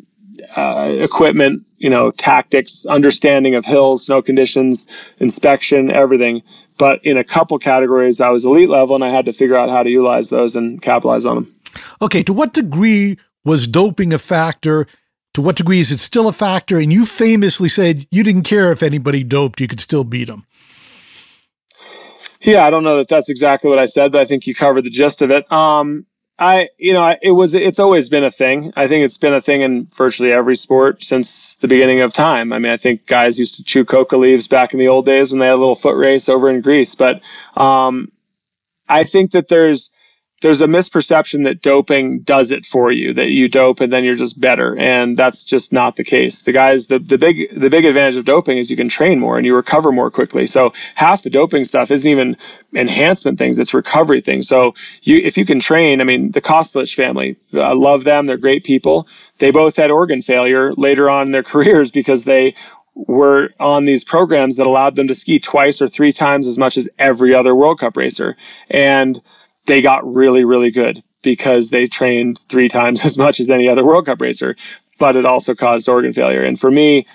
uh, 0.55 0.91
equipment, 0.99 1.63
you 1.77 1.89
know, 1.89 2.11
tactics, 2.11 2.85
understanding 2.85 3.53
of 3.53 3.65
hills, 3.65 4.05
snow 4.05 4.21
conditions, 4.21 4.87
inspection, 5.19 5.91
everything. 5.91 6.41
But 6.77 7.05
in 7.05 7.17
a 7.17 7.23
couple 7.23 7.59
categories, 7.59 8.21
I 8.21 8.29
was 8.29 8.45
elite 8.45 8.69
level 8.69 8.95
and 8.95 9.03
I 9.03 9.09
had 9.09 9.25
to 9.25 9.33
figure 9.33 9.57
out 9.57 9.69
how 9.69 9.83
to 9.83 9.89
utilize 9.89 10.29
those 10.29 10.55
and 10.55 10.81
capitalize 10.81 11.25
on 11.25 11.35
them. 11.35 11.60
Okay, 12.01 12.23
to 12.23 12.33
what 12.33 12.53
degree 12.53 13.17
was 13.43 13.67
doping 13.67 14.13
a 14.13 14.19
factor? 14.19 14.85
To 15.33 15.41
what 15.41 15.55
degree 15.55 15.79
is 15.79 15.91
it 15.91 15.99
still 15.99 16.27
a 16.27 16.33
factor? 16.33 16.77
And 16.77 16.91
you 16.91 17.05
famously 17.05 17.69
said 17.69 18.05
you 18.11 18.23
didn't 18.23 18.43
care 18.43 18.71
if 18.71 18.83
anybody 18.83 19.23
doped, 19.23 19.61
you 19.61 19.67
could 19.67 19.79
still 19.79 20.03
beat 20.03 20.25
them. 20.25 20.45
Yeah, 22.41 22.65
I 22.65 22.69
don't 22.69 22.83
know 22.83 22.97
that 22.97 23.07
that's 23.07 23.29
exactly 23.29 23.69
what 23.69 23.79
I 23.79 23.85
said, 23.85 24.11
but 24.11 24.19
I 24.19 24.25
think 24.25 24.47
you 24.47 24.55
covered 24.55 24.83
the 24.83 24.89
gist 24.89 25.21
of 25.21 25.31
it. 25.31 25.49
Um, 25.51 26.05
I, 26.39 26.69
you 26.79 26.91
know, 26.91 27.15
it 27.21 27.31
was, 27.31 27.53
it's 27.53 27.77
always 27.77 28.09
been 28.09 28.23
a 28.23 28.31
thing. 28.31 28.73
I 28.75 28.87
think 28.87 29.05
it's 29.05 29.17
been 29.17 29.33
a 29.33 29.41
thing 29.41 29.61
in 29.61 29.87
virtually 29.95 30.31
every 30.31 30.55
sport 30.55 31.03
since 31.03 31.53
the 31.55 31.67
beginning 31.67 32.01
of 32.01 32.15
time. 32.15 32.51
I 32.51 32.57
mean, 32.57 32.71
I 32.71 32.77
think 32.77 33.05
guys 33.05 33.37
used 33.37 33.55
to 33.55 33.63
chew 33.63 33.85
coca 33.85 34.17
leaves 34.17 34.47
back 34.47 34.73
in 34.73 34.79
the 34.79 34.87
old 34.87 35.05
days 35.05 35.31
when 35.31 35.39
they 35.39 35.45
had 35.45 35.53
a 35.53 35.57
little 35.57 35.75
foot 35.75 35.95
race 35.95 36.27
over 36.27 36.49
in 36.49 36.61
Greece. 36.61 36.95
But 36.95 37.21
um, 37.55 38.11
I 38.89 39.03
think 39.03 39.31
that 39.31 39.49
there's, 39.49 39.91
there's 40.41 40.61
a 40.61 40.67
misperception 40.67 41.43
that 41.45 41.61
doping 41.61 42.19
does 42.21 42.51
it 42.51 42.65
for 42.65 42.91
you 42.91 43.13
that 43.13 43.29
you 43.29 43.47
dope 43.47 43.79
and 43.79 43.93
then 43.93 44.03
you're 44.03 44.15
just 44.15 44.39
better. 44.39 44.77
And 44.77 45.17
that's 45.17 45.43
just 45.43 45.71
not 45.71 45.95
the 45.95 46.03
case. 46.03 46.41
The 46.41 46.51
guys 46.51 46.87
the, 46.87 46.99
the 46.99 47.17
big 47.17 47.47
the 47.59 47.69
big 47.69 47.85
advantage 47.85 48.17
of 48.17 48.25
doping 48.25 48.57
is 48.57 48.69
you 48.69 48.77
can 48.77 48.89
train 48.89 49.19
more 49.19 49.37
and 49.37 49.45
you 49.45 49.55
recover 49.55 49.91
more 49.91 50.11
quickly. 50.11 50.47
So 50.47 50.73
half 50.95 51.23
the 51.23 51.29
doping 51.29 51.63
stuff 51.65 51.91
isn't 51.91 52.09
even 52.09 52.35
enhancement 52.73 53.37
things 53.37 53.59
it's 53.59 53.73
recovery 53.73 54.21
things. 54.21 54.47
So 54.47 54.73
you 55.03 55.17
if 55.17 55.37
you 55.37 55.45
can 55.45 55.59
train 55.59 56.01
i 56.01 56.03
mean 56.03 56.31
the 56.31 56.41
Kostelić 56.41 56.95
family 56.95 57.37
i 57.53 57.73
love 57.73 58.03
them 58.03 58.25
they're 58.25 58.37
great 58.37 58.63
people. 58.63 59.07
They 59.37 59.51
both 59.51 59.75
had 59.75 59.91
organ 59.91 60.21
failure 60.21 60.73
later 60.73 61.09
on 61.09 61.27
in 61.27 61.31
their 61.31 61.43
careers 61.53 61.91
because 61.91 62.23
they 62.23 62.55
were 62.95 63.49
on 63.59 63.85
these 63.85 64.03
programs 64.03 64.57
that 64.57 64.67
allowed 64.67 64.95
them 64.95 65.07
to 65.07 65.15
ski 65.15 65.39
twice 65.39 65.81
or 65.81 65.87
three 65.87 66.11
times 66.11 66.45
as 66.47 66.57
much 66.57 66.77
as 66.77 66.89
every 66.99 67.33
other 67.33 67.55
world 67.55 67.79
cup 67.79 67.95
racer. 67.95 68.35
And 68.69 69.21
they 69.71 69.81
got 69.81 70.05
really, 70.05 70.43
really 70.43 70.69
good 70.69 71.01
because 71.21 71.69
they 71.69 71.87
trained 71.87 72.37
three 72.49 72.67
times 72.67 73.05
as 73.05 73.17
much 73.17 73.39
as 73.39 73.49
any 73.49 73.69
other 73.69 73.85
World 73.85 74.05
Cup 74.05 74.19
racer, 74.19 74.57
but 74.99 75.15
it 75.15 75.25
also 75.25 75.55
caused 75.55 75.87
organ 75.87 76.11
failure. 76.11 76.43
And 76.43 76.59
for 76.59 76.69
me, 76.69 77.07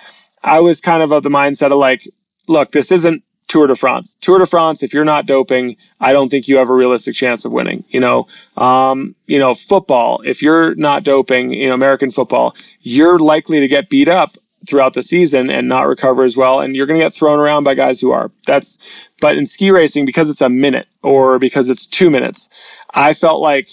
I 0.42 0.60
was 0.60 0.80
kind 0.80 1.02
of 1.02 1.12
of 1.12 1.22
the 1.22 1.28
mindset 1.28 1.70
of 1.70 1.78
like, 1.78 2.08
look, 2.48 2.72
this 2.72 2.90
isn't 2.90 3.22
Tour 3.48 3.66
de 3.66 3.76
France. 3.76 4.16
Tour 4.22 4.38
de 4.38 4.46
France, 4.46 4.82
if 4.82 4.94
you're 4.94 5.04
not 5.04 5.26
doping, 5.26 5.76
I 6.00 6.14
don't 6.14 6.30
think 6.30 6.48
you 6.48 6.56
have 6.56 6.70
a 6.70 6.74
realistic 6.74 7.14
chance 7.14 7.44
of 7.44 7.52
winning. 7.52 7.84
You 7.90 8.00
know, 8.00 8.26
um, 8.56 9.14
you 9.26 9.38
know, 9.38 9.52
football, 9.52 10.22
if 10.24 10.40
you're 10.40 10.74
not 10.76 11.04
doping, 11.04 11.52
you 11.52 11.68
know, 11.68 11.74
American 11.74 12.10
football, 12.10 12.56
you're 12.80 13.18
likely 13.18 13.60
to 13.60 13.68
get 13.68 13.90
beat 13.90 14.08
up 14.08 14.38
throughout 14.66 14.94
the 14.94 15.02
season 15.02 15.50
and 15.50 15.68
not 15.68 15.82
recover 15.82 16.24
as 16.24 16.38
well. 16.38 16.60
And 16.60 16.74
you're 16.74 16.86
going 16.86 16.98
to 16.98 17.04
get 17.04 17.12
thrown 17.12 17.38
around 17.38 17.64
by 17.64 17.74
guys 17.74 18.00
who 18.00 18.12
are. 18.12 18.30
That's, 18.46 18.78
but 19.20 19.36
in 19.36 19.46
ski 19.46 19.70
racing, 19.70 20.06
because 20.06 20.30
it's 20.30 20.40
a 20.40 20.48
minute 20.48 20.86
or 21.02 21.38
because 21.38 21.68
it's 21.68 21.86
two 21.86 22.10
minutes, 22.10 22.48
I 22.94 23.14
felt 23.14 23.40
like 23.40 23.68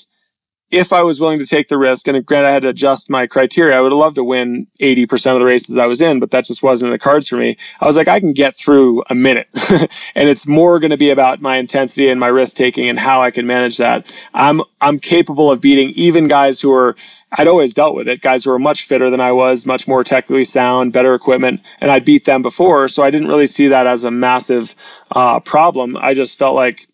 if 0.73 0.91
I 0.91 1.03
was 1.03 1.19
willing 1.19 1.37
to 1.37 1.45
take 1.45 1.67
the 1.67 1.77
risk, 1.77 2.07
and 2.07 2.25
granted 2.25 2.47
I 2.47 2.51
had 2.51 2.63
to 2.63 2.69
adjust 2.69 3.07
my 3.07 3.27
criteria, 3.27 3.77
I 3.77 3.81
would 3.81 3.91
have 3.91 3.99
loved 3.99 4.15
to 4.15 4.23
win 4.23 4.65
80% 4.81 5.33
of 5.33 5.39
the 5.39 5.45
races 5.45 5.77
I 5.77 5.85
was 5.85 6.01
in, 6.01 6.19
but 6.19 6.31
that 6.31 6.45
just 6.45 6.63
wasn't 6.63 6.89
in 6.89 6.93
the 6.93 6.99
cards 6.99 7.27
for 7.27 7.37
me. 7.37 7.55
I 7.79 7.85
was 7.85 7.95
like, 7.95 8.07
I 8.07 8.19
can 8.19 8.33
get 8.33 8.55
through 8.55 9.03
a 9.07 9.13
minute. 9.13 9.47
and 10.15 10.29
it's 10.29 10.47
more 10.47 10.79
going 10.79 10.89
to 10.89 10.97
be 10.97 11.11
about 11.11 11.41
my 11.41 11.57
intensity 11.57 12.09
and 12.09 12.19
my 12.19 12.27
risk 12.27 12.55
taking 12.55 12.89
and 12.89 12.97
how 12.97 13.21
I 13.21 13.29
can 13.29 13.45
manage 13.45 13.77
that. 13.77 14.11
I'm 14.33 14.61
I'm 14.81 14.97
capable 14.99 15.51
of 15.51 15.61
beating 15.61 15.91
even 15.91 16.27
guys 16.27 16.59
who 16.59 16.73
are 16.73 16.95
I'd 17.35 17.47
always 17.47 17.73
dealt 17.73 17.95
with 17.95 18.07
it. 18.07 18.21
Guys 18.21 18.43
who 18.43 18.51
were 18.51 18.59
much 18.59 18.85
fitter 18.85 19.09
than 19.09 19.19
I 19.19 19.31
was, 19.31 19.65
much 19.65 19.87
more 19.87 20.03
technically 20.03 20.45
sound, 20.45 20.93
better 20.93 21.15
equipment, 21.15 21.61
and 21.81 21.89
I'd 21.89 22.05
beat 22.05 22.25
them 22.25 22.43
before. 22.43 22.87
So 22.87 23.01
I 23.01 23.09
didn't 23.09 23.27
really 23.27 23.47
see 23.47 23.67
that 23.69 23.87
as 23.87 24.03
a 24.03 24.11
massive 24.11 24.75
uh, 25.15 25.39
problem. 25.39 25.97
I 25.97 26.13
just 26.13 26.37
felt 26.37 26.53
like 26.55 26.87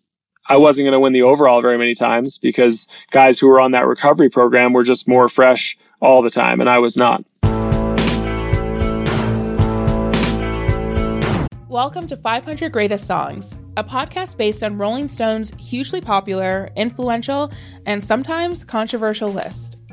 I 0.48 0.56
wasn't 0.56 0.86
going 0.86 0.94
to 0.94 1.00
win 1.00 1.12
the 1.12 1.24
overall 1.24 1.62
very 1.62 1.78
many 1.78 1.94
times 1.94 2.38
because 2.38 2.88
guys 3.12 3.38
who 3.38 3.50
were 3.50 3.60
on 3.60 3.72
that 3.72 3.86
recovery 3.86 4.30
program 4.30 4.72
were 4.72 4.84
just 4.84 5.10
more 5.10 5.28
fresh 5.28 5.78
all 6.00 6.22
the 6.22 6.30
time, 6.30 6.62
and 6.62 6.70
I 6.70 6.80
was 6.80 6.96
not. 6.96 7.26
Welcome 11.68 12.08
to 12.08 12.16
500 12.16 12.72
Greatest 12.72 13.06
Songs, 13.06 13.54
a 13.76 13.84
podcast 13.84 14.38
based 14.38 14.64
on 14.64 14.78
Rolling 14.78 15.10
Stone's 15.10 15.52
hugely 15.60 16.00
popular, 16.00 16.70
influential, 16.78 17.52
and 17.86 18.02
sometimes 18.02 18.64
controversial 18.64 19.34
list. 19.34 19.79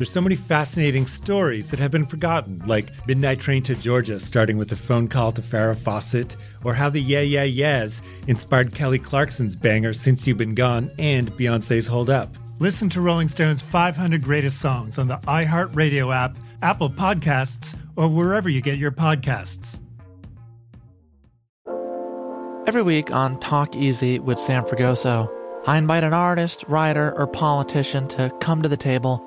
There's 0.00 0.10
so 0.10 0.22
many 0.22 0.34
fascinating 0.34 1.04
stories 1.04 1.68
that 1.68 1.78
have 1.78 1.90
been 1.90 2.06
forgotten, 2.06 2.62
like 2.64 2.90
Midnight 3.06 3.38
Train 3.38 3.62
to 3.64 3.74
Georgia, 3.74 4.18
starting 4.18 4.56
with 4.56 4.72
a 4.72 4.76
phone 4.76 5.08
call 5.08 5.30
to 5.30 5.42
Farrah 5.42 5.76
Fawcett, 5.76 6.36
or 6.64 6.72
how 6.72 6.88
the 6.88 7.02
Yeah 7.02 7.20
Yeah 7.20 7.42
Yeahs 7.42 8.00
inspired 8.26 8.74
Kelly 8.74 8.98
Clarkson's 8.98 9.56
banger 9.56 9.92
Since 9.92 10.26
You've 10.26 10.38
Been 10.38 10.54
Gone 10.54 10.90
and 10.98 11.30
Beyonce's 11.32 11.86
Hold 11.86 12.08
Up. 12.08 12.30
Listen 12.60 12.88
to 12.88 13.02
Rolling 13.02 13.28
Stone's 13.28 13.60
500 13.60 14.24
Greatest 14.24 14.58
Songs 14.58 14.96
on 14.96 15.06
the 15.06 15.18
iHeartRadio 15.18 16.16
app, 16.16 16.34
Apple 16.62 16.88
Podcasts, 16.88 17.78
or 17.94 18.08
wherever 18.08 18.48
you 18.48 18.62
get 18.62 18.78
your 18.78 18.92
podcasts. 18.92 19.80
Every 22.66 22.82
week 22.82 23.10
on 23.10 23.38
Talk 23.38 23.76
Easy 23.76 24.18
with 24.18 24.40
Sam 24.40 24.64
Fragoso, 24.64 25.30
I 25.66 25.76
invite 25.76 26.04
an 26.04 26.14
artist, 26.14 26.64
writer, 26.68 27.12
or 27.18 27.26
politician 27.26 28.08
to 28.08 28.32
come 28.40 28.62
to 28.62 28.68
the 28.70 28.78
table 28.78 29.26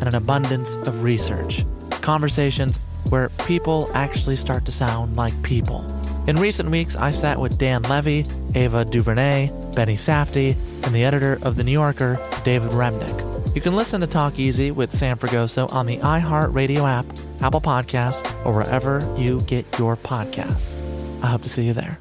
and 0.00 0.08
an 0.08 0.14
abundance 0.14 0.76
of 0.76 1.02
research. 1.02 1.64
Conversations 2.02 2.78
where 3.08 3.28
people 3.46 3.90
actually 3.94 4.36
start 4.36 4.64
to 4.64 4.72
sound 4.72 5.16
like 5.16 5.40
people. 5.42 5.84
In 6.26 6.38
recent 6.38 6.70
weeks, 6.70 6.96
I 6.96 7.12
sat 7.12 7.38
with 7.38 7.56
Dan 7.56 7.82
Levy, 7.82 8.26
Ava 8.54 8.84
DuVernay, 8.84 9.50
Benny 9.74 9.96
Safdie, 9.96 10.56
and 10.82 10.94
the 10.94 11.04
editor 11.04 11.38
of 11.42 11.56
The 11.56 11.64
New 11.64 11.72
Yorker, 11.72 12.18
David 12.42 12.72
Remnick. 12.72 13.54
You 13.54 13.60
can 13.60 13.76
listen 13.76 14.00
to 14.00 14.06
Talk 14.06 14.38
Easy 14.38 14.70
with 14.70 14.92
Sam 14.92 15.16
Fragoso 15.16 15.72
on 15.72 15.86
the 15.86 15.98
iHeartRadio 15.98 16.86
app, 16.88 17.06
Apple 17.40 17.60
Podcasts, 17.60 18.24
or 18.44 18.52
wherever 18.52 19.00
you 19.16 19.40
get 19.42 19.78
your 19.78 19.96
podcasts. 19.96 20.76
I 21.22 21.28
hope 21.28 21.42
to 21.42 21.48
see 21.48 21.64
you 21.64 21.72
there. 21.72 21.98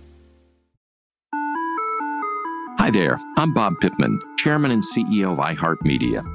Hi 2.79 2.91
there, 2.91 3.17
I'm 3.37 3.53
Bob 3.53 3.79
Pittman, 3.79 4.19
Chairman 4.37 4.71
and 4.71 4.83
CEO 4.83 5.31
of 5.31 5.39
iHeartMedia. 5.39 6.34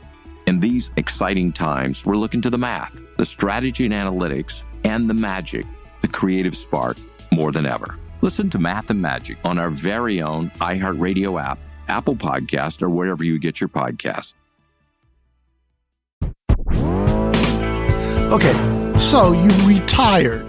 In 0.47 0.59
these 0.59 0.91
exciting 0.97 1.51
times, 1.53 2.05
we're 2.05 2.15
looking 2.15 2.41
to 2.41 2.49
the 2.49 2.57
math, 2.57 3.01
the 3.17 3.25
strategy 3.25 3.85
and 3.85 3.93
analytics, 3.93 4.63
and 4.83 5.09
the 5.09 5.13
magic, 5.13 5.65
the 6.01 6.07
creative 6.07 6.55
spark, 6.55 6.97
more 7.31 7.51
than 7.51 7.65
ever. 7.65 7.97
Listen 8.21 8.49
to 8.49 8.59
Math 8.59 8.89
and 8.89 9.01
Magic 9.01 9.37
on 9.43 9.57
our 9.57 9.69
very 9.69 10.21
own 10.21 10.51
iHeartRadio 10.59 11.41
app, 11.41 11.59
Apple 11.87 12.15
Podcast, 12.15 12.83
or 12.83 12.89
wherever 12.89 13.23
you 13.23 13.39
get 13.39 13.59
your 13.59 13.69
podcasts. 13.69 14.35
Okay, 18.31 18.97
so 18.97 19.33
you 19.33 19.67
retired. 19.67 20.47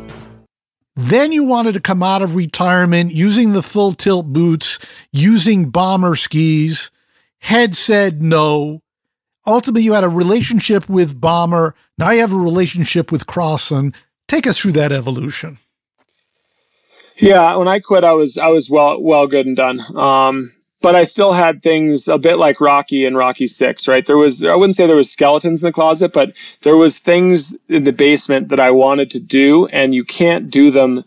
Then 0.95 1.33
you 1.33 1.45
wanted 1.45 1.73
to 1.73 1.81
come 1.81 2.03
out 2.03 2.21
of 2.23 2.35
retirement 2.35 3.13
using 3.13 3.53
the 3.53 3.63
full 3.63 3.93
tilt 3.93 4.27
boots, 4.27 4.79
using 5.11 5.71
bomber 5.71 6.15
skis. 6.15 6.91
Head 7.41 7.75
said 7.75 8.23
no. 8.23 8.82
Ultimately, 9.47 9.83
you 9.83 9.93
had 9.93 10.05
a 10.05 10.09
relationship 10.09 10.89
with 10.89 11.21
Bomber. 11.21 11.75
Now 11.99 12.11
you 12.11 12.21
have 12.21 12.33
a 12.33 12.37
relationship 12.37 13.11
with 13.11 13.27
Crosson. 13.27 13.95
Take 14.29 14.47
us 14.47 14.59
through 14.59 14.73
that 14.73 14.93
evolution. 14.93 15.59
Yeah, 17.17 17.57
when 17.57 17.69
I 17.69 17.79
quit, 17.79 18.05
I 18.05 18.13
was 18.13 18.39
I 18.39 18.49
was 18.49 18.71
well 18.71 19.01
well 19.01 19.27
good 19.27 19.47
and 19.47 19.57
done. 19.57 19.81
Um, 19.97 20.51
but 20.81 20.97
I 20.97 21.05
still 21.05 21.33
had 21.33 21.63
things 21.63 22.09
a 22.09 22.19
bit 22.19 22.39
like 22.39 22.61
Rocky 22.61 23.07
and 23.07 23.17
Rocky 23.17 23.47
Six, 23.47 23.87
right? 23.87 24.05
There 24.05 24.17
was 24.17 24.45
I 24.45 24.55
wouldn't 24.55 24.77
say 24.77 24.87
there 24.87 24.97
was 24.97 25.11
skeletons 25.11 25.63
in 25.63 25.67
the 25.67 25.73
closet, 25.73 26.13
but 26.13 26.33
there 26.63 26.77
was 26.77 26.99
things 26.99 27.57
in 27.69 27.85
the 27.85 27.93
basement 27.93 28.49
that 28.49 28.61
I 28.61 28.71
wanted 28.71 29.11
to 29.13 29.21
do, 29.21 29.67
and 29.67 29.95
you 29.95 30.05
can't 30.05 30.51
do 30.51 30.71
them 30.71 31.05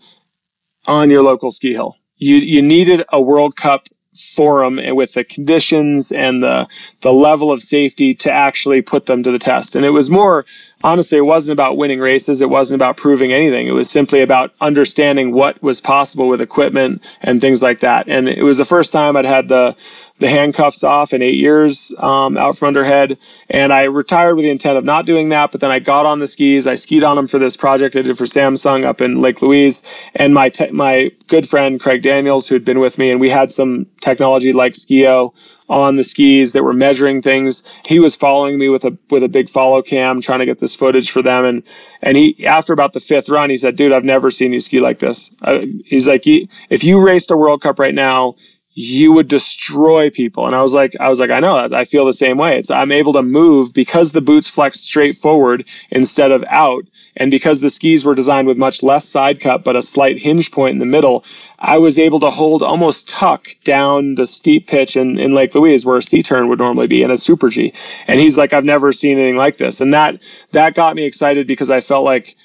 on 0.88 1.10
your 1.10 1.24
local 1.24 1.52
ski 1.52 1.74
hill. 1.74 1.96
You 2.18 2.38
you 2.38 2.62
needed 2.62 3.04
a 3.12 3.20
World 3.20 3.56
Cup 3.58 3.88
forum 4.16 4.80
with 4.96 5.14
the 5.14 5.24
conditions 5.24 6.12
and 6.12 6.44
the 6.44 6.68
the 7.02 7.14
level 7.14 7.52
of 7.52 7.62
safety 7.62 8.14
to 8.16 8.32
actually 8.32 8.82
put 8.82 9.06
them 9.06 9.24
to 9.24 9.32
the 9.32 9.40
test. 9.40 9.76
And 9.76 9.86
it 9.86 9.92
was 9.92 10.10
more 10.10 10.46
honestly, 10.86 11.18
it 11.18 11.22
wasn't 11.22 11.52
about 11.52 11.78
winning 11.78 12.00
races. 12.00 12.42
It 12.42 12.50
wasn't 12.50 12.76
about 12.76 12.96
proving 12.96 13.34
anything. 13.34 13.68
It 13.68 13.72
was 13.72 13.90
simply 13.90 14.22
about 14.22 14.54
understanding 14.62 15.34
what 15.34 15.62
was 15.64 15.82
possible 15.82 16.28
with 16.30 16.42
equipment 16.42 17.04
and 17.22 17.42
things 17.42 17.64
like 17.64 17.80
that. 17.80 18.08
And 18.08 18.30
it 18.30 18.44
was 18.44 18.58
the 18.58 18.66
first 18.66 18.94
time 18.94 19.18
I'd 19.18 19.26
had 19.26 19.50
the 19.50 19.76
the 20.20 20.30
handcuffs 20.30 20.82
off 20.82 21.12
in 21.12 21.22
eight 21.22 21.36
years 21.36 21.94
um, 21.98 22.38
out 22.38 22.58
from 22.58 22.74
underhead. 22.74 23.18
And 23.50 23.74
I 23.74 23.84
retired 23.84 24.36
with 24.36 24.46
the 24.46 24.50
intent 24.50 24.78
of 24.78 24.86
not 24.86 25.06
doing 25.06 25.28
that. 25.30 25.52
But 25.52 25.60
then 25.60 25.72
I 25.72 25.80
got 25.80 26.06
on 26.06 26.20
the 26.20 26.28
skis. 26.28 26.68
I 26.68 26.76
skied 26.76 27.04
on 27.04 27.18
them 27.18 27.28
for 27.28 27.38
this 27.38 27.58
project 27.58 27.98
I 27.98 28.02
did 28.02 28.18
for 28.18 28.24
Samsung 28.24 28.86
up 28.86 29.02
in 29.02 29.22
Lake 29.22 29.42
Louise. 29.42 29.84
And 30.16 30.34
my 30.34 30.50
te- 30.50 30.72
my 30.72 31.12
good 31.28 31.50
friend 31.50 31.82
Craig 31.82 32.04
Daniels, 32.04 32.48
who 32.48 32.56
had 32.56 32.64
been 32.64 32.80
with 32.80 32.98
me, 32.98 33.12
and 33.12 33.20
we 33.20 33.30
had 33.30 33.52
some 33.52 33.88
technology 34.02 34.54
like 34.54 34.74
Skio 34.74 35.34
on 35.70 35.96
the 35.96 36.04
skis 36.04 36.52
that 36.54 36.64
were 36.64 36.74
measuring 36.74 37.22
things. 37.22 37.64
He 37.86 38.00
was 38.00 38.16
following 38.16 38.58
me 38.58 38.70
with 38.70 38.86
a 38.86 38.98
with 39.10 39.24
a 39.24 39.28
big 39.28 39.50
follow 39.50 39.82
cam, 39.82 40.22
trying 40.22 40.40
to 40.40 40.46
get 40.46 40.60
this 40.60 40.76
footage 40.76 41.12
for 41.12 41.22
them. 41.22 41.46
And 41.46 41.64
and 42.02 42.18
he 42.18 42.46
after 42.46 42.74
about 42.74 42.94
the 42.94 43.00
fifth 43.00 43.30
run, 43.30 43.50
he 43.50 43.58
said, 43.58 43.76
"Dude, 43.76 43.94
I've 43.94 44.04
never 44.04 44.32
seen 44.32 44.54
you 44.54 44.60
ski 44.60 44.80
like 44.80 45.00
this." 45.00 45.32
Uh, 45.44 45.62
he's 45.86 46.08
like, 46.08 46.24
"If 46.26 46.84
you 46.84 47.00
raced 47.02 47.32
a 47.32 47.38
World 47.38 47.62
Cup 47.62 47.80
right 47.80 47.96
now." 47.96 48.36
you 48.78 49.12
would 49.14 49.30
destroy 49.30 50.10
people 50.10 50.46
and 50.46 50.54
i 50.54 50.62
was 50.62 50.74
like 50.74 50.94
i 51.00 51.08
was 51.08 51.18
like 51.20 51.30
i 51.30 51.40
know 51.40 51.58
i 51.58 51.86
feel 51.86 52.06
the 52.06 52.12
same 52.12 52.38
way 52.38 52.58
it's 52.58 52.70
i'm 52.70 52.92
able 52.92 53.14
to 53.14 53.24
move 53.24 53.74
because 53.74 54.12
the 54.12 54.20
boots 54.22 54.50
flex 54.50 54.82
straight 54.82 55.16
forward 55.16 55.66
instead 55.92 56.30
of 56.30 56.44
out 56.50 56.84
and 57.18 57.32
because 57.32 57.62
the 57.62 57.70
skis 57.70 58.04
were 58.06 58.16
designed 58.16 58.48
with 58.48 58.58
much 58.58 58.84
less 58.84 59.06
side 59.08 59.40
cut 59.40 59.64
but 59.64 59.76
a 59.76 59.82
slight 59.82 60.18
hinge 60.18 60.52
point 60.52 60.74
in 60.74 60.80
the 60.80 60.86
middle 60.86 61.24
i 61.60 61.78
was 61.78 61.98
able 62.00 62.20
to 62.20 62.30
hold 62.30 62.62
almost 62.62 63.08
tuck 63.10 63.48
down 63.64 64.16
the 64.16 64.26
steep 64.26 64.68
pitch 64.68 64.96
in, 64.96 65.18
in 65.18 65.34
lake 65.34 65.54
louise 65.56 65.86
where 65.86 65.98
a 65.98 66.02
c 66.02 66.22
turn 66.22 66.50
would 66.50 66.60
normally 66.60 66.88
be 66.88 67.02
in 67.02 67.12
a 67.12 67.18
super 67.18 67.50
g. 67.50 67.74
And 68.08 68.20
he's 68.20 68.38
like 68.38 68.54
i've 68.54 68.66
never 68.66 68.92
seen 68.92 69.18
anything 69.18 69.38
like 69.38 69.58
this. 69.58 69.82
And 69.82 69.94
that 69.94 70.22
that 70.52 70.76
got 70.76 70.96
me 70.96 71.06
excited 71.06 71.48
because 71.48 71.70
i 71.70 71.80
felt 71.80 72.04
like 72.04 72.36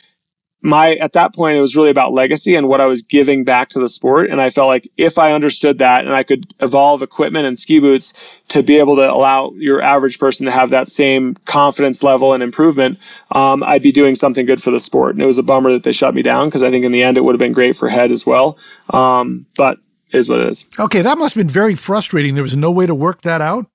my 0.62 0.94
at 0.96 1.14
that 1.14 1.34
point 1.34 1.56
it 1.56 1.60
was 1.60 1.74
really 1.74 1.90
about 1.90 2.12
legacy 2.12 2.54
and 2.54 2.68
what 2.68 2.80
I 2.80 2.86
was 2.86 3.02
giving 3.02 3.44
back 3.44 3.70
to 3.70 3.80
the 3.80 3.88
sport. 3.88 4.30
And 4.30 4.40
I 4.40 4.50
felt 4.50 4.68
like 4.68 4.90
if 4.96 5.18
I 5.18 5.32
understood 5.32 5.78
that 5.78 6.04
and 6.04 6.14
I 6.14 6.22
could 6.22 6.52
evolve 6.60 7.02
equipment 7.02 7.46
and 7.46 7.58
ski 7.58 7.80
boots 7.80 8.12
to 8.48 8.62
be 8.62 8.78
able 8.78 8.96
to 8.96 9.10
allow 9.10 9.52
your 9.56 9.80
average 9.80 10.18
person 10.18 10.44
to 10.46 10.52
have 10.52 10.70
that 10.70 10.88
same 10.88 11.36
confidence 11.46 12.02
level 12.02 12.34
and 12.34 12.42
improvement 12.42 12.98
um, 13.32 13.62
I'd 13.62 13.82
be 13.82 13.92
doing 13.92 14.14
something 14.14 14.44
good 14.44 14.62
for 14.62 14.70
the 14.70 14.80
sport. 14.80 15.14
And 15.14 15.22
it 15.22 15.26
was 15.26 15.38
a 15.38 15.42
bummer 15.42 15.72
that 15.72 15.84
they 15.84 15.92
shut 15.92 16.14
me 16.14 16.22
down 16.22 16.48
because 16.48 16.62
I 16.62 16.70
think 16.70 16.84
in 16.84 16.92
the 16.92 17.02
end 17.02 17.16
it 17.16 17.22
would 17.22 17.34
have 17.34 17.40
been 17.40 17.52
great 17.52 17.76
for 17.76 17.88
head 17.88 18.10
as 18.10 18.26
well. 18.26 18.58
Um, 18.90 19.46
but 19.56 19.78
is 20.12 20.28
what 20.28 20.40
it 20.40 20.48
is. 20.48 20.64
Okay 20.78 21.02
that 21.02 21.18
must 21.18 21.34
have 21.34 21.40
been 21.40 21.52
very 21.52 21.74
frustrating. 21.74 22.34
There 22.34 22.42
was 22.42 22.56
no 22.56 22.70
way 22.70 22.86
to 22.86 22.94
work 22.94 23.22
that 23.22 23.40
out? 23.40 23.66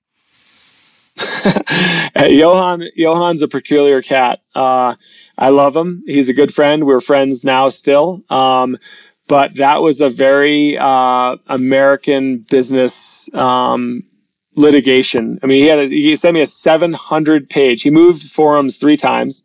Johan 2.16 2.82
Johan's 2.96 3.42
a 3.42 3.48
peculiar 3.48 4.02
cat. 4.02 4.40
Uh, 4.54 4.96
I 5.38 5.50
love 5.50 5.76
him. 5.76 6.02
He's 6.06 6.28
a 6.28 6.34
good 6.34 6.52
friend. 6.52 6.84
We're 6.84 7.00
friends 7.00 7.44
now 7.44 7.68
still. 7.68 8.22
Um, 8.30 8.78
but 9.28 9.54
that 9.56 9.82
was 9.82 10.00
a 10.00 10.08
very 10.08 10.78
uh, 10.78 11.36
American 11.48 12.38
business 12.48 13.28
um, 13.34 14.02
litigation. 14.54 15.38
I 15.42 15.46
mean, 15.46 15.58
he 15.62 15.66
had 15.66 15.78
a, 15.78 15.88
he 15.88 16.16
sent 16.16 16.34
me 16.34 16.42
a 16.42 16.46
700 16.46 17.50
page. 17.50 17.82
He 17.82 17.90
moved 17.90 18.30
forums 18.30 18.76
three 18.76 18.96
times, 18.96 19.42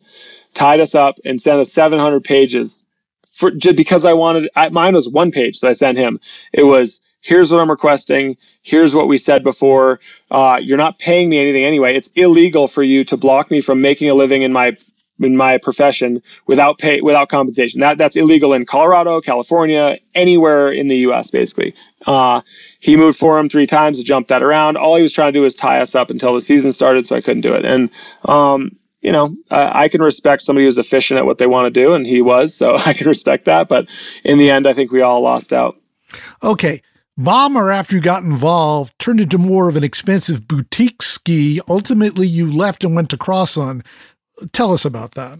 tied 0.54 0.80
us 0.80 0.94
up, 0.94 1.16
and 1.24 1.40
sent 1.40 1.60
us 1.60 1.72
700 1.72 2.22
pages 2.24 2.84
for 3.32 3.50
just 3.50 3.76
because 3.76 4.04
I 4.04 4.12
wanted. 4.12 4.48
I, 4.56 4.68
mine 4.68 4.94
was 4.94 5.08
one 5.08 5.30
page 5.32 5.60
that 5.60 5.68
I 5.68 5.72
sent 5.72 5.98
him. 5.98 6.20
It 6.52 6.64
was 6.64 7.00
here's 7.22 7.50
what 7.50 7.60
I'm 7.60 7.70
requesting. 7.70 8.36
Here's 8.62 8.94
what 8.94 9.08
we 9.08 9.18
said 9.18 9.42
before. 9.42 10.00
Uh, 10.30 10.58
you're 10.62 10.78
not 10.78 10.98
paying 10.98 11.28
me 11.28 11.40
anything 11.40 11.64
anyway. 11.64 11.96
It's 11.96 12.08
illegal 12.14 12.68
for 12.68 12.82
you 12.82 13.04
to 13.04 13.16
block 13.16 13.50
me 13.50 13.60
from 13.60 13.80
making 13.80 14.10
a 14.10 14.14
living 14.14 14.42
in 14.42 14.52
my 14.52 14.76
in 15.24 15.36
my 15.36 15.58
profession 15.58 16.22
without 16.46 16.78
pay 16.78 17.00
without 17.00 17.28
compensation. 17.28 17.80
That 17.80 17.98
that's 17.98 18.16
illegal 18.16 18.52
in 18.52 18.66
Colorado, 18.66 19.20
California, 19.20 19.98
anywhere 20.14 20.68
in 20.68 20.88
the 20.88 20.96
U.S. 20.98 21.30
Basically, 21.30 21.74
uh, 22.06 22.40
he 22.80 22.96
moved 22.96 23.18
for 23.18 23.38
him 23.38 23.48
three 23.48 23.66
times 23.66 23.98
to 23.98 24.04
jump 24.04 24.28
that 24.28 24.42
around. 24.42 24.76
All 24.76 24.96
he 24.96 25.02
was 25.02 25.12
trying 25.12 25.32
to 25.32 25.38
do 25.38 25.42
was 25.42 25.54
tie 25.54 25.80
us 25.80 25.94
up 25.94 26.10
until 26.10 26.34
the 26.34 26.40
season 26.40 26.72
started, 26.72 27.06
so 27.06 27.16
I 27.16 27.20
couldn't 27.20 27.42
do 27.42 27.54
it. 27.54 27.64
And 27.64 27.90
um, 28.26 28.76
you 29.02 29.10
know, 29.10 29.36
I 29.50 29.88
can 29.88 30.00
respect 30.00 30.42
somebody 30.42 30.64
who's 30.64 30.78
efficient 30.78 31.18
at 31.18 31.26
what 31.26 31.38
they 31.38 31.46
want 31.46 31.66
to 31.66 31.80
do, 31.80 31.92
and 31.92 32.06
he 32.06 32.22
was, 32.22 32.54
so 32.54 32.76
I 32.86 32.94
can 32.94 33.08
respect 33.08 33.44
that. 33.44 33.68
But 33.68 33.88
in 34.24 34.38
the 34.38 34.50
end, 34.50 34.66
I 34.66 34.72
think 34.72 34.92
we 34.92 35.02
all 35.02 35.20
lost 35.20 35.52
out. 35.52 35.76
Okay. 36.42 36.82
Bomber, 37.18 37.70
after 37.70 37.94
you 37.94 38.00
got 38.00 38.22
involved, 38.22 38.98
turned 38.98 39.20
into 39.20 39.36
more 39.36 39.68
of 39.68 39.76
an 39.76 39.84
expensive 39.84 40.48
boutique 40.48 41.02
ski. 41.02 41.60
Ultimately, 41.68 42.26
you 42.26 42.50
left 42.50 42.84
and 42.84 42.94
went 42.94 43.10
to 43.10 43.18
Crosson. 43.18 43.84
Tell 44.52 44.72
us 44.72 44.84
about 44.84 45.12
that. 45.12 45.38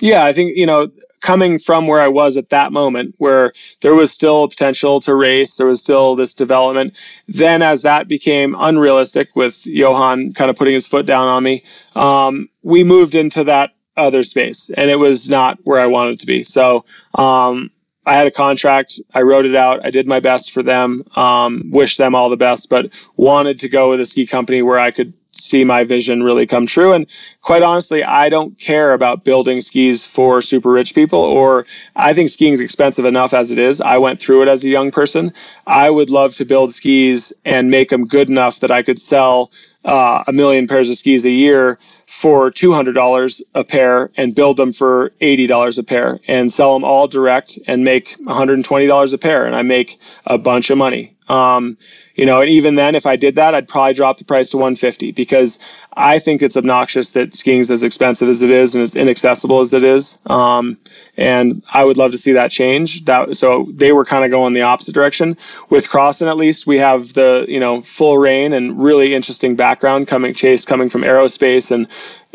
Yeah, 0.00 0.24
I 0.24 0.32
think, 0.32 0.56
you 0.56 0.66
know, 0.66 0.88
coming 1.20 1.58
from 1.58 1.86
where 1.86 2.00
I 2.00 2.08
was 2.08 2.36
at 2.36 2.48
that 2.48 2.72
moment, 2.72 3.14
where 3.18 3.52
there 3.82 3.94
was 3.94 4.10
still 4.10 4.48
potential 4.48 5.00
to 5.02 5.14
race, 5.14 5.56
there 5.56 5.66
was 5.66 5.80
still 5.80 6.16
this 6.16 6.32
development. 6.32 6.96
Then, 7.28 7.62
as 7.62 7.82
that 7.82 8.08
became 8.08 8.56
unrealistic 8.58 9.36
with 9.36 9.66
Johan 9.66 10.32
kind 10.32 10.50
of 10.50 10.56
putting 10.56 10.74
his 10.74 10.86
foot 10.86 11.06
down 11.06 11.28
on 11.28 11.42
me, 11.42 11.62
um, 11.94 12.48
we 12.62 12.82
moved 12.82 13.14
into 13.14 13.44
that 13.44 13.70
other 13.96 14.22
space, 14.22 14.70
and 14.76 14.90
it 14.90 14.96
was 14.96 15.28
not 15.28 15.58
where 15.64 15.80
I 15.80 15.86
wanted 15.86 16.18
to 16.20 16.26
be. 16.26 16.42
So, 16.42 16.84
um, 17.16 17.70
I 18.06 18.14
had 18.14 18.26
a 18.26 18.30
contract. 18.30 18.98
I 19.14 19.20
wrote 19.20 19.44
it 19.44 19.54
out. 19.54 19.84
I 19.84 19.90
did 19.90 20.06
my 20.06 20.20
best 20.20 20.52
for 20.52 20.62
them. 20.62 21.04
Um, 21.16 21.70
wish 21.70 21.98
them 21.98 22.14
all 22.14 22.30
the 22.30 22.36
best, 22.36 22.70
but 22.70 22.86
wanted 23.16 23.60
to 23.60 23.68
go 23.68 23.90
with 23.90 24.00
a 24.00 24.06
ski 24.06 24.26
company 24.26 24.62
where 24.62 24.78
I 24.78 24.90
could 24.90 25.12
see 25.32 25.64
my 25.64 25.84
vision 25.84 26.22
really 26.22 26.46
come 26.46 26.66
true. 26.66 26.92
And 26.92 27.06
quite 27.42 27.62
honestly, 27.62 28.02
I 28.02 28.28
don't 28.28 28.58
care 28.58 28.92
about 28.92 29.24
building 29.24 29.60
skis 29.60 30.04
for 30.04 30.42
super 30.42 30.70
rich 30.70 30.94
people, 30.94 31.20
or 31.20 31.66
I 31.96 32.12
think 32.14 32.30
skiing 32.30 32.52
is 32.52 32.60
expensive 32.60 33.04
enough 33.04 33.32
as 33.32 33.50
it 33.50 33.58
is. 33.58 33.80
I 33.80 33.98
went 33.98 34.20
through 34.20 34.42
it 34.42 34.48
as 34.48 34.64
a 34.64 34.68
young 34.68 34.90
person. 34.90 35.32
I 35.66 35.90
would 35.90 36.10
love 36.10 36.34
to 36.36 36.44
build 36.44 36.74
skis 36.74 37.32
and 37.44 37.70
make 37.70 37.90
them 37.90 38.06
good 38.06 38.28
enough 38.28 38.60
that 38.60 38.70
I 38.70 38.82
could 38.82 39.00
sell 39.00 39.50
uh, 39.84 40.24
a 40.26 40.32
million 40.32 40.66
pairs 40.66 40.90
of 40.90 40.98
skis 40.98 41.24
a 41.24 41.30
year 41.30 41.78
for 42.06 42.50
$200 42.50 43.42
a 43.54 43.64
pair 43.64 44.10
and 44.16 44.34
build 44.34 44.56
them 44.56 44.72
for 44.72 45.12
$80 45.22 45.78
a 45.78 45.82
pair 45.84 46.18
and 46.26 46.52
sell 46.52 46.74
them 46.74 46.82
all 46.82 47.06
direct 47.06 47.56
and 47.68 47.84
make 47.84 48.18
$120 48.18 49.12
a 49.12 49.18
pair. 49.18 49.46
And 49.46 49.54
I 49.54 49.62
make 49.62 49.98
a 50.26 50.36
bunch 50.36 50.70
of 50.70 50.76
money. 50.76 51.16
Um, 51.28 51.78
you 52.20 52.26
know, 52.26 52.42
and 52.42 52.50
even 52.50 52.74
then, 52.74 52.94
if 52.94 53.06
I 53.06 53.16
did 53.16 53.34
that, 53.36 53.54
I'd 53.54 53.66
probably 53.66 53.94
drop 53.94 54.18
the 54.18 54.26
price 54.26 54.50
to 54.50 54.58
150 54.58 55.12
because 55.12 55.58
I 55.94 56.18
think 56.18 56.42
it's 56.42 56.54
obnoxious 56.54 57.12
that 57.12 57.34
skiing 57.34 57.60
is 57.60 57.70
as 57.70 57.82
expensive 57.82 58.28
as 58.28 58.42
it 58.42 58.50
is 58.50 58.74
and 58.74 58.84
as 58.84 58.94
inaccessible 58.94 59.58
as 59.60 59.72
it 59.72 59.82
is. 59.84 60.18
Um, 60.26 60.76
and 61.16 61.62
I 61.72 61.82
would 61.82 61.96
love 61.96 62.10
to 62.10 62.18
see 62.18 62.32
that 62.34 62.50
change. 62.50 63.06
That 63.06 63.38
so 63.38 63.68
they 63.72 63.92
were 63.92 64.04
kind 64.04 64.22
of 64.22 64.30
going 64.30 64.52
the 64.52 64.60
opposite 64.60 64.94
direction. 64.94 65.34
With 65.70 65.88
Crosson, 65.88 66.28
at 66.28 66.36
least, 66.36 66.66
we 66.66 66.76
have 66.76 67.14
the 67.14 67.46
you 67.48 67.58
know 67.58 67.80
full 67.80 68.18
rein 68.18 68.52
and 68.52 68.78
really 68.78 69.14
interesting 69.14 69.56
background 69.56 70.06
coming 70.06 70.34
chase 70.34 70.66
coming 70.66 70.90
from 70.90 71.00
aerospace 71.00 71.70
and 71.70 71.86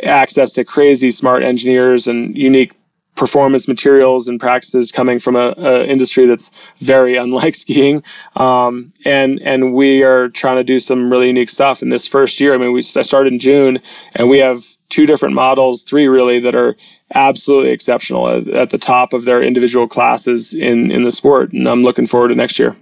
access 0.01 0.51
to 0.53 0.65
crazy 0.65 1.11
smart 1.11 1.43
engineers 1.43 2.07
and 2.07 2.35
unique 2.35 2.71
performance 3.15 3.67
materials 3.67 4.27
and 4.27 4.39
practices 4.39 4.91
coming 4.91 5.19
from 5.19 5.35
a, 5.35 5.53
a 5.57 5.85
industry 5.85 6.25
that's 6.25 6.51
very 6.79 7.17
unlike 7.23 7.55
skiing. 7.55 8.03
Um, 8.35 8.93
and 9.05 9.41
and 9.41 9.73
we 9.73 10.03
are 10.03 10.29
trying 10.29 10.57
to 10.57 10.63
do 10.63 10.79
some 10.79 11.11
really 11.11 11.27
unique 11.27 11.49
stuff 11.49 11.81
in 11.81 11.89
this 11.89 12.07
first 12.07 12.39
year. 12.39 12.53
I 12.53 12.57
mean, 12.57 12.71
we 12.71 12.79
I 12.95 13.01
started 13.01 13.33
in 13.33 13.39
June, 13.39 13.79
and 14.15 14.29
we 14.29 14.39
have 14.39 14.65
two 14.89 15.05
different 15.05 15.35
models, 15.35 15.81
three 15.83 16.07
really, 16.07 16.39
that 16.39 16.55
are 16.55 16.75
absolutely 17.13 17.71
exceptional 17.71 18.27
at, 18.29 18.47
at 18.47 18.69
the 18.71 18.77
top 18.77 19.13
of 19.13 19.25
their 19.25 19.41
individual 19.41 19.87
classes 19.87 20.53
in 20.53 20.91
in 20.91 21.03
the 21.03 21.11
sport. 21.11 21.51
And 21.53 21.67
I'm 21.67 21.83
looking 21.83 22.05
forward 22.05 22.29
to 22.29 22.35
next 22.35 22.59
year. 22.59 22.75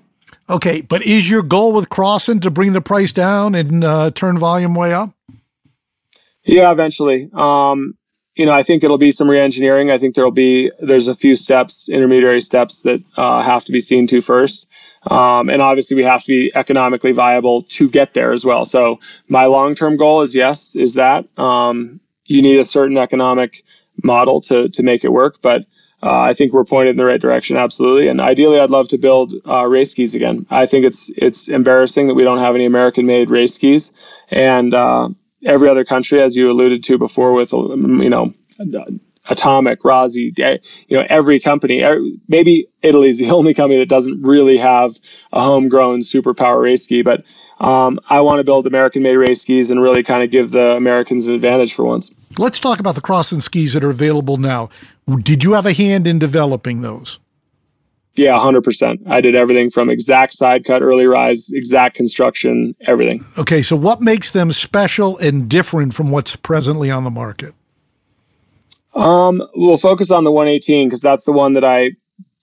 Okay, 0.50 0.82
but 0.82 1.02
is 1.04 1.30
your 1.30 1.42
goal 1.42 1.72
with 1.72 1.90
Crosson 1.90 2.42
to 2.42 2.52
bring 2.52 2.74
the 2.74 2.82
price 2.82 3.14
down 3.14 3.56
and 3.56 3.84
uh, 3.84 4.12
turn 4.12 4.38
volume 4.38 4.76
way 4.76 4.94
up? 4.94 5.12
Yeah, 6.44 6.72
eventually. 6.72 7.30
Um, 7.34 7.96
you 8.36 8.46
know, 8.46 8.52
I 8.52 8.64
think 8.64 8.84
it'll 8.84 8.98
be 8.98 9.12
some 9.12 9.30
re-engineering. 9.30 9.92
I 9.92 9.98
think 9.98 10.16
there'll 10.16 10.32
be 10.32 10.72
there's 10.80 11.08
a 11.08 11.14
few 11.14 11.36
steps, 11.36 11.88
intermediary 11.90 12.42
steps 12.42 12.82
that 12.82 13.04
uh, 13.18 13.42
have 13.42 13.64
to 13.66 13.72
be 13.72 13.80
seen 13.80 14.08
to 14.08 14.22
first, 14.22 14.68
um, 15.12 15.50
and 15.50 15.62
obviously 15.62 15.96
we 15.96 16.04
have 16.04 16.22
to 16.22 16.28
be 16.28 16.52
economically 16.56 17.12
viable 17.12 17.64
to 17.64 17.90
get 17.90 18.14
there 18.14 18.32
as 18.32 18.44
well. 18.44 18.66
So 18.66 19.00
my 19.28 19.46
long-term 19.46 19.98
goal 19.98 20.22
is 20.22 20.34
yes, 20.34 20.76
is 20.76 20.96
that 20.96 21.26
um, 21.38 22.00
you 22.26 22.42
need 22.42 22.60
a 22.60 22.64
certain 22.64 22.98
economic 22.98 23.64
model 24.04 24.42
to 24.42 24.70
to 24.70 24.84
make 24.84 25.04
it 25.04 25.12
work, 25.12 25.42
but 25.42 25.62
uh, 26.02 26.20
I 26.20 26.34
think 26.34 26.52
we're 26.52 26.66
pointed 26.66 26.92
in 26.92 26.98
the 26.98 27.06
right 27.06 27.22
direction, 27.22 27.56
absolutely. 27.56 28.10
And 28.10 28.20
ideally, 28.20 28.60
I'd 28.60 28.70
love 28.70 28.90
to 28.90 28.98
build 28.98 29.34
uh, 29.48 29.66
race 29.66 29.92
skis 29.92 30.14
again. 30.16 30.46
I 30.50 30.66
think 30.66 30.86
it's 30.86 31.10
it's 31.16 31.48
embarrassing 31.48 32.08
that 32.08 32.16
we 32.16 32.24
don't 32.24 32.40
have 32.40 32.56
any 32.56 32.66
American-made 32.66 33.30
race 33.30 33.54
skis, 33.54 33.94
and 34.30 34.74
uh, 34.74 35.10
every 35.46 35.70
other 35.70 35.86
country, 35.86 36.22
as 36.22 36.36
you 36.36 36.50
alluded 36.50 36.84
to 36.86 36.98
before, 36.98 37.34
with 37.34 37.54
you 37.54 38.10
know 38.10 38.34
Atomic, 39.30 39.86
Rossi, 39.86 40.34
you 40.36 40.98
know, 40.98 41.06
every 41.10 41.40
company, 41.40 41.84
maybe 42.28 42.68
Italy's 42.82 43.18
the 43.18 43.30
only 43.32 43.54
company 43.54 43.80
that 43.80 43.90
doesn't 43.90 44.22
really 44.22 44.58
have 44.58 44.96
a 45.32 45.42
homegrown 45.42 46.02
superpower 46.02 46.62
race 46.62 46.84
ski. 46.84 47.02
But 47.02 47.24
um, 47.60 48.00
I 48.10 48.20
want 48.20 48.40
to 48.40 48.44
build 48.44 48.68
American-made 48.68 49.16
race 49.16 49.42
skis 49.42 49.72
and 49.72 49.82
really 49.82 50.04
kind 50.04 50.24
of 50.24 50.32
give 50.32 50.52
the 50.52 50.72
Americans 50.72 51.28
an 51.28 51.34
advantage 51.34 51.74
for 51.74 51.86
once. 51.86 52.12
Let's 52.38 52.60
talk 52.60 52.80
about 52.80 52.96
the 52.96 53.02
Crosson 53.02 53.42
skis 53.42 53.74
that 53.74 53.84
are 53.84 53.90
available 53.90 54.38
now. 54.38 54.70
Did 55.20 55.44
you 55.44 55.54
have 55.54 55.66
a 55.66 55.74
hand 55.74 56.08
in 56.08 56.20
developing 56.20 56.82
those? 56.82 57.20
Yeah, 58.16 58.38
100%. 58.38 59.10
I 59.10 59.22
did 59.22 59.36
everything 59.36 59.72
from 59.72 59.90
exact 59.90 60.34
side 60.34 60.66
cut, 60.66 60.84
early 60.84 61.06
rise, 61.06 61.50
exact 61.52 61.96
construction, 61.96 62.76
everything. 62.82 63.26
Okay, 63.38 63.64
so 63.64 63.76
what 63.76 64.02
makes 64.02 64.32
them 64.32 64.52
special 64.52 65.18
and 65.18 65.50
different 65.50 65.96
from 65.96 66.12
what's 66.12 66.36
presently 66.36 66.92
on 66.92 67.04
the 67.04 67.10
market? 67.10 67.56
Um, 68.94 69.42
we'll 69.56 69.78
focus 69.78 70.12
on 70.12 70.24
the 70.24 70.32
118 70.32 70.88
because 70.88 71.02
that's 71.02 71.26
the 71.26 71.32
one 71.32 71.54
that 71.54 71.64
I 71.64 71.92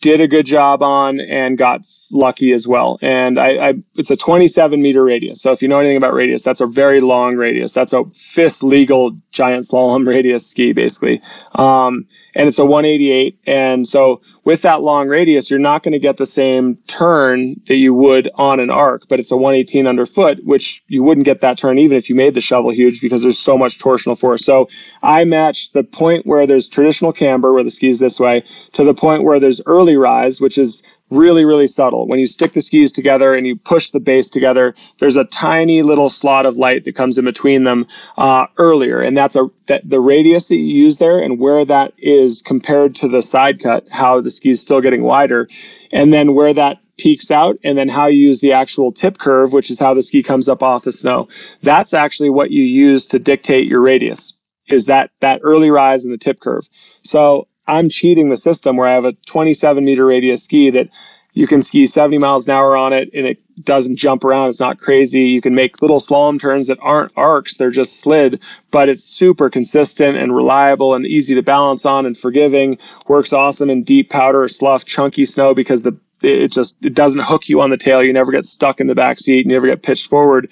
did 0.00 0.20
a 0.20 0.26
good 0.26 0.46
job 0.46 0.82
on 0.82 1.20
and 1.20 1.58
got 1.58 1.82
lucky 2.10 2.52
as 2.52 2.66
well. 2.66 2.98
And 3.02 3.38
I, 3.38 3.68
I, 3.68 3.74
it's 3.96 4.10
a 4.10 4.16
27 4.16 4.80
meter 4.80 5.04
radius. 5.04 5.42
So 5.42 5.52
if 5.52 5.60
you 5.60 5.68
know 5.68 5.78
anything 5.78 5.98
about 5.98 6.14
radius, 6.14 6.42
that's 6.42 6.60
a 6.60 6.66
very 6.66 7.00
long 7.00 7.36
radius. 7.36 7.74
That's 7.74 7.92
a 7.92 8.04
FIS 8.14 8.62
legal 8.62 9.16
giant 9.30 9.64
slalom 9.64 10.06
radius 10.08 10.46
ski, 10.46 10.72
basically. 10.72 11.20
Um, 11.54 12.06
and 12.34 12.48
it's 12.48 12.58
a 12.58 12.64
188. 12.64 13.38
And 13.46 13.86
so 13.86 14.20
with 14.44 14.62
that 14.62 14.82
long 14.82 15.08
radius, 15.08 15.50
you're 15.50 15.58
not 15.58 15.82
going 15.82 15.92
to 15.92 15.98
get 15.98 16.16
the 16.16 16.26
same 16.26 16.76
turn 16.86 17.60
that 17.66 17.76
you 17.76 17.94
would 17.94 18.30
on 18.34 18.60
an 18.60 18.70
arc, 18.70 19.08
but 19.08 19.20
it's 19.20 19.30
a 19.30 19.36
118 19.36 19.86
underfoot, 19.86 20.38
which 20.44 20.82
you 20.88 21.02
wouldn't 21.02 21.26
get 21.26 21.40
that 21.40 21.58
turn 21.58 21.78
even 21.78 21.96
if 21.96 22.08
you 22.08 22.14
made 22.14 22.34
the 22.34 22.40
shovel 22.40 22.70
huge 22.70 23.00
because 23.00 23.22
there's 23.22 23.38
so 23.38 23.56
much 23.58 23.78
torsional 23.78 24.18
force. 24.18 24.44
So 24.44 24.68
I 25.02 25.24
match 25.24 25.72
the 25.72 25.84
point 25.84 26.26
where 26.26 26.46
there's 26.46 26.68
traditional 26.68 27.12
camber, 27.12 27.52
where 27.52 27.64
the 27.64 27.70
ski's 27.70 27.98
this 27.98 28.20
way, 28.20 28.44
to 28.72 28.84
the 28.84 28.94
point 28.94 29.24
where 29.24 29.40
there's 29.40 29.60
early 29.66 29.96
rise, 29.96 30.40
which 30.40 30.58
is 30.58 30.82
really, 31.10 31.44
really 31.44 31.66
subtle. 31.68 32.06
When 32.06 32.18
you 32.18 32.26
stick 32.26 32.52
the 32.52 32.60
skis 32.60 32.92
together 32.92 33.34
and 33.34 33.46
you 33.46 33.56
push 33.56 33.90
the 33.90 34.00
base 34.00 34.28
together, 34.28 34.74
there's 34.98 35.16
a 35.16 35.24
tiny 35.24 35.82
little 35.82 36.08
slot 36.08 36.46
of 36.46 36.56
light 36.56 36.84
that 36.84 36.94
comes 36.94 37.18
in 37.18 37.24
between 37.24 37.64
them 37.64 37.86
uh, 38.16 38.46
earlier, 38.58 39.00
and 39.00 39.16
that's 39.16 39.36
a 39.36 39.48
that 39.66 39.88
the 39.88 40.00
radius 40.00 40.46
that 40.46 40.56
you 40.56 40.64
use 40.64 40.98
there 40.98 41.18
and 41.18 41.38
where 41.38 41.64
that 41.64 41.92
is 41.98 42.42
compared 42.42 42.94
to 42.96 43.08
the 43.08 43.22
side 43.22 43.60
cut, 43.60 43.86
how 43.90 44.20
the 44.20 44.30
ski 44.30 44.50
is 44.50 44.60
still 44.60 44.80
getting 44.80 45.02
wider, 45.02 45.48
and 45.92 46.12
then 46.12 46.34
where 46.34 46.54
that 46.54 46.78
peaks 46.98 47.30
out 47.30 47.56
and 47.64 47.78
then 47.78 47.88
how 47.88 48.06
you 48.06 48.18
use 48.18 48.40
the 48.42 48.52
actual 48.52 48.92
tip 48.92 49.16
curve 49.16 49.54
which 49.54 49.70
is 49.70 49.80
how 49.80 49.94
the 49.94 50.02
ski 50.02 50.22
comes 50.22 50.48
up 50.50 50.62
off 50.62 50.84
the 50.84 50.92
snow. 50.92 51.26
That's 51.62 51.94
actually 51.94 52.28
what 52.28 52.50
you 52.50 52.62
use 52.62 53.06
to 53.06 53.18
dictate 53.18 53.66
your 53.66 53.80
radius 53.80 54.34
is 54.68 54.86
that 54.86 55.10
that 55.20 55.40
early 55.42 55.70
rise 55.70 56.04
in 56.04 56.10
the 56.10 56.18
tip 56.18 56.40
curve. 56.40 56.68
So 57.02 57.48
I'm 57.70 57.88
cheating 57.88 58.28
the 58.28 58.36
system 58.36 58.76
where 58.76 58.88
I 58.88 58.94
have 58.94 59.04
a 59.04 59.12
27 59.26 59.84
meter 59.84 60.04
radius 60.06 60.42
ski 60.42 60.70
that 60.70 60.88
you 61.32 61.46
can 61.46 61.62
ski 61.62 61.86
70 61.86 62.18
miles 62.18 62.48
an 62.48 62.54
hour 62.54 62.76
on 62.76 62.92
it 62.92 63.08
and 63.14 63.26
it 63.26 63.38
doesn't 63.64 63.96
jump 63.96 64.24
around. 64.24 64.48
It's 64.48 64.58
not 64.58 64.80
crazy. 64.80 65.20
You 65.20 65.40
can 65.40 65.54
make 65.54 65.80
little 65.80 66.00
slalom 66.00 66.40
turns 66.40 66.66
that 66.66 66.78
aren't 66.80 67.12
arcs, 67.16 67.56
they're 67.56 67.70
just 67.70 68.00
slid, 68.00 68.42
but 68.72 68.88
it's 68.88 69.04
super 69.04 69.48
consistent 69.48 70.16
and 70.16 70.34
reliable 70.34 70.94
and 70.94 71.06
easy 71.06 71.34
to 71.36 71.42
balance 71.42 71.86
on 71.86 72.06
and 72.06 72.18
forgiving. 72.18 72.78
Works 73.06 73.32
awesome 73.32 73.70
in 73.70 73.84
deep 73.84 74.10
powder, 74.10 74.48
slough, 74.48 74.84
chunky 74.84 75.24
snow 75.24 75.54
because 75.54 75.82
the 75.82 75.96
it 76.22 76.52
just 76.52 76.84
it 76.84 76.92
doesn't 76.92 77.22
hook 77.22 77.48
you 77.48 77.62
on 77.62 77.70
the 77.70 77.78
tail. 77.78 78.02
You 78.02 78.12
never 78.12 78.32
get 78.32 78.44
stuck 78.44 78.78
in 78.80 78.88
the 78.88 78.94
back 78.94 79.18
seat. 79.20 79.46
You 79.46 79.52
never 79.52 79.66
get 79.66 79.82
pitched 79.82 80.08
forward 80.08 80.50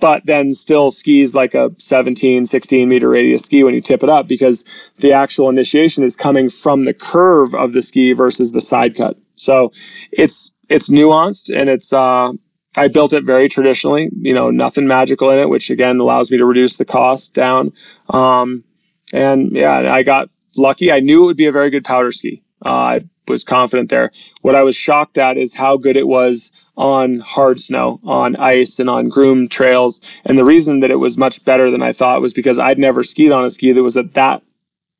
but 0.00 0.24
then 0.26 0.52
still 0.52 0.90
skis 0.90 1.34
like 1.34 1.54
a 1.54 1.70
17, 1.78 2.46
16 2.46 2.88
meter 2.88 3.08
radius 3.08 3.44
ski 3.44 3.62
when 3.62 3.74
you 3.74 3.80
tip 3.80 4.02
it 4.02 4.08
up 4.08 4.26
because 4.26 4.64
the 4.98 5.12
actual 5.12 5.48
initiation 5.48 6.02
is 6.02 6.16
coming 6.16 6.48
from 6.48 6.84
the 6.84 6.94
curve 6.94 7.54
of 7.54 7.72
the 7.72 7.82
ski 7.82 8.12
versus 8.12 8.52
the 8.52 8.60
side 8.60 8.96
cut. 8.96 9.16
So 9.36 9.72
it's 10.10 10.50
it's 10.68 10.88
nuanced 10.88 11.54
and 11.54 11.68
it's 11.68 11.92
uh, 11.92 12.32
I 12.76 12.88
built 12.88 13.12
it 13.12 13.24
very 13.24 13.48
traditionally, 13.48 14.10
you 14.20 14.32
know, 14.32 14.50
nothing 14.50 14.86
magical 14.86 15.30
in 15.30 15.38
it, 15.38 15.48
which 15.48 15.70
again 15.70 15.98
allows 15.98 16.30
me 16.30 16.38
to 16.38 16.44
reduce 16.44 16.76
the 16.76 16.84
cost 16.84 17.34
down. 17.34 17.72
Um, 18.08 18.64
and 19.12 19.52
yeah, 19.52 19.92
I 19.92 20.02
got 20.02 20.28
lucky. 20.56 20.92
I 20.92 21.00
knew 21.00 21.24
it 21.24 21.26
would 21.26 21.36
be 21.36 21.46
a 21.46 21.52
very 21.52 21.70
good 21.70 21.84
powder 21.84 22.12
ski. 22.12 22.42
Uh, 22.64 22.68
I 22.68 23.00
was 23.26 23.44
confident 23.44 23.90
there. 23.90 24.12
What 24.42 24.54
I 24.54 24.62
was 24.62 24.76
shocked 24.76 25.18
at 25.18 25.36
is 25.36 25.54
how 25.54 25.76
good 25.76 25.96
it 25.96 26.06
was 26.06 26.52
on 26.76 27.20
hard 27.20 27.60
snow, 27.60 28.00
on 28.04 28.36
ice, 28.36 28.78
and 28.78 28.88
on 28.88 29.08
groomed 29.08 29.50
trails. 29.50 30.00
And 30.24 30.38
the 30.38 30.44
reason 30.44 30.80
that 30.80 30.90
it 30.90 30.96
was 30.96 31.16
much 31.16 31.44
better 31.44 31.70
than 31.70 31.82
I 31.82 31.92
thought 31.92 32.22
was 32.22 32.32
because 32.32 32.58
I'd 32.58 32.78
never 32.78 33.02
skied 33.02 33.32
on 33.32 33.44
a 33.44 33.50
ski 33.50 33.72
that 33.72 33.82
was 33.82 33.96
at 33.96 34.14
that 34.14 34.42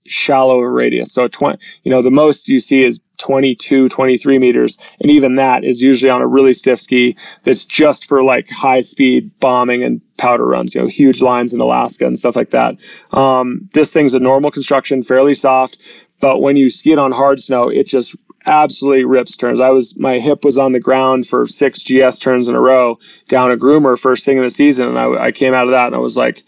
shallow 0.06 0.58
a 0.60 0.68
radius. 0.68 1.12
So 1.12 1.28
20, 1.28 1.58
you 1.84 1.90
know, 1.90 2.02
the 2.02 2.10
most 2.10 2.48
you 2.48 2.58
see 2.58 2.82
is 2.82 3.00
22, 3.18 3.88
23 3.88 4.38
meters. 4.38 4.78
And 5.00 5.10
even 5.10 5.36
that 5.36 5.64
is 5.64 5.80
usually 5.80 6.10
on 6.10 6.22
a 6.22 6.26
really 6.26 6.54
stiff 6.54 6.80
ski 6.80 7.16
that's 7.44 7.64
just 7.64 8.06
for 8.06 8.22
like 8.22 8.48
high 8.48 8.80
speed 8.80 9.30
bombing 9.40 9.82
and 9.82 10.00
powder 10.16 10.46
runs, 10.46 10.74
you 10.74 10.80
know, 10.80 10.86
huge 10.86 11.20
lines 11.20 11.52
in 11.52 11.60
Alaska 11.60 12.06
and 12.06 12.18
stuff 12.18 12.36
like 12.36 12.50
that. 12.50 12.76
Um, 13.12 13.68
this 13.74 13.92
thing's 13.92 14.14
a 14.14 14.20
normal 14.20 14.50
construction, 14.50 15.02
fairly 15.02 15.34
soft. 15.34 15.76
But 16.20 16.40
when 16.40 16.56
you 16.56 16.68
ski 16.68 16.92
it 16.92 16.98
on 16.98 17.12
hard 17.12 17.40
snow, 17.40 17.68
it 17.68 17.86
just 17.86 18.14
absolutely 18.46 19.04
rips 19.04 19.36
turns. 19.36 19.60
I 19.60 19.70
was 19.70 19.96
my 19.98 20.18
hip 20.18 20.44
was 20.44 20.58
on 20.58 20.72
the 20.72 20.80
ground 20.80 21.26
for 21.26 21.46
six 21.46 21.82
GS 21.82 22.18
turns 22.18 22.48
in 22.48 22.54
a 22.54 22.60
row 22.60 22.98
down 23.28 23.50
a 23.50 23.56
groomer 23.56 23.98
first 23.98 24.24
thing 24.24 24.38
in 24.38 24.42
the 24.42 24.50
season, 24.50 24.88
and 24.88 24.98
I, 24.98 25.26
I 25.26 25.32
came 25.32 25.54
out 25.54 25.66
of 25.66 25.72
that 25.72 25.86
and 25.86 25.94
I 25.94 25.98
was 25.98 26.16
like, 26.16 26.42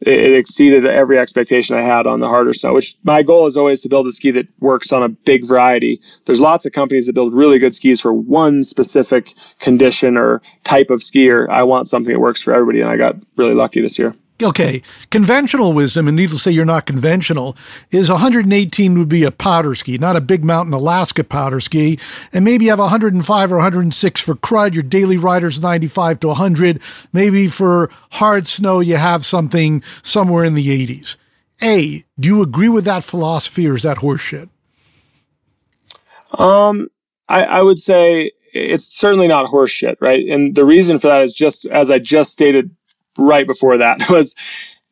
it, 0.00 0.18
it, 0.18 0.32
exceeded 0.32 0.86
every 0.86 1.18
expectation 1.18 1.76
I 1.76 1.82
had 1.82 2.06
on 2.06 2.20
the 2.20 2.28
harder 2.28 2.54
snow. 2.54 2.74
Which 2.74 2.96
my 3.04 3.22
goal 3.22 3.46
is 3.46 3.56
always 3.56 3.80
to 3.82 3.88
build 3.88 4.06
a 4.06 4.12
ski 4.12 4.30
that 4.32 4.48
works 4.60 4.92
on 4.92 5.02
a 5.02 5.08
big 5.08 5.46
variety. 5.46 6.00
There's 6.24 6.40
lots 6.40 6.64
of 6.64 6.72
companies 6.72 7.06
that 7.06 7.14
build 7.14 7.34
really 7.34 7.58
good 7.58 7.74
skis 7.74 8.00
for 8.00 8.12
one 8.12 8.62
specific 8.62 9.34
condition 9.58 10.16
or 10.16 10.40
type 10.64 10.90
of 10.90 11.00
skier. 11.00 11.48
I 11.50 11.62
want 11.62 11.88
something 11.88 12.12
that 12.12 12.20
works 12.20 12.40
for 12.40 12.54
everybody, 12.54 12.80
and 12.80 12.90
I 12.90 12.96
got 12.96 13.16
really 13.36 13.54
lucky 13.54 13.80
this 13.80 13.98
year 13.98 14.14
okay, 14.42 14.82
conventional 15.10 15.72
wisdom, 15.72 16.08
and 16.08 16.16
needless 16.16 16.38
to 16.38 16.42
say, 16.44 16.50
you're 16.50 16.64
not 16.64 16.86
conventional, 16.86 17.56
is 17.90 18.10
118 18.10 18.98
would 18.98 19.08
be 19.08 19.24
a 19.24 19.30
powder 19.30 19.74
ski, 19.74 19.98
not 19.98 20.16
a 20.16 20.20
big 20.20 20.44
mountain 20.44 20.72
Alaska 20.72 21.24
powder 21.24 21.60
ski. 21.60 21.98
And 22.32 22.44
maybe 22.44 22.64
you 22.64 22.70
have 22.70 22.78
105 22.78 23.52
or 23.52 23.56
106 23.56 24.20
for 24.20 24.34
crud. 24.34 24.74
Your 24.74 24.82
daily 24.82 25.16
rider's 25.16 25.60
95 25.60 26.20
to 26.20 26.28
100. 26.28 26.80
Maybe 27.12 27.48
for 27.48 27.90
hard 28.12 28.46
snow, 28.46 28.80
you 28.80 28.96
have 28.96 29.24
something 29.24 29.82
somewhere 30.02 30.44
in 30.44 30.54
the 30.54 30.86
80s. 30.86 31.16
A, 31.62 32.04
do 32.18 32.28
you 32.28 32.42
agree 32.42 32.68
with 32.68 32.84
that 32.84 33.04
philosophy 33.04 33.68
or 33.68 33.74
is 33.74 33.82
that 33.82 33.98
horseshit? 33.98 34.48
Um, 36.32 36.88
I, 37.28 37.44
I 37.44 37.62
would 37.62 37.78
say 37.78 38.32
it's 38.52 38.84
certainly 38.84 39.28
not 39.28 39.46
horseshit, 39.46 39.96
right? 40.00 40.26
And 40.28 40.54
the 40.54 40.64
reason 40.64 40.98
for 40.98 41.08
that 41.08 41.22
is 41.22 41.32
just 41.32 41.66
as 41.66 41.90
I 41.90 41.98
just 41.98 42.32
stated 42.32 42.74
right 43.18 43.46
before 43.46 43.76
that 43.78 43.98
was 44.10 44.34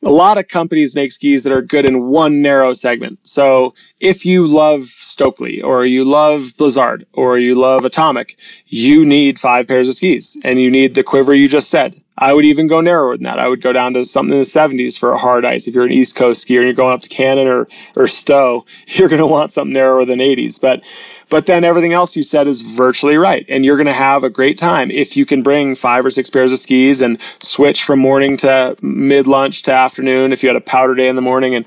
a 0.05 0.11
lot 0.11 0.39
of 0.39 0.49
companies 0.49 0.95
make 0.95 1.11
skis 1.11 1.43
that 1.43 1.53
are 1.53 1.63
good 1.63 1.85
in 1.85 2.07
one 2.07 2.41
narrow 2.41 2.73
segment. 2.73 3.19
So 3.25 3.75
if 4.01 4.25
you 4.25 4.47
love 4.47 4.83
Stöckli 4.83 5.63
or 5.63 5.87
you 5.87 6.05
love 6.05 6.53
Blizzard 6.57 7.05
or 7.15 7.39
you 7.39 7.57
love 7.57 7.85
Atomic, 7.85 8.39
you 8.67 9.05
need 9.05 9.41
five 9.41 9.67
pairs 9.67 9.89
of 9.89 9.97
skis 9.97 10.37
and 10.45 10.61
you 10.61 10.71
need 10.71 10.95
the 10.95 11.03
quiver 11.03 11.35
you 11.35 11.49
just 11.49 11.69
said. 11.69 12.01
I 12.21 12.33
would 12.33 12.45
even 12.45 12.67
go 12.67 12.81
narrower 12.81 13.17
than 13.17 13.25
that. 13.25 13.39
I 13.39 13.49
would 13.49 13.63
go 13.63 13.73
down 13.73 13.95
to 13.95 14.05
something 14.05 14.33
in 14.33 14.39
the 14.39 14.45
70s 14.45 14.99
for 14.99 15.13
a 15.13 15.19
hard 15.19 15.45
ice. 15.45 15.67
If 15.67 15.75
you're 15.75 15.87
an 15.87 15.93
East 15.93 16.17
Coast 16.17 16.47
skier 16.47 16.59
and 16.59 16.65
you're 16.65 16.73
going 16.73 16.93
up 16.93 17.03
to 17.03 17.09
Cannon 17.09 17.47
or, 17.47 17.69
or 17.97 18.09
Stowe, 18.09 18.67
you're 18.89 19.09
going 19.09 19.21
to 19.21 19.27
want 19.27 19.53
something 19.53 19.73
narrower 19.73 20.05
than 20.05 20.19
80s. 20.19 20.61
But 20.61 20.85
but 21.31 21.47
then 21.47 21.65
everything 21.65 21.93
else 21.93 22.17
you 22.17 22.23
said 22.23 22.47
is 22.47 22.63
virtually 22.63 23.17
right. 23.17 23.45
And 23.49 23.65
you're 23.65 23.77
going 23.77 23.87
to 23.87 23.93
have 23.93 24.25
a 24.25 24.31
great 24.31 24.59
time 24.59 24.91
if 24.91 25.17
you 25.17 25.27
can 25.27 25.43
bring 25.43 25.75
five 25.75 26.05
or 26.05 26.11
six 26.11 26.31
pairs 26.31 26.53
of 26.53 26.59
skis 26.59 27.03
and 27.03 27.19
switch 27.41 27.85
from 27.85 27.99
morning 27.99 28.37
to 28.39 28.77
mid 28.83 29.27
lunch 29.27 29.63
to 29.65 29.73
afternoon 29.73 30.33
if 30.33 30.43
you 30.43 30.49
had 30.49 30.57
a 30.57 30.61
powder 30.61 30.95
day 30.95 31.09
in 31.09 31.17
the 31.17 31.23
morning. 31.23 31.55
And 31.55 31.67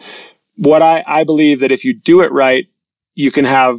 what 0.56 0.82
I, 0.82 1.04
I 1.06 1.24
believe 1.24 1.60
that 1.60 1.72
if 1.72 1.86
you 1.86 1.94
do 1.94 2.22
it 2.22 2.32
right, 2.32 2.68
you 3.16 3.32
can 3.32 3.46
have 3.46 3.78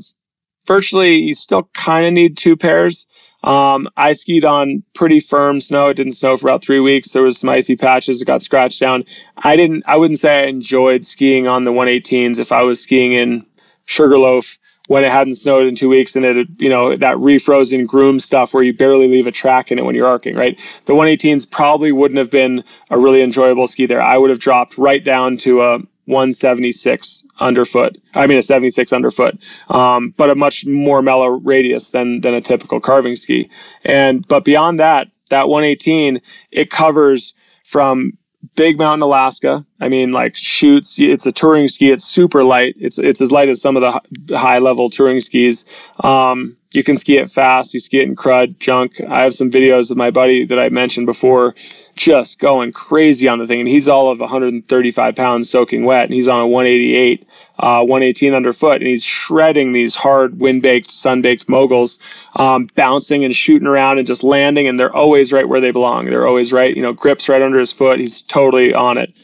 virtually, 0.67 1.17
you 1.17 1.35
still 1.35 1.69
kind 1.75 2.07
of 2.07 2.13
need 2.13 2.37
two 2.37 2.57
pairs. 2.57 3.07
Um, 3.45 3.89
I 3.97 4.13
skied 4.13 4.45
on 4.45 4.85
pretty 4.95 5.19
firm 5.19 5.61
snow. 5.61 5.89
It 5.89 5.95
didn't 5.95 6.13
snow 6.13 6.37
for 6.37 6.49
about 6.49 6.63
three 6.63 6.79
weeks. 6.79 7.13
There 7.13 7.25
was 7.25 7.39
some 7.39 7.51
icy 7.51 7.75
patches 7.75 8.21
that 8.21 8.27
got 8.27 8.41
scratched 8.41 8.79
down. 8.79 9.05
I 9.39 9.57
didn't, 9.57 9.83
I 9.89 9.97
wouldn't 9.97 10.21
say 10.21 10.45
I 10.45 10.47
enjoyed 10.47 11.05
skiing 11.05 11.49
on 11.49 11.65
the 11.65 11.73
118s 11.73 12.39
if 12.39 12.53
I 12.53 12.63
was 12.63 12.81
skiing 12.81 13.11
in 13.13 13.45
Sugarloaf 13.85 14.59
when 14.89 15.05
it 15.05 15.11
hadn't 15.11 15.37
snowed 15.37 15.67
in 15.67 15.77
two 15.77 15.89
weeks 15.89 16.17
and 16.17 16.25
it, 16.25 16.49
you 16.59 16.69
know, 16.69 16.97
that 16.97 17.17
refrozen 17.17 17.87
groom 17.87 18.19
stuff 18.19 18.53
where 18.53 18.63
you 18.63 18.73
barely 18.73 19.07
leave 19.07 19.27
a 19.27 19.33
track 19.33 19.71
in 19.71 19.79
it 19.79 19.85
when 19.85 19.95
you're 19.95 20.07
arcing, 20.07 20.35
right? 20.35 20.61
The 20.87 20.93
118s 20.93 21.49
probably 21.51 21.93
wouldn't 21.93 22.19
have 22.19 22.31
been 22.31 22.65
a 22.91 22.99
really 22.99 23.23
enjoyable 23.23 23.67
ski 23.67 23.87
there. 23.87 24.03
I 24.03 24.19
would 24.19 24.31
have 24.31 24.41
dropped 24.41 24.77
right 24.79 25.05
down 25.05 25.37
to 25.39 25.63
a 25.63 25.79
176 26.07 27.25
underfoot. 27.39 27.97
I 28.15 28.27
mean, 28.27 28.39
a 28.39 28.43
76 28.43 28.93
underfoot, 28.93 29.39
um, 29.69 30.13
but 30.17 30.31
a 30.31 30.35
much 30.35 30.67
more 30.67 31.01
mellow 31.01 31.27
radius 31.27 31.91
than 31.91 32.21
than 32.23 32.35
a 32.35 32.41
typical 32.41 32.81
carving 32.81 33.17
ski. 33.17 33.49
And 33.85 34.27
but 34.27 34.45
beyond 34.45 34.81
that, 34.81 35.09
that 35.31 35.49
118 35.49 36.21
it 36.51 36.71
covers 36.71 37.35
from 37.65 38.19
Big 38.55 38.78
Mountain, 38.78 39.02
Alaska. 39.02 39.64
I 39.81 39.89
mean, 39.89 40.12
like 40.12 40.35
chutes. 40.36 40.97
It's 40.98 41.27
a 41.27 41.32
touring 41.32 41.69
ski. 41.69 41.90
It's 41.90 42.05
super 42.05 42.43
light. 42.44 42.74
It's 42.78 42.98
it's 42.98 43.20
as 43.20 43.31
light 43.31 43.48
as 43.48 43.60
some 43.60 43.77
of 43.77 43.82
the 43.82 44.39
high 44.39 44.59
level 44.59 44.90
touring 44.90 45.20
skis. 45.20 45.64
Um, 46.01 46.56
you 46.73 46.82
can 46.82 46.97
ski 46.97 47.19
it 47.19 47.31
fast. 47.31 47.73
You 47.74 47.81
ski 47.81 48.01
it 48.01 48.09
in 48.09 48.16
crud, 48.16 48.59
junk. 48.59 49.01
I 49.09 49.23
have 49.23 49.35
some 49.35 49.51
videos 49.51 49.90
of 49.90 49.97
my 49.97 50.10
buddy 50.10 50.44
that 50.47 50.59
I 50.59 50.70
mentioned 50.70 51.06
before, 51.06 51.55
just 51.97 52.40
going 52.40 52.73
crazy 52.73 53.28
on 53.28 53.39
the 53.39 53.47
thing, 53.47 53.60
and 53.60 53.69
he's 53.69 53.89
all 53.89 54.10
of 54.10 54.20
135 54.20 55.14
pounds 55.14 55.51
soaking 55.51 55.85
wet, 55.85 56.05
and 56.05 56.14
he's 56.14 56.28
on 56.28 56.40
a 56.40 56.47
188 56.47 57.27
uh, 57.62 57.80
118 57.80 58.34
underfoot, 58.34 58.80
and 58.80 58.86
he's 58.89 59.05
shredding 59.05 59.72
these 59.72 59.94
hard 59.94 60.40
wind 60.40 60.62
baked, 60.62 60.90
sun 60.90 61.22
baked 61.22 61.48
moguls, 61.48 61.98
um, 62.36 62.68
bouncing 62.74 63.24
and 63.24 63.36
shooting 63.36 63.68
around 63.68 63.98
and 63.98 64.06
just 64.06 64.24
landing, 64.24 64.66
and 64.66 64.78
they're 64.78 64.94
always 64.94 65.32
right 65.32 65.48
where 65.48 65.60
they 65.60 65.70
belong. 65.70 66.06
They're 66.06 66.26
always 66.26 66.52
right, 66.52 66.76
you 66.76 66.82
know, 66.82 66.93
grips 66.93 67.28
right 67.28 67.40
under 67.40 67.60
his 67.60 67.72
foot. 67.72 68.01
He's 68.01 68.22
totally 68.22 68.74
on 68.74 68.98
it, 68.98 69.14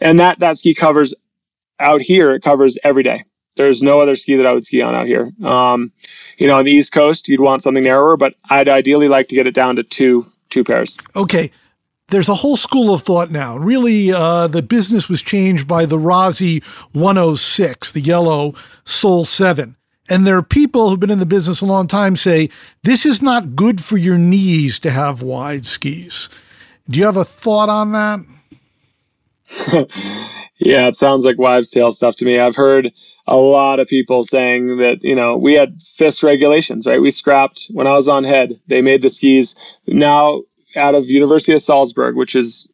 and 0.00 0.18
that 0.18 0.38
that 0.38 0.58
ski 0.58 0.74
covers 0.74 1.14
out 1.78 2.00
here. 2.00 2.32
It 2.32 2.42
covers 2.42 2.78
every 2.82 3.02
day. 3.02 3.24
There's 3.56 3.82
no 3.82 4.00
other 4.00 4.16
ski 4.16 4.36
that 4.36 4.46
I 4.46 4.54
would 4.54 4.64
ski 4.64 4.80
on 4.80 4.94
out 4.94 5.06
here. 5.06 5.30
Um, 5.44 5.92
you 6.38 6.46
know, 6.46 6.58
on 6.58 6.64
the 6.64 6.72
East 6.72 6.92
Coast, 6.92 7.28
you'd 7.28 7.40
want 7.40 7.60
something 7.60 7.84
narrower, 7.84 8.16
but 8.16 8.34
I'd 8.48 8.68
ideally 8.68 9.08
like 9.08 9.28
to 9.28 9.34
get 9.34 9.46
it 9.46 9.54
down 9.54 9.76
to 9.76 9.82
two 9.82 10.26
two 10.48 10.64
pairs. 10.64 10.96
Okay. 11.14 11.50
There's 12.12 12.28
a 12.28 12.34
whole 12.34 12.58
school 12.58 12.92
of 12.92 13.00
thought 13.00 13.30
now. 13.30 13.56
Really, 13.56 14.12
uh, 14.12 14.46
the 14.46 14.60
business 14.60 15.08
was 15.08 15.22
changed 15.22 15.66
by 15.66 15.86
the 15.86 15.98
Rossi 15.98 16.62
106, 16.92 17.90
the 17.92 18.02
yellow 18.02 18.52
Soul 18.84 19.24
7. 19.24 19.76
And 20.10 20.26
there 20.26 20.36
are 20.36 20.42
people 20.42 20.90
who've 20.90 21.00
been 21.00 21.08
in 21.08 21.20
the 21.20 21.24
business 21.24 21.62
a 21.62 21.64
long 21.64 21.86
time 21.86 22.16
say 22.16 22.50
this 22.82 23.06
is 23.06 23.22
not 23.22 23.56
good 23.56 23.82
for 23.82 23.96
your 23.96 24.18
knees 24.18 24.78
to 24.80 24.90
have 24.90 25.22
wide 25.22 25.64
skis. 25.64 26.28
Do 26.90 26.98
you 26.98 27.06
have 27.06 27.16
a 27.16 27.24
thought 27.24 27.70
on 27.70 27.92
that? 27.92 28.20
yeah, 30.58 30.88
it 30.88 30.96
sounds 30.96 31.24
like 31.24 31.38
wives' 31.38 31.70
tale 31.70 31.92
stuff 31.92 32.16
to 32.16 32.26
me. 32.26 32.38
I've 32.38 32.56
heard 32.56 32.92
a 33.26 33.36
lot 33.36 33.80
of 33.80 33.88
people 33.88 34.22
saying 34.22 34.76
that, 34.76 34.98
you 35.02 35.14
know, 35.14 35.38
we 35.38 35.54
had 35.54 35.80
FIS 35.96 36.22
regulations, 36.22 36.86
right? 36.86 37.00
We 37.00 37.10
scrapped 37.10 37.68
when 37.70 37.86
I 37.86 37.94
was 37.94 38.06
on 38.06 38.22
head, 38.22 38.60
they 38.66 38.82
made 38.82 39.00
the 39.00 39.08
skis 39.08 39.54
now 39.86 40.42
out 40.76 40.94
of 40.94 41.08
University 41.08 41.52
of 41.52 41.62
Salzburg, 41.62 42.16
which 42.16 42.34
is 42.34 42.68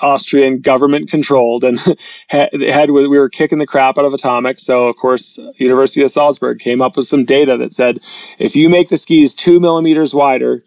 Austrian 0.00 0.60
government 0.60 1.10
controlled, 1.10 1.64
and 1.64 1.78
had 2.28 2.90
we 2.90 3.08
were 3.08 3.28
kicking 3.28 3.58
the 3.58 3.66
crap 3.66 3.98
out 3.98 4.04
of 4.04 4.14
atomic. 4.14 4.58
So 4.58 4.88
of 4.88 4.96
course, 4.96 5.38
University 5.56 6.02
of 6.02 6.10
Salzburg 6.10 6.58
came 6.58 6.80
up 6.80 6.96
with 6.96 7.06
some 7.06 7.24
data 7.24 7.56
that 7.58 7.72
said 7.72 7.98
if 8.38 8.56
you 8.56 8.68
make 8.68 8.88
the 8.88 8.96
skis 8.96 9.34
two 9.34 9.60
millimeters 9.60 10.14
wider, 10.14 10.64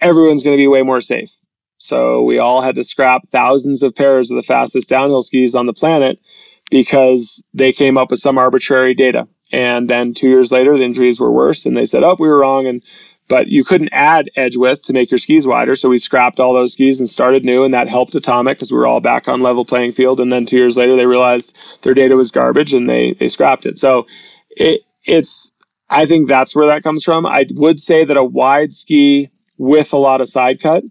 everyone's 0.00 0.42
going 0.42 0.56
to 0.56 0.60
be 0.60 0.68
way 0.68 0.82
more 0.82 1.00
safe. 1.00 1.30
So 1.78 2.22
we 2.22 2.38
all 2.38 2.60
had 2.60 2.74
to 2.76 2.84
scrap 2.84 3.28
thousands 3.28 3.82
of 3.82 3.94
pairs 3.94 4.30
of 4.30 4.36
the 4.36 4.42
fastest 4.42 4.88
downhill 4.88 5.22
skis 5.22 5.54
on 5.54 5.66
the 5.66 5.72
planet 5.72 6.18
because 6.70 7.42
they 7.54 7.72
came 7.72 7.96
up 7.96 8.10
with 8.10 8.20
some 8.20 8.38
arbitrary 8.38 8.94
data. 8.94 9.26
And 9.52 9.90
then 9.90 10.14
two 10.14 10.28
years 10.28 10.52
later, 10.52 10.76
the 10.76 10.84
injuries 10.84 11.18
were 11.18 11.32
worse, 11.32 11.66
and 11.66 11.76
they 11.76 11.86
said, 11.86 12.04
"Oh, 12.04 12.16
we 12.18 12.28
were 12.28 12.38
wrong." 12.38 12.66
And 12.66 12.82
but 13.30 13.46
you 13.48 13.64
couldn't 13.64 13.90
add 13.92 14.28
edge 14.36 14.56
width 14.58 14.82
to 14.82 14.92
make 14.92 15.10
your 15.10 15.18
skis 15.18 15.46
wider. 15.46 15.76
So 15.76 15.88
we 15.88 15.98
scrapped 15.98 16.40
all 16.40 16.52
those 16.52 16.72
skis 16.74 17.00
and 17.00 17.08
started 17.08 17.44
new, 17.44 17.64
and 17.64 17.72
that 17.72 17.88
helped 17.88 18.14
Atomic 18.16 18.58
because 18.58 18.72
we 18.72 18.76
were 18.76 18.88
all 18.88 19.00
back 19.00 19.28
on 19.28 19.40
level 19.40 19.64
playing 19.64 19.92
field. 19.92 20.20
And 20.20 20.32
then 20.32 20.46
two 20.46 20.56
years 20.56 20.76
later, 20.76 20.96
they 20.96 21.06
realized 21.06 21.56
their 21.82 21.94
data 21.94 22.16
was 22.16 22.32
garbage 22.32 22.74
and 22.74 22.90
they 22.90 23.14
they 23.14 23.28
scrapped 23.28 23.66
it. 23.66 23.78
So 23.78 24.06
it, 24.50 24.82
it's 25.04 25.52
I 25.90 26.06
think 26.06 26.28
that's 26.28 26.54
where 26.56 26.66
that 26.66 26.82
comes 26.82 27.04
from. 27.04 27.24
I 27.24 27.46
would 27.52 27.80
say 27.80 28.04
that 28.04 28.16
a 28.18 28.24
wide 28.24 28.74
ski 28.74 29.30
with 29.58 29.92
a 29.92 29.98
lot 29.98 30.20
of 30.20 30.28
side 30.28 30.60
cut 30.60 30.82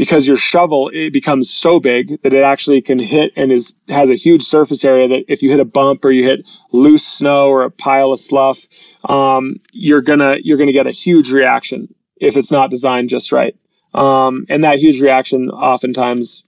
because 0.00 0.26
your 0.26 0.38
shovel 0.38 0.90
it 0.94 1.12
becomes 1.12 1.50
so 1.50 1.78
big 1.78 2.18
that 2.22 2.32
it 2.32 2.42
actually 2.42 2.80
can 2.80 2.98
hit 2.98 3.30
and 3.36 3.52
is 3.52 3.74
has 3.90 4.08
a 4.08 4.14
huge 4.14 4.42
surface 4.42 4.82
area 4.82 5.06
that 5.06 5.24
if 5.28 5.42
you 5.42 5.50
hit 5.50 5.60
a 5.60 5.64
bump 5.66 6.02
or 6.06 6.10
you 6.10 6.24
hit 6.24 6.40
loose 6.72 7.06
snow 7.06 7.48
or 7.48 7.64
a 7.64 7.70
pile 7.70 8.10
of 8.10 8.18
slough 8.18 8.66
um, 9.10 9.56
you're 9.72 10.00
gonna 10.00 10.36
you're 10.42 10.56
gonna 10.56 10.72
get 10.72 10.86
a 10.86 10.90
huge 10.90 11.30
reaction 11.30 11.86
if 12.16 12.34
it's 12.34 12.50
not 12.50 12.70
designed 12.70 13.10
just 13.10 13.30
right. 13.30 13.54
Um, 13.92 14.46
and 14.48 14.64
that 14.64 14.78
huge 14.78 15.02
reaction 15.02 15.50
oftentimes 15.50 16.44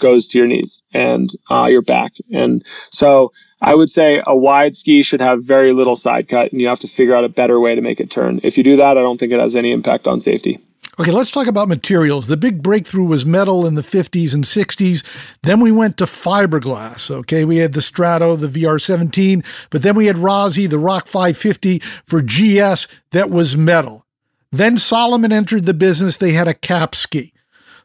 goes 0.00 0.26
to 0.28 0.38
your 0.38 0.48
knees 0.48 0.82
and 0.92 1.30
uh, 1.52 1.66
your 1.66 1.82
back. 1.82 2.12
And 2.32 2.64
so 2.90 3.32
I 3.60 3.76
would 3.76 3.90
say 3.90 4.22
a 4.26 4.36
wide 4.36 4.74
ski 4.74 5.02
should 5.02 5.20
have 5.20 5.44
very 5.44 5.72
little 5.72 5.96
side 5.96 6.28
cut, 6.28 6.50
and 6.50 6.60
you 6.60 6.66
have 6.66 6.80
to 6.80 6.88
figure 6.88 7.14
out 7.14 7.24
a 7.24 7.28
better 7.28 7.60
way 7.60 7.76
to 7.76 7.80
make 7.80 8.00
it 8.00 8.10
turn. 8.10 8.40
If 8.42 8.58
you 8.58 8.64
do 8.64 8.76
that, 8.76 8.98
I 8.98 9.02
don't 9.02 9.18
think 9.18 9.32
it 9.32 9.40
has 9.40 9.54
any 9.54 9.70
impact 9.70 10.08
on 10.08 10.20
safety. 10.20 10.60
Okay, 11.00 11.12
let's 11.12 11.30
talk 11.30 11.46
about 11.46 11.68
materials. 11.68 12.26
The 12.26 12.36
big 12.36 12.60
breakthrough 12.60 13.04
was 13.04 13.24
metal 13.24 13.66
in 13.66 13.76
the 13.76 13.82
50s 13.82 14.34
and 14.34 14.42
60s. 14.42 15.04
Then 15.44 15.60
we 15.60 15.70
went 15.70 15.96
to 15.98 16.06
fiberglass. 16.06 17.08
Okay, 17.08 17.44
we 17.44 17.58
had 17.58 17.74
the 17.74 17.80
Strato, 17.80 18.34
the 18.34 18.48
VR17, 18.48 19.44
but 19.70 19.82
then 19.82 19.94
we 19.94 20.06
had 20.06 20.18
Rossi, 20.18 20.66
the 20.66 20.78
Rock 20.78 21.06
550 21.06 21.78
for 22.04 22.20
GS 22.20 22.88
that 23.12 23.30
was 23.30 23.56
metal. 23.56 24.06
Then 24.50 24.76
Salomon 24.76 25.30
entered 25.30 25.66
the 25.66 25.74
business. 25.74 26.16
They 26.16 26.32
had 26.32 26.48
a 26.48 26.54
cap 26.54 26.96
ski. 26.96 27.32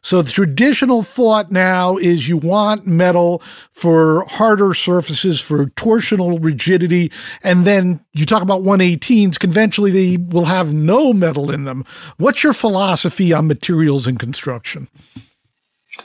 So 0.04 0.20
the 0.20 0.30
traditional 0.30 1.02
thought 1.02 1.50
now 1.50 1.96
is 1.96 2.28
you 2.28 2.36
want 2.36 2.86
metal 2.86 3.42
for 3.70 4.26
harder 4.26 4.74
surfaces, 4.74 5.40
for 5.40 5.64
torsional 5.64 6.38
rigidity. 6.44 7.10
And 7.42 7.64
then 7.64 8.04
you 8.12 8.26
talk 8.26 8.42
about 8.42 8.60
118s. 8.62 9.38
Conventionally, 9.38 9.90
they 9.90 10.18
will 10.18 10.44
have 10.44 10.74
no 10.74 11.14
metal 11.14 11.50
in 11.50 11.64
them. 11.64 11.86
What's 12.18 12.44
your 12.44 12.52
philosophy 12.52 13.32
on 13.32 13.46
materials 13.46 14.06
and 14.06 14.20
construction? 14.20 14.88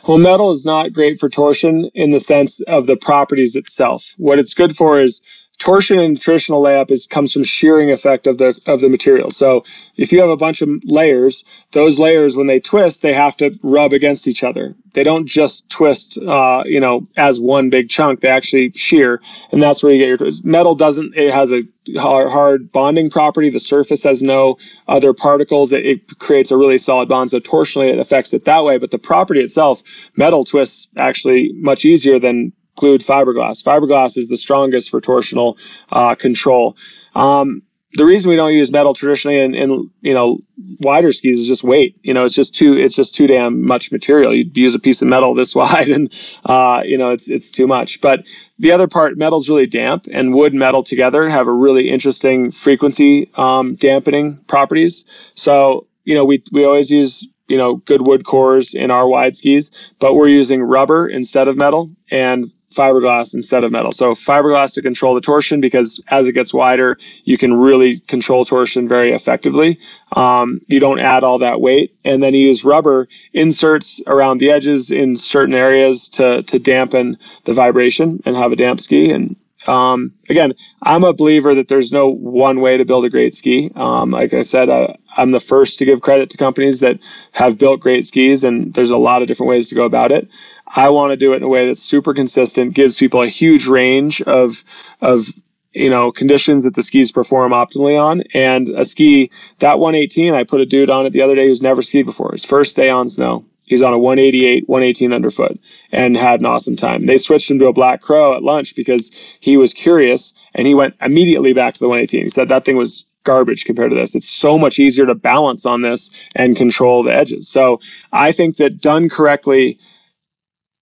Well, 0.07 0.17
metal 0.17 0.51
is 0.51 0.63
not 0.63 0.93
great 0.93 1.19
for 1.19 1.27
torsion 1.27 1.91
in 1.93 2.11
the 2.11 2.21
sense 2.21 2.61
of 2.61 2.87
the 2.87 2.95
properties 2.95 3.53
itself. 3.53 4.13
What 4.15 4.39
it's 4.39 4.53
good 4.53 4.77
for 4.77 5.01
is 5.01 5.21
torsion 5.59 5.99
in 5.99 6.15
traditional 6.15 6.63
layup 6.63 6.89
is 6.89 7.05
comes 7.05 7.33
from 7.33 7.43
shearing 7.43 7.91
effect 7.91 8.27
of 8.27 8.37
the 8.37 8.55
of 8.65 8.79
the 8.79 8.89
material. 8.89 9.29
So 9.29 9.63
if 9.97 10.11
you 10.11 10.21
have 10.21 10.29
a 10.29 10.37
bunch 10.37 10.61
of 10.61 10.69
layers, 10.85 11.43
those 11.73 11.99
layers 11.99 12.35
when 12.35 12.47
they 12.47 12.59
twist, 12.59 13.01
they 13.01 13.13
have 13.13 13.37
to 13.37 13.57
rub 13.61 13.93
against 13.93 14.27
each 14.27 14.43
other. 14.43 14.73
They 14.93 15.03
don't 15.03 15.27
just 15.27 15.69
twist, 15.69 16.17
uh, 16.17 16.63
you 16.65 16.79
know, 16.79 17.07
as 17.17 17.39
one 17.39 17.69
big 17.69 17.89
chunk. 17.89 18.21
They 18.21 18.29
actually 18.29 18.71
shear, 18.71 19.21
and 19.51 19.61
that's 19.61 19.83
where 19.83 19.91
you 19.91 19.99
get 19.99 20.25
your 20.25 20.31
metal. 20.43 20.75
Doesn't 20.75 21.13
it 21.15 21.31
has 21.31 21.51
a 21.51 21.61
hard 21.97 22.71
bonding 22.71 23.09
property? 23.09 23.49
The 23.49 23.59
surface 23.59 24.03
has 24.03 24.23
no 24.23 24.57
other 24.87 25.13
particles. 25.13 25.73
It, 25.73 25.85
it 25.85 26.19
creates 26.19 26.51
a 26.51 26.57
really 26.57 26.77
solid 26.77 27.09
bond. 27.09 27.29
So 27.29 27.39
torsionally, 27.39 27.91
it 27.91 27.99
affects 27.99 28.33
it 28.33 28.45
that 28.45 28.63
way. 28.63 28.77
But 28.77 28.91
the 28.91 28.97
property 28.97 29.41
itself, 29.41 29.83
metal 30.15 30.43
twists 30.45 30.87
actually 30.97 31.51
much 31.55 31.85
easier 31.85 32.19
than 32.19 32.53
glued 32.79 33.01
fiberglass. 33.01 33.61
Fiberglass 33.61 34.17
is 34.17 34.29
the 34.29 34.37
strongest 34.37 34.89
for 34.89 35.01
torsional 35.01 35.59
uh, 35.91 36.15
control. 36.15 36.77
Um, 37.13 37.61
the 37.93 38.05
reason 38.05 38.29
we 38.29 38.35
don't 38.35 38.53
use 38.53 38.71
metal 38.71 38.93
traditionally 38.93 39.39
in, 39.39 39.55
in 39.55 39.89
you 40.01 40.13
know 40.13 40.37
wider 40.79 41.11
skis 41.11 41.39
is 41.39 41.47
just 41.47 41.63
weight. 41.63 41.99
You 42.03 42.13
know, 42.13 42.23
it's 42.23 42.35
just 42.35 42.55
too 42.55 42.73
it's 42.73 42.95
just 42.95 43.15
too 43.15 43.27
damn 43.27 43.65
much 43.65 43.91
material. 43.91 44.33
You'd 44.33 44.55
use 44.55 44.75
a 44.75 44.79
piece 44.79 45.01
of 45.01 45.07
metal 45.07 45.33
this 45.33 45.55
wide, 45.61 45.89
and 45.89 46.13
uh, 46.45 46.81
you 46.85 46.97
know 46.97 47.09
it's 47.11 47.27
it's 47.27 47.49
too 47.49 47.67
much. 47.67 47.99
But 47.99 48.25
the 48.59 48.71
other 48.71 48.87
part, 48.87 49.17
metal's 49.17 49.49
really 49.49 49.65
damp, 49.65 50.05
and 50.11 50.33
wood 50.33 50.53
and 50.53 50.59
metal 50.59 50.83
together 50.83 51.29
have 51.29 51.47
a 51.47 51.51
really 51.53 51.89
interesting 51.89 52.51
frequency 52.51 53.29
um, 53.35 53.75
dampening 53.75 54.37
properties. 54.47 55.03
So 55.35 55.87
you 56.05 56.15
know 56.15 56.23
we 56.23 56.43
we 56.51 56.63
always 56.63 56.91
use 56.91 57.27
you 57.47 57.57
know 57.57 57.77
good 57.77 58.07
wood 58.07 58.25
cores 58.25 58.73
in 58.73 58.91
our 58.91 59.07
wide 59.07 59.35
skis, 59.35 59.71
but 59.99 60.13
we're 60.13 60.29
using 60.29 60.61
rubber 60.61 61.07
instead 61.07 61.47
of 61.47 61.57
metal, 61.57 61.89
and 62.11 62.53
fiberglass 62.73 63.33
instead 63.33 63.63
of 63.63 63.71
metal. 63.71 63.91
So 63.91 64.13
fiberglass 64.13 64.73
to 64.73 64.81
control 64.81 65.15
the 65.15 65.21
torsion 65.21 65.61
because 65.61 65.99
as 66.09 66.27
it 66.27 66.33
gets 66.33 66.53
wider, 66.53 66.97
you 67.23 67.37
can 67.37 67.53
really 67.53 67.99
control 68.01 68.45
torsion 68.45 68.87
very 68.87 69.11
effectively. 69.11 69.79
Um, 70.13 70.61
you 70.67 70.79
don't 70.79 70.99
add 70.99 71.23
all 71.23 71.37
that 71.39 71.61
weight, 71.61 71.95
and 72.05 72.21
then 72.21 72.33
you 72.33 72.47
use 72.47 72.63
rubber 72.63 73.07
inserts 73.33 74.01
around 74.07 74.39
the 74.39 74.49
edges 74.49 74.91
in 74.91 75.15
certain 75.15 75.55
areas 75.55 76.07
to 76.09 76.43
to 76.43 76.59
dampen 76.59 77.17
the 77.45 77.53
vibration 77.53 78.21
and 78.25 78.35
have 78.35 78.51
a 78.51 78.55
damp 78.55 78.79
ski. 78.79 79.11
And 79.11 79.35
um, 79.67 80.11
again, 80.29 80.53
I'm 80.83 81.03
a 81.03 81.13
believer 81.13 81.53
that 81.53 81.67
there's 81.67 81.91
no 81.91 82.09
one 82.09 82.61
way 82.61 82.77
to 82.77 82.85
build 82.85 83.05
a 83.05 83.09
great 83.09 83.35
ski. 83.35 83.71
Um, 83.75 84.11
like 84.11 84.33
I 84.33 84.41
said, 84.41 84.69
I'm 85.17 85.31
the 85.31 85.39
first 85.39 85.77
to 85.79 85.85
give 85.85 86.01
credit 86.01 86.29
to 86.31 86.37
companies 86.37 86.79
that 86.79 86.99
have 87.33 87.57
built 87.57 87.79
great 87.79 88.05
skis, 88.05 88.43
and 88.43 88.73
there's 88.73 88.89
a 88.89 88.97
lot 88.97 89.21
of 89.21 89.27
different 89.27 89.49
ways 89.49 89.67
to 89.69 89.75
go 89.75 89.83
about 89.83 90.11
it. 90.11 90.27
I 90.75 90.89
want 90.89 91.11
to 91.11 91.17
do 91.17 91.33
it 91.33 91.37
in 91.37 91.43
a 91.43 91.47
way 91.47 91.65
that's 91.67 91.81
super 91.81 92.13
consistent, 92.13 92.73
gives 92.73 92.95
people 92.95 93.21
a 93.21 93.27
huge 93.27 93.67
range 93.67 94.21
of 94.21 94.63
of 95.01 95.27
you 95.73 95.89
know 95.89 96.11
conditions 96.11 96.63
that 96.63 96.75
the 96.75 96.83
skis 96.83 97.11
perform 97.11 97.51
optimally 97.51 97.99
on. 97.99 98.21
And 98.33 98.69
a 98.69 98.85
ski 98.85 99.31
that 99.59 99.79
118, 99.79 100.33
I 100.33 100.43
put 100.43 100.61
a 100.61 100.65
dude 100.65 100.89
on 100.89 101.05
it 101.05 101.13
the 101.13 101.21
other 101.21 101.35
day 101.35 101.47
who's 101.47 101.61
never 101.61 101.81
skied 101.81 102.05
before. 102.05 102.31
His 102.31 102.45
first 102.45 102.75
day 102.75 102.89
on 102.89 103.09
snow. 103.09 103.45
He's 103.69 103.83
on 103.83 103.93
a 103.93 103.99
188, 103.99 104.67
118 104.67 105.13
underfoot, 105.13 105.59
and 105.91 106.17
had 106.17 106.39
an 106.39 106.47
awesome 106.47 106.75
time. 106.75 107.05
They 107.05 107.17
switched 107.19 107.51
him 107.51 107.59
to 107.59 107.67
a 107.67 107.73
Black 107.73 108.01
Crow 108.01 108.35
at 108.35 108.41
lunch 108.41 108.75
because 108.75 109.11
he 109.41 109.57
was 109.57 109.75
curious, 109.75 110.33
and 110.55 110.65
he 110.65 110.73
went 110.73 110.95
immediately 111.01 111.53
back 111.53 111.75
to 111.75 111.79
the 111.79 111.87
118. 111.87 112.23
He 112.23 112.29
said 112.31 112.49
that 112.49 112.65
thing 112.65 112.77
was 112.77 113.05
garbage 113.25 113.65
compared 113.65 113.91
to 113.91 113.95
this. 113.95 114.15
It's 114.15 114.27
so 114.27 114.57
much 114.57 114.79
easier 114.79 115.05
to 115.05 115.13
balance 115.13 115.67
on 115.67 115.83
this 115.83 116.09
and 116.35 116.57
control 116.57 117.03
the 117.03 117.13
edges. 117.13 117.47
So 117.47 117.79
I 118.11 118.31
think 118.31 118.57
that 118.57 118.81
done 118.81 119.07
correctly, 119.07 119.77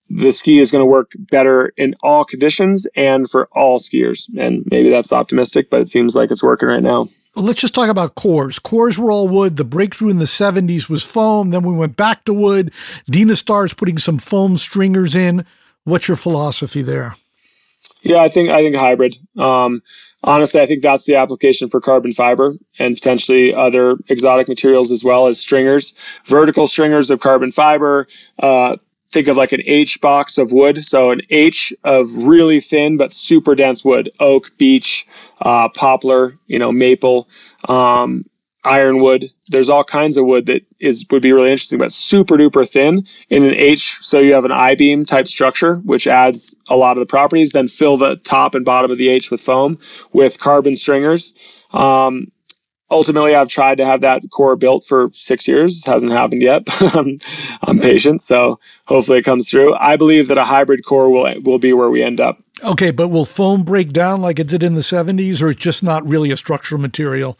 the 0.10 0.32
ski 0.32 0.60
is 0.60 0.72
going 0.72 0.82
to 0.82 0.86
work 0.86 1.12
better 1.32 1.74
in 1.78 1.96
all 2.02 2.24
conditions 2.24 2.88
and 2.96 3.30
for 3.30 3.48
all 3.52 3.80
skiers. 3.80 4.28
And 4.38 4.64
maybe 4.72 4.90
that's 4.90 5.12
optimistic, 5.12 5.70
but 5.70 5.82
it 5.82 5.90
seems 5.90 6.16
like 6.16 6.32
it's 6.32 6.44
working 6.44 6.70
right 6.70 6.84
now. 6.84 7.08
Let's 7.36 7.62
just 7.62 7.76
talk 7.76 7.90
about 7.90 8.16
cores. 8.16 8.58
Cores 8.58 8.98
were 8.98 9.12
all 9.12 9.28
wood. 9.28 9.58
The 9.58 9.64
breakthrough 9.64 10.10
in 10.10 10.18
the 10.18 10.26
70s 10.26 10.90
was 10.90 11.04
foam. 11.04 11.52
Then 11.52 11.64
we 11.64 11.74
went 11.74 11.96
back 11.96 12.26
to 12.26 12.34
wood. 12.34 12.72
Dynastar's 13.12 13.74
putting 13.74 14.00
some 14.00 14.18
foam 14.18 14.58
stringers 14.58 15.16
in. 15.16 15.46
What's 15.84 16.08
your 16.08 16.18
philosophy 16.18 16.82
there? 16.82 17.16
Yeah, 18.02 18.18
I 18.18 18.30
think 18.30 18.50
I 18.50 18.62
think 18.62 18.76
hybrid. 18.76 19.18
Um, 19.38 19.82
honestly, 20.24 20.62
I 20.62 20.66
think 20.66 20.82
that's 20.82 21.06
the 21.06 21.16
application 21.16 21.70
for 21.70 21.80
carbon 21.80 22.12
fiber 22.12 22.56
and 22.80 22.96
potentially 22.96 23.54
other 23.54 23.98
exotic 24.08 24.48
materials 24.48 24.92
as 24.92 25.04
well 25.04 25.28
as 25.28 25.40
stringers, 25.40 25.94
vertical 26.26 26.68
stringers 26.68 27.12
of 27.12 27.20
carbon 27.20 27.52
fiber, 27.52 28.08
uh, 28.40 28.78
think 29.12 29.28
of 29.28 29.38
like 29.38 29.52
an 29.52 29.62
H 29.66 30.00
box 30.02 30.38
of 30.38 30.52
wood. 30.52 30.86
So 30.86 31.12
an 31.12 31.22
H 31.30 31.74
of 31.84 32.14
really 32.14 32.60
thin 32.60 32.98
but 32.98 33.14
super 33.14 33.56
dense 33.56 33.84
wood, 33.84 34.12
oak, 34.20 34.52
beech, 34.58 35.08
uh, 35.42 35.70
poplar, 35.70 36.38
you 36.48 36.60
know, 36.60 36.72
maple, 36.72 37.30
um, 37.70 38.26
ironwood. 38.64 39.32
There's 39.48 39.70
all 39.70 39.84
kinds 39.84 40.18
of 40.18 40.26
wood 40.26 40.46
that 40.48 40.62
is 40.80 41.06
would 41.10 41.22
be 41.22 41.32
really 41.32 41.52
interesting, 41.52 41.80
but 41.80 41.92
super 41.92 42.36
duper 42.36 42.68
thin 42.70 43.06
in 43.30 43.44
an 43.44 43.54
H. 43.54 43.98
So 44.02 44.20
you 44.20 44.34
have 44.34 44.46
an 44.46 44.52
I 44.52 44.76
beam 44.76 45.06
type 45.06 45.28
structure, 45.28 45.76
which 45.78 46.06
adds 46.06 46.56
a 46.70 46.76
lot 46.76 46.98
of 46.98 47.00
the 47.00 47.06
properties. 47.06 47.52
Then 47.52 47.68
fill 47.68 47.98
the 47.98 48.18
top 48.18 48.56
and 48.56 48.66
bottom 48.66 48.92
of 48.92 48.98
the 48.98 49.10
H 49.10 49.32
with 49.32 49.42
foam 49.42 49.80
with 50.12 50.40
carbon 50.40 50.76
stringers. 50.76 51.34
Um, 51.72 52.32
ultimately 52.90 53.36
I've 53.36 53.50
tried 53.50 53.78
to 53.78 53.86
have 53.86 54.02
that 54.02 54.22
core 54.32 54.56
built 54.56 54.86
for 54.86 55.10
six 55.14 55.48
years. 55.48 55.80
It 55.80 55.90
hasn't 55.90 56.12
happened 56.12 56.42
yet. 56.42 56.64
I'm, 56.82 57.20
I'm 57.62 57.80
patient, 57.80 58.22
so 58.22 58.60
hopefully 58.86 59.20
it 59.20 59.24
comes 59.24 59.50
through. 59.50 59.76
I 59.76 59.96
believe 59.96 60.28
that 60.30 60.38
a 60.38 60.46
hybrid 60.46 60.86
core 60.86 61.10
will 61.10 61.42
will 61.42 61.60
be 61.60 61.74
where 61.74 61.90
we 61.90 62.04
end 62.04 62.22
up. 62.22 62.42
Okay, 62.64 62.92
but 62.92 63.10
will 63.10 63.26
foam 63.26 63.64
break 63.64 63.94
down 63.94 64.22
like 64.22 64.40
it 64.40 64.48
did 64.48 64.64
in 64.64 64.74
the 64.74 64.82
70s, 64.82 65.42
or 65.42 65.50
it's 65.50 65.62
just 65.62 65.84
not 65.84 66.08
really 66.08 66.32
a 66.32 66.38
structural 66.38 66.82
material? 66.82 67.38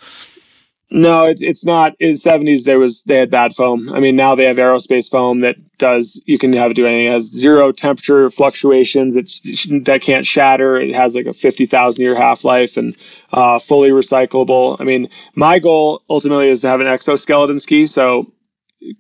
No, 0.90 1.26
it's 1.26 1.42
it's 1.42 1.66
not. 1.66 1.96
In 2.00 2.12
the 2.12 2.18
seventies, 2.18 2.64
there 2.64 2.80
was 2.80 3.04
they 3.04 3.18
had 3.18 3.30
bad 3.30 3.54
foam. 3.54 3.92
I 3.94 4.00
mean, 4.00 4.16
now 4.16 4.36
they 4.36 4.46
have 4.46 4.56
aerospace 4.56 5.12
foam 5.12 5.42
that 5.42 5.58
does 5.78 6.22
you 6.26 6.38
can 6.40 6.54
have 6.54 6.72
it 6.72 6.76
do 6.76 6.86
anything. 6.86 7.08
It 7.08 7.12
has 7.12 7.30
zero 7.30 7.74
temperature 7.74 8.30
fluctuations. 8.30 9.18
It's 9.18 9.42
that 9.84 10.02
can't 10.02 10.26
shatter. 10.26 10.78
It 10.80 10.96
has 10.96 11.14
like 11.14 11.26
a 11.26 11.34
fifty 11.34 11.66
thousand 11.66 12.04
year 12.04 12.16
half 12.16 12.46
life 12.46 12.78
and 12.78 12.96
uh, 13.34 13.60
fully 13.60 13.90
recyclable. 13.90 14.80
I 14.80 14.86
mean, 14.86 15.10
my 15.36 15.60
goal 15.60 16.04
ultimately 16.10 16.48
is 16.48 16.62
to 16.62 16.70
have 16.70 16.80
an 16.80 16.88
exoskeleton 16.88 17.60
ski. 17.60 17.86
So 17.86 18.32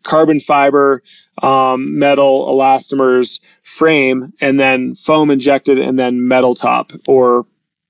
carbon 0.03 0.41
fiber, 0.41 1.03
um, 1.41 1.97
metal 1.97 2.47
elastomers 2.47 3.39
frame, 3.63 4.33
and 4.41 4.59
then 4.59 4.95
foam 4.95 5.31
injected, 5.31 5.79
and 5.79 5.97
then 5.97 6.27
metal 6.27 6.53
top 6.53 6.91
or 7.07 7.45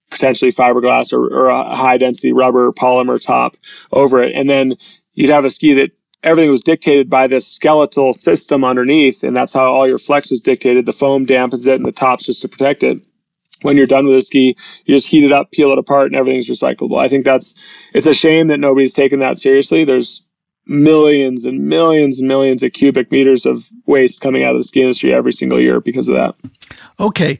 potentially 0.09 0.51
fiberglass 0.51 1.11
or, 1.13 1.25
or 1.27 1.49
a 1.49 1.75
high 1.75 1.97
density 1.97 2.31
rubber 2.31 2.71
polymer 2.71 3.21
top 3.21 3.57
over 3.91 4.21
it. 4.21 4.33
And 4.35 4.49
then 4.49 4.73
you'd 5.13 5.29
have 5.29 5.45
a 5.45 5.49
ski 5.49 5.73
that 5.73 5.91
everything 6.23 6.49
was 6.49 6.61
dictated 6.61 7.09
by 7.09 7.27
this 7.27 7.47
skeletal 7.47 8.13
system 8.13 8.63
underneath. 8.63 9.23
And 9.23 9.35
that's 9.35 9.53
how 9.53 9.65
all 9.65 9.87
your 9.87 9.97
flex 9.97 10.31
was 10.31 10.41
dictated. 10.41 10.85
The 10.85 10.93
foam 10.93 11.25
dampens 11.25 11.67
it 11.67 11.75
and 11.75 11.85
the 11.85 11.91
top's 11.91 12.25
just 12.25 12.41
to 12.41 12.47
protect 12.47 12.83
it. 12.83 12.99
When 13.63 13.75
you're 13.75 13.87
done 13.87 14.05
with 14.05 14.15
a 14.15 14.21
ski, 14.21 14.55
you 14.85 14.95
just 14.95 15.07
heat 15.07 15.23
it 15.23 15.31
up, 15.31 15.51
peel 15.51 15.71
it 15.71 15.79
apart, 15.79 16.07
and 16.07 16.15
everything's 16.15 16.47
recyclable. 16.47 16.99
I 16.99 17.07
think 17.07 17.25
that's, 17.25 17.55
it's 17.93 18.05
a 18.05 18.13
shame 18.13 18.49
that 18.49 18.59
nobody's 18.59 18.93
taken 18.93 19.19
that 19.19 19.39
seriously. 19.39 19.83
There's 19.83 20.23
millions 20.67 21.43
and 21.43 21.67
millions 21.67 22.19
and 22.19 22.27
millions 22.27 22.61
of 22.61 22.73
cubic 22.73 23.11
meters 23.11 23.47
of 23.47 23.67
waste 23.87 24.21
coming 24.21 24.43
out 24.43 24.51
of 24.51 24.59
the 24.59 24.63
ski 24.63 24.81
industry 24.81 25.11
every 25.11 25.31
single 25.31 25.59
year 25.59 25.81
because 25.81 26.07
of 26.07 26.15
that. 26.15 26.35
Okay 26.99 27.39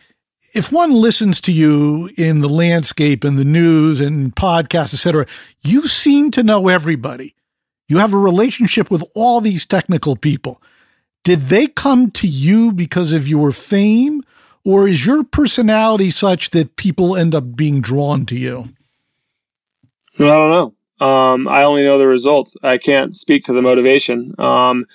if 0.57 0.71
one 0.71 0.91
listens 0.91 1.39
to 1.41 1.51
you 1.51 2.09
in 2.17 2.39
the 2.39 2.49
landscape 2.49 3.23
and 3.23 3.37
the 3.37 3.45
news 3.45 3.99
and 3.99 4.35
podcasts, 4.35 4.91
et 4.91 4.97
cetera, 4.97 5.27
you 5.61 5.87
seem 5.87 6.31
to 6.31 6.41
know 6.41 6.67
everybody. 6.67 7.35
You 7.87 7.99
have 7.99 8.11
a 8.11 8.17
relationship 8.17 8.89
with 8.89 9.03
all 9.13 9.39
these 9.39 9.67
technical 9.67 10.15
people. 10.15 10.59
Did 11.23 11.41
they 11.41 11.67
come 11.67 12.09
to 12.11 12.27
you 12.27 12.71
because 12.71 13.11
of 13.11 13.27
your 13.27 13.51
fame, 13.51 14.23
or 14.65 14.87
is 14.87 15.05
your 15.05 15.23
personality 15.23 16.09
such 16.09 16.49
that 16.49 16.75
people 16.75 17.15
end 17.15 17.35
up 17.35 17.55
being 17.55 17.79
drawn 17.79 18.25
to 18.25 18.35
you? 18.35 18.69
I 20.19 20.23
don't 20.23 20.49
know. 20.49 21.05
Um, 21.05 21.47
I 21.47 21.63
only 21.63 21.83
know 21.83 21.99
the 21.99 22.07
results. 22.07 22.55
I 22.63 22.79
can't 22.79 23.15
speak 23.15 23.45
to 23.45 23.53
the 23.53 23.61
motivation. 23.61 24.33
Um, 24.39 24.87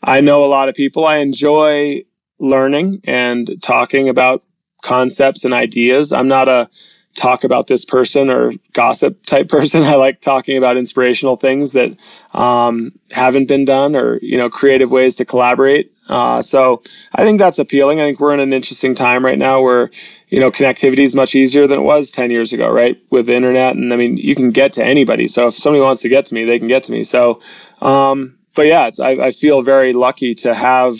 I 0.00 0.20
know 0.20 0.44
a 0.44 0.46
lot 0.46 0.68
of 0.68 0.76
people. 0.76 1.04
I 1.06 1.16
enjoy 1.16 2.04
learning 2.38 3.00
and 3.04 3.60
talking 3.60 4.08
about 4.08 4.44
concepts 4.88 5.44
and 5.44 5.52
ideas. 5.52 6.12
I'm 6.12 6.28
not 6.28 6.48
a 6.48 6.68
talk 7.16 7.42
about 7.44 7.66
this 7.66 7.84
person 7.84 8.30
or 8.30 8.52
gossip 8.72 9.26
type 9.26 9.48
person. 9.56 9.82
I 9.82 9.96
like 9.96 10.20
talking 10.20 10.56
about 10.56 10.76
inspirational 10.76 11.36
things 11.36 11.72
that 11.72 11.96
um, 12.32 12.92
haven't 13.10 13.48
been 13.48 13.64
done 13.64 13.94
or 13.94 14.18
you 14.22 14.38
know 14.38 14.48
creative 14.48 14.90
ways 14.90 15.16
to 15.16 15.24
collaborate. 15.24 15.92
Uh, 16.08 16.40
so 16.40 16.82
I 17.16 17.24
think 17.24 17.38
that's 17.38 17.58
appealing. 17.58 18.00
I 18.00 18.04
think 18.04 18.18
we're 18.18 18.32
in 18.32 18.40
an 18.40 18.54
interesting 18.54 18.94
time 18.94 19.22
right 19.22 19.38
now 19.38 19.60
where 19.60 19.90
you 20.28 20.40
know 20.40 20.50
connectivity 20.50 21.04
is 21.04 21.14
much 21.14 21.34
easier 21.34 21.66
than 21.66 21.80
it 21.80 21.82
was 21.82 22.10
10 22.10 22.30
years 22.30 22.52
ago, 22.52 22.70
right? 22.70 22.96
With 23.10 23.26
the 23.26 23.34
internet, 23.34 23.76
and 23.76 23.92
I 23.92 23.96
mean 23.96 24.16
you 24.16 24.34
can 24.34 24.50
get 24.50 24.72
to 24.74 24.84
anybody. 24.84 25.28
So 25.28 25.48
if 25.48 25.54
somebody 25.54 25.82
wants 25.82 26.02
to 26.02 26.08
get 26.08 26.24
to 26.26 26.34
me, 26.34 26.44
they 26.44 26.58
can 26.58 26.68
get 26.68 26.84
to 26.84 26.92
me. 26.92 27.04
So, 27.04 27.42
um, 27.82 28.38
but 28.54 28.66
yeah, 28.66 28.90
I, 29.00 29.10
I, 29.26 29.30
feel 29.30 29.62
very 29.62 29.92
lucky 29.92 30.34
to 30.36 30.52
have 30.52 30.94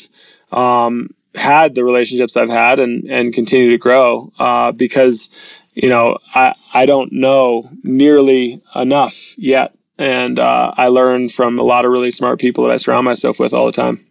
um, 0.53 1.11
had 1.35 1.75
the 1.75 1.85
relationships 1.85 2.37
I've 2.37 2.49
had 2.49 2.79
and 2.81 3.05
and 3.05 3.33
continue 3.33 3.71
to 3.71 3.79
grow 3.79 4.33
uh, 4.39 4.73
because 4.73 5.31
you 5.75 5.89
know 5.89 6.19
I 6.35 6.55
I 6.75 6.87
don't 6.87 7.13
know 7.13 7.69
nearly 7.83 8.61
enough 8.75 9.37
yet, 9.39 9.77
and 9.99 10.39
uh, 10.39 10.73
I 10.77 10.89
learn 10.89 11.29
from 11.29 11.59
a 11.59 11.63
lot 11.63 11.85
of 11.85 11.91
really 11.91 12.11
smart 12.11 12.39
people 12.39 12.65
that 12.65 12.73
I 12.73 12.77
surround 12.77 13.05
myself 13.05 13.39
with 13.39 13.53
all 13.53 13.67
the 13.67 13.73
time. 13.73 14.05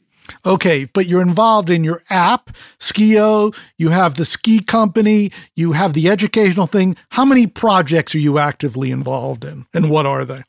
Okay, 0.46 0.86
but 0.86 1.08
you're 1.08 1.22
involved 1.22 1.70
in 1.70 1.86
your 1.86 2.04
app, 2.10 2.52
Skio, 2.80 3.56
you 3.78 3.90
have 3.90 4.16
the 4.16 4.26
ski 4.26 4.60
company, 4.60 5.32
you 5.56 5.72
have 5.72 5.94
the 5.94 6.10
educational 6.10 6.68
thing. 6.68 6.98
How 7.10 7.24
many 7.24 7.48
projects 7.48 8.14
are 8.14 8.20
you 8.20 8.38
actively 8.38 8.92
involved 8.92 9.46
in, 9.46 9.66
and 9.74 9.90
what 9.90 10.06
are 10.06 10.26
they? 10.26 10.44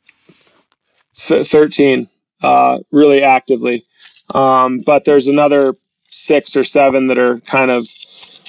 13, 1.15 2.07
uh, 2.41 2.79
really 2.91 3.23
actively. 3.23 3.85
Um, 4.33 4.81
but 4.85 5.05
there's 5.05 5.27
another 5.27 5.73
six 6.09 6.55
or 6.55 6.63
seven 6.63 7.07
that 7.07 7.17
are 7.17 7.39
kind 7.41 7.71
of 7.71 7.87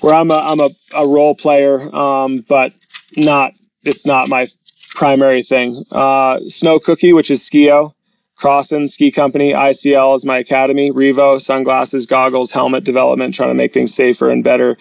where 0.00 0.14
I'm 0.14 0.30
a 0.30 0.36
I'm 0.36 0.60
a, 0.60 0.68
a 0.94 1.06
role 1.06 1.34
player, 1.34 1.94
um, 1.94 2.44
but 2.48 2.72
not 3.16 3.52
it's 3.84 4.06
not 4.06 4.28
my 4.28 4.48
primary 4.94 5.42
thing. 5.42 5.84
Uh, 5.90 6.40
Snow 6.48 6.78
Cookie, 6.78 7.12
which 7.12 7.30
is 7.30 7.40
Skio, 7.42 7.94
Crosson 8.38 8.88
Ski 8.88 9.10
Company, 9.10 9.52
ICL 9.52 10.14
is 10.16 10.24
my 10.24 10.38
academy, 10.38 10.90
Revo, 10.90 11.40
sunglasses, 11.40 12.06
goggles, 12.06 12.50
helmet 12.50 12.84
development, 12.84 13.34
trying 13.34 13.50
to 13.50 13.54
make 13.54 13.72
things 13.72 13.94
safer 13.94 14.30
and 14.30 14.42
better. 14.42 14.76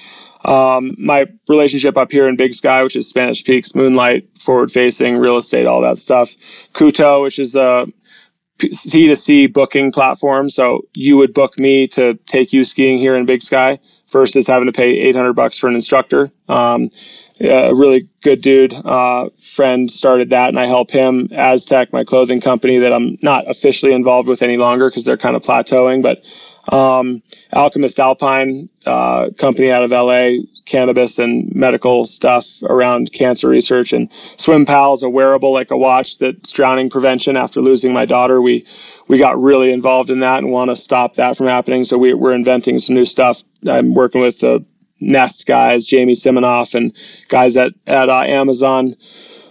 Um, 0.46 0.96
my 0.98 1.26
relationship 1.50 1.98
up 1.98 2.12
here 2.12 2.28
in 2.28 2.38
Big 2.38 2.54
Sky, 2.54 2.82
which 2.84 2.96
is 2.96 3.08
Spanish 3.10 3.44
Peaks, 3.44 3.76
Moonlight, 3.76 4.26
forward 4.40 4.72
facing, 4.72 5.18
real 5.18 5.36
estate, 5.36 5.66
all 5.66 5.82
that 5.82 5.98
stuff. 5.98 6.36
Kuto, 6.74 7.22
which 7.24 7.40
is 7.40 7.56
a 7.56 7.86
C2C 8.60 9.52
booking 9.52 9.92
platform. 9.92 10.50
So 10.50 10.82
you 10.94 11.18
would 11.18 11.34
book 11.34 11.58
me 11.58 11.88
to 11.90 12.16
take 12.28 12.54
you 12.54 12.64
skiing 12.64 12.98
here 12.98 13.16
in 13.16 13.26
Big 13.26 13.42
Sky 13.42 13.80
versus 14.12 14.48
having 14.48 14.66
to 14.66 14.72
pay 14.72 14.90
800 14.90 15.34
bucks 15.34 15.58
for 15.58 15.68
an 15.68 15.76
instructor. 15.76 16.32
Um, 16.48 16.90
a 17.42 17.74
really 17.74 18.08
good 18.22 18.42
dude, 18.42 18.74
uh, 18.74 19.30
friend 19.40 19.90
started 19.90 20.30
that, 20.32 20.50
and 20.50 20.60
I 20.60 20.66
help 20.66 20.92
him. 20.92 21.30
Aztec, 21.32 21.94
my 21.94 22.04
clothing 22.04 22.42
company, 22.42 22.80
that 22.80 22.92
I'm 22.92 23.18
not 23.22 23.50
officially 23.50 23.94
involved 23.94 24.28
with 24.28 24.42
any 24.42 24.58
longer 24.58 24.90
because 24.90 25.06
they're 25.06 25.18
kind 25.18 25.38
of 25.38 25.42
plateauing, 25.42 26.02
but 26.02 26.22
um, 26.74 27.24
Alchemist 27.54 28.00
Alpine, 28.00 28.70
uh, 28.86 29.30
company 29.38 29.72
out 29.72 29.84
of 29.84 29.92
LA, 29.92 30.44
cannabis 30.70 31.20
and 31.20 31.54
medical 31.54 32.06
stuff 32.06 32.48
around 32.64 33.12
cancer 33.12 33.50
research. 33.50 33.92
And 33.92 34.10
Swim 34.38 34.66
Pal 34.66 34.94
is 34.94 35.04
a 35.04 35.10
wearable, 35.10 35.52
like 35.52 35.72
a 35.72 35.78
watch 35.78 36.20
that's 36.20 36.52
drowning 36.52 36.90
prevention. 36.90 37.36
After 37.36 37.62
losing 37.62 37.92
my 37.92 38.06
daughter, 38.06 38.42
we 38.42 38.66
we 39.08 39.18
got 39.18 39.42
really 39.42 39.72
involved 39.74 40.10
in 40.10 40.20
that 40.22 40.38
and 40.38 40.52
want 40.52 40.70
to 40.70 40.76
stop 40.76 41.16
that 41.16 41.36
from 41.36 41.48
happening. 41.48 41.84
So 41.84 41.98
we, 41.98 42.14
we're 42.14 42.34
inventing 42.34 42.80
some 42.80 42.96
new 42.96 43.06
stuff. 43.06 43.44
I'm 43.68 43.96
working 43.96 44.22
with 44.22 44.40
the 44.40 44.64
Nest 45.02 45.48
guys, 45.48 45.86
Jamie 45.86 46.14
Siminoff, 46.14 46.76
and 46.76 46.96
guys 47.28 47.58
at 47.58 47.72
at 47.88 48.10
uh, 48.10 48.22
Amazon 48.22 48.96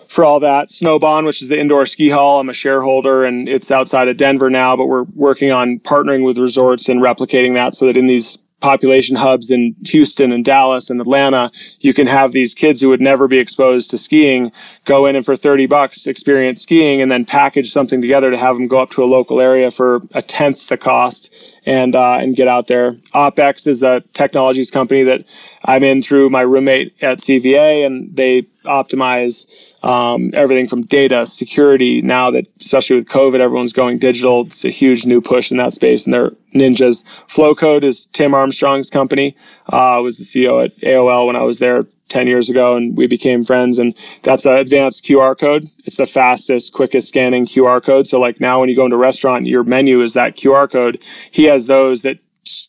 for 0.09 0.25
all 0.25 0.41
that. 0.41 0.69
Snowbond, 0.69 1.27
which 1.27 1.43
is 1.43 1.49
the 1.49 1.59
indoor 1.59 1.87
ski 1.87 2.09
hall, 2.09 2.41
I'm 2.41 2.49
a 2.49 2.55
shareholder 2.55 3.25
and 3.25 3.49
it's 3.49 3.71
outside 3.71 4.09
of 4.09 4.17
Denver 4.17 4.49
now, 4.49 4.75
but 4.75 4.87
we're 4.87 5.05
working 5.15 5.53
on 5.53 5.79
partnering 5.81 6.25
with 6.25 6.39
resorts 6.39 6.89
and 6.89 7.03
replicating 7.03 7.55
that 7.55 7.75
so 7.75 7.87
that 7.87 7.97
in 7.97 8.07
these 8.07 8.39
population 8.61 9.15
hubs 9.15 9.51
in 9.51 9.75
Houston 9.87 10.33
and 10.33 10.45
Dallas 10.45 10.91
and 10.91 11.01
Atlanta, 11.01 11.51
you 11.81 11.95
can 11.95 12.07
have 12.07 12.33
these 12.33 12.55
kids 12.55 12.81
who 12.81 12.89
would 12.89 13.01
never 13.01 13.29
be 13.29 13.39
exposed 13.39 13.91
to 13.91 13.99
skiing 13.99 14.51
go 14.85 15.07
in 15.07 15.17
and 15.17 15.25
for 15.25 15.37
30 15.37 15.67
bucks 15.67 16.07
experience 16.07 16.63
skiing 16.63 17.01
and 17.01 17.11
then 17.11 17.25
package 17.25 17.71
something 17.73 18.01
together 18.01 18.31
to 18.31 18.39
have 18.39 18.57
them 18.57 18.67
go 18.67 18.79
up 18.79 18.91
to 18.91 19.03
a 19.03 19.07
local 19.07 19.41
area 19.41 19.71
for 19.71 20.03
a 20.13 20.23
tenth 20.23 20.69
the 20.69 20.77
cost 20.77 21.31
and 21.67 21.95
uh, 21.95 22.15
and 22.15 22.35
get 22.35 22.49
out 22.49 22.67
there. 22.67 22.93
OpEx 23.15 23.67
is 23.67 23.83
a 23.83 24.03
technologies 24.15 24.71
company 24.71 25.03
that 25.03 25.25
I'm 25.67 25.85
in 25.85 26.03
through 26.03 26.31
my 26.31 26.41
roommate 26.41 26.95
at 27.03 27.19
CVA, 27.19 27.85
and 27.85 28.15
they 28.17 28.43
optimize 28.65 29.47
um, 29.83 30.31
everything 30.35 30.67
from 30.67 30.83
data 30.83 31.27
security. 31.27 32.03
Now 32.03 32.31
that 32.31 32.47
especially 32.61 32.97
with 32.97 33.09
COVID, 33.09 33.41
everyone's 33.41 33.73
going 33.73 33.99
digital. 33.99 34.47
It's 34.47 34.65
a 34.65 34.71
huge 34.71 35.07
new 35.07 35.21
push 35.21 35.51
in 35.51 35.57
that 35.59 35.73
space, 35.73 36.05
and 36.05 36.13
they're 36.15 36.33
ninjas. 36.55 37.05
Flowcode 37.29 37.85
is 37.85 38.07
Tim 38.07 38.35
Armstrong's 38.35 38.91
company. 38.91 39.37
Uh, 39.73 39.77
I 39.77 39.99
was 39.99 40.19
the 40.19 40.25
CEO 40.25 40.65
at 40.65 40.77
AOL 40.79 41.27
when 41.27 41.37
I 41.37 41.43
was 41.43 41.59
there 41.59 41.87
10 42.09 42.27
years 42.27 42.49
ago 42.49 42.75
and 42.77 42.97
we 42.97 43.07
became 43.07 43.45
friends 43.45 43.79
and 43.79 43.95
that's 44.23 44.47
an 44.47 44.55
advanced 44.55 45.05
QR 45.05 45.39
code. 45.39 45.67
It's 45.85 45.97
the 45.97 46.07
fastest, 46.07 46.73
quickest 46.73 47.09
scanning 47.09 47.47
QR 47.47 47.85
code. 47.85 48.07
So 48.07 48.19
like 48.19 48.41
now 48.41 48.61
when 48.61 48.69
you 48.69 48.77
go 48.77 48.85
into 48.85 48.97
a 48.97 48.99
restaurant, 48.99 49.47
your 49.47 49.65
menu 49.65 50.03
is 50.03 50.15
that 50.15 50.37
QR 50.37 50.71
code. 50.71 51.03
He 51.31 51.45
has 51.45 51.67
those 51.67 52.03
that 52.03 52.19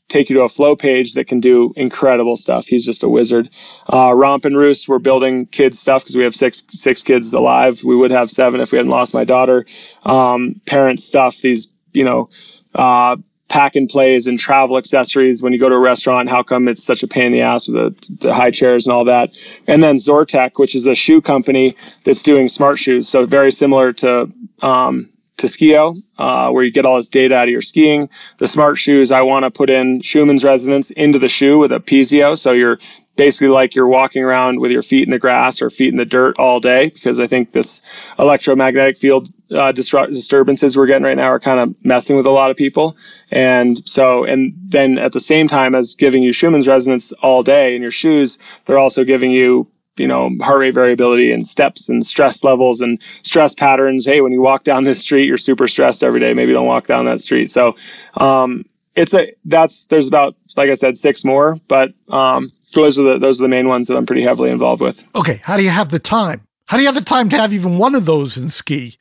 take 0.07 0.29
you 0.29 0.35
to 0.37 0.43
a 0.43 0.49
flow 0.49 0.75
page 0.75 1.13
that 1.13 1.27
can 1.27 1.39
do 1.39 1.73
incredible 1.75 2.35
stuff. 2.37 2.65
He's 2.67 2.85
just 2.85 3.03
a 3.03 3.09
wizard. 3.09 3.49
Uh, 3.91 4.13
Romp 4.13 4.45
and 4.45 4.57
Roost, 4.57 4.87
we're 4.87 4.99
building 4.99 5.45
kids 5.47 5.79
stuff 5.79 6.03
because 6.03 6.15
we 6.15 6.23
have 6.23 6.35
six 6.35 6.63
six 6.69 7.03
kids 7.03 7.33
alive. 7.33 7.83
We 7.83 7.95
would 7.95 8.11
have 8.11 8.29
seven 8.31 8.61
if 8.61 8.71
we 8.71 8.77
hadn't 8.77 8.91
lost 8.91 9.13
my 9.13 9.23
daughter. 9.23 9.65
Um, 10.03 10.61
parent 10.65 10.99
stuff, 10.99 11.37
these 11.37 11.67
you 11.93 12.03
know. 12.03 12.29
Uh, 12.75 13.15
pack 13.49 13.75
and 13.75 13.89
plays 13.89 14.27
and 14.27 14.39
travel 14.39 14.77
accessories 14.77 15.41
when 15.41 15.51
you 15.51 15.59
go 15.59 15.67
to 15.67 15.75
a 15.75 15.79
restaurant. 15.79 16.29
How 16.29 16.43
come 16.43 16.67
it's 16.67 16.83
such 16.83 17.03
a 17.03 17.07
pain 17.07 17.25
in 17.25 17.31
the 17.31 17.41
ass 17.41 17.67
with 17.67 17.75
the, 17.75 18.27
the 18.27 18.33
high 18.33 18.51
chairs 18.51 18.85
and 18.85 18.93
all 18.93 19.03
that? 19.05 19.31
And 19.67 19.83
then 19.83 19.97
Zortec, 19.97 20.51
which 20.55 20.75
is 20.75 20.87
a 20.87 20.95
shoe 20.95 21.19
company 21.19 21.75
that's 22.05 22.21
doing 22.21 22.47
smart 22.47 22.79
shoes. 22.79 23.09
So 23.09 23.25
very 23.25 23.51
similar 23.51 23.91
to 23.93 24.31
um, 24.61 25.11
to 25.39 25.47
Skio, 25.47 25.95
uh, 26.17 26.49
where 26.51 26.63
you 26.63 26.71
get 26.71 26.85
all 26.85 26.95
this 26.97 27.07
data 27.07 27.35
out 27.35 27.45
of 27.45 27.49
your 27.49 27.61
skiing. 27.61 28.09
The 28.37 28.47
smart 28.47 28.77
shoes, 28.77 29.11
I 29.11 29.21
want 29.21 29.43
to 29.43 29.51
put 29.51 29.69
in 29.69 30.01
Schumann's 30.01 30.43
resonance 30.43 30.91
into 30.91 31.19
the 31.19 31.27
shoe 31.27 31.57
with 31.59 31.71
a 31.71 31.79
piezo. 31.79 32.37
So 32.37 32.51
you're 32.51 32.79
basically 33.15 33.49
like 33.49 33.75
you're 33.75 33.87
walking 33.87 34.23
around 34.23 34.61
with 34.61 34.71
your 34.71 34.81
feet 34.81 35.05
in 35.05 35.11
the 35.11 35.19
grass 35.19 35.61
or 35.61 35.69
feet 35.69 35.89
in 35.89 35.97
the 35.97 36.05
dirt 36.05 36.39
all 36.39 36.61
day 36.61 36.89
because 36.89 37.19
I 37.19 37.27
think 37.27 37.51
this 37.51 37.81
electromagnetic 38.17 38.97
field 38.97 39.27
uh, 39.51 39.73
disturbances 39.73 40.77
we're 40.77 40.85
getting 40.85 41.03
right 41.03 41.17
now 41.17 41.25
are 41.25 41.39
kind 41.39 41.59
of 41.59 41.75
messing 41.83 42.15
with 42.15 42.25
a 42.25 42.31
lot 42.31 42.49
of 42.49 42.55
people. 42.55 42.95
And 43.31 43.81
so, 43.87 44.23
and 44.23 44.53
then 44.63 44.97
at 44.97 45.11
the 45.11 45.19
same 45.19 45.49
time 45.49 45.75
as 45.75 45.95
giving 45.95 46.23
you 46.23 46.31
Schumann's 46.31 46.67
resonance 46.67 47.11
all 47.21 47.43
day 47.43 47.75
in 47.75 47.81
your 47.81 47.91
shoes, 47.91 48.37
they're 48.65 48.79
also 48.79 49.03
giving 49.03 49.31
you 49.31 49.67
you 49.99 50.07
know 50.07 50.31
heart 50.41 50.59
rate 50.59 50.73
variability 50.73 51.31
and 51.31 51.47
steps 51.47 51.89
and 51.89 52.05
stress 52.05 52.43
levels 52.43 52.81
and 52.81 53.01
stress 53.23 53.53
patterns. 53.53 54.05
Hey 54.05 54.21
when 54.21 54.31
you 54.31 54.41
walk 54.41 54.63
down 54.63 54.83
this 54.83 54.99
street 54.99 55.25
you're 55.25 55.37
super 55.37 55.67
stressed 55.67 56.03
every 56.03 56.19
day. 56.19 56.33
Maybe 56.33 56.53
don't 56.53 56.67
walk 56.67 56.87
down 56.87 57.05
that 57.05 57.21
street. 57.21 57.51
So 57.51 57.75
um, 58.17 58.65
it's 58.95 59.13
a 59.13 59.33
that's 59.45 59.85
there's 59.85 60.07
about 60.07 60.35
like 60.57 60.69
i 60.69 60.73
said 60.73 60.97
six 60.97 61.23
more 61.23 61.57
but 61.67 61.93
um, 62.09 62.51
those 62.73 62.99
are 62.99 63.03
the 63.03 63.19
those 63.19 63.39
are 63.39 63.43
the 63.43 63.47
main 63.47 63.67
ones 63.67 63.87
that 63.87 63.95
i'm 63.95 64.05
pretty 64.05 64.23
heavily 64.23 64.49
involved 64.49 64.81
with. 64.81 65.05
Okay. 65.15 65.41
How 65.43 65.57
do 65.57 65.63
you 65.63 65.69
have 65.69 65.89
the 65.89 65.99
time? 65.99 66.41
How 66.67 66.77
do 66.77 66.83
you 66.83 66.87
have 66.87 66.95
the 66.95 67.01
time 67.01 67.29
to 67.29 67.37
have 67.37 67.53
even 67.53 67.77
one 67.77 67.95
of 67.95 68.05
those 68.05 68.37
in 68.37 68.49
ski? 68.49 68.95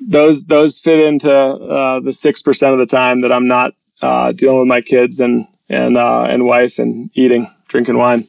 Those 0.00 0.44
those 0.44 0.78
fit 0.78 1.00
into 1.00 1.32
uh, 1.32 2.00
the 2.00 2.12
six 2.12 2.42
percent 2.42 2.72
of 2.72 2.78
the 2.78 2.86
time 2.86 3.22
that 3.22 3.32
i'm 3.32 3.48
not 3.48 3.72
uh, 4.00 4.32
dealing 4.32 4.60
with 4.60 4.68
my 4.68 4.80
kids 4.80 5.20
and 5.20 5.46
and 5.68 5.96
uh, 5.96 6.22
and 6.22 6.44
wife 6.44 6.78
and 6.78 7.10
eating 7.14 7.52
drinking 7.68 7.98
wine 7.98 8.26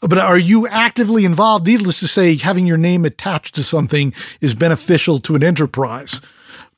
but 0.00 0.18
are 0.18 0.38
you 0.38 0.66
actively 0.68 1.24
involved? 1.24 1.66
Needless 1.66 2.00
to 2.00 2.08
say, 2.08 2.36
having 2.36 2.66
your 2.66 2.76
name 2.76 3.04
attached 3.04 3.54
to 3.56 3.62
something 3.62 4.12
is 4.40 4.54
beneficial 4.54 5.18
to 5.20 5.34
an 5.34 5.42
enterprise. 5.42 6.20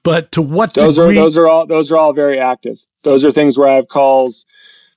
But 0.02 0.30
to 0.32 0.42
what 0.42 0.74
those 0.74 0.96
degree? 0.96 1.18
Are, 1.18 1.22
those 1.22 1.36
are 1.36 1.48
all 1.48 1.66
those 1.66 1.90
are 1.90 1.98
all 1.98 2.12
very 2.12 2.38
active. 2.38 2.78
Those 3.02 3.24
are 3.24 3.32
things 3.32 3.58
where 3.58 3.68
I 3.68 3.74
have 3.74 3.88
calls, 3.88 4.46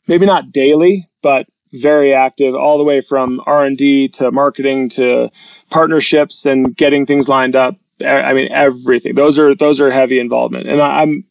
maybe 0.07 0.25
not 0.25 0.51
daily, 0.51 1.09
but 1.23 1.47
very 1.73 2.13
active, 2.13 2.55
all 2.55 2.77
the 2.77 2.83
way 2.83 3.01
from 3.01 3.41
R 3.45 3.65
and 3.65 3.77
D 3.77 4.07
to 4.09 4.31
marketing 4.31 4.89
to 4.89 5.29
partnerships 5.69 6.45
and 6.45 6.75
getting 6.75 7.05
things 7.05 7.27
lined 7.27 7.55
up. 7.55 7.75
I 8.05 8.33
mean, 8.33 8.51
everything. 8.51 9.15
Those 9.15 9.37
are 9.39 9.55
those 9.55 9.81
are 9.81 9.91
heavy 9.91 10.19
involvement, 10.19 10.67
and 10.67 10.81
I'm 10.81 11.25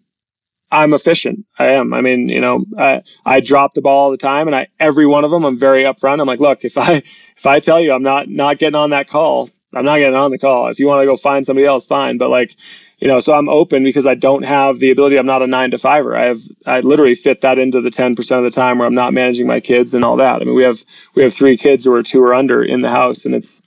I'm 0.70 0.92
efficient. 0.92 1.46
I 1.58 1.68
am. 1.68 1.94
I 1.94 2.00
mean, 2.00 2.28
you 2.28 2.40
know, 2.40 2.64
I, 2.78 3.02
I 3.24 3.40
drop 3.40 3.74
the 3.74 3.80
ball 3.80 4.04
all 4.04 4.10
the 4.10 4.18
time 4.18 4.46
and 4.48 4.54
I, 4.54 4.68
every 4.78 5.06
one 5.06 5.24
of 5.24 5.30
them, 5.30 5.44
I'm 5.44 5.58
very 5.58 5.84
upfront. 5.84 6.20
I'm 6.20 6.26
like, 6.26 6.40
look, 6.40 6.64
if 6.64 6.76
I, 6.76 7.02
if 7.36 7.46
I 7.46 7.60
tell 7.60 7.80
you 7.80 7.92
I'm 7.92 8.02
not, 8.02 8.28
not 8.28 8.58
getting 8.58 8.74
on 8.74 8.90
that 8.90 9.08
call, 9.08 9.48
I'm 9.74 9.84
not 9.84 9.98
getting 9.98 10.14
on 10.14 10.30
the 10.30 10.38
call. 10.38 10.68
If 10.68 10.78
you 10.78 10.86
want 10.86 11.02
to 11.02 11.06
go 11.06 11.16
find 11.16 11.44
somebody 11.44 11.66
else, 11.66 11.86
fine. 11.86 12.18
But 12.18 12.28
like, 12.28 12.56
you 12.98 13.08
know, 13.08 13.20
so 13.20 13.32
I'm 13.32 13.48
open 13.48 13.84
because 13.84 14.06
I 14.06 14.14
don't 14.14 14.44
have 14.44 14.78
the 14.78 14.90
ability. 14.90 15.16
I'm 15.16 15.26
not 15.26 15.42
a 15.42 15.46
nine 15.46 15.70
to 15.70 15.78
fiver. 15.78 16.16
I 16.16 16.26
have, 16.26 16.40
I 16.66 16.80
literally 16.80 17.14
fit 17.14 17.40
that 17.42 17.58
into 17.58 17.80
the 17.80 17.90
10% 17.90 18.18
of 18.36 18.44
the 18.44 18.50
time 18.50 18.78
where 18.78 18.86
I'm 18.86 18.94
not 18.94 19.14
managing 19.14 19.46
my 19.46 19.60
kids 19.60 19.94
and 19.94 20.04
all 20.04 20.16
that. 20.16 20.40
I 20.40 20.44
mean, 20.44 20.54
we 20.54 20.64
have, 20.64 20.84
we 21.14 21.22
have 21.22 21.32
three 21.32 21.56
kids 21.56 21.84
who 21.84 21.94
are 21.94 22.02
two 22.02 22.22
or 22.22 22.34
under 22.34 22.62
in 22.62 22.82
the 22.82 22.90
house 22.90 23.24
and 23.24 23.34
it's, 23.34 23.62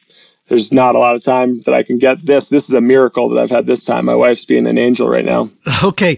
there's 0.49 0.73
not 0.73 0.95
a 0.95 0.99
lot 0.99 1.15
of 1.15 1.23
time 1.23 1.61
that 1.61 1.73
I 1.73 1.81
can 1.81 1.97
get 1.97 2.25
this. 2.25 2.49
This 2.49 2.67
is 2.67 2.73
a 2.73 2.81
miracle 2.81 3.29
that 3.29 3.39
I've 3.39 3.49
had 3.49 3.67
this 3.67 3.85
time. 3.85 4.05
My 4.05 4.15
wife's 4.15 4.43
being 4.43 4.67
an 4.67 4.77
angel 4.77 5.07
right 5.07 5.25
now. 5.25 5.49
Okay 5.83 6.17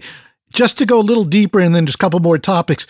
just 0.54 0.78
to 0.78 0.86
go 0.86 1.00
a 1.00 1.02
little 1.02 1.24
deeper 1.24 1.60
and 1.60 1.74
then 1.74 1.84
just 1.84 1.96
a 1.96 1.98
couple 1.98 2.20
more 2.20 2.38
topics. 2.38 2.86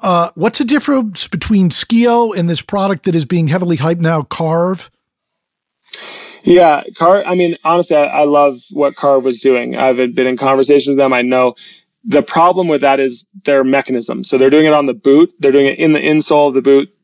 Uh, 0.00 0.30
what's 0.34 0.58
the 0.58 0.64
difference 0.64 1.26
between 1.26 1.70
Skio 1.70 2.36
and 2.36 2.48
this 2.48 2.60
product 2.60 3.04
that 3.04 3.14
is 3.14 3.24
being 3.24 3.48
heavily 3.48 3.78
hyped 3.78 3.98
now, 3.98 4.22
Carv? 4.22 4.90
Yeah, 6.44 6.84
Carv. 6.96 7.24
I 7.26 7.34
mean, 7.34 7.56
honestly, 7.64 7.96
I, 7.96 8.04
I 8.04 8.24
love 8.24 8.60
what 8.72 8.94
Carv 8.94 9.24
was 9.24 9.40
doing. 9.40 9.76
I've 9.76 9.96
been 9.96 10.26
in 10.26 10.36
conversations 10.36 10.88
with 10.88 10.98
them. 10.98 11.12
I 11.12 11.22
know 11.22 11.54
the 12.04 12.22
problem 12.22 12.68
with 12.68 12.82
that 12.82 13.00
is 13.00 13.26
their 13.44 13.64
mechanism. 13.64 14.22
So 14.22 14.38
they're 14.38 14.50
doing 14.50 14.66
it 14.66 14.72
on 14.72 14.86
the 14.86 14.94
boot. 14.94 15.32
They're 15.40 15.50
doing 15.50 15.66
it 15.66 15.78
in 15.78 15.92
the 15.92 15.98
insole 15.98 16.48
of 16.48 16.54
the 16.54 16.62
boot. 16.62 16.94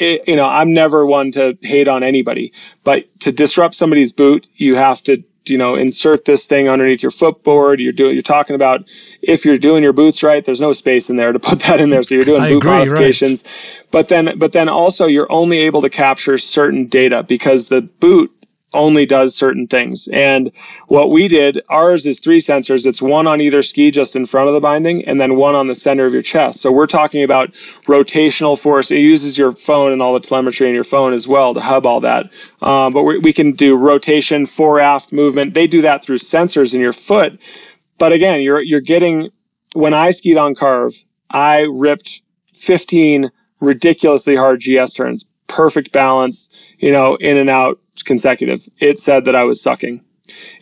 It, 0.00 0.26
you 0.26 0.34
know, 0.34 0.46
I'm 0.46 0.72
never 0.72 1.04
one 1.06 1.30
to 1.32 1.56
hate 1.60 1.86
on 1.86 2.02
anybody, 2.02 2.52
but 2.82 3.04
to 3.20 3.30
disrupt 3.30 3.74
somebody's 3.74 4.12
boot, 4.12 4.46
you 4.56 4.74
have 4.74 5.02
to 5.04 5.22
you 5.46 5.58
know 5.58 5.74
insert 5.74 6.24
this 6.24 6.44
thing 6.44 6.68
underneath 6.68 7.02
your 7.02 7.10
footboard. 7.10 7.80
You're 7.80 7.92
doing 7.92 8.14
you're 8.14 8.22
talking 8.22 8.54
about 8.54 8.88
if 9.22 9.44
you're 9.44 9.58
doing 9.58 9.82
your 9.82 9.92
boots 9.92 10.22
right 10.22 10.44
there's 10.44 10.60
no 10.60 10.72
space 10.72 11.10
in 11.10 11.16
there 11.16 11.32
to 11.32 11.38
put 11.38 11.60
that 11.66 11.80
in 11.80 11.90
there. 11.90 12.02
So 12.02 12.14
you're 12.14 12.24
doing 12.24 12.42
boot 12.42 12.58
agree, 12.58 12.70
modifications 12.70 13.44
right. 13.44 13.86
but 13.90 14.08
then 14.08 14.38
but 14.38 14.52
then 14.52 14.68
also 14.68 15.06
you're 15.06 15.30
only 15.30 15.58
able 15.58 15.82
to 15.82 15.90
capture 15.90 16.38
certain 16.38 16.86
data 16.86 17.22
because 17.22 17.66
the 17.66 17.80
boot 17.80 18.32
only 18.74 19.06
does 19.06 19.34
certain 19.34 19.66
things. 19.66 20.08
And 20.12 20.50
what 20.88 21.10
we 21.10 21.28
did, 21.28 21.62
ours 21.68 22.06
is 22.06 22.20
three 22.20 22.40
sensors. 22.40 22.86
It's 22.86 23.02
one 23.02 23.26
on 23.26 23.40
either 23.40 23.62
ski 23.62 23.90
just 23.90 24.16
in 24.16 24.26
front 24.26 24.48
of 24.48 24.54
the 24.54 24.60
binding 24.60 25.04
and 25.04 25.20
then 25.20 25.36
one 25.36 25.54
on 25.54 25.66
the 25.68 25.74
center 25.74 26.06
of 26.06 26.12
your 26.12 26.22
chest. 26.22 26.60
So 26.60 26.72
we're 26.72 26.86
talking 26.86 27.22
about 27.22 27.50
rotational 27.86 28.58
force. 28.58 28.90
It 28.90 28.98
uses 28.98 29.36
your 29.38 29.52
phone 29.52 29.92
and 29.92 30.02
all 30.02 30.14
the 30.14 30.20
telemetry 30.20 30.68
in 30.68 30.74
your 30.74 30.84
phone 30.84 31.12
as 31.12 31.28
well 31.28 31.54
to 31.54 31.60
hub 31.60 31.86
all 31.86 32.00
that. 32.00 32.30
Um, 32.60 32.92
but 32.92 33.04
we 33.04 33.32
can 33.32 33.52
do 33.52 33.74
rotation, 33.76 34.46
fore 34.46 34.80
aft 34.80 35.12
movement. 35.12 35.54
They 35.54 35.66
do 35.66 35.82
that 35.82 36.04
through 36.04 36.18
sensors 36.18 36.74
in 36.74 36.80
your 36.80 36.92
foot. 36.92 37.40
But 37.98 38.12
again, 38.12 38.40
you're, 38.40 38.62
you're 38.62 38.80
getting, 38.80 39.30
when 39.74 39.94
I 39.94 40.10
skied 40.10 40.36
on 40.36 40.54
Carv, 40.54 40.92
I 41.30 41.66
ripped 41.70 42.22
15 42.54 43.30
ridiculously 43.60 44.36
hard 44.36 44.60
GS 44.60 44.92
turns, 44.92 45.24
perfect 45.46 45.92
balance, 45.92 46.50
you 46.78 46.90
know, 46.90 47.16
in 47.16 47.38
and 47.38 47.48
out 47.48 47.78
consecutive, 48.04 48.68
it 48.78 48.98
said 48.98 49.24
that 49.24 49.36
I 49.36 49.44
was 49.44 49.60
sucking. 49.60 50.02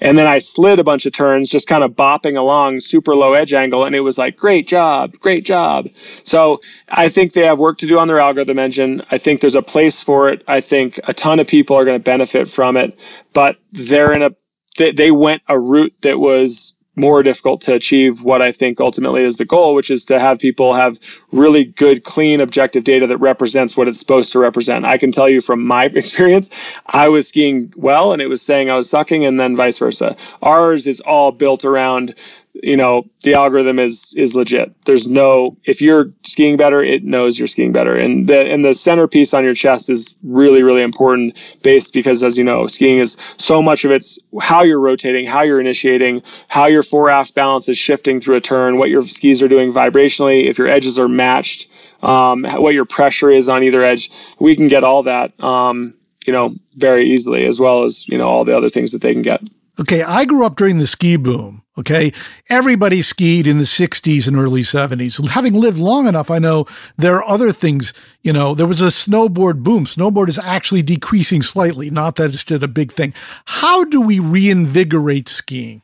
And 0.00 0.18
then 0.18 0.26
I 0.26 0.38
slid 0.38 0.78
a 0.78 0.84
bunch 0.84 1.06
of 1.06 1.12
turns, 1.12 1.48
just 1.48 1.68
kind 1.68 1.84
of 1.84 1.92
bopping 1.92 2.36
along, 2.36 2.80
super 2.80 3.14
low 3.14 3.34
edge 3.34 3.52
angle, 3.52 3.84
and 3.84 3.94
it 3.94 4.00
was 4.00 4.18
like, 4.18 4.36
great 4.36 4.66
job, 4.66 5.12
great 5.20 5.44
job. 5.44 5.88
So 6.24 6.60
I 6.88 7.08
think 7.08 7.34
they 7.34 7.42
have 7.42 7.58
work 7.58 7.78
to 7.78 7.86
do 7.86 7.98
on 7.98 8.08
their 8.08 8.20
algorithm 8.20 8.58
engine. 8.58 9.02
I 9.10 9.18
think 9.18 9.40
there's 9.40 9.54
a 9.54 9.62
place 9.62 10.00
for 10.00 10.28
it. 10.28 10.42
I 10.48 10.60
think 10.60 10.98
a 11.04 11.14
ton 11.14 11.38
of 11.38 11.46
people 11.46 11.76
are 11.76 11.84
going 11.84 11.98
to 11.98 12.02
benefit 12.02 12.50
from 12.50 12.76
it, 12.76 12.98
but 13.32 13.56
they're 13.72 14.12
in 14.12 14.22
a, 14.22 14.30
they, 14.78 14.92
they 14.92 15.10
went 15.10 15.42
a 15.48 15.58
route 15.58 15.94
that 16.00 16.18
was 16.18 16.74
more 16.96 17.22
difficult 17.22 17.60
to 17.62 17.74
achieve 17.74 18.22
what 18.22 18.42
I 18.42 18.52
think 18.52 18.80
ultimately 18.80 19.22
is 19.22 19.36
the 19.36 19.44
goal, 19.44 19.74
which 19.74 19.90
is 19.90 20.04
to 20.06 20.18
have 20.18 20.38
people 20.38 20.74
have 20.74 20.98
really 21.32 21.64
good, 21.64 22.04
clean, 22.04 22.40
objective 22.40 22.84
data 22.84 23.06
that 23.06 23.18
represents 23.18 23.76
what 23.76 23.88
it's 23.88 23.98
supposed 23.98 24.32
to 24.32 24.38
represent. 24.38 24.84
I 24.84 24.98
can 24.98 25.12
tell 25.12 25.28
you 25.28 25.40
from 25.40 25.64
my 25.64 25.84
experience, 25.94 26.50
I 26.86 27.08
was 27.08 27.28
skiing 27.28 27.72
well 27.76 28.12
and 28.12 28.20
it 28.20 28.26
was 28.26 28.42
saying 28.42 28.70
I 28.70 28.76
was 28.76 28.90
sucking, 28.90 29.24
and 29.24 29.38
then 29.38 29.56
vice 29.56 29.78
versa. 29.78 30.16
Ours 30.42 30.86
is 30.86 31.00
all 31.00 31.32
built 31.32 31.64
around 31.64 32.14
you 32.54 32.76
know 32.76 33.04
the 33.22 33.34
algorithm 33.34 33.78
is 33.78 34.12
is 34.16 34.34
legit. 34.34 34.74
There's 34.84 35.06
no 35.06 35.56
if 35.64 35.80
you're 35.80 36.10
skiing 36.24 36.56
better 36.56 36.82
it 36.82 37.04
knows 37.04 37.38
you're 37.38 37.48
skiing 37.48 37.72
better. 37.72 37.94
And 37.94 38.28
the 38.28 38.40
and 38.40 38.64
the 38.64 38.74
centerpiece 38.74 39.32
on 39.34 39.44
your 39.44 39.54
chest 39.54 39.88
is 39.88 40.14
really 40.22 40.62
really 40.62 40.82
important 40.82 41.38
based 41.62 41.92
because 41.92 42.22
as 42.22 42.36
you 42.36 42.44
know 42.44 42.66
skiing 42.66 42.98
is 42.98 43.16
so 43.36 43.62
much 43.62 43.84
of 43.84 43.90
it's 43.90 44.18
how 44.40 44.62
you're 44.62 44.80
rotating 44.80 45.26
how 45.26 45.42
you're 45.42 45.60
initiating 45.60 46.22
how 46.48 46.66
your 46.66 46.82
fore 46.82 47.10
aft 47.10 47.34
balance 47.34 47.68
is 47.68 47.78
shifting 47.78 48.20
through 48.20 48.36
a 48.36 48.40
turn 48.40 48.78
what 48.78 48.90
your 48.90 49.06
skis 49.06 49.42
are 49.42 49.48
doing 49.48 49.72
vibrationally 49.72 50.48
if 50.48 50.58
your 50.58 50.68
edges 50.68 50.98
are 50.98 51.08
matched 51.08 51.68
um, 52.02 52.44
what 52.44 52.74
your 52.74 52.84
pressure 52.84 53.30
is 53.30 53.48
on 53.48 53.62
either 53.62 53.84
edge. 53.84 54.10
We 54.38 54.56
can 54.56 54.68
get 54.68 54.84
all 54.84 55.02
that 55.04 55.38
um, 55.42 55.94
you 56.26 56.32
know 56.32 56.54
very 56.76 57.10
easily 57.10 57.46
as 57.46 57.58
well 57.58 57.84
as 57.84 58.06
you 58.08 58.18
know 58.18 58.28
all 58.28 58.44
the 58.44 58.56
other 58.56 58.68
things 58.68 58.92
that 58.92 59.02
they 59.02 59.12
can 59.12 59.22
get 59.22 59.40
Okay, 59.80 60.02
I 60.02 60.26
grew 60.26 60.44
up 60.44 60.56
during 60.56 60.76
the 60.76 60.86
ski 60.86 61.16
boom. 61.16 61.62
Okay, 61.78 62.12
everybody 62.50 63.00
skied 63.00 63.46
in 63.46 63.56
the 63.56 63.64
60s 63.64 64.28
and 64.28 64.36
early 64.36 64.60
70s. 64.60 65.26
Having 65.26 65.54
lived 65.54 65.78
long 65.78 66.06
enough, 66.06 66.30
I 66.30 66.38
know 66.38 66.66
there 66.98 67.16
are 67.16 67.26
other 67.26 67.52
things. 67.52 67.94
You 68.20 68.34
know, 68.34 68.54
there 68.54 68.66
was 68.66 68.82
a 68.82 68.86
snowboard 68.86 69.62
boom. 69.62 69.86
Snowboard 69.86 70.28
is 70.28 70.38
actually 70.38 70.82
decreasing 70.82 71.40
slightly, 71.40 71.88
not 71.88 72.16
that 72.16 72.34
it's 72.34 72.44
just 72.44 72.62
a 72.62 72.68
big 72.68 72.92
thing. 72.92 73.14
How 73.46 73.84
do 73.84 74.02
we 74.02 74.18
reinvigorate 74.18 75.28
skiing? 75.28 75.80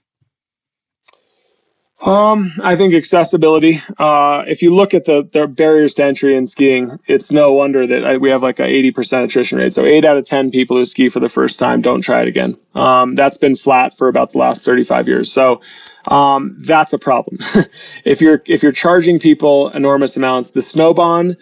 Um, 2.02 2.52
I 2.62 2.77
think 2.77 2.94
accessibility. 2.94 3.82
Uh, 3.98 4.44
if 4.47 4.60
you 4.60 4.74
look 4.74 4.93
at 4.93 5.05
the, 5.05 5.28
the 5.32 5.47
barriers 5.47 5.94
to 5.94 6.05
entry 6.05 6.36
in 6.36 6.44
skiing, 6.44 6.98
it's 7.06 7.32
no 7.32 7.52
wonder 7.52 7.86
that 7.86 8.20
we 8.20 8.28
have 8.28 8.43
like 8.43 8.59
a 8.59 8.64
80% 8.64 9.24
attrition 9.24 9.59
rate. 9.59 9.73
So 9.73 9.85
eight 9.86 10.05
out 10.05 10.16
of 10.16 10.27
10 10.27 10.51
people 10.51 10.77
who 10.77 10.85
ski 10.85 11.09
for 11.09 11.20
the 11.20 11.28
first 11.28 11.59
time 11.59 11.81
don't 11.81 12.02
try 12.02 12.20
it 12.23 12.28
again. 12.28 12.56
Um, 12.74 13.14
that's 13.14 13.39
been 13.39 13.56
flat 13.56 13.97
for 13.97 14.09
about 14.09 14.32
the 14.32 14.39
last 14.39 14.64
35 14.64 15.09
years. 15.09 15.32
So 15.32 15.62
um, 16.09 16.56
that's 16.60 16.93
a 16.93 16.98
problem. 16.98 17.39
if 18.05 18.20
you're 18.20 18.43
if 18.47 18.62
you're 18.62 18.73
charging 18.73 19.18
people 19.18 19.70
enormous 19.70 20.16
amounts, 20.16 20.51
the 20.51 20.60
Snowbond. 20.60 21.36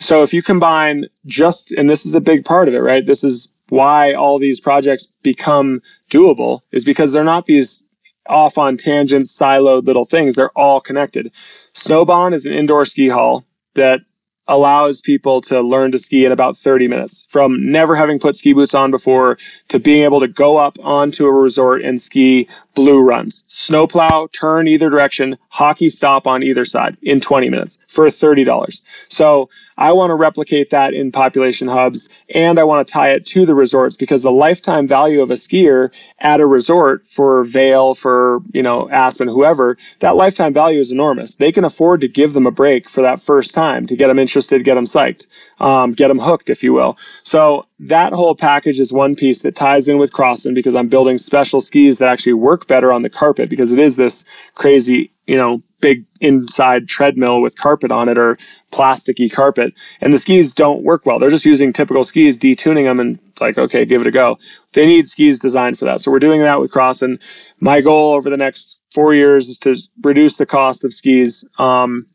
So 0.00 0.22
if 0.22 0.32
you 0.32 0.42
combine 0.42 1.06
just, 1.26 1.72
and 1.72 1.90
this 1.90 2.06
is 2.06 2.14
a 2.14 2.20
big 2.20 2.44
part 2.44 2.68
of 2.68 2.74
it, 2.74 2.78
right? 2.78 3.04
This 3.04 3.22
is 3.22 3.48
why 3.68 4.14
all 4.14 4.38
these 4.38 4.60
projects 4.60 5.06
become 5.22 5.82
doable 6.10 6.60
is 6.72 6.84
because 6.84 7.12
they're 7.12 7.24
not 7.24 7.46
these 7.46 7.84
off 8.28 8.58
on 8.58 8.76
tangents, 8.76 9.36
siloed 9.36 9.84
little 9.84 10.04
things. 10.04 10.34
They're 10.34 10.50
all 10.50 10.80
connected. 10.80 11.32
Snowbond 11.74 12.34
is 12.34 12.46
an 12.46 12.52
indoor 12.52 12.84
ski 12.84 13.08
hall 13.08 13.44
that 13.74 14.00
allows 14.48 15.00
people 15.00 15.40
to 15.42 15.60
learn 15.60 15.92
to 15.92 15.98
ski 15.98 16.24
in 16.24 16.32
about 16.32 16.56
30 16.56 16.88
minutes 16.88 17.26
from 17.28 17.70
never 17.70 17.94
having 17.94 18.18
put 18.18 18.34
ski 18.34 18.54
boots 18.54 18.74
on 18.74 18.90
before 18.90 19.38
to 19.68 19.78
being 19.78 20.02
able 20.02 20.20
to 20.20 20.28
go 20.28 20.56
up 20.56 20.78
onto 20.82 21.26
a 21.26 21.32
resort 21.32 21.82
and 21.82 22.00
ski 22.00 22.48
blue 22.78 23.00
runs. 23.00 23.42
Snowplow, 23.48 24.28
turn 24.28 24.68
either 24.68 24.88
direction, 24.88 25.36
hockey 25.48 25.88
stop 25.88 26.28
on 26.28 26.44
either 26.44 26.64
side 26.64 26.96
in 27.02 27.20
20 27.20 27.50
minutes 27.50 27.76
for 27.88 28.06
$30. 28.06 28.80
So 29.08 29.50
I 29.76 29.90
want 29.90 30.10
to 30.10 30.14
replicate 30.14 30.70
that 30.70 30.94
in 30.94 31.10
population 31.10 31.66
hubs 31.66 32.08
and 32.34 32.58
I 32.58 32.62
want 32.62 32.86
to 32.86 32.92
tie 32.92 33.10
it 33.10 33.26
to 33.26 33.44
the 33.44 33.54
resorts 33.54 33.96
because 33.96 34.22
the 34.22 34.30
lifetime 34.30 34.86
value 34.86 35.22
of 35.22 35.30
a 35.32 35.34
skier 35.34 35.90
at 36.20 36.38
a 36.38 36.46
resort 36.46 37.04
for 37.06 37.42
Vail, 37.42 37.94
for, 37.94 38.40
you 38.52 38.62
know, 38.62 38.88
Aspen, 38.90 39.26
whoever, 39.26 39.76
that 39.98 40.14
lifetime 40.14 40.54
value 40.54 40.78
is 40.78 40.92
enormous. 40.92 41.34
They 41.34 41.50
can 41.50 41.64
afford 41.64 42.00
to 42.02 42.08
give 42.08 42.32
them 42.32 42.46
a 42.46 42.52
break 42.52 42.88
for 42.88 43.02
that 43.02 43.20
first 43.20 43.54
time 43.54 43.86
to 43.88 43.96
get 43.96 44.06
them 44.06 44.20
interested, 44.20 44.64
get 44.64 44.76
them 44.76 44.84
psyched, 44.84 45.26
um, 45.58 45.94
get 45.94 46.08
them 46.08 46.18
hooked, 46.20 46.48
if 46.48 46.62
you 46.62 46.72
will. 46.72 46.96
So 47.24 47.66
that 47.80 48.12
whole 48.12 48.34
package 48.34 48.80
is 48.80 48.92
one 48.92 49.14
piece 49.16 49.40
that 49.40 49.56
ties 49.56 49.88
in 49.88 49.98
with 49.98 50.12
Crosson 50.12 50.54
because 50.54 50.74
I'm 50.74 50.88
building 50.88 51.18
special 51.18 51.60
skis 51.60 51.98
that 51.98 52.08
actually 52.08 52.34
work 52.34 52.67
better 52.68 52.92
on 52.92 53.02
the 53.02 53.10
carpet 53.10 53.50
because 53.50 53.72
it 53.72 53.80
is 53.80 53.96
this 53.96 54.24
crazy, 54.54 55.10
you 55.26 55.36
know, 55.36 55.62
big 55.80 56.04
inside 56.20 56.88
treadmill 56.88 57.40
with 57.40 57.56
carpet 57.56 57.92
on 57.92 58.08
it 58.08 58.18
or 58.18 58.38
plasticky 58.72 59.30
carpet. 59.30 59.72
And 60.00 60.12
the 60.12 60.18
skis 60.18 60.52
don't 60.52 60.84
work 60.84 61.06
well. 61.06 61.18
They're 61.18 61.30
just 61.30 61.44
using 61.44 61.72
typical 61.72 62.04
skis, 62.04 62.36
detuning 62.36 62.84
them 62.84 63.00
and 63.00 63.18
like, 63.40 63.58
okay, 63.58 63.84
give 63.84 64.02
it 64.02 64.06
a 64.06 64.12
go. 64.12 64.38
They 64.74 64.86
need 64.86 65.08
skis 65.08 65.38
designed 65.38 65.78
for 65.78 65.86
that. 65.86 66.00
So 66.00 66.10
we're 66.10 66.18
doing 66.20 66.42
that 66.42 66.60
with 66.60 66.70
Cross. 66.70 67.02
And 67.02 67.18
My 67.60 67.80
goal 67.80 68.14
over 68.14 68.30
the 68.30 68.36
next 68.36 68.78
four 68.92 69.14
years 69.14 69.48
is 69.48 69.58
to 69.58 69.76
reduce 70.02 70.36
the 70.36 70.46
cost 70.46 70.84
of 70.84 70.94
skis. 70.94 71.48
Um, 71.58 72.06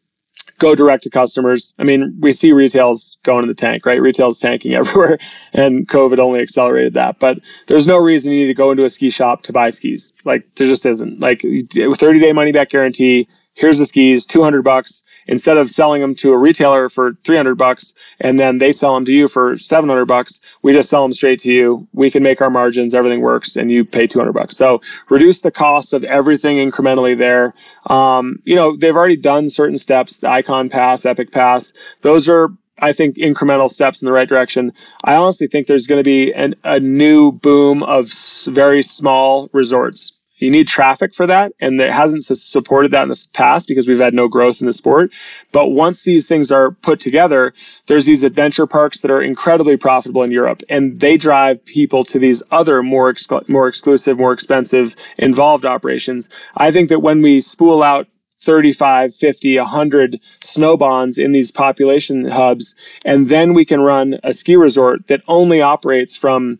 go 0.63 0.75
direct 0.75 1.03
to 1.03 1.09
customers. 1.09 1.73
I 1.77 1.83
mean, 1.83 2.15
we 2.19 2.31
see 2.31 2.53
retails 2.53 3.17
going 3.23 3.43
in 3.43 3.49
the 3.49 3.53
tank, 3.53 3.85
right? 3.85 4.01
Retail's 4.01 4.39
tanking 4.39 4.73
everywhere, 4.81 5.19
and 5.53 5.87
COVID 5.87 6.19
only 6.19 6.39
accelerated 6.39 6.93
that. 6.93 7.19
But 7.19 7.39
there's 7.67 7.85
no 7.85 7.97
reason 7.97 8.33
you 8.33 8.41
need 8.41 8.47
to 8.47 8.53
go 8.53 8.71
into 8.71 8.85
a 8.85 8.89
ski 8.89 9.09
shop 9.09 9.43
to 9.43 9.53
buy 9.53 9.69
skis. 9.69 10.13
Like, 10.23 10.47
there 10.55 10.67
just 10.67 10.85
isn't. 10.85 11.19
Like, 11.19 11.41
30 11.41 12.19
day 12.19 12.31
money 12.31 12.51
back 12.51 12.69
guarantee. 12.69 13.27
Here's 13.55 13.77
the 13.77 13.85
skis, 13.85 14.25
200 14.25 14.63
bucks 14.63 15.03
instead 15.27 15.57
of 15.57 15.69
selling 15.69 16.01
them 16.01 16.15
to 16.15 16.31
a 16.31 16.37
retailer 16.37 16.89
for 16.89 17.13
300 17.23 17.55
bucks 17.55 17.93
and 18.19 18.39
then 18.39 18.57
they 18.57 18.71
sell 18.71 18.93
them 18.93 19.05
to 19.05 19.11
you 19.11 19.27
for 19.27 19.57
700 19.57 20.05
bucks 20.05 20.41
we 20.61 20.73
just 20.73 20.89
sell 20.89 21.03
them 21.03 21.13
straight 21.13 21.39
to 21.41 21.51
you. 21.51 21.87
We 21.93 22.11
can 22.11 22.23
make 22.23 22.41
our 22.41 22.49
margins. 22.49 22.93
Everything 22.93 23.21
works 23.21 23.55
and 23.55 23.71
you 23.71 23.85
pay 23.85 24.07
200 24.07 24.31
bucks. 24.31 24.57
So 24.57 24.81
reduce 25.09 25.41
the 25.41 25.51
cost 25.51 25.93
of 25.93 26.03
everything 26.03 26.57
incrementally 26.57 27.17
there. 27.17 27.53
Um, 27.87 28.39
you 28.45 28.55
know 28.55 28.75
they've 28.75 28.95
already 28.95 29.17
done 29.17 29.49
certain 29.49 29.77
steps 29.77 30.19
the 30.19 30.27
Ikon 30.27 30.71
pass 30.71 31.05
epic 31.05 31.31
pass. 31.31 31.73
Those 32.01 32.29
are 32.29 32.49
I 32.79 32.91
think 32.91 33.17
incremental 33.17 33.69
steps 33.69 34.01
in 34.01 34.07
the 34.07 34.11
right 34.11 34.27
direction. 34.27 34.73
I 35.03 35.15
honestly 35.15 35.47
think 35.47 35.67
there's 35.67 35.87
going 35.87 35.99
to 35.99 36.03
be 36.03 36.33
an, 36.33 36.55
a 36.63 36.79
new 36.79 37.31
boom 37.31 37.83
of 37.83 38.11
very 38.47 38.81
small 38.83 39.49
resorts 39.53 40.11
you 40.43 40.51
need 40.51 40.67
traffic 40.67 41.13
for 41.13 41.25
that, 41.25 41.53
and 41.61 41.79
it 41.79 41.91
hasn't 41.91 42.23
supported 42.23 42.91
that 42.91 43.03
in 43.03 43.09
the 43.09 43.27
past 43.33 43.67
because 43.67 43.87
we've 43.87 43.99
had 43.99 44.13
no 44.13 44.27
growth 44.27 44.59
in 44.59 44.67
the 44.67 44.73
sport. 44.73 45.11
But 45.51 45.69
once 45.69 46.03
these 46.03 46.27
things 46.27 46.51
are 46.51 46.71
put 46.71 46.99
together, 46.99 47.53
there's 47.87 48.05
these 48.05 48.23
adventure 48.23 48.67
parks 48.67 49.01
that 49.01 49.11
are 49.11 49.21
incredibly 49.21 49.77
profitable 49.77 50.21
in 50.21 50.31
Europe, 50.31 50.61
and 50.69 50.99
they 50.99 51.15
drive 51.15 51.63
people 51.65 52.03
to 52.05 52.19
these 52.19 52.43
other 52.51 52.83
more 52.83 53.13
more 53.47 53.67
exclusive, 53.67 54.17
more 54.17 54.33
expensive, 54.33 54.95
involved 55.17 55.65
operations. 55.65 56.29
I 56.57 56.71
think 56.71 56.89
that 56.89 57.01
when 57.01 57.21
we 57.21 57.39
spool 57.39 57.81
out 57.81 58.07
35, 58.41 59.15
50, 59.15 59.57
100 59.57 60.19
snow 60.43 60.75
bonds 60.75 61.17
in 61.17 61.31
these 61.31 61.49
population 61.49 62.25
hubs. 62.25 62.75
And 63.05 63.29
then 63.29 63.53
we 63.53 63.63
can 63.63 63.79
run 63.79 64.19
a 64.23 64.33
ski 64.33 64.57
resort 64.57 65.07
that 65.07 65.21
only 65.29 65.61
operates 65.61 66.17
from 66.17 66.59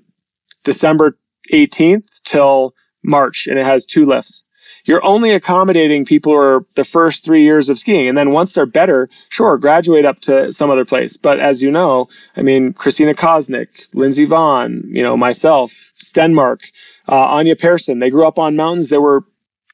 December 0.63 1.17
18th 1.51 2.21
till 2.23 2.73
March 3.03 3.47
and 3.47 3.59
it 3.59 3.65
has 3.65 3.85
two 3.85 4.05
lifts. 4.05 4.43
You're 4.85 5.03
only 5.05 5.31
accommodating 5.31 6.03
people 6.03 6.33
who 6.33 6.39
are 6.39 6.65
the 6.75 6.83
first 6.83 7.23
three 7.23 7.43
years 7.43 7.69
of 7.69 7.79
skiing. 7.79 8.07
And 8.07 8.17
then 8.17 8.31
once 8.31 8.53
they're 8.53 8.65
better, 8.65 9.09
sure, 9.29 9.57
graduate 9.57 10.05
up 10.05 10.19
to 10.21 10.51
some 10.51 10.69
other 10.69 10.83
place. 10.83 11.15
But 11.15 11.39
as 11.39 11.61
you 11.61 11.71
know, 11.71 12.09
I 12.35 12.41
mean, 12.41 12.73
Kristina 12.73 13.15
Koznick, 13.15 13.87
Lindsey 13.93 14.27
Vonn, 14.27 14.83
you 14.87 15.01
know, 15.01 15.15
myself, 15.15 15.71
Stenmark, 16.03 16.61
uh, 17.07 17.27
Anja 17.27 17.55
Pärson, 17.55 18.01
they 18.01 18.09
grew 18.09 18.27
up 18.27 18.37
on 18.37 18.55
mountains 18.57 18.89
that 18.89 18.99
were 18.99 19.23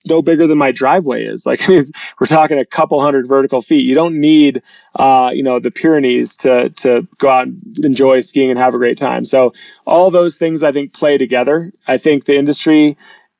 no 0.06 0.22
bigger 0.22 0.48
than 0.48 0.58
my 0.58 0.72
driveway 0.72 1.26
is. 1.26 1.46
Like 1.50 1.68
I 1.68 1.72
mean, 1.72 1.84
we're 2.20 2.28
talking 2.28 2.60
a 2.60 2.66
couple 2.66 3.02
hundred 3.02 3.28
vertical 3.28 3.62
feet. 3.62 3.86
You 3.86 3.96
don't 3.96 4.20
need, 4.20 4.62
uh, 4.96 5.32
you 5.34 5.42
know, 5.42 5.60
the 5.60 5.72
Pyrenees 5.72 6.36
to 6.38 6.70
to 6.70 7.08
go 7.18 7.30
out 7.30 7.48
and 7.48 7.86
enjoy 7.86 8.22
skiing 8.22 8.52
and 8.52 8.60
have 8.60 8.76
a 8.76 8.78
great 8.78 9.00
time. 9.00 9.26
So 9.26 9.54
all 9.88 10.12
those 10.12 10.38
things 10.38 10.62
I 10.62 10.72
think 10.72 10.94
play 10.94 11.18
together. 11.18 11.74
I 11.88 11.98
think 11.98 12.26
the 12.26 12.38
industry 12.38 12.96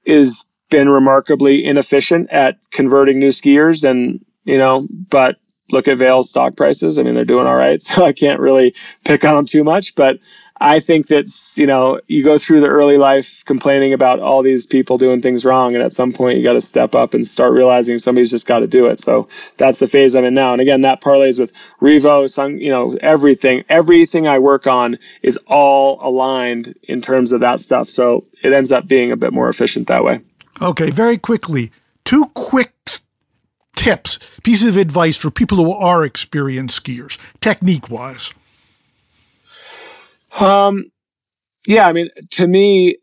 is 0.10 0.44
been 0.70 0.90
remarkably 0.90 1.66
inefficient 1.66 2.30
at 2.32 2.58
converting 2.72 3.20
new 3.20 3.30
skiers 3.30 3.90
and 3.90 4.24
you 4.46 4.58
know 4.58 4.88
but 5.10 5.38
look 5.72 5.88
at 5.88 5.98
Vail's 5.98 6.30
stock 6.30 6.56
prices. 6.58 6.98
I 7.00 7.04
mean 7.04 7.16
they're 7.16 7.26
doing 7.26 7.48
all 7.48 7.56
right 7.56 7.82
so 7.82 8.06
i 8.06 8.14
can't 8.14 8.40
really 8.40 8.74
pick 9.06 9.24
on 9.26 9.36
them 9.36 9.46
too 9.46 9.64
much 9.64 9.96
but 9.96 10.20
i 10.62 10.80
think 10.80 11.08
that's 11.08 11.58
you 11.58 11.66
know 11.66 12.00
you 12.08 12.24
go 12.24 12.38
through 12.38 12.62
the 12.62 12.68
early 12.68 12.98
life 12.98 13.44
complaining 13.46 13.94
about 13.94 14.20
all 14.20 14.42
these 14.42 14.66
people 14.66 14.98
doing 14.98 15.22
things 15.22 15.46
wrong 15.46 15.74
and 15.74 15.84
at 15.84 15.92
some 15.92 16.12
point 16.12 16.38
you 16.38 16.44
got 16.44 16.54
to 16.54 16.62
step 16.62 16.96
up 16.96 17.14
and 17.14 17.26
start 17.26 17.54
realizing 17.54 17.98
somebody's 17.98 18.32
just 18.32 18.46
got 18.46 18.60
to 18.60 18.68
do 18.68 18.86
it 18.86 19.00
so 19.00 19.28
that's 19.58 19.80
the 19.80 19.88
phase 19.88 20.16
i'm 20.16 20.26
in 20.26 20.34
now 20.34 20.54
and 20.54 20.62
again 20.62 20.82
that 20.82 21.02
parlays 21.02 21.40
with 21.40 21.52
revo 21.82 22.30
Sun, 22.30 22.60
you 22.60 22.70
know 22.70 22.98
everything 23.02 23.64
everything 23.70 24.28
i 24.28 24.40
work 24.40 24.68
on 24.68 24.98
is 25.22 25.38
all 25.48 26.00
aligned 26.02 26.76
in 26.84 27.02
terms 27.02 27.32
of 27.32 27.40
that 27.40 27.62
stuff 27.62 27.88
so 27.88 28.26
it 28.44 28.54
ends 28.54 28.72
up 28.72 28.88
being 28.88 29.12
a 29.12 29.18
bit 29.18 29.34
more 29.34 29.50
efficient 29.50 29.88
that 29.88 30.04
way. 30.04 30.22
Okay, 30.62 30.90
very 30.90 31.18
quickly, 31.18 31.72
two 32.06 32.26
quick 32.34 32.74
tips, 33.76 34.20
pieces 34.44 34.68
of 34.68 34.78
advice 34.78 35.16
for 35.16 35.32
people 35.32 35.58
who 35.58 35.72
are 35.72 36.04
experienced 36.04 36.84
skiers, 36.84 37.18
technique 37.40 37.90
wise. 37.90 38.32
Um, 40.38 40.92
yeah, 41.68 41.88
I 41.88 41.94
mean, 41.94 42.10
to 42.32 42.48
me, 42.48 42.96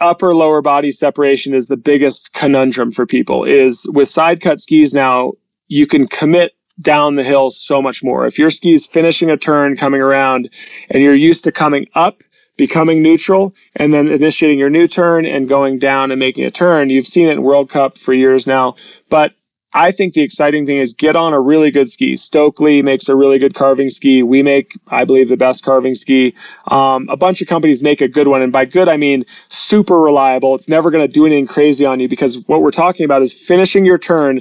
upper 0.00 0.34
lower 0.34 0.62
body 0.62 0.90
separation 0.90 1.54
is 1.54 1.66
the 1.66 1.76
biggest 1.76 2.32
conundrum 2.32 2.92
for 2.92 3.06
people. 3.06 3.44
Is 3.44 3.86
with 3.90 4.08
side 4.08 4.40
cut 4.40 4.60
skis 4.60 4.94
now, 4.94 5.32
you 5.68 5.86
can 5.86 6.06
commit 6.06 6.52
down 6.80 7.14
the 7.14 7.22
hill 7.22 7.50
so 7.50 7.80
much 7.80 8.02
more. 8.02 8.26
If 8.26 8.38
your 8.38 8.50
ski's 8.50 8.86
finishing 8.86 9.30
a 9.30 9.36
turn 9.36 9.76
coming 9.76 10.00
around 10.00 10.50
and 10.90 11.02
you're 11.02 11.14
used 11.14 11.44
to 11.44 11.52
coming 11.52 11.86
up 11.94 12.22
becoming 12.56 13.02
neutral 13.02 13.54
and 13.76 13.92
then 13.92 14.08
initiating 14.08 14.58
your 14.58 14.70
new 14.70 14.86
turn 14.86 15.26
and 15.26 15.48
going 15.48 15.78
down 15.78 16.10
and 16.10 16.18
making 16.18 16.44
a 16.44 16.50
turn. 16.50 16.90
You've 16.90 17.06
seen 17.06 17.28
it 17.28 17.32
in 17.32 17.42
World 17.42 17.70
Cup 17.70 17.98
for 17.98 18.12
years 18.12 18.46
now, 18.46 18.76
but 19.10 19.32
I 19.74 19.90
think 19.90 20.14
the 20.14 20.22
exciting 20.22 20.66
thing 20.66 20.78
is 20.78 20.92
get 20.92 21.16
on 21.16 21.32
a 21.32 21.40
really 21.40 21.72
good 21.72 21.90
ski. 21.90 22.14
Stöckli 22.14 22.82
makes 22.82 23.08
a 23.08 23.16
really 23.16 23.38
good 23.40 23.54
carving 23.54 23.90
ski. 23.90 24.22
We 24.22 24.40
make, 24.40 24.78
I 24.88 25.04
believe, 25.04 25.28
the 25.28 25.36
best 25.36 25.64
carving 25.64 25.96
ski. 25.96 26.32
Um, 26.68 27.08
a 27.10 27.16
bunch 27.16 27.42
of 27.42 27.48
companies 27.48 27.82
make 27.82 28.00
a 28.00 28.06
good 28.06 28.28
one. 28.28 28.40
And 28.40 28.52
by 28.52 28.66
good, 28.66 28.88
I 28.88 28.96
mean 28.96 29.24
super 29.48 30.00
reliable. 30.00 30.54
It's 30.54 30.68
never 30.68 30.92
going 30.92 31.04
to 31.04 31.12
do 31.12 31.26
anything 31.26 31.48
crazy 31.48 31.84
on 31.84 31.98
you 31.98 32.08
because 32.08 32.38
what 32.46 32.62
we're 32.62 32.70
talking 32.70 33.04
about 33.04 33.22
is 33.22 33.32
finishing 33.32 33.84
your 33.84 33.98
turn, 33.98 34.40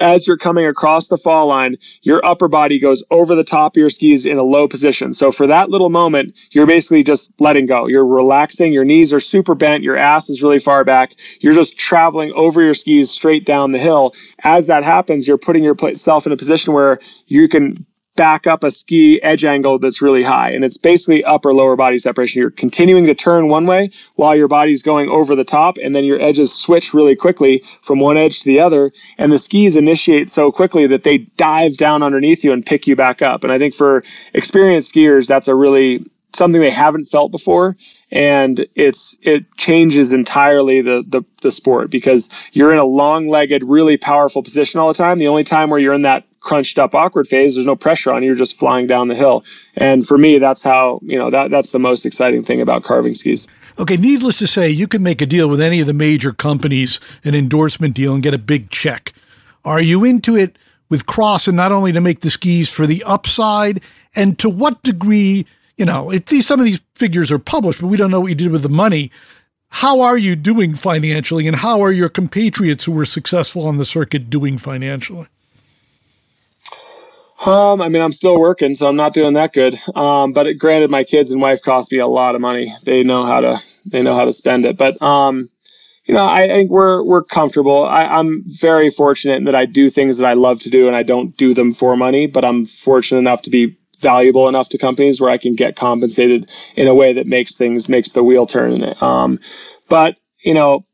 as 0.00 0.26
you're 0.26 0.36
coming 0.36 0.66
across 0.66 1.08
the 1.08 1.16
fall 1.16 1.48
line, 1.48 1.76
your 2.02 2.24
upper 2.24 2.48
body 2.48 2.78
goes 2.78 3.02
over 3.10 3.34
the 3.34 3.44
top 3.44 3.76
of 3.76 3.80
your 3.80 3.90
skis 3.90 4.26
in 4.26 4.38
a 4.38 4.42
low 4.42 4.66
position. 4.66 5.12
So 5.12 5.30
for 5.30 5.46
that 5.46 5.70
little 5.70 5.90
moment, 5.90 6.34
you're 6.50 6.66
basically 6.66 7.02
just 7.02 7.32
letting 7.38 7.66
go. 7.66 7.86
You're 7.86 8.06
relaxing. 8.06 8.72
Your 8.72 8.84
knees 8.84 9.12
are 9.12 9.20
super 9.20 9.54
bent. 9.54 9.82
Your 9.82 9.96
ass 9.96 10.30
is 10.30 10.42
really 10.42 10.58
far 10.58 10.84
back. 10.84 11.14
You're 11.40 11.54
just 11.54 11.78
traveling 11.78 12.32
over 12.34 12.62
your 12.62 12.74
skis 12.74 13.10
straight 13.10 13.44
down 13.44 13.72
the 13.72 13.78
hill. 13.78 14.14
As 14.44 14.66
that 14.66 14.84
happens, 14.84 15.28
you're 15.28 15.38
putting 15.38 15.64
yourself 15.64 16.26
in 16.26 16.32
a 16.32 16.36
position 16.36 16.72
where 16.72 16.98
you 17.26 17.48
can 17.48 17.86
back 18.16 18.46
up 18.46 18.62
a 18.62 18.70
ski 18.70 19.22
edge 19.22 19.44
angle 19.44 19.78
that's 19.78 20.02
really 20.02 20.22
high. 20.22 20.50
And 20.50 20.64
it's 20.64 20.76
basically 20.76 21.24
upper 21.24 21.54
lower 21.54 21.76
body 21.76 21.98
separation. 21.98 22.40
You're 22.40 22.50
continuing 22.50 23.06
to 23.06 23.14
turn 23.14 23.48
one 23.48 23.66
way 23.66 23.90
while 24.16 24.36
your 24.36 24.48
body's 24.48 24.82
going 24.82 25.08
over 25.08 25.34
the 25.34 25.44
top, 25.44 25.78
and 25.78 25.94
then 25.94 26.04
your 26.04 26.20
edges 26.20 26.52
switch 26.52 26.92
really 26.92 27.16
quickly 27.16 27.64
from 27.82 28.00
one 28.00 28.16
edge 28.16 28.40
to 28.40 28.44
the 28.44 28.60
other. 28.60 28.92
And 29.18 29.32
the 29.32 29.38
skis 29.38 29.76
initiate 29.76 30.28
so 30.28 30.52
quickly 30.52 30.86
that 30.86 31.04
they 31.04 31.18
dive 31.36 31.76
down 31.76 32.02
underneath 32.02 32.44
you 32.44 32.52
and 32.52 32.64
pick 32.64 32.86
you 32.86 32.96
back 32.96 33.22
up. 33.22 33.44
And 33.44 33.52
I 33.52 33.58
think 33.58 33.74
for 33.74 34.04
experienced 34.34 34.94
skiers, 34.94 35.26
that's 35.26 35.48
a 35.48 35.54
really 35.54 36.04
something 36.34 36.60
they 36.60 36.70
haven't 36.70 37.04
felt 37.04 37.30
before 37.30 37.76
and 38.10 38.66
it's 38.74 39.16
it 39.20 39.44
changes 39.56 40.14
entirely 40.14 40.80
the, 40.80 41.04
the 41.06 41.22
the 41.42 41.50
sport 41.50 41.90
because 41.90 42.30
you're 42.52 42.72
in 42.72 42.78
a 42.78 42.84
long-legged 42.86 43.62
really 43.64 43.98
powerful 43.98 44.42
position 44.42 44.80
all 44.80 44.88
the 44.88 44.94
time 44.94 45.18
the 45.18 45.28
only 45.28 45.44
time 45.44 45.68
where 45.68 45.78
you're 45.78 45.92
in 45.92 46.00
that 46.00 46.24
crunched 46.42 46.78
up 46.78 46.94
awkward 46.94 47.26
phase 47.26 47.54
there's 47.54 47.66
no 47.66 47.76
pressure 47.76 48.12
on 48.12 48.22
you 48.22 48.28
you're 48.28 48.36
just 48.36 48.58
flying 48.58 48.86
down 48.86 49.08
the 49.08 49.14
hill 49.14 49.44
and 49.76 50.06
for 50.06 50.18
me 50.18 50.38
that's 50.38 50.62
how 50.62 51.00
you 51.02 51.18
know 51.18 51.30
that 51.30 51.50
that's 51.50 51.70
the 51.70 51.78
most 51.78 52.04
exciting 52.04 52.42
thing 52.42 52.60
about 52.60 52.82
carving 52.84 53.14
skis 53.14 53.46
okay 53.78 53.96
needless 53.96 54.38
to 54.38 54.46
say 54.46 54.68
you 54.68 54.86
can 54.86 55.02
make 55.02 55.22
a 55.22 55.26
deal 55.26 55.48
with 55.48 55.60
any 55.60 55.80
of 55.80 55.86
the 55.86 55.94
major 55.94 56.32
companies 56.32 57.00
an 57.24 57.34
endorsement 57.34 57.94
deal 57.94 58.14
and 58.14 58.22
get 58.22 58.34
a 58.34 58.38
big 58.38 58.70
check 58.70 59.12
are 59.64 59.80
you 59.80 60.04
into 60.04 60.36
it 60.36 60.58
with 60.88 61.06
cross 61.06 61.48
and 61.48 61.56
not 61.56 61.72
only 61.72 61.92
to 61.92 62.00
make 62.00 62.20
the 62.20 62.30
skis 62.30 62.68
for 62.68 62.86
the 62.86 63.02
upside 63.04 63.80
and 64.14 64.38
to 64.38 64.48
what 64.48 64.82
degree 64.82 65.46
you 65.76 65.86
know, 65.86 66.10
it, 66.10 66.26
these 66.26 66.46
some 66.46 66.60
of 66.60 66.66
these 66.66 66.80
figures 66.94 67.32
are 67.32 67.38
published, 67.38 67.80
but 67.80 67.88
we 67.88 67.96
don't 67.96 68.10
know 68.10 68.20
what 68.20 68.28
you 68.28 68.34
did 68.34 68.52
with 68.52 68.62
the 68.62 68.68
money. 68.68 69.10
How 69.68 70.00
are 70.00 70.18
you 70.18 70.36
doing 70.36 70.74
financially, 70.74 71.46
and 71.46 71.56
how 71.56 71.82
are 71.82 71.90
your 71.90 72.08
compatriots 72.08 72.84
who 72.84 72.92
were 72.92 73.04
successful 73.04 73.66
on 73.66 73.78
the 73.78 73.84
circuit 73.84 74.28
doing 74.28 74.58
financially? 74.58 75.26
Um, 77.44 77.82
I 77.82 77.88
mean, 77.88 78.02
I'm 78.02 78.12
still 78.12 78.38
working, 78.38 78.74
so 78.74 78.86
I'm 78.86 78.96
not 78.96 79.14
doing 79.14 79.34
that 79.34 79.52
good. 79.52 79.76
Um, 79.96 80.32
but 80.32 80.46
it, 80.46 80.54
granted, 80.54 80.90
my 80.90 81.02
kids 81.04 81.32
and 81.32 81.40
wife 81.40 81.60
cost 81.62 81.90
me 81.90 81.98
a 81.98 82.06
lot 82.06 82.34
of 82.34 82.40
money. 82.40 82.72
They 82.84 83.02
know 83.02 83.26
how 83.26 83.40
to 83.40 83.62
they 83.84 84.02
know 84.02 84.14
how 84.14 84.24
to 84.24 84.32
spend 84.32 84.64
it. 84.64 84.78
But 84.78 85.00
um, 85.02 85.50
you 86.04 86.14
know, 86.14 86.24
I, 86.24 86.42
I 86.42 86.48
think 86.48 86.70
we're 86.70 87.02
we're 87.02 87.24
comfortable. 87.24 87.84
I, 87.84 88.04
I'm 88.04 88.44
very 88.46 88.90
fortunate 88.90 89.44
that 89.44 89.56
I 89.56 89.66
do 89.66 89.90
things 89.90 90.18
that 90.18 90.26
I 90.26 90.34
love 90.34 90.60
to 90.60 90.70
do, 90.70 90.86
and 90.86 90.94
I 90.94 91.02
don't 91.02 91.36
do 91.36 91.52
them 91.52 91.72
for 91.72 91.96
money. 91.96 92.26
But 92.26 92.44
I'm 92.44 92.64
fortunate 92.64 93.18
enough 93.18 93.42
to 93.42 93.50
be 93.50 93.76
valuable 94.00 94.48
enough 94.48 94.68
to 94.68 94.78
companies 94.78 95.20
where 95.20 95.30
I 95.30 95.38
can 95.38 95.54
get 95.54 95.76
compensated 95.76 96.50
in 96.76 96.88
a 96.88 96.94
way 96.94 97.12
that 97.12 97.26
makes 97.26 97.56
things 97.56 97.88
makes 97.88 98.12
the 98.12 98.22
wheel 98.22 98.46
turn. 98.46 98.94
Um, 99.00 99.40
but 99.88 100.16
you 100.44 100.54
know, 100.54 100.86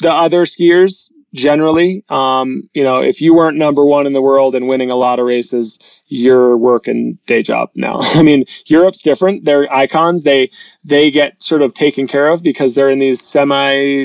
the 0.00 0.12
other 0.12 0.44
skiers 0.46 1.10
generally, 1.34 2.02
um, 2.08 2.68
you 2.74 2.82
know, 2.82 3.00
if 3.00 3.20
you 3.20 3.34
weren't 3.34 3.56
number 3.56 3.84
one 3.84 4.06
in 4.06 4.12
the 4.12 4.22
world 4.22 4.54
and 4.54 4.68
winning 4.68 4.90
a 4.90 4.96
lot 4.96 5.18
of 5.18 5.26
races, 5.26 5.78
you're 6.06 6.56
working 6.56 7.18
day 7.26 7.42
job 7.42 7.70
now. 7.74 7.98
I 8.00 8.22
mean, 8.22 8.44
Europe's 8.66 9.02
different. 9.02 9.44
They're 9.44 9.72
icons. 9.72 10.22
They 10.22 10.50
they 10.84 11.10
get 11.10 11.42
sort 11.42 11.62
of 11.62 11.74
taken 11.74 12.06
care 12.06 12.28
of 12.28 12.42
because 12.42 12.74
they're 12.74 12.90
in 12.90 12.98
these 12.98 13.20
semi, 13.20 14.04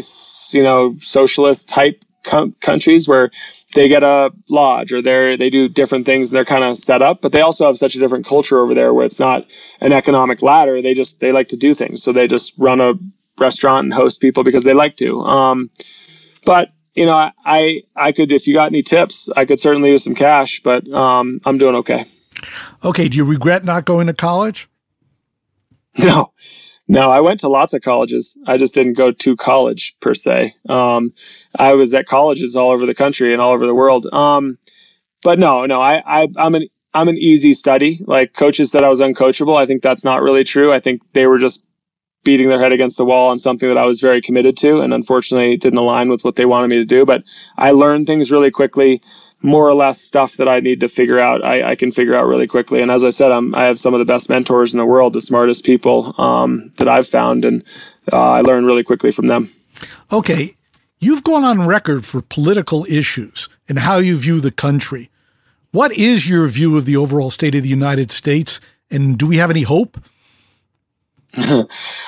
you 0.51 0.63
know, 0.63 0.95
socialist 0.99 1.69
type 1.69 2.03
com- 2.25 2.55
countries 2.61 3.07
where 3.07 3.31
they 3.73 3.87
get 3.87 4.03
a 4.03 4.31
lodge 4.49 4.91
or 4.91 5.01
they 5.01 5.35
they 5.35 5.49
do 5.49 5.69
different 5.69 6.05
things 6.05 6.29
and 6.29 6.35
they're 6.35 6.45
kind 6.45 6.63
of 6.63 6.77
set 6.77 7.01
up 7.01 7.21
but 7.21 7.31
they 7.31 7.41
also 7.41 7.65
have 7.65 7.77
such 7.77 7.95
a 7.95 7.99
different 7.99 8.25
culture 8.25 8.59
over 8.59 8.73
there 8.73 8.93
where 8.93 9.05
it's 9.05 9.19
not 9.19 9.45
an 9.81 9.91
economic 9.91 10.41
ladder 10.41 10.81
they 10.81 10.93
just 10.93 11.19
they 11.19 11.31
like 11.31 11.49
to 11.49 11.57
do 11.57 11.73
things 11.73 12.01
so 12.01 12.11
they 12.11 12.27
just 12.27 12.53
run 12.57 12.81
a 12.81 12.93
restaurant 13.37 13.85
and 13.85 13.93
host 13.93 14.21
people 14.21 14.43
because 14.43 14.63
they 14.63 14.73
like 14.73 14.95
to 14.97 15.19
um, 15.21 15.69
but 16.45 16.69
you 16.95 17.05
know 17.05 17.31
i 17.45 17.81
i 17.95 18.11
could 18.11 18.31
if 18.31 18.47
you 18.47 18.53
got 18.53 18.67
any 18.67 18.81
tips 18.81 19.29
i 19.35 19.45
could 19.45 19.59
certainly 19.59 19.89
use 19.89 20.03
some 20.03 20.15
cash 20.15 20.61
but 20.63 20.87
um, 20.91 21.39
i'm 21.45 21.57
doing 21.57 21.75
okay 21.75 22.05
okay 22.83 23.07
do 23.07 23.17
you 23.17 23.25
regret 23.25 23.63
not 23.63 23.85
going 23.85 24.07
to 24.07 24.13
college 24.13 24.69
no 25.97 26.31
no, 26.87 27.09
I 27.11 27.19
went 27.19 27.39
to 27.39 27.49
lots 27.49 27.73
of 27.73 27.81
colleges. 27.81 28.37
I 28.45 28.57
just 28.57 28.75
didn't 28.75 28.93
go 28.93 29.11
to 29.11 29.35
college 29.35 29.95
per 30.01 30.13
se. 30.13 30.53
Um, 30.69 31.13
I 31.57 31.73
was 31.73 31.93
at 31.95 32.05
colleges 32.05 32.55
all 32.55 32.71
over 32.71 32.85
the 32.85 32.93
country 32.93 33.33
and 33.33 33.41
all 33.41 33.53
over 33.53 33.65
the 33.65 33.73
world. 33.73 34.05
Um, 34.13 34.59
but 35.23 35.39
no, 35.39 35.65
no, 35.65 35.81
I, 35.81 36.03
I, 36.05 36.27
I'm 36.37 36.53
an, 36.53 36.67
I'm 36.93 37.07
an 37.07 37.17
easy 37.17 37.55
study. 37.55 37.99
Like 38.05 38.33
coaches 38.33 38.71
said 38.71 38.83
I 38.83 38.89
was 38.89 39.01
uncoachable. 39.01 39.57
I 39.57 39.65
think 39.65 39.81
that's 39.81 40.03
not 40.03 40.21
really 40.21 40.43
true. 40.43 40.71
I 40.71 40.79
think 40.79 41.01
they 41.13 41.25
were 41.25 41.39
just 41.39 41.65
beating 42.25 42.49
their 42.49 42.59
head 42.59 42.73
against 42.73 42.97
the 42.97 43.05
wall 43.05 43.29
on 43.29 43.39
something 43.39 43.69
that 43.69 43.77
I 43.77 43.85
was 43.85 44.01
very 44.01 44.21
committed 44.21 44.57
to. 44.57 44.81
And 44.81 44.93
unfortunately 44.93 45.55
didn't 45.55 45.79
align 45.79 46.09
with 46.09 46.25
what 46.25 46.35
they 46.35 46.45
wanted 46.45 46.67
me 46.67 46.75
to 46.75 46.85
do. 46.85 47.05
But 47.05 47.23
I 47.57 47.71
learned 47.71 48.07
things 48.07 48.31
really 48.31 48.51
quickly 48.51 49.01
more 49.41 49.69
or 49.69 49.75
less 49.75 50.01
stuff 50.01 50.37
that 50.37 50.49
I 50.49 50.59
need 50.59 50.79
to 50.79 50.87
figure 50.87 51.19
out, 51.19 51.45
I, 51.45 51.71
I, 51.71 51.75
can 51.75 51.91
figure 51.91 52.15
out 52.15 52.25
really 52.25 52.47
quickly. 52.47 52.81
And 52.81 52.89
as 52.89 53.03
I 53.03 53.11
said, 53.11 53.31
I'm, 53.31 53.53
I 53.53 53.65
have 53.65 53.79
some 53.79 53.93
of 53.93 53.99
the 53.99 54.05
best 54.05 54.27
mentors 54.27 54.73
in 54.73 54.79
the 54.79 54.85
world, 54.85 55.13
the 55.13 55.21
smartest 55.21 55.63
people 55.63 56.15
um, 56.19 56.71
that 56.77 56.87
I've 56.87 57.07
found, 57.07 57.45
and 57.45 57.63
uh, 58.11 58.17
I 58.17 58.41
learn 58.41 58.65
really 58.65 58.83
quickly 58.83 59.11
from 59.11 59.27
them. 59.27 59.49
Okay, 60.11 60.55
you've 60.99 61.23
gone 61.23 61.43
on 61.43 61.67
record 61.67 62.05
for 62.05 62.21
political 62.23 62.85
issues 62.85 63.47
and 63.69 63.79
how 63.79 63.97
you 63.97 64.17
view 64.17 64.39
the 64.39 64.51
country. 64.51 65.11
What 65.71 65.91
is 65.93 66.27
your 66.27 66.47
view 66.47 66.75
of 66.77 66.85
the 66.85 66.97
overall 66.97 67.29
state 67.29 67.53
of 67.53 67.61
the 67.61 67.69
United 67.69 68.09
States, 68.09 68.59
and 68.89 69.17
do 69.17 69.27
we 69.27 69.37
have 69.37 69.51
any 69.51 69.63
hope? 69.63 69.99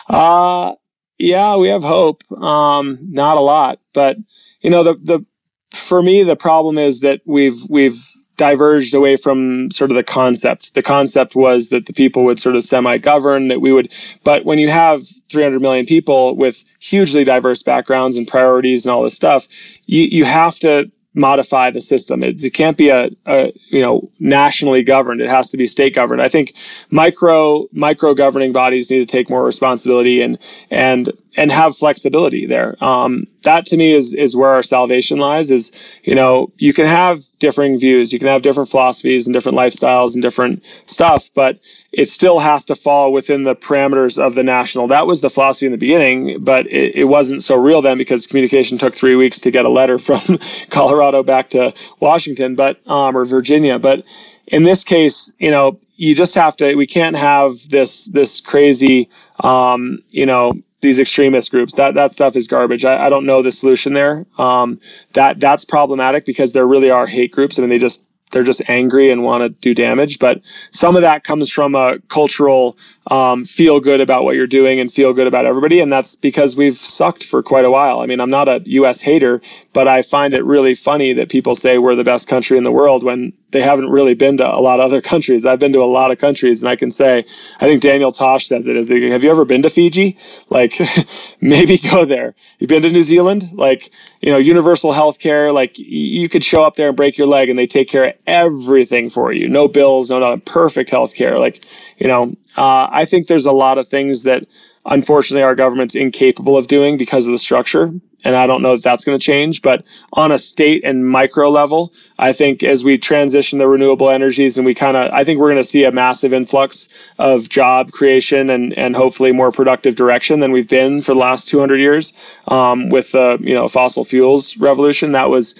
uh, 0.10 0.74
yeah, 1.18 1.56
we 1.56 1.70
have 1.70 1.84
hope. 1.84 2.24
Um, 2.32 2.98
not 3.02 3.38
a 3.38 3.42
lot, 3.42 3.80
but 3.94 4.18
you 4.62 4.70
know 4.70 4.84
the 4.84 4.96
the 5.02 5.26
for 5.72 6.02
me, 6.02 6.24
the 6.24 6.36
problem 6.36 6.78
is 6.78 7.02
that 7.02 7.22
we've 7.26 7.60
we've 7.70 7.98
diverged 8.38 8.94
away 8.94 9.16
from 9.16 9.72
sort 9.72 9.90
of 9.92 9.98
the 9.98 10.04
concept. 10.04 10.76
The 10.76 10.84
concept 10.84 11.36
was 11.36 11.70
that 11.70 11.88
the 11.88 11.94
people 11.94 12.24
would 12.26 12.40
sort 12.40 12.56
of 12.56 12.64
semi-govern, 12.64 13.48
that 13.48 13.62
we 13.62 13.72
would. 13.72 13.92
But 14.24 14.46
when 14.46 14.60
you 14.60 14.70
have 14.70 15.02
300 15.30 15.60
million 15.60 15.88
people 15.88 16.36
with 16.36 16.64
hugely 16.80 17.24
diverse 17.24 17.64
backgrounds 17.64 18.16
and 18.16 18.28
priorities 18.28 18.86
and 18.86 18.92
all 18.92 19.04
this 19.04 19.16
stuff, 19.16 19.48
you 19.88 20.04
you 20.04 20.24
have 20.24 20.60
to 20.60 20.92
modify 21.14 21.72
the 21.72 21.82
system. 21.82 22.24
It, 22.24 22.44
it 22.44 22.52
can't 22.52 22.78
be 22.78 22.90
a, 22.90 23.10
a, 23.26 23.54
you 23.70 23.82
know 23.82 24.12
nationally 24.20 24.84
governed. 24.84 25.22
It 25.22 25.30
has 25.30 25.50
to 25.52 25.58
be 25.58 25.68
state 25.68 25.96
governed. 25.96 26.22
I 26.22 26.30
think 26.30 26.54
micro 26.90 27.68
micro 27.72 28.14
governing 28.14 28.54
bodies 28.54 28.90
need 28.90 29.00
to 29.00 29.06
take 29.06 29.30
more 29.30 29.44
responsibility 29.44 30.22
and 30.22 30.38
and 30.70 31.12
and 31.38 31.52
have 31.52 31.78
flexibility 31.78 32.48
there. 32.48 32.76
Um, 32.84 33.28
that 33.44 33.66
to 33.68 33.78
me 33.78 33.94
is 33.94 34.14
is 34.16 34.36
where 34.36 34.50
our 34.50 34.64
salvation 34.64 35.20
lies. 35.20 35.52
Is 35.52 35.72
you 36.04 36.16
know 36.16 36.52
you 36.58 36.74
can 36.74 36.88
have 36.88 37.22
differing 37.40 37.80
views, 37.80 38.12
you 38.12 38.20
can 38.20 38.28
have 38.28 38.42
different 38.42 38.70
philosophies 38.70 39.28
and 39.28 39.34
different 39.34 39.58
lifestyles 39.58 40.14
and 40.14 40.22
different 40.24 40.64
stuff, 40.88 41.30
but 41.36 41.60
it 41.92 42.10
still 42.10 42.40
has 42.40 42.66
to 42.66 42.76
fall 42.76 43.14
within 43.14 43.44
the 43.44 43.56
parameters 43.56 44.18
of 44.22 44.36
the 44.36 44.44
national. 44.44 44.88
That 44.88 45.08
was 45.08 45.22
the 45.22 45.30
philosophy 45.30 45.68
in 45.68 45.72
the 45.72 45.78
beginning, 45.78 46.44
but 46.44 46.66
it, 46.68 46.96
it 46.96 47.04
wasn't 47.06 47.44
so 47.44 47.56
real 47.56 47.82
then 47.82 47.98
because 47.98 48.28
communication 48.28 48.78
took 48.78 48.96
three 48.96 49.16
weeks 49.16 49.40
to 49.40 49.52
get 49.52 49.66
a 49.66 49.70
letter 49.70 49.98
from 50.00 50.40
Colorado 50.70 51.24
back 51.24 51.52
to 51.52 51.74
Washington, 52.00 52.56
but 52.56 52.80
um, 52.88 53.16
or 53.16 53.26
Virginia. 53.26 53.78
But 53.78 54.04
in 54.48 54.64
this 54.64 54.84
case, 54.84 55.32
you 55.40 55.52
know, 55.52 55.80
you 55.96 56.16
just 56.16 56.34
have 56.36 56.58
to. 56.58 56.76
We 56.76 56.88
can't 56.88 57.16
have 57.16 57.70
this 57.70 58.06
this 58.06 58.42
crazy, 58.42 59.10
um, 59.44 60.00
you 60.10 60.26
know, 60.26 60.54
these 60.82 61.00
extremist 61.00 61.52
groups. 61.52 61.76
That 61.76 61.96
that 61.96 62.12
stuff 62.12 62.36
is 62.36 62.48
garbage. 62.48 62.86
I, 62.86 63.08
I 63.08 63.10
don't 63.10 63.26
know 63.26 63.42
the 63.42 63.52
solution 63.52 63.94
there. 63.94 64.26
Um, 64.38 64.80
that 65.14 65.40
that's 65.40 65.66
problematic 65.66 66.26
because 66.26 66.52
there 66.54 66.68
really 66.68 66.90
are 66.90 67.08
hate 67.08 67.32
groups. 67.32 67.58
I 67.58 67.62
mean, 67.62 67.70
they 67.70 67.80
just 67.80 68.06
they're 68.32 68.44
just 68.44 68.62
angry 68.68 69.12
and 69.12 69.24
want 69.24 69.42
to 69.42 69.50
do 69.50 69.74
damage. 69.74 70.20
But 70.20 70.42
some 70.72 70.96
of 70.96 71.02
that 71.02 71.24
comes 71.24 71.50
from 71.50 71.76
a 71.76 72.00
cultural 72.10 72.78
um, 73.10 73.46
feel 73.46 73.80
good 73.80 74.02
about 74.02 74.24
what 74.24 74.36
you're 74.36 74.48
doing 74.48 74.80
and 74.80 74.92
feel 74.92 75.14
good 75.14 75.28
about 75.28 75.46
everybody. 75.46 75.80
And 75.80 75.92
that's 75.92 76.16
because 76.16 76.56
we've 76.56 76.78
sucked 76.78 77.24
for 77.24 77.42
quite 77.42 77.66
a 77.66 77.72
while. 77.72 78.00
I 78.00 78.06
mean, 78.06 78.20
I'm 78.20 78.30
not 78.30 78.50
a 78.50 78.62
U.S. 78.66 79.02
hater, 79.02 79.42
but 79.74 79.88
I 79.88 80.02
find 80.02 80.34
it 80.34 80.44
really 80.44 80.76
funny 80.76 81.14
that 81.14 81.30
people 81.30 81.56
say 81.56 81.78
we're 81.78 81.96
the 81.96 82.04
best 82.04 82.28
country 82.28 82.58
in 82.58 82.64
the 82.64 82.72
world 82.72 83.04
when 83.04 83.34
they 83.52 83.62
haven't 83.62 83.90
really 83.90 84.14
been 84.14 84.38
to 84.38 84.48
a 84.48 84.60
lot 84.60 84.80
of 84.80 84.86
other 84.86 85.02
countries. 85.14 85.46
I've 85.46 85.60
been 85.60 85.74
to 85.74 85.80
a 85.80 85.86
lot 85.86 86.12
of 86.12 86.18
countries, 86.18 86.62
and 86.62 86.70
I 86.70 86.76
can 86.76 86.92
say, 86.92 87.26
I 87.60 87.66
think 87.66 87.82
Daniel 87.82 88.12
Tosh 88.12 88.48
says 88.48 88.68
it 88.68 88.76
is, 88.76 88.90
have 88.90 89.24
you 89.24 89.32
ever 89.32 89.46
been 89.46 89.62
to 89.64 89.70
Fiji? 89.70 90.18
Like, 90.50 90.80
maybe 91.42 91.78
go 91.78 92.06
there. 92.06 92.34
You've 92.58 92.70
been 92.70 92.82
to 92.84 92.92
New 92.92 93.04
Zealand? 93.04 93.50
Like, 93.54 93.92
you 94.22 94.32
know, 94.32 94.38
universal 94.38 94.94
health 94.94 95.20
care. 95.20 95.52
Like, 95.52 95.78
you 95.78 96.30
could 96.30 96.44
show 96.44 96.64
up 96.64 96.76
there 96.76 96.88
and 96.88 96.98
break 96.98 97.18
your 97.18 97.28
leg, 97.28 97.50
and 97.50 97.60
they 97.60 97.68
take 97.68 97.90
care 97.90 98.06
of 98.06 98.14
everything 98.26 99.10
for 99.10 99.34
you. 99.34 99.50
No 99.50 99.68
bills, 99.68 100.10
no, 100.10 100.20
no, 100.20 100.38
perfect 100.38 100.90
health 100.90 101.16
care. 101.16 101.38
Like, 101.38 101.66
you 101.98 102.08
know, 102.08 102.34
uh, 102.58 102.88
I 102.92 103.06
think 103.06 103.28
there's 103.28 103.46
a 103.46 103.52
lot 103.52 103.78
of 103.78 103.88
things 103.88 104.24
that 104.24 104.46
unfortunately 104.86 105.44
our 105.44 105.56
government's 105.56 105.96
incapable 105.96 106.58
of 106.58 106.68
doing 106.68 106.98
because 106.98 107.28
of 107.28 107.32
the 107.32 107.38
structure 107.38 107.92
and 108.24 108.36
I 108.36 108.46
don't 108.46 108.62
know 108.62 108.74
if 108.74 108.82
that's 108.82 109.06
going 109.06 109.18
to 109.18 109.24
change. 109.24 109.62
But 109.62 109.86
on 110.14 110.32
a 110.34 110.38
state 110.38 110.84
and 110.84 111.08
micro 111.08 111.50
level, 111.50 111.94
I 112.20 112.34
think 112.34 112.62
as 112.62 112.84
we 112.84 112.98
transition 112.98 113.60
the 113.60 113.68
renewable 113.68 114.10
energies 114.10 114.58
and 114.58 114.66
we 114.66 114.74
kind 114.74 114.98
of, 114.98 115.12
I 115.14 115.24
think 115.24 115.40
we're 115.40 115.48
going 115.48 115.64
to 115.64 115.70
see 115.70 115.86
a 115.86 115.92
massive 115.92 116.34
influx 116.34 116.90
of 117.20 117.48
job 117.48 117.92
creation 117.94 118.50
and 118.50 118.78
and 118.78 118.96
hopefully 118.96 119.32
more 119.32 119.52
productive 119.52 119.96
direction 119.96 120.42
than 120.42 120.52
we've 120.52 120.68
been 120.68 121.02
for 121.02 121.14
the 121.14 121.20
last 121.20 121.48
200 121.48 121.80
years 121.80 122.12
um, 122.50 122.90
with 122.90 123.14
the 123.14 123.38
you 123.40 123.54
know 123.54 123.70
fossil 123.70 124.04
fuels 124.04 124.58
revolution. 124.58 125.14
That 125.14 125.30
was 125.30 125.56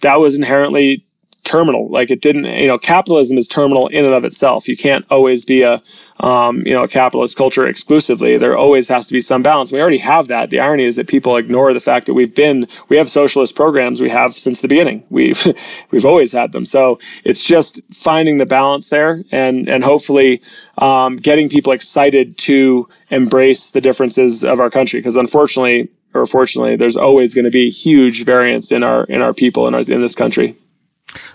that 0.00 0.16
was 0.16 0.34
inherently 0.34 1.04
terminal. 1.44 1.88
Like 1.90 2.10
it 2.10 2.20
didn't, 2.20 2.44
you 2.44 2.66
know, 2.66 2.78
capitalism 2.78 3.38
is 3.38 3.48
terminal 3.48 3.88
in 3.88 4.04
and 4.04 4.14
of 4.14 4.24
itself. 4.24 4.68
You 4.68 4.76
can't 4.76 5.04
always 5.10 5.44
be 5.44 5.62
a, 5.62 5.82
um, 6.20 6.62
you 6.66 6.72
know, 6.72 6.82
a 6.82 6.88
capitalist 6.88 7.36
culture 7.36 7.66
exclusively. 7.66 8.38
There 8.38 8.56
always 8.56 8.88
has 8.88 9.06
to 9.06 9.12
be 9.12 9.20
some 9.20 9.42
balance. 9.42 9.70
We 9.70 9.80
already 9.80 9.98
have 9.98 10.28
that. 10.28 10.50
The 10.50 10.60
irony 10.60 10.84
is 10.84 10.96
that 10.96 11.06
people 11.06 11.36
ignore 11.36 11.72
the 11.72 11.80
fact 11.80 12.06
that 12.06 12.14
we've 12.14 12.34
been, 12.34 12.66
we 12.88 12.96
have 12.96 13.08
socialist 13.08 13.54
programs 13.54 14.00
we 14.00 14.10
have 14.10 14.34
since 14.34 14.60
the 14.60 14.68
beginning. 14.68 15.04
We've, 15.10 15.46
we've 15.90 16.04
always 16.04 16.32
had 16.32 16.52
them. 16.52 16.66
So 16.66 16.98
it's 17.24 17.44
just 17.44 17.80
finding 17.92 18.38
the 18.38 18.46
balance 18.46 18.88
there 18.88 19.22
and, 19.30 19.68
and 19.68 19.84
hopefully, 19.84 20.42
um, 20.78 21.16
getting 21.16 21.48
people 21.48 21.72
excited 21.72 22.38
to 22.38 22.88
embrace 23.10 23.70
the 23.70 23.80
differences 23.80 24.44
of 24.44 24.60
our 24.60 24.70
country. 24.70 25.00
Because 25.00 25.16
unfortunately, 25.16 25.88
or 26.14 26.26
fortunately, 26.26 26.76
there's 26.76 26.96
always 26.96 27.34
going 27.34 27.44
to 27.44 27.50
be 27.50 27.70
huge 27.70 28.24
variance 28.24 28.72
in 28.72 28.82
our, 28.82 29.04
in 29.04 29.22
our 29.22 29.34
people 29.34 29.68
in 29.68 29.74
our, 29.74 29.80
in 29.80 30.00
this 30.00 30.14
country. 30.14 30.56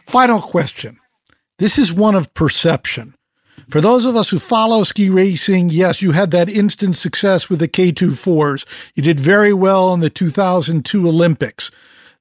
Final 0.05 0.41
question. 0.41 0.99
This 1.59 1.77
is 1.77 1.93
one 1.93 2.15
of 2.15 2.33
perception. 2.33 3.15
For 3.69 3.81
those 3.81 4.05
of 4.05 4.15
us 4.15 4.29
who 4.29 4.39
follow 4.39 4.83
ski 4.83 5.09
racing, 5.09 5.69
yes, 5.69 6.01
you 6.01 6.11
had 6.11 6.31
that 6.31 6.49
instant 6.49 6.95
success 6.95 7.49
with 7.49 7.59
the 7.59 7.67
K24s. 7.67 8.65
You 8.95 9.03
did 9.03 9.19
very 9.19 9.53
well 9.53 9.93
in 9.93 9.99
the 9.99 10.09
2002 10.09 11.07
Olympics. 11.07 11.71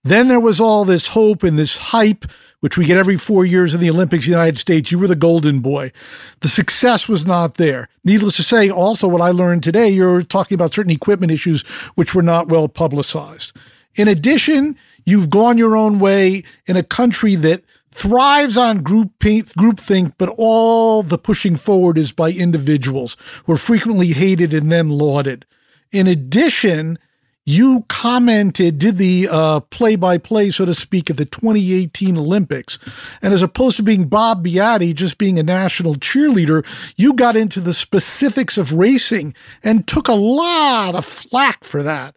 Then 0.05 0.28
there 0.28 0.40
was 0.40 0.60
all 0.60 0.85
this 0.85 1.09
hope 1.09 1.43
and 1.43 1.59
this 1.59 1.77
hype, 1.77 2.24
which 2.60 2.77
we 2.77 2.85
get 2.85 2.97
every 2.97 3.16
four 3.16 3.44
years 3.44 3.74
in 3.74 3.81
the 3.81 3.90
Olympics 3.90 4.24
in 4.24 4.32
the 4.32 4.36
United 4.36 4.59
States. 4.59 4.90
You 4.90 4.98
were 4.98 5.09
the 5.09 5.16
golden 5.16 5.60
boy. 5.60 5.93
The 6.40 6.48
success 6.48 7.09
was 7.09 7.27
not 7.27 7.55
there. 7.55 7.89
Needless 8.05 8.36
to 8.36 8.43
say, 8.43 8.70
also 8.70 9.09
what 9.09 9.20
I 9.20 9.31
learned 9.31 9.62
today, 9.62 9.89
you're 9.89 10.23
talking 10.23 10.55
about 10.55 10.74
certain 10.74 10.93
equipment 10.93 11.32
issues 11.32 11.62
which 11.94 12.14
were 12.14 12.23
not 12.23 12.48
well 12.48 12.69
publicized. 12.69 13.52
In 13.94 14.09
addition, 14.09 14.77
you've 15.05 15.31
gone 15.31 15.59
your 15.59 15.77
own 15.77 15.98
way 15.98 16.44
in 16.66 16.77
a 16.77 16.82
country 16.82 17.35
that 17.36 17.62
thrives 17.93 18.56
on 18.56 18.82
group 18.82 19.19
groupthink, 19.20 20.14
but 20.19 20.28
all 20.36 21.02
the 21.02 21.19
pushing 21.19 21.56
forward 21.56 21.98
is 21.98 22.10
by 22.10 22.31
individuals 22.31 23.16
who 23.44 23.52
are 23.52 23.59
frequently 23.59 24.09
hated 24.09 24.52
and 24.52 24.73
then 24.73 24.89
lauded. 24.89 25.47
In 25.93 26.06
addition, 26.06 26.98
you 27.44 27.85
commented, 27.89 28.78
did 28.78 28.98
the 28.98 29.62
play 29.70 29.97
by 29.97 30.16
play, 30.16 30.51
so 30.51 30.64
to 30.64 30.74
speak, 30.74 31.10
at 31.10 31.16
the 31.16 31.24
2018 31.24 32.16
Olympics. 32.16 32.78
And 33.20 33.35
as 33.35 33.43
opposed 33.43 33.77
to 33.77 33.82
being 33.82 34.06
Bob 34.06 34.44
Beattie, 34.44 34.94
just 34.94 35.19
being 35.19 35.39
a 35.39 35.43
national 35.43 35.97
cheerleader, 35.97 36.64
you 36.97 37.14
got 37.14 37.36
into 37.36 37.60
the 37.60 37.74
specifics 37.74 38.56
of 38.56 38.73
racing 38.73 39.35
and 39.62 39.86
took 39.86 40.09
a 40.09 40.14
lot 40.14 40.94
of 40.94 41.05
flack 41.05 41.64
for 41.64 41.82
that. 41.82 42.16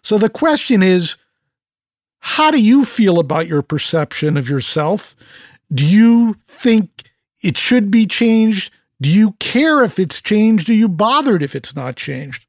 So 0.00 0.16
the 0.16 0.30
question 0.30 0.82
is, 0.82 1.16
how 2.24 2.52
do 2.52 2.62
you 2.62 2.84
feel 2.84 3.18
about 3.18 3.48
your 3.48 3.62
perception 3.62 4.36
of 4.36 4.48
yourself? 4.48 5.16
Do 5.74 5.84
you 5.84 6.34
think 6.46 6.88
it 7.42 7.58
should 7.58 7.90
be 7.90 8.06
changed? 8.06 8.72
Do 9.00 9.08
you 9.08 9.32
care 9.32 9.82
if 9.82 9.98
it's 9.98 10.20
changed? 10.20 10.70
Are 10.70 10.74
you 10.74 10.88
bothered 10.88 11.42
if 11.42 11.56
it's 11.56 11.74
not 11.74 11.96
changed? 11.96 12.46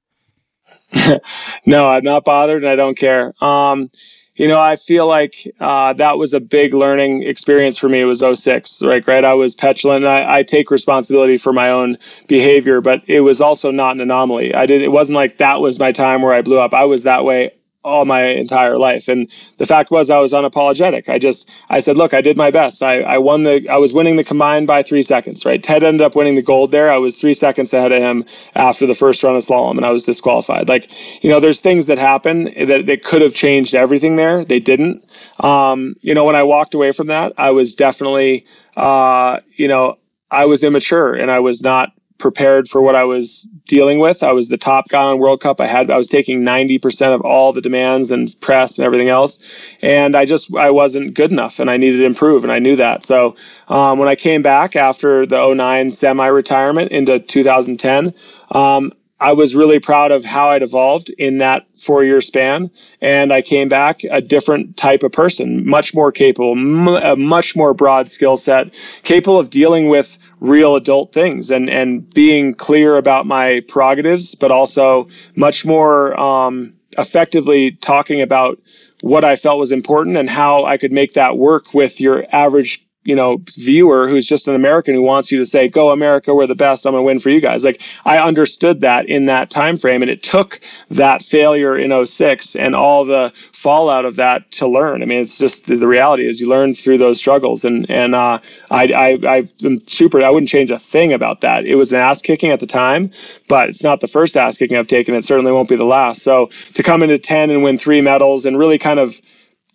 no, 1.65 1.87
I'm 1.87 2.03
not 2.03 2.23
bothered 2.23 2.63
and 2.63 2.71
I 2.71 2.75
don't 2.75 2.95
care. 2.95 3.33
Um, 3.43 3.89
you 4.35 4.47
know, 4.47 4.61
I 4.61 4.75
feel 4.75 5.07
like 5.07 5.35
uh, 5.59 5.93
that 5.93 6.19
was 6.19 6.35
a 6.35 6.39
big 6.39 6.75
learning 6.75 7.23
experience 7.23 7.79
for 7.79 7.89
me. 7.89 8.01
It 8.01 8.05
was 8.05 8.23
06, 8.23 8.83
right? 8.83 9.05
Right. 9.07 9.25
I 9.25 9.33
was 9.33 9.55
petulant. 9.55 10.05
I, 10.05 10.39
I, 10.39 10.43
take 10.43 10.69
responsibility 10.69 11.37
for 11.37 11.51
my 11.51 11.69
own 11.69 11.97
behavior, 12.27 12.79
but 12.79 13.01
it 13.07 13.21
was 13.21 13.41
also 13.41 13.71
not 13.71 13.95
an 13.95 14.01
anomaly. 14.01 14.53
I 14.53 14.67
did. 14.67 14.83
It 14.83 14.91
wasn't 14.91 15.15
like 15.15 15.37
that 15.37 15.61
was 15.61 15.79
my 15.79 15.91
time 15.91 16.21
where 16.21 16.33
I 16.33 16.43
blew 16.43 16.59
up. 16.59 16.75
I 16.75 16.85
was 16.85 17.03
that 17.03 17.25
way 17.25 17.51
all 17.83 18.05
my 18.05 18.25
entire 18.25 18.77
life. 18.77 19.07
And 19.07 19.29
the 19.57 19.65
fact 19.65 19.91
was 19.91 20.09
I 20.09 20.17
was 20.19 20.33
unapologetic. 20.33 21.09
I 21.09 21.19
just 21.19 21.49
I 21.69 21.79
said, 21.79 21.97
look, 21.97 22.13
I 22.13 22.21
did 22.21 22.37
my 22.37 22.51
best. 22.51 22.83
I, 22.83 23.01
I 23.01 23.17
won 23.17 23.43
the 23.43 23.67
I 23.69 23.77
was 23.77 23.93
winning 23.93 24.15
the 24.15 24.23
combined 24.23 24.67
by 24.67 24.83
three 24.83 25.03
seconds, 25.03 25.45
right? 25.45 25.61
Ted 25.61 25.83
ended 25.83 26.01
up 26.01 26.15
winning 26.15 26.35
the 26.35 26.41
gold 26.41 26.71
there. 26.71 26.91
I 26.91 26.97
was 26.97 27.17
three 27.17 27.33
seconds 27.33 27.73
ahead 27.73 27.91
of 27.91 27.99
him 27.99 28.25
after 28.55 28.85
the 28.85 28.95
first 28.95 29.23
run 29.23 29.35
of 29.35 29.43
slalom 29.43 29.77
and 29.77 29.85
I 29.85 29.91
was 29.91 30.03
disqualified. 30.03 30.69
Like, 30.69 30.91
you 31.23 31.29
know, 31.29 31.39
there's 31.39 31.59
things 31.59 31.87
that 31.87 31.97
happen 31.97 32.45
that, 32.45 32.85
that 32.85 33.03
could 33.03 33.21
have 33.21 33.33
changed 33.33 33.75
everything 33.75 34.15
there. 34.15 34.45
They 34.45 34.59
didn't. 34.59 35.03
Um, 35.39 35.95
you 36.01 36.13
know, 36.13 36.23
when 36.23 36.35
I 36.35 36.43
walked 36.43 36.73
away 36.73 36.91
from 36.91 37.07
that, 37.07 37.33
I 37.37 37.51
was 37.51 37.75
definitely 37.75 38.45
uh, 38.75 39.39
you 39.55 39.67
know, 39.67 39.97
I 40.31 40.45
was 40.45 40.63
immature 40.63 41.13
and 41.13 41.29
I 41.29 41.39
was 41.39 41.61
not 41.61 41.91
prepared 42.23 42.69
for 42.69 42.81
what 42.81 42.95
I 42.95 43.03
was 43.03 43.47
dealing 43.67 43.99
with. 43.99 44.23
I 44.23 44.31
was 44.31 44.47
the 44.47 44.57
top 44.57 44.87
guy 44.87 45.03
on 45.03 45.19
World 45.19 45.41
Cup. 45.41 45.59
I 45.59 45.67
had 45.67 45.91
I 45.91 45.97
was 45.97 46.07
taking 46.07 46.41
90% 46.41 47.13
of 47.13 47.21
all 47.21 47.51
the 47.51 47.61
demands 47.61 48.11
and 48.11 48.39
press 48.39 48.77
and 48.77 48.85
everything 48.85 49.09
else, 49.09 49.37
and 49.81 50.15
I 50.15 50.23
just 50.23 50.55
I 50.55 50.71
wasn't 50.71 51.13
good 51.13 51.31
enough, 51.31 51.59
and 51.59 51.69
I 51.69 51.75
needed 51.75 51.97
to 51.97 52.05
improve, 52.05 52.43
and 52.43 52.51
I 52.51 52.59
knew 52.59 52.77
that. 52.77 53.03
So 53.03 53.35
um, 53.67 53.99
when 53.99 54.07
I 54.07 54.15
came 54.15 54.41
back 54.41 54.75
after 54.77 55.25
the 55.25 55.53
09 55.53 55.91
semi-retirement 55.91 56.91
into 56.91 57.19
2010. 57.19 58.13
Um, 58.51 58.93
I 59.23 59.31
was 59.31 59.55
really 59.55 59.79
proud 59.79 60.11
of 60.11 60.25
how 60.25 60.49
I'd 60.49 60.63
evolved 60.63 61.09
in 61.11 61.37
that 61.37 61.65
four 61.79 62.03
year 62.03 62.21
span. 62.21 62.69
And 63.01 63.31
I 63.31 63.41
came 63.41 63.69
back 63.69 64.01
a 64.11 64.19
different 64.19 64.75
type 64.75 65.01
of 65.01 65.13
person, 65.13 65.65
much 65.65 65.93
more 65.93 66.11
capable, 66.11 66.51
m- 66.51 66.89
a 66.89 67.15
much 67.15 67.55
more 67.55 67.73
broad 67.73 68.09
skill 68.09 68.35
set, 68.35 68.73
capable 69.03 69.39
of 69.39 69.49
dealing 69.49 69.87
with 69.87 70.17
real 70.41 70.75
adult 70.75 71.13
things 71.13 71.49
and 71.49 71.69
and 71.69 72.13
being 72.13 72.53
clear 72.53 72.97
about 72.97 73.25
my 73.25 73.61
prerogatives, 73.69 74.35
but 74.35 74.51
also 74.51 75.07
much 75.37 75.65
more 75.65 76.19
um, 76.19 76.73
effectively 76.97 77.71
talking 77.81 78.21
about 78.21 78.59
what 79.01 79.23
I 79.23 79.37
felt 79.37 79.57
was 79.57 79.71
important 79.71 80.17
and 80.17 80.29
how 80.29 80.65
I 80.65 80.77
could 80.77 80.91
make 80.91 81.13
that 81.13 81.37
work 81.37 81.73
with 81.73 82.01
your 82.01 82.25
average 82.35 82.85
you 83.03 83.15
know 83.15 83.41
viewer 83.55 84.07
who's 84.07 84.25
just 84.25 84.47
an 84.47 84.55
american 84.55 84.93
who 84.95 85.01
wants 85.01 85.31
you 85.31 85.37
to 85.37 85.45
say 85.45 85.67
go 85.67 85.91
america 85.91 86.33
we're 86.33 86.47
the 86.47 86.55
best 86.55 86.85
i'm 86.85 86.93
going 86.93 87.01
to 87.01 87.05
win 87.05 87.19
for 87.19 87.29
you 87.29 87.41
guys. 87.41 87.63
Like 87.63 87.81
i 88.05 88.17
understood 88.17 88.81
that 88.81 89.07
in 89.07 89.25
that 89.25 89.49
time 89.49 89.77
frame 89.77 90.01
and 90.01 90.09
it 90.11 90.23
took 90.23 90.59
that 90.89 91.21
failure 91.21 91.77
in 91.77 92.05
06 92.05 92.55
and 92.55 92.75
all 92.75 93.05
the 93.05 93.31
fallout 93.51 94.05
of 94.05 94.15
that 94.17 94.51
to 94.51 94.67
learn. 94.67 95.01
I 95.01 95.05
mean 95.05 95.19
it's 95.19 95.37
just 95.37 95.67
the, 95.67 95.83
reality 95.83 96.27
is 96.27 96.39
you 96.39 96.47
learn 96.47 96.73
through 96.73 96.97
those 96.97 97.17
struggles 97.17 97.65
and 97.65 97.89
and 97.89 98.15
uh, 98.15 98.39
I, 98.71 99.19
I 99.27 99.41
been 99.61 99.85
super 99.87 100.23
i 100.23 100.29
wouldn't 100.29 100.49
change 100.49 100.71
a 100.71 100.79
thing 100.79 101.13
about 101.13 101.41
that. 101.41 101.65
It 101.65 101.75
was 101.75 101.91
an 101.91 101.99
ass 101.99 102.21
kicking 102.21 102.51
at 102.51 102.59
the 102.59 102.67
time 102.67 103.11
but 103.47 103.69
it's 103.69 103.83
not 103.83 104.01
the 104.01 104.07
first 104.07 104.37
ass 104.37 104.57
kicking 104.57 104.77
i've 104.77 104.87
taken 104.87 105.13
it 105.13 105.25
certainly 105.25 105.51
won't 105.51 105.69
be 105.69 105.75
the 105.75 105.83
last. 105.83 106.23
So 106.23 106.49
to 106.73 106.83
come 106.83 107.03
into 107.03 107.19
10 107.19 107.49
and 107.49 107.63
win 107.63 107.77
three 107.77 108.01
medals 108.01 108.45
and 108.45 108.57
really 108.57 108.77
kind 108.77 108.99
of 108.99 109.19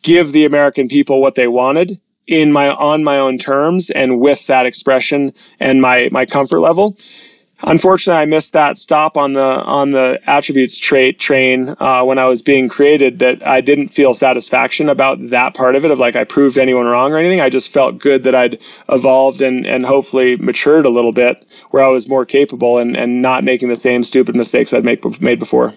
give 0.03 0.33
the 0.33 0.45
american 0.45 0.89
people 0.89 1.21
what 1.21 1.35
they 1.35 1.49
wanted 1.49 2.01
in 2.29 2.53
my 2.53 2.69
on 2.69 3.03
my 3.03 3.19
own 3.19 3.39
terms 3.39 3.91
and 3.91 4.21
with 4.21 4.47
that 4.47 4.67
expression 4.67 5.33
and 5.59 5.81
my 5.81 6.09
my 6.13 6.25
comfort 6.25 6.61
level. 6.61 6.97
Unfortunately, 7.63 8.23
I 8.23 8.25
missed 8.25 8.53
that 8.53 8.79
stop 8.79 9.17
on 9.17 9.33
the 9.33 9.41
on 9.43 9.91
the 9.91 10.21
attributes 10.27 10.79
trait 10.79 11.19
train 11.19 11.75
uh, 11.81 12.05
when 12.05 12.17
I 12.17 12.27
was 12.27 12.41
being 12.41 12.69
created. 12.69 13.19
That 13.19 13.45
I 13.45 13.61
didn't 13.61 13.89
feel 13.89 14.15
satisfaction 14.15 14.89
about 14.89 15.19
that 15.31 15.55
part 15.55 15.75
of 15.75 15.85
it 15.85 15.91
of 15.91 15.99
like 15.99 16.15
I 16.15 16.23
proved 16.23 16.57
anyone 16.57 16.87
wrong 16.87 17.13
or 17.13 17.19
anything. 17.19 17.41
I 17.41 17.49
just 17.49 17.73
felt 17.73 17.99
good 17.99 18.23
that 18.23 18.35
I'd 18.35 18.61
evolved 18.91 19.43
and 19.43 19.67
and 19.67 19.85
hopefully 19.85 20.37
matured 20.37 20.87
a 20.87 20.91
little 20.91 21.13
bit 21.13 21.45
where 21.71 21.83
I 21.83 21.89
was 21.89 22.07
more 22.07 22.25
capable 22.25 22.79
and 22.79 22.97
and 22.97 23.23
not 23.23 23.43
making 23.43 23.71
the 23.71 23.77
same 23.77 24.05
stupid 24.05 24.37
mistakes 24.37 24.73
I'd 24.73 24.85
make, 24.85 25.21
made 25.21 25.41
before. 25.41 25.75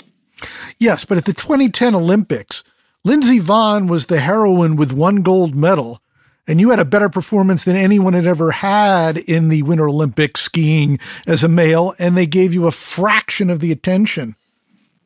Yes, 0.77 1.05
but 1.05 1.17
at 1.17 1.25
the 1.25 1.33
2010 1.33 1.95
Olympics, 1.95 2.63
Lindsey 3.03 3.39
Vonn 3.39 3.89
was 3.89 4.05
the 4.05 4.19
heroine 4.19 4.75
with 4.75 4.93
one 4.93 5.23
gold 5.23 5.55
medal 5.55 5.99
and 6.47 6.59
you 6.59 6.69
had 6.69 6.79
a 6.79 6.85
better 6.85 7.09
performance 7.09 7.63
than 7.63 7.75
anyone 7.75 8.13
had 8.13 8.27
ever 8.27 8.51
had 8.51 9.17
in 9.17 9.49
the 9.49 9.63
Winter 9.63 9.87
Olympics 9.87 10.41
skiing 10.41 10.99
as 11.27 11.43
a 11.43 11.47
male, 11.47 11.93
and 11.99 12.17
they 12.17 12.25
gave 12.25 12.53
you 12.53 12.67
a 12.67 12.71
fraction 12.71 13.49
of 13.49 13.59
the 13.59 13.71
attention. 13.71 14.35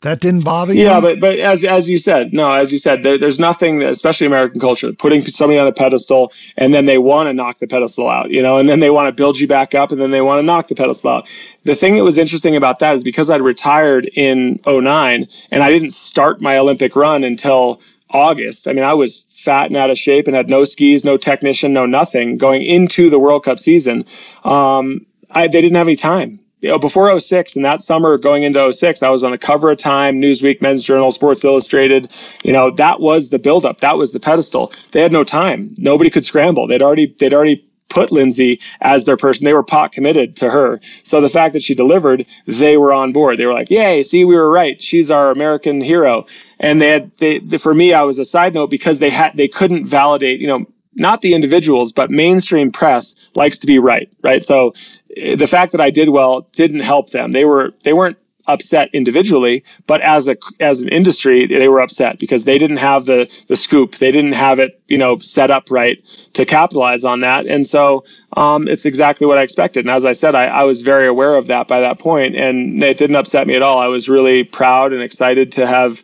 That 0.06 0.20
didn't 0.20 0.44
bother 0.44 0.72
you. 0.72 0.84
Yeah, 0.84 0.99
but 0.99 1.20
but 1.20 1.40
as 1.40 1.64
as 1.64 1.90
you 1.90 1.98
said, 1.98 2.32
no, 2.32 2.52
as 2.52 2.72
you 2.72 2.78
said, 2.78 3.02
there, 3.02 3.18
there's 3.18 3.40
nothing, 3.40 3.82
especially 3.82 4.28
American 4.28 4.62
culture, 4.62 4.94
putting 4.94 5.24
somebody 5.24 5.57
on 5.57 5.68
a 5.68 5.72
pedestal 5.72 6.32
and 6.57 6.76
then 6.76 6.86
they 6.86 6.99
want 6.99 7.26
to 7.28 7.34
knock 7.34 7.57
the 7.57 7.66
pedestal 7.66 8.07
out, 8.07 8.30
you 8.30 8.40
know, 8.40 8.57
and 8.60 8.70
then 8.70 8.82
they 8.82 8.91
want 8.91 9.07
to 9.07 9.12
build 9.12 9.40
you 9.40 9.48
back 9.48 9.74
up 9.74 9.91
and 9.91 9.99
then 9.99 10.12
they 10.12 10.22
want 10.22 10.38
to 10.38 10.44
knock 10.44 10.68
the 10.68 10.76
pedestal 10.76 11.10
out. 11.10 11.28
The 11.64 11.76
thing 11.76 11.95
that 11.95 12.03
was 12.03 12.20
interesting 12.20 12.56
about 12.56 12.78
that 12.80 12.94
is 12.94 13.03
because 13.03 13.32
I'd 13.32 13.41
retired 13.41 14.06
in 14.14 14.60
09 14.68 15.28
and 15.49 15.64
I 15.64 15.72
didn't 15.72 15.90
start 15.90 16.40
my 16.40 16.56
Olympic 16.56 16.95
run 16.95 17.24
until 17.24 17.82
August. 18.12 18.68
I 18.68 18.74
mean, 18.74 18.84
I 18.84 18.94
was 18.94 19.25
fat 19.46 19.68
and 19.68 19.78
out 19.78 19.90
of 19.90 19.98
shape 19.98 20.28
and 20.28 20.36
had 20.36 20.50
no 20.50 20.66
skis, 20.66 21.06
no 21.06 21.16
technician, 21.18 21.72
no 21.72 21.86
nothing 21.86 22.38
going 22.38 22.64
into 22.64 23.10
the 23.10 23.20
World 23.20 23.46
Cup 23.46 23.60
season. 23.60 24.04
Um, 24.44 25.06
I, 25.32 25.48
they 25.48 25.62
didn't 25.62 25.76
have 25.78 25.88
any 25.88 25.96
time. 25.96 26.40
You 26.62 26.70
know, 26.70 26.80
before 26.80 27.20
06 27.20 27.56
and 27.56 27.64
that 27.64 27.80
summer 27.80 28.18
going 28.18 28.44
into 28.44 28.74
06, 28.74 29.04
I 29.04 29.10
was 29.10 29.24
on 29.24 29.32
the 29.32 29.38
cover 29.38 29.70
of 29.70 29.78
Time, 29.78 30.20
Newsweek, 30.20 30.62
Men's 30.62 30.84
Journal, 30.84 31.12
Sports 31.12 31.44
Illustrated. 31.44 32.12
You 32.44 32.54
know, 32.54 32.72
that 32.72 33.02
was 33.02 33.30
the 33.30 33.38
buildup. 33.38 33.82
That 33.82 33.98
was 33.98 34.14
the 34.14 34.20
pedestal. 34.20 34.74
They 34.92 35.02
had 35.02 35.12
no 35.12 35.24
time. 35.24 35.76
Nobody 35.78 36.10
could 36.10 36.26
scramble. 36.26 36.66
They'd 36.66 36.82
already, 36.82 37.14
they'd 37.20 37.36
already 37.36 37.64
put 37.90 38.12
Lindsey 38.12 38.60
as 38.82 39.06
their 39.06 39.18
person. 39.18 39.46
They 39.46 39.54
were 39.54 39.64
pot 39.64 39.92
committed 39.92 40.36
to 40.38 40.50
her. 40.50 40.80
So 41.04 41.22
the 41.22 41.30
fact 41.30 41.54
that 41.54 41.64
she 41.64 41.76
delivered, 41.76 42.26
they 42.48 42.78
were 42.78 42.94
on 42.94 43.14
board. 43.14 43.38
They 43.38 43.46
were 43.46 43.54
like, 43.54 43.70
"Yay! 43.70 44.04
See, 44.04 44.26
we 44.26 44.36
were 44.36 44.50
right. 44.50 44.82
She's 44.82 45.12
our 45.12 45.32
American 45.32 45.82
hero." 45.82 46.26
And 46.60 46.82
they 46.82 46.90
had, 46.90 47.11
they, 47.18 47.40
for 47.57 47.73
me, 47.73 47.94
I 47.94 48.02
was 48.02 48.19
a 48.19 48.26
side 48.26 48.53
note 48.53 48.69
because 48.69 48.99
they 48.99 49.10
had, 49.10 49.32
they 49.36 49.48
couldn't 49.48 49.86
validate. 49.86 50.40
You 50.40 50.48
know, 50.48 50.65
not 50.95 51.22
the 51.22 51.34
individuals, 51.34 51.91
but 51.91 52.10
mainstream 52.10 52.72
press 52.72 53.15
likes 53.36 53.57
to 53.60 53.68
be 53.68 53.80
right, 53.80 54.10
right? 54.23 54.44
So 54.44 54.73
eh, 55.15 55.36
the 55.36 55.48
fact 55.48 55.72
that 55.73 55.82
I 55.82 55.90
did 55.90 56.10
well 56.10 56.48
didn't 56.53 56.80
help 56.80 57.11
them. 57.11 57.32
They 57.34 57.45
were 57.45 57.72
they 57.84 57.94
weren't 57.94 58.18
upset 58.48 58.90
individually, 58.94 59.64
but 59.88 60.02
as 60.02 60.27
a 60.27 60.38
as 60.60 60.80
an 60.82 60.88
industry, 60.90 61.48
they 61.48 61.68
were 61.68 61.82
upset 61.82 62.19
because 62.19 62.44
they 62.45 62.57
didn't 62.57 62.77
have 62.77 63.06
the 63.06 63.30
the 63.48 63.56
scoop. 63.56 63.98
They 63.98 64.11
didn't 64.11 64.34
have 64.34 64.60
it, 64.60 64.82
you 64.88 64.98
know, 64.98 65.18
set 65.18 65.52
up 65.52 65.69
right 65.69 65.98
to 66.34 66.45
capitalize 66.45 67.03
on 67.03 67.22
that. 67.22 67.45
And 67.45 67.68
so 67.68 68.06
um, 68.38 68.68
it's 68.68 68.86
exactly 68.86 69.27
what 69.27 69.38
I 69.38 69.41
expected. 69.41 69.86
And 69.86 69.94
as 69.94 70.06
I 70.06 70.14
said, 70.14 70.36
I, 70.36 70.45
I 70.45 70.64
was 70.64 70.82
very 70.82 71.07
aware 71.07 71.36
of 71.36 71.48
that 71.48 71.68
by 71.68 71.82
that 71.82 71.99
point, 71.99 72.36
and 72.36 72.82
it 72.84 72.98
didn't 72.98 73.15
upset 73.15 73.48
me 73.48 73.56
at 73.56 73.61
all. 73.61 73.80
I 73.80 73.88
was 73.88 74.07
really 74.07 74.44
proud 74.44 74.94
and 74.94 75.02
excited 75.02 75.52
to 75.53 75.68
have 75.68 76.03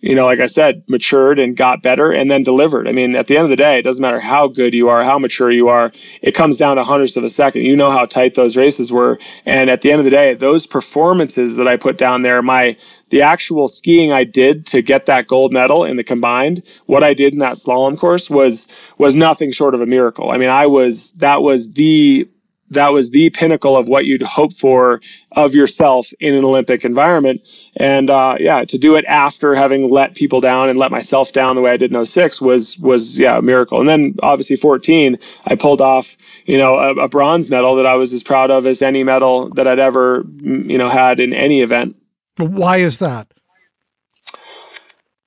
you 0.00 0.14
know, 0.14 0.26
like 0.26 0.38
I 0.38 0.46
said, 0.46 0.84
matured 0.88 1.38
and 1.38 1.56
got 1.56 1.82
better 1.82 2.12
and 2.12 2.30
then 2.30 2.44
delivered. 2.44 2.86
I 2.86 2.92
mean, 2.92 3.16
at 3.16 3.26
the 3.26 3.36
end 3.36 3.44
of 3.44 3.50
the 3.50 3.56
day, 3.56 3.78
it 3.78 3.82
doesn't 3.82 4.00
matter 4.00 4.20
how 4.20 4.46
good 4.46 4.72
you 4.72 4.88
are, 4.88 5.02
how 5.02 5.18
mature 5.18 5.50
you 5.50 5.68
are. 5.68 5.90
It 6.22 6.32
comes 6.32 6.56
down 6.56 6.76
to 6.76 6.84
hundredths 6.84 7.16
of 7.16 7.24
a 7.24 7.30
second. 7.30 7.62
You 7.62 7.76
know 7.76 7.90
how 7.90 8.06
tight 8.06 8.34
those 8.36 8.56
races 8.56 8.92
were. 8.92 9.18
And 9.44 9.68
at 9.70 9.82
the 9.82 9.90
end 9.90 9.98
of 9.98 10.04
the 10.04 10.10
day, 10.10 10.34
those 10.34 10.66
performances 10.66 11.56
that 11.56 11.66
I 11.66 11.76
put 11.76 11.98
down 11.98 12.22
there, 12.22 12.42
my, 12.42 12.76
the 13.10 13.22
actual 13.22 13.66
skiing 13.66 14.12
I 14.12 14.22
did 14.22 14.66
to 14.68 14.82
get 14.82 15.06
that 15.06 15.26
gold 15.26 15.52
medal 15.52 15.84
in 15.84 15.96
the 15.96 16.04
combined, 16.04 16.62
what 16.86 17.02
I 17.02 17.12
did 17.12 17.32
in 17.32 17.40
that 17.40 17.56
slalom 17.56 17.98
course 17.98 18.30
was, 18.30 18.68
was 18.98 19.16
nothing 19.16 19.50
short 19.50 19.74
of 19.74 19.80
a 19.80 19.86
miracle. 19.86 20.30
I 20.30 20.38
mean, 20.38 20.50
I 20.50 20.66
was, 20.66 21.10
that 21.12 21.42
was 21.42 21.72
the 21.72 22.28
that 22.70 22.88
was 22.88 23.10
the 23.10 23.30
pinnacle 23.30 23.76
of 23.76 23.88
what 23.88 24.04
you'd 24.04 24.22
hope 24.22 24.52
for 24.52 25.00
of 25.32 25.54
yourself 25.54 26.08
in 26.20 26.34
an 26.34 26.44
Olympic 26.44 26.84
environment. 26.84 27.40
And 27.78 28.10
uh, 28.10 28.34
yeah, 28.40 28.64
to 28.64 28.76
do 28.76 28.96
it 28.96 29.04
after 29.06 29.54
having 29.54 29.88
let 29.88 30.14
people 30.14 30.40
down 30.40 30.68
and 30.68 30.78
let 30.78 30.90
myself 30.90 31.32
down 31.32 31.54
the 31.54 31.62
way 31.62 31.70
I 31.70 31.76
did 31.76 31.94
in 31.94 32.04
06 32.06 32.40
was 32.40 32.76
was 32.78 33.18
yeah 33.18 33.38
a 33.38 33.42
miracle. 33.42 33.80
And 33.80 33.88
then 33.88 34.16
obviously 34.22 34.56
14, 34.56 35.18
I 35.46 35.54
pulled 35.54 35.80
off 35.80 36.16
you 36.44 36.58
know 36.58 36.74
a, 36.74 37.04
a 37.04 37.08
bronze 37.08 37.50
medal 37.50 37.76
that 37.76 37.86
I 37.86 37.94
was 37.94 38.12
as 38.12 38.22
proud 38.22 38.50
of 38.50 38.66
as 38.66 38.82
any 38.82 39.04
medal 39.04 39.50
that 39.54 39.66
I'd 39.66 39.78
ever 39.78 40.24
you 40.42 40.76
know 40.76 40.88
had 40.88 41.20
in 41.20 41.32
any 41.32 41.62
event. 41.62 41.96
Why 42.36 42.78
is 42.78 42.98
that? 42.98 43.32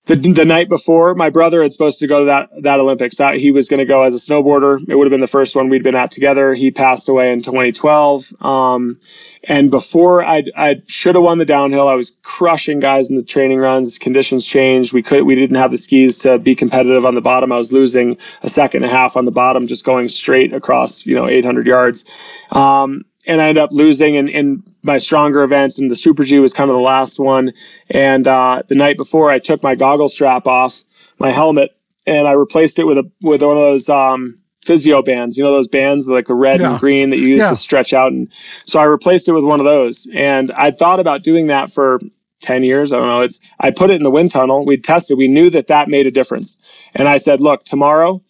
the, 0.06 0.16
the 0.16 0.46
night 0.46 0.68
before, 0.68 1.14
my 1.16 1.30
brother 1.30 1.62
had 1.62 1.72
supposed 1.72 2.00
to 2.00 2.08
go 2.08 2.20
to 2.20 2.26
that 2.26 2.50
that 2.64 2.80
Olympics. 2.80 3.18
That 3.18 3.36
he 3.36 3.52
was 3.52 3.70
going 3.70 3.80
to 3.80 3.86
go 3.86 4.04
as 4.04 4.14
a 4.14 4.18
snowboarder. 4.18 4.84
It 4.90 4.96
would 4.96 5.06
have 5.06 5.12
been 5.12 5.22
the 5.22 5.28
first 5.28 5.56
one 5.56 5.70
we'd 5.70 5.84
been 5.84 5.96
at 5.96 6.12
together. 6.12 6.54
He 6.54 6.72
passed 6.72 7.08
away 7.08 7.32
in 7.32 7.44
2012. 7.44 8.34
Um, 8.42 8.98
and 9.46 9.72
before 9.72 10.24
I 10.24 10.44
I 10.56 10.82
should 10.88 11.16
have 11.16 11.24
won 11.24 11.40
the 11.40 11.46
downhill, 11.46 11.88
I 11.88 11.96
was 11.96 12.20
crushing 12.24 12.80
guys 12.80 13.10
in 13.10 13.16
the 13.16 13.24
training 13.24 13.60
runs. 13.60 13.98
Conditions 13.98 14.46
changed. 14.46 14.94
We 14.94 15.02
could 15.02 15.24
we 15.24 15.36
didn't 15.36 15.56
have 15.56 15.72
the 15.72 15.78
skis 15.78 16.18
to 16.20 16.38
be 16.38 16.56
competitive 16.56 17.06
on 17.06 17.16
the 17.16 17.22
bottom. 17.22 17.52
I 17.52 17.58
was 17.58 17.72
losing 17.72 18.18
a 18.44 18.50
second 18.50 18.84
and 18.84 18.92
a 18.92 18.96
half 18.96 19.18
on 19.18 19.26
the 19.26 19.32
bottom, 19.32 19.68
just 19.68 19.84
going 19.84 20.08
straight 20.10 20.54
across 20.54 21.06
you 21.06 21.16
know 21.16 21.28
800 21.28 21.66
yards. 21.66 22.06
Um, 22.52 23.04
and 23.28 23.42
I 23.42 23.50
ended 23.50 23.64
up 23.64 23.72
losing 23.72 24.16
in, 24.16 24.28
in 24.30 24.64
my 24.84 24.98
stronger 24.98 25.44
events, 25.44 25.78
and 25.78 25.92
the 25.92 25.96
Super 25.96 26.24
G 26.24 26.40
was 26.40 26.54
kind 26.54 26.70
of 26.70 26.76
the 26.76 26.82
last 26.82 27.20
one. 27.20 27.54
And 27.90 28.28
uh, 28.28 28.64
the 28.68 28.76
night 28.76 28.98
before, 28.98 29.32
I 29.32 29.40
took 29.40 29.62
my 29.62 29.76
goggle 29.76 30.10
strap 30.10 30.48
off 30.48 30.84
my 31.20 31.32
helmet, 31.32 31.72
and 32.08 32.28
I 32.28 32.32
replaced 32.32 32.80
it 32.80 32.86
with 32.86 32.98
a 32.98 33.10
with 33.22 33.42
one 33.44 33.58
of 33.58 33.64
those 33.64 33.90
um, 33.90 34.41
physio 34.64 35.02
bands. 35.02 35.38
You 35.38 35.44
know 35.44 35.52
those 35.52 35.68
bands 35.68 36.08
like 36.08 36.28
the 36.28 36.36
red 36.36 36.60
yeah. 36.60 36.72
and 36.72 36.80
green 36.80 37.10
that 37.10 37.18
you 37.18 37.30
use 37.30 37.40
yeah. 37.40 37.50
to 37.50 37.56
stretch 37.56 37.94
out. 37.94 38.12
And 38.12 38.28
so 38.66 38.80
I 38.80 38.84
replaced 38.84 39.28
it 39.28 39.34
with 39.34 39.44
one 39.44 39.60
of 39.60 39.66
those. 39.66 40.08
And 40.14 40.52
I 40.54 40.72
thought 40.72 41.00
about 41.00 41.24
doing 41.24 41.48
that 41.48 41.72
for 41.72 42.00
10 42.42 42.64
years. 42.64 42.92
I 42.92 42.98
don't 42.98 43.08
know. 43.08 43.22
It's 43.22 43.40
I 43.60 43.72
put 43.72 43.90
it 43.90 43.96
in 43.96 44.04
the 44.04 44.12
wind 44.12 44.32
tunnel. 44.32 44.66
We 44.66 44.78
tested. 44.78 45.18
We 45.18 45.28
knew 45.28 45.50
that 45.50 45.68
that 45.68 45.90
made 45.90 46.08
a 46.08 46.12
difference. 46.12 46.60
And 46.94 47.08
I 47.08 47.18
said, 47.18 47.42
look, 47.42 47.66
tomorrow, 47.66 48.22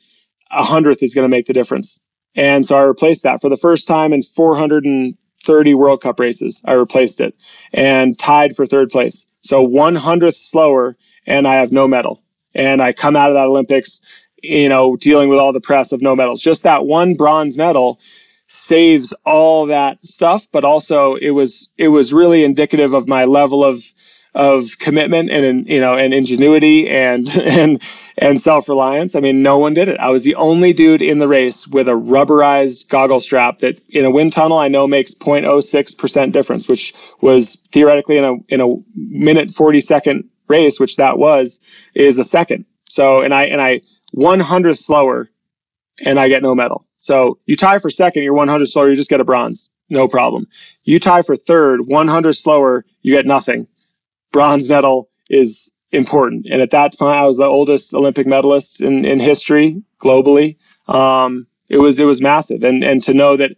a 0.51 0.63
hundredth 0.63 1.01
is 1.01 1.13
going 1.13 1.25
to 1.25 1.29
make 1.29 1.45
the 1.45 1.53
difference. 1.53 1.99
And 2.35 2.65
so 2.65 2.77
I 2.77 2.81
replaced 2.81 3.23
that 3.23 3.41
for 3.41 3.49
the 3.49 3.57
first 3.57 3.87
time 3.87 4.13
in 4.13 4.21
430 4.21 5.73
World 5.73 6.01
Cup 6.01 6.19
races. 6.19 6.61
I 6.65 6.73
replaced 6.73 7.19
it 7.19 7.35
and 7.73 8.17
tied 8.17 8.55
for 8.55 8.65
third 8.65 8.89
place. 8.89 9.27
So 9.41 9.65
100th 9.65 10.35
slower, 10.35 10.95
and 11.25 11.47
I 11.47 11.55
have 11.55 11.71
no 11.71 11.87
medal. 11.87 12.21
And 12.53 12.81
I 12.81 12.93
come 12.93 13.15
out 13.15 13.29
of 13.29 13.35
that 13.35 13.47
Olympics, 13.47 14.01
you 14.41 14.69
know, 14.69 14.95
dealing 14.95 15.29
with 15.29 15.39
all 15.39 15.53
the 15.53 15.61
press 15.61 15.91
of 15.91 16.01
no 16.01 16.15
medals. 16.15 16.41
Just 16.41 16.63
that 16.63 16.85
one 16.85 17.13
bronze 17.15 17.57
medal 17.57 17.99
saves 18.47 19.13
all 19.25 19.65
that 19.67 20.03
stuff, 20.05 20.47
but 20.51 20.65
also 20.65 21.15
it 21.15 21.31
was 21.31 21.69
it 21.77 21.89
was 21.89 22.13
really 22.13 22.43
indicative 22.43 22.93
of 22.93 23.07
my 23.07 23.25
level 23.25 23.63
of 23.63 23.83
of 24.33 24.79
commitment 24.79 25.29
and 25.29 25.67
you 25.67 25.79
know 25.79 25.95
and 25.95 26.13
ingenuity 26.13 26.89
and 26.89 27.29
and 27.37 27.81
and 28.17 28.41
self-reliance. 28.41 29.15
I 29.15 29.19
mean, 29.19 29.41
no 29.41 29.57
one 29.57 29.73
did 29.73 29.87
it. 29.87 29.99
I 29.99 30.09
was 30.09 30.23
the 30.23 30.35
only 30.35 30.73
dude 30.73 31.01
in 31.01 31.19
the 31.19 31.27
race 31.27 31.67
with 31.67 31.87
a 31.87 31.93
rubberized 31.93 32.89
goggle 32.89 33.21
strap 33.21 33.59
that 33.59 33.81
in 33.89 34.05
a 34.05 34.11
wind 34.11 34.33
tunnel 34.33 34.57
I 34.57 34.67
know 34.67 34.87
makes 34.87 35.13
0.06% 35.13 36.31
difference, 36.31 36.67
which 36.67 36.93
was 37.21 37.57
theoretically 37.71 38.17
in 38.17 38.23
a 38.23 38.33
in 38.49 38.61
a 38.61 38.75
minute 38.95 39.51
40 39.51 39.81
second 39.81 40.29
race, 40.47 40.79
which 40.79 40.97
that 40.97 41.17
was, 41.17 41.59
is 41.95 42.19
a 42.19 42.23
second. 42.23 42.65
So 42.89 43.21
and 43.21 43.33
I 43.33 43.45
and 43.45 43.61
I 43.61 43.81
100 44.11 44.77
slower 44.77 45.29
and 46.05 46.19
I 46.19 46.27
get 46.27 46.43
no 46.43 46.55
medal. 46.55 46.85
So 46.97 47.39
you 47.45 47.55
tie 47.55 47.79
for 47.79 47.89
second, 47.89 48.23
you're 48.23 48.33
100 48.33 48.67
slower, 48.67 48.89
you 48.89 48.95
just 48.95 49.09
get 49.09 49.19
a 49.19 49.25
bronze. 49.25 49.69
No 49.89 50.07
problem. 50.07 50.47
You 50.83 50.99
tie 50.99 51.21
for 51.21 51.35
third, 51.35 51.87
100 51.87 52.33
slower, 52.33 52.85
you 53.01 53.13
get 53.13 53.25
nothing 53.25 53.67
bronze 54.31 54.69
medal 54.69 55.09
is 55.29 55.71
important. 55.91 56.47
And 56.49 56.61
at 56.61 56.71
that 56.71 56.97
time, 56.97 57.09
I 57.09 57.25
was 57.25 57.37
the 57.37 57.45
oldest 57.45 57.93
Olympic 57.93 58.25
medalist 58.25 58.81
in, 58.81 59.05
in 59.05 59.19
history 59.19 59.81
globally. 60.01 60.57
Um, 60.87 61.47
it 61.69 61.77
was 61.77 61.99
it 61.99 62.05
was 62.05 62.21
massive, 62.21 62.63
and 62.63 62.83
and 62.83 63.01
to 63.03 63.13
know 63.13 63.37
that 63.37 63.51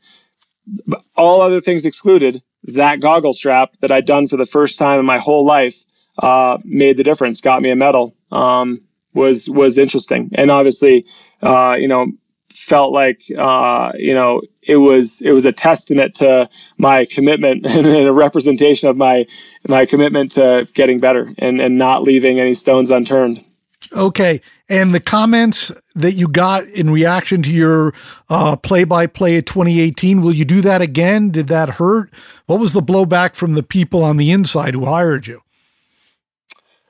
all 1.15 1.41
other 1.41 1.59
things 1.59 1.85
excluded, 1.85 2.43
that 2.63 2.99
goggle 2.99 3.33
strap 3.33 3.75
that 3.81 3.91
I'd 3.91 4.05
done 4.05 4.27
for 4.27 4.37
the 4.37 4.45
first 4.45 4.77
time 4.77 4.99
in 4.99 5.05
my 5.05 5.17
whole 5.17 5.45
life 5.45 5.83
uh, 6.19 6.59
made 6.63 6.97
the 6.97 7.03
difference, 7.03 7.41
got 7.41 7.61
me 7.61 7.71
a 7.71 7.75
medal. 7.75 8.15
Um, 8.31 8.81
was 9.13 9.49
was 9.49 9.77
interesting, 9.77 10.29
and 10.33 10.51
obviously, 10.51 11.05
uh, 11.41 11.73
you 11.73 11.87
know, 11.87 12.07
felt 12.53 12.93
like 12.93 13.23
uh, 13.37 13.91
you 13.95 14.13
know 14.13 14.41
it 14.61 14.77
was 14.77 15.21
it 15.21 15.31
was 15.31 15.45
a 15.45 15.51
testament 15.51 16.15
to 16.15 16.49
my 16.77 17.05
commitment 17.05 17.65
and 17.69 17.87
a 17.87 18.13
representation 18.13 18.89
of 18.89 18.97
my 18.97 19.25
my 19.67 19.85
commitment 19.85 20.31
to 20.31 20.67
getting 20.73 20.99
better 20.99 21.33
and 21.37 21.59
and 21.61 21.77
not 21.77 22.03
leaving 22.03 22.39
any 22.39 22.53
stones 22.53 22.91
unturned. 22.91 23.43
Okay, 23.91 24.41
and 24.69 24.95
the 24.95 24.99
comments 24.99 25.71
that 25.93 26.13
you 26.13 26.27
got 26.27 26.65
in 26.67 26.89
reaction 26.89 27.43
to 27.43 27.49
your 27.49 27.93
uh, 28.29 28.55
play-by-play 28.55 29.37
at 29.37 29.45
2018, 29.45 30.21
will 30.21 30.31
you 30.31 30.45
do 30.45 30.61
that 30.61 30.81
again? 30.81 31.29
Did 31.29 31.47
that 31.49 31.69
hurt? 31.69 32.09
What 32.45 32.59
was 32.59 32.71
the 32.71 32.81
blowback 32.81 33.35
from 33.35 33.53
the 33.53 33.61
people 33.61 34.03
on 34.03 34.17
the 34.17 34.31
inside 34.31 34.73
who 34.73 34.85
hired 34.85 35.27
you? 35.27 35.41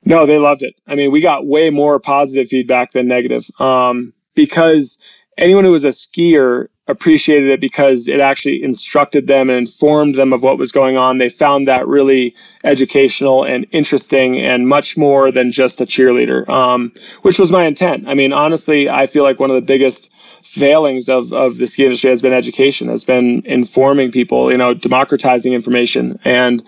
No, 0.06 0.26
they 0.26 0.38
loved 0.38 0.64
it. 0.64 0.76
I 0.88 0.96
mean, 0.96 1.12
we 1.12 1.22
got 1.22 1.48
way 1.48 1.70
more 1.70 2.00
positive 2.00 2.50
feedback 2.50 2.92
than 2.92 3.08
negative 3.08 3.50
um, 3.60 4.14
because 4.36 4.98
anyone 5.38 5.64
who 5.64 5.72
was 5.72 5.86
a 5.86 5.90
skier 5.90 6.68
appreciated 6.88 7.50
it 7.50 7.62
because 7.62 8.10
it 8.10 8.20
actually 8.20 8.62
instructed 8.62 9.28
them 9.28 9.50
and 9.50 9.58
informed 9.58 10.16
them 10.16 10.34
of 10.34 10.44
what 10.44 10.58
was 10.58 10.72
going 10.72 10.98
on. 10.98 11.18
They 11.18 11.30
found 11.30 11.66
that 11.68 11.88
really 11.88 12.36
educational 12.66 13.46
and 13.46 13.66
interesting 13.72 14.38
and 14.38 14.68
much 14.68 14.98
more 14.98 15.32
than 15.32 15.52
just 15.52 15.80
a 15.80 15.86
cheerleader, 15.86 16.48
um, 16.50 16.92
which 17.22 17.40
was 17.40 17.52
my 17.52 17.66
intent. 17.66 18.08
I 18.08 18.14
mean, 18.14 18.34
honestly, 18.34 18.90
I 18.90 19.06
feel 19.06 19.24
like 19.24 19.40
one 19.40 19.50
of 19.50 19.56
the 19.56 19.62
biggest 19.62 20.10
failings 20.44 21.08
of, 21.08 21.32
of 21.32 21.58
the 21.58 21.68
ski 21.68 21.86
industry 21.86 22.10
has 22.10 22.22
been 22.22 22.34
education, 22.34 22.90
has 22.90 23.06
been 23.06 23.44
informing 23.46 24.12
people, 24.12 24.52
you 24.52 24.58
know, 24.58 24.74
democratizing 24.74 25.54
information. 25.54 26.20
And 26.26 26.62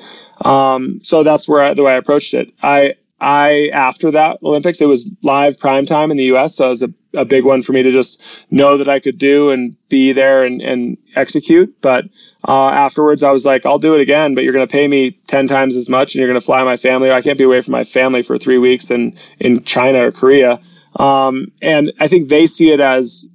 um, 0.46 1.02
so 1.04 1.24
that's 1.24 1.46
where 1.46 1.62
I, 1.62 1.74
the 1.74 1.84
way 1.84 1.92
I 1.92 1.98
approached 1.98 2.34
it. 2.34 2.54
I, 2.64 2.94
I 3.20 3.70
after 3.74 4.12
that 4.12 4.40
Olympics, 4.44 4.82
it 4.82 4.88
was 4.88 5.06
live 5.24 5.58
prime 5.58 5.86
time 5.86 6.12
in 6.12 6.18
the 6.18 6.26
U.S., 6.26 6.56
so 6.56 6.66
it 6.68 6.70
was 6.70 6.84
a, 6.84 6.90
a 7.16 7.26
big 7.26 7.46
one 7.46 7.62
for 7.62 7.72
me 7.72 7.82
to 7.82 7.92
just 7.92 8.22
know 8.52 8.78
that 8.78 8.90
I 8.90 9.00
could 9.00 9.18
do 9.18 9.52
and 9.52 9.76
be 9.90 10.12
there 10.12 10.44
and, 10.44 10.62
and 10.62 10.98
execute. 11.16 11.74
But 11.82 12.06
uh, 12.48 12.70
afterwards, 12.70 13.24
I 13.24 13.32
was 13.32 13.46
like, 13.46 13.66
I'll 13.66 13.80
do 13.80 13.96
it 13.96 14.02
again, 14.02 14.36
but 14.36 14.44
you're 14.44 14.54
going 14.54 14.68
to 14.68 14.72
pay 14.72 14.88
me 14.88 15.12
ten 15.28 15.48
times 15.48 15.76
as 15.76 15.88
much, 15.90 16.14
and 16.14 16.20
you're 16.20 16.30
going 16.30 16.40
to 16.40 16.46
fly 16.46 16.64
my 16.64 16.76
family. 16.76 17.12
I 17.12 17.22
can't 17.22 17.38
be 17.38 17.46
away 17.46 17.62
from 17.62 17.72
my 17.72 17.84
family 17.84 18.22
for 18.22 18.38
three 18.38 18.58
weeks 18.58 18.92
in 18.92 19.18
in 19.40 19.64
China 19.64 20.08
or 20.08 20.12
Korea. 20.12 20.60
Um, 20.98 21.52
and 21.62 21.92
I 22.00 22.08
think 22.08 22.30
they 22.30 22.48
see 22.48 22.72
it 22.72 22.80
as 22.80 23.28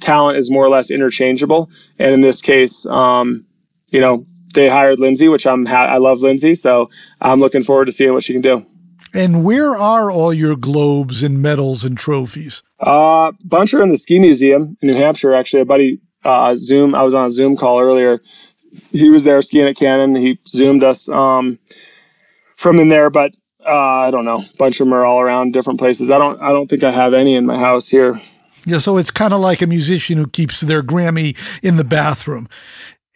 talent 0.00 0.38
is 0.38 0.50
more 0.50 0.64
or 0.64 0.68
less 0.68 0.90
interchangeable. 0.90 1.70
And 1.98 2.12
in 2.12 2.20
this 2.20 2.42
case, 2.42 2.86
um, 2.86 3.44
you 3.88 4.00
know, 4.00 4.26
they 4.54 4.68
hired 4.68 5.00
Lindsey, 5.00 5.28
which 5.28 5.46
I'm 5.46 5.66
ha- 5.66 5.86
I 5.86 5.98
love 5.98 6.20
Lindsey, 6.20 6.54
so 6.54 6.90
I'm 7.20 7.40
looking 7.40 7.62
forward 7.62 7.86
to 7.86 7.92
seeing 7.92 8.12
what 8.12 8.22
she 8.22 8.32
can 8.32 8.42
do. 8.42 8.66
And 9.14 9.44
where 9.44 9.76
are 9.76 10.10
all 10.10 10.32
your 10.32 10.56
globes 10.56 11.22
and 11.22 11.40
medals 11.40 11.84
and 11.84 11.96
trophies? 11.96 12.62
A 12.80 12.88
uh, 12.88 13.32
bunch 13.44 13.74
are 13.74 13.82
in 13.82 13.88
the 13.88 13.96
ski 13.96 14.18
museum 14.18 14.76
in 14.80 14.88
New 14.88 14.94
Hampshire. 14.94 15.34
Actually, 15.34 15.62
a 15.62 15.64
buddy 15.64 16.00
uh, 16.24 16.54
Zoom. 16.56 16.94
I 16.94 17.02
was 17.02 17.14
on 17.14 17.26
a 17.26 17.30
Zoom 17.30 17.56
call 17.56 17.80
earlier. 17.80 18.20
He 18.90 19.08
was 19.08 19.24
there 19.24 19.40
skiing 19.42 19.66
at 19.66 19.76
Cannon. 19.76 20.14
He 20.14 20.38
zoomed 20.46 20.84
us 20.84 21.08
um, 21.08 21.58
from 22.56 22.78
in 22.78 22.88
there, 22.88 23.10
but 23.10 23.32
uh, 23.66 23.72
I 23.72 24.10
don't 24.10 24.24
know. 24.24 24.38
A 24.38 24.56
bunch 24.58 24.80
of 24.80 24.86
them 24.86 24.94
are 24.94 25.04
all 25.04 25.20
around 25.20 25.52
different 25.52 25.78
places. 25.78 26.10
I 26.10 26.18
don't. 26.18 26.40
I 26.40 26.50
don't 26.50 26.68
think 26.68 26.84
I 26.84 26.90
have 26.90 27.14
any 27.14 27.34
in 27.34 27.46
my 27.46 27.58
house 27.58 27.88
here. 27.88 28.20
Yeah, 28.66 28.78
so 28.78 28.98
it's 28.98 29.10
kind 29.10 29.32
of 29.32 29.40
like 29.40 29.62
a 29.62 29.66
musician 29.66 30.18
who 30.18 30.26
keeps 30.26 30.60
their 30.60 30.82
Grammy 30.82 31.36
in 31.62 31.76
the 31.76 31.84
bathroom. 31.84 32.48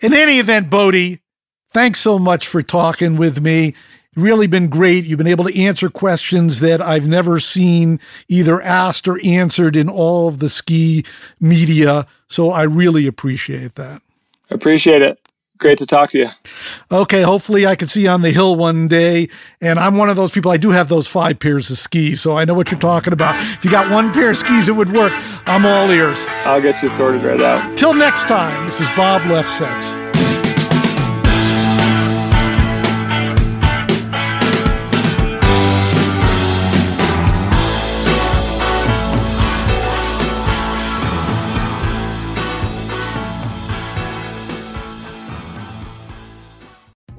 In 0.00 0.14
any 0.14 0.38
event, 0.38 0.70
Bode, 0.70 1.20
thanks 1.72 2.00
so 2.00 2.18
much 2.18 2.48
for 2.48 2.62
talking 2.62 3.16
with 3.16 3.40
me. 3.40 3.74
Really 4.14 4.46
been 4.46 4.68
great. 4.68 5.04
You've 5.04 5.18
been 5.18 5.26
able 5.26 5.44
to 5.46 5.62
answer 5.62 5.88
questions 5.88 6.60
that 6.60 6.82
I've 6.82 7.08
never 7.08 7.40
seen 7.40 7.98
either 8.28 8.60
asked 8.60 9.08
or 9.08 9.18
answered 9.24 9.74
in 9.74 9.88
all 9.88 10.28
of 10.28 10.38
the 10.38 10.50
ski 10.50 11.04
media. 11.40 12.06
So 12.28 12.50
I 12.50 12.64
really 12.64 13.06
appreciate 13.06 13.74
that. 13.76 14.02
Appreciate 14.50 15.00
it. 15.00 15.18
Great 15.56 15.78
to 15.78 15.86
talk 15.86 16.10
to 16.10 16.18
you. 16.18 16.28
Okay, 16.90 17.22
hopefully 17.22 17.66
I 17.66 17.76
can 17.76 17.86
see 17.86 18.02
you 18.02 18.10
on 18.10 18.22
the 18.22 18.32
hill 18.32 18.56
one 18.56 18.88
day. 18.88 19.28
And 19.60 19.78
I'm 19.78 19.96
one 19.96 20.10
of 20.10 20.16
those 20.16 20.32
people, 20.32 20.50
I 20.50 20.56
do 20.56 20.70
have 20.70 20.88
those 20.88 21.06
five 21.06 21.38
pairs 21.38 21.70
of 21.70 21.78
skis, 21.78 22.20
so 22.20 22.36
I 22.36 22.44
know 22.44 22.52
what 22.52 22.72
you're 22.72 22.80
talking 22.80 23.12
about. 23.12 23.36
If 23.56 23.64
you 23.64 23.70
got 23.70 23.88
one 23.88 24.12
pair 24.12 24.30
of 24.30 24.36
skis 24.36 24.68
it 24.68 24.72
would 24.72 24.92
work, 24.92 25.12
I'm 25.46 25.64
all 25.64 25.88
ears. 25.90 26.26
I'll 26.44 26.60
get 26.60 26.82
you 26.82 26.88
sorted 26.88 27.22
right 27.22 27.40
out. 27.40 27.78
Till 27.78 27.94
next 27.94 28.26
time, 28.26 28.66
this 28.66 28.80
is 28.80 28.88
Bob 28.96 29.22
Lefsetz. 29.22 30.01